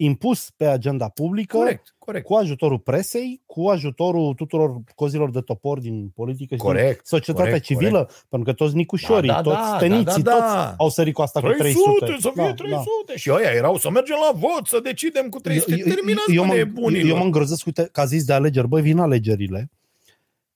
impus 0.00 0.50
pe 0.56 0.66
agenda 0.66 1.08
publică, 1.08 1.56
Corect, 1.56 1.94
corect. 1.98 2.24
cu 2.26 2.34
ajutorul 2.34 2.78
presei, 2.78 3.42
cu 3.46 3.68
ajutorul 3.68 4.34
tuturor 4.34 4.80
cozilor 4.94 5.30
de 5.30 5.40
topor 5.40 5.78
din 5.78 6.08
politică 6.14 6.54
și 6.54 6.60
din 6.60 6.70
Corect, 6.70 7.06
societatea 7.06 7.44
corect, 7.50 7.64
civilă, 7.64 7.90
corect. 7.90 8.26
pentru 8.28 8.48
că 8.52 8.56
toți 8.56 8.74
nicușorii, 8.74 9.28
Da, 9.28 9.34
da, 9.34 9.40
toți 9.42 9.56
da, 9.70 9.76
steniții, 9.76 10.22
da, 10.22 10.30
da, 10.32 10.38
da. 10.38 10.64
toți 10.64 10.74
au 10.78 10.88
sărit 10.88 11.14
cu 11.14 11.22
asta 11.22 11.40
cu 11.40 11.46
300, 11.46 12.04
300. 12.04 12.20
să 12.20 12.30
fie 12.34 12.42
Da, 12.42 12.54
300. 12.54 13.16
Și 13.16 13.30
ăia 13.32 13.50
erau 13.50 13.76
să 13.76 13.90
mergem 13.90 14.16
la 14.32 14.38
vot, 14.38 14.66
să 14.66 14.80
decidem 14.82 15.28
cu 15.28 15.38
300. 15.38 15.70
Eu- 15.70 15.78
eu- 15.78 15.94
Terminați, 15.94 16.34
eu, 16.34 16.44
mă, 16.44 16.48
mă, 16.52 16.54
nebunilor. 16.56 17.08
eu 17.08 17.16
mă 17.16 17.24
îngrozesc, 17.24 17.66
uite, 17.66 17.88
că 17.92 18.00
a 18.00 18.04
zis 18.04 18.24
de 18.24 18.32
alegeri. 18.32 18.68
Băi, 18.68 18.82
vin 18.82 18.98
alegerile. 18.98 19.70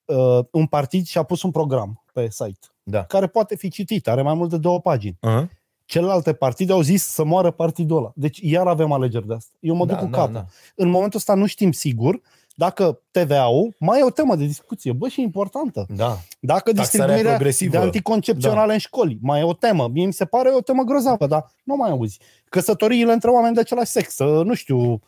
Uh, 0.05 0.39
un 0.51 0.67
partid 0.67 1.07
și-a 1.07 1.23
pus 1.23 1.43
un 1.43 1.51
program 1.51 2.05
pe 2.13 2.27
site, 2.31 2.67
Da. 2.83 3.05
care 3.05 3.27
poate 3.27 3.57
fi 3.57 3.69
citit, 3.69 4.09
are 4.09 4.23
mai 4.23 4.35
mult 4.35 4.51
de 4.51 4.59
două 4.59 4.81
pagini. 4.81 5.19
Uh-huh. 5.29 5.61
Celelalte 5.87 6.33
partide 6.33 6.73
au 6.73 6.81
zis 6.81 7.05
să 7.05 7.25
moară 7.25 7.51
partidul 7.51 7.97
ăla. 7.97 8.13
Deci 8.15 8.39
iar 8.43 8.67
avem 8.67 8.93
alegeri 8.93 9.27
de 9.27 9.35
asta. 9.35 9.53
Eu 9.61 9.75
mă 9.75 9.87
duc 9.87 9.97
Da, 9.97 10.03
cu 10.03 10.11
da, 10.11 10.17
capul. 10.17 10.33
da. 10.33 10.45
În 10.75 10.89
momentul 10.89 11.19
ăsta 11.19 11.35
nu 11.35 11.47
știm 11.47 11.73
sigur 11.73 12.21
dacă 12.55 13.01
TVA-ul 13.11 13.75
mai 13.79 14.01
e 14.01 14.05
o 14.05 14.11
temă 14.11 14.37
de 14.37 14.45
discuție. 14.45 14.93
Bă, 14.93 15.09
și 15.09 15.21
importantă. 15.21 15.87
Da. 15.97 16.19
Dacă 16.41 16.73
Taxarea 16.73 16.83
distribuirea 17.07 17.31
progresivă. 17.35 17.71
de 17.71 17.77
anticoncepționale 17.79 18.67
Da. 18.67 18.73
în 18.73 18.79
școli 18.79 19.19
mai 19.23 19.41
e 19.41 19.45
o 19.45 19.53
temă. 19.53 19.89
Mie 19.93 20.07
mi 20.07 20.13
se 20.13 20.25
pare 20.25 20.51
o 20.55 20.61
temă 20.61 20.83
grozavă, 20.83 21.27
dar 21.27 21.53
nu 21.65 21.77
mai 21.77 21.91
auzi. 21.91 22.19
Căsătoriile 22.49 23.13
între 23.13 23.31
oameni 23.31 23.55
de 23.55 23.61
același 23.61 23.91
sex, 23.91 24.19
uh, 24.19 24.45
nu 24.45 24.55
știu, 24.55 25.01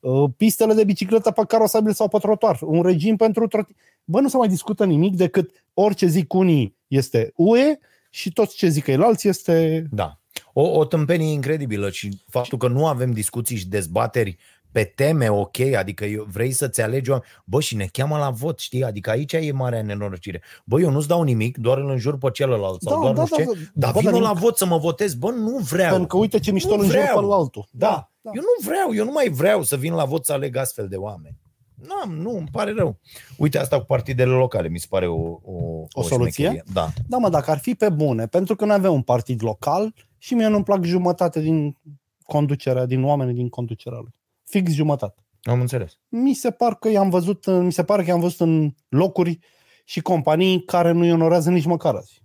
uh, 0.00 0.30
pistele 0.36 0.74
de 0.74 0.84
bicicletă 0.84 1.30
pe 1.30 1.42
carosabil 1.48 1.92
sau 1.92 2.08
pe 2.08 2.18
trotuar, 2.18 2.58
un 2.62 2.82
regim 2.82 3.16
pentru 3.16 3.46
troti... 3.46 3.72
Bă, 4.04 4.20
nu 4.20 4.28
se 4.28 4.36
mai 4.36 4.48
discută 4.48 4.84
nimic 4.84 5.16
decât 5.16 5.50
orice 5.74 6.06
zic 6.06 6.32
unii 6.32 6.76
este 6.88 7.32
UE 7.36 7.78
și 8.10 8.32
tot 8.32 8.54
ce 8.54 8.68
zic 8.68 8.84
ceilalți 8.84 9.28
este... 9.28 9.86
Da. 9.90 10.19
O, 10.60 10.78
o 10.78 10.84
tâmpenie 10.84 11.32
incredibilă 11.32 11.90
și 11.90 12.22
faptul 12.28 12.58
că 12.58 12.68
nu 12.68 12.86
avem 12.86 13.10
discuții 13.12 13.56
și 13.56 13.68
dezbateri 13.68 14.36
pe 14.72 14.84
teme 14.84 15.28
ok, 15.30 15.60
adică 15.60 16.04
eu, 16.04 16.26
vrei 16.32 16.52
să-ți 16.52 16.80
alegi 16.80 17.10
o... 17.10 17.18
Bă, 17.44 17.60
și 17.60 17.76
ne 17.76 17.86
cheamă 17.92 18.18
la 18.18 18.30
vot, 18.30 18.58
știi? 18.58 18.84
Adică 18.84 19.10
aici 19.10 19.32
e 19.32 19.52
marea 19.52 19.82
nenorocire. 19.82 20.42
Bă, 20.64 20.80
eu 20.80 20.90
nu-ți 20.90 21.08
dau 21.08 21.22
nimic, 21.22 21.56
doar 21.58 21.78
îl 21.78 21.90
înjur 21.90 22.18
pe 22.18 22.30
celălalt 22.32 22.82
sau 22.82 22.94
Da, 22.94 23.00
doar 23.00 23.14
da, 23.14 23.20
nu 23.20 23.26
știu 23.26 23.44
da, 23.44 23.50
ce. 23.52 23.58
da. 23.58 23.70
Dar 23.74 23.92
Bă, 23.92 23.98
vină 23.98 24.10
dar 24.12 24.20
la 24.20 24.32
nu- 24.32 24.38
vot 24.38 24.56
să 24.56 24.66
mă 24.66 24.78
votez. 24.78 25.14
Bă, 25.14 25.30
nu 25.30 25.56
vreau. 25.58 25.88
Pentru 25.90 26.06
că 26.06 26.16
uite 26.16 26.38
ce 26.38 26.50
mișto 26.52 26.68
Nu 26.68 26.74
îl 26.74 26.80
înjur 26.80 26.98
vreau. 27.00 27.28
pe 27.28 27.34
altul. 27.34 27.66
Da. 27.70 28.10
da. 28.20 28.30
Eu 28.34 28.42
nu 28.42 28.68
vreau, 28.68 28.94
eu 28.94 29.04
nu 29.04 29.10
mai 29.12 29.28
vreau 29.28 29.62
să 29.62 29.76
vin 29.76 29.92
la 29.94 30.04
vot 30.04 30.24
să 30.24 30.32
aleg 30.32 30.56
astfel 30.56 30.88
de 30.88 30.96
oameni. 30.96 31.36
Nu, 31.74 32.12
nu, 32.22 32.36
îmi 32.36 32.48
pare 32.52 32.72
rău. 32.76 32.98
Uite, 33.36 33.58
asta 33.58 33.78
cu 33.78 33.84
partidele 33.84 34.30
locale, 34.32 34.68
mi 34.68 34.78
se 34.78 34.86
pare 34.88 35.06
o, 35.06 35.20
o, 35.44 35.84
O 35.92 36.02
soluție? 36.02 36.44
șmecherie. 36.44 36.64
Da. 36.72 36.88
Da, 37.08 37.16
mă, 37.16 37.28
dacă 37.28 37.50
ar 37.50 37.58
fi 37.58 37.74
pe 37.74 37.88
bune, 37.88 38.26
pentru 38.26 38.56
că 38.56 38.64
nu 38.64 38.72
avem 38.72 38.92
un 38.92 39.02
partid 39.02 39.42
local 39.42 39.94
și 40.22 40.34
mie 40.34 40.46
nu-mi 40.46 40.64
plac 40.64 40.84
jumătate 40.84 41.40
din 41.40 41.76
conducerea, 42.22 42.86
din 42.86 43.04
oamenii 43.04 43.34
din 43.34 43.48
conducerea 43.48 43.98
lui. 43.98 44.14
Fix 44.44 44.72
jumătate. 44.72 45.24
Am 45.42 45.60
înțeles. 45.60 45.98
Mi 46.08 46.34
se, 46.34 46.50
par 46.50 46.74
că 46.74 46.88
i-am 46.88 47.10
văzut, 47.10 47.46
în- 47.46 47.64
mi 47.64 47.72
se 47.72 47.84
pare 47.84 48.02
că 48.02 48.08
i-am 48.10 48.20
văzut 48.20 48.40
în 48.40 48.74
locuri 48.88 49.38
și 49.84 50.00
companii 50.00 50.64
care 50.64 50.92
nu-i 50.92 51.12
onorează 51.12 51.50
nici 51.50 51.64
măcar 51.64 51.94
azi. 51.94 52.22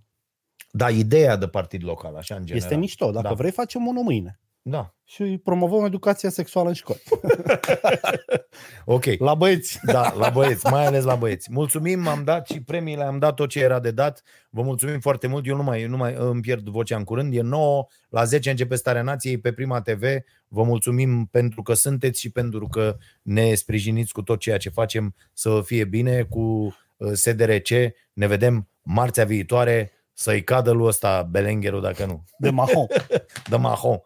Da, 0.70 0.90
ideea 0.90 1.36
de 1.36 1.48
partid 1.48 1.84
local, 1.84 2.16
așa 2.16 2.34
în 2.34 2.44
general. 2.44 2.62
Este 2.66 2.76
mișto. 2.80 3.10
Dacă 3.10 3.28
Da. 3.28 3.34
vrei, 3.34 3.50
facem 3.50 3.86
unul 3.86 4.02
mâine. 4.02 4.40
Da. 4.68 4.94
Și 5.04 5.40
promovăm 5.44 5.84
educația 5.84 6.30
sexuală 6.30 6.68
în 6.68 6.74
școli. 6.74 7.02
Ok. 8.84 9.04
La 9.18 9.34
băieți. 9.34 9.78
Da, 9.82 10.14
la 10.14 10.28
băieți, 10.28 10.66
mai 10.70 10.86
ales 10.86 11.04
la 11.04 11.14
băieți. 11.14 11.52
Mulțumim, 11.52 12.06
am 12.06 12.24
dat 12.24 12.46
și 12.46 12.62
premiile, 12.62 13.04
am 13.04 13.18
dat 13.18 13.34
tot 13.34 13.48
ce 13.48 13.60
era 13.60 13.80
de 13.80 13.90
dat. 13.90 14.22
Vă 14.50 14.62
mulțumim 14.62 15.00
foarte 15.00 15.26
mult. 15.26 15.46
Eu 15.46 15.56
nu 15.56 15.62
mai, 15.62 15.84
nu 15.84 15.96
mai 15.96 16.14
îmi 16.18 16.40
pierd 16.40 16.68
vocea 16.68 16.96
în 16.96 17.04
curând. 17.04 17.34
E 17.34 17.40
9, 17.40 17.86
la 18.08 18.24
10 18.24 18.50
începe 18.50 18.74
Starea 18.74 19.02
Nației 19.02 19.38
pe 19.38 19.52
Prima 19.52 19.80
TV. 19.80 20.02
Vă 20.48 20.62
mulțumim 20.62 21.26
pentru 21.26 21.62
că 21.62 21.74
sunteți 21.74 22.20
și 22.20 22.30
pentru 22.30 22.66
că 22.66 22.96
ne 23.22 23.54
sprijiniți 23.54 24.12
cu 24.12 24.22
tot 24.22 24.38
ceea 24.38 24.56
ce 24.56 24.70
facem 24.70 25.14
să 25.32 25.48
vă 25.48 25.60
fie 25.60 25.84
bine 25.84 26.22
cu 26.22 26.40
uh, 26.96 27.12
SDRC. 27.12 27.68
Ne 28.12 28.26
vedem 28.26 28.68
marțea 28.82 29.24
viitoare 29.24 29.92
să-i 30.12 30.44
cadă 30.44 30.70
lui 30.70 30.86
ăsta 30.86 31.22
Belengheru 31.22 31.80
dacă 31.80 32.04
nu. 32.04 32.24
De 32.38 32.50
mahon. 32.50 32.86
De 33.50 33.56
Mahon. 33.56 34.00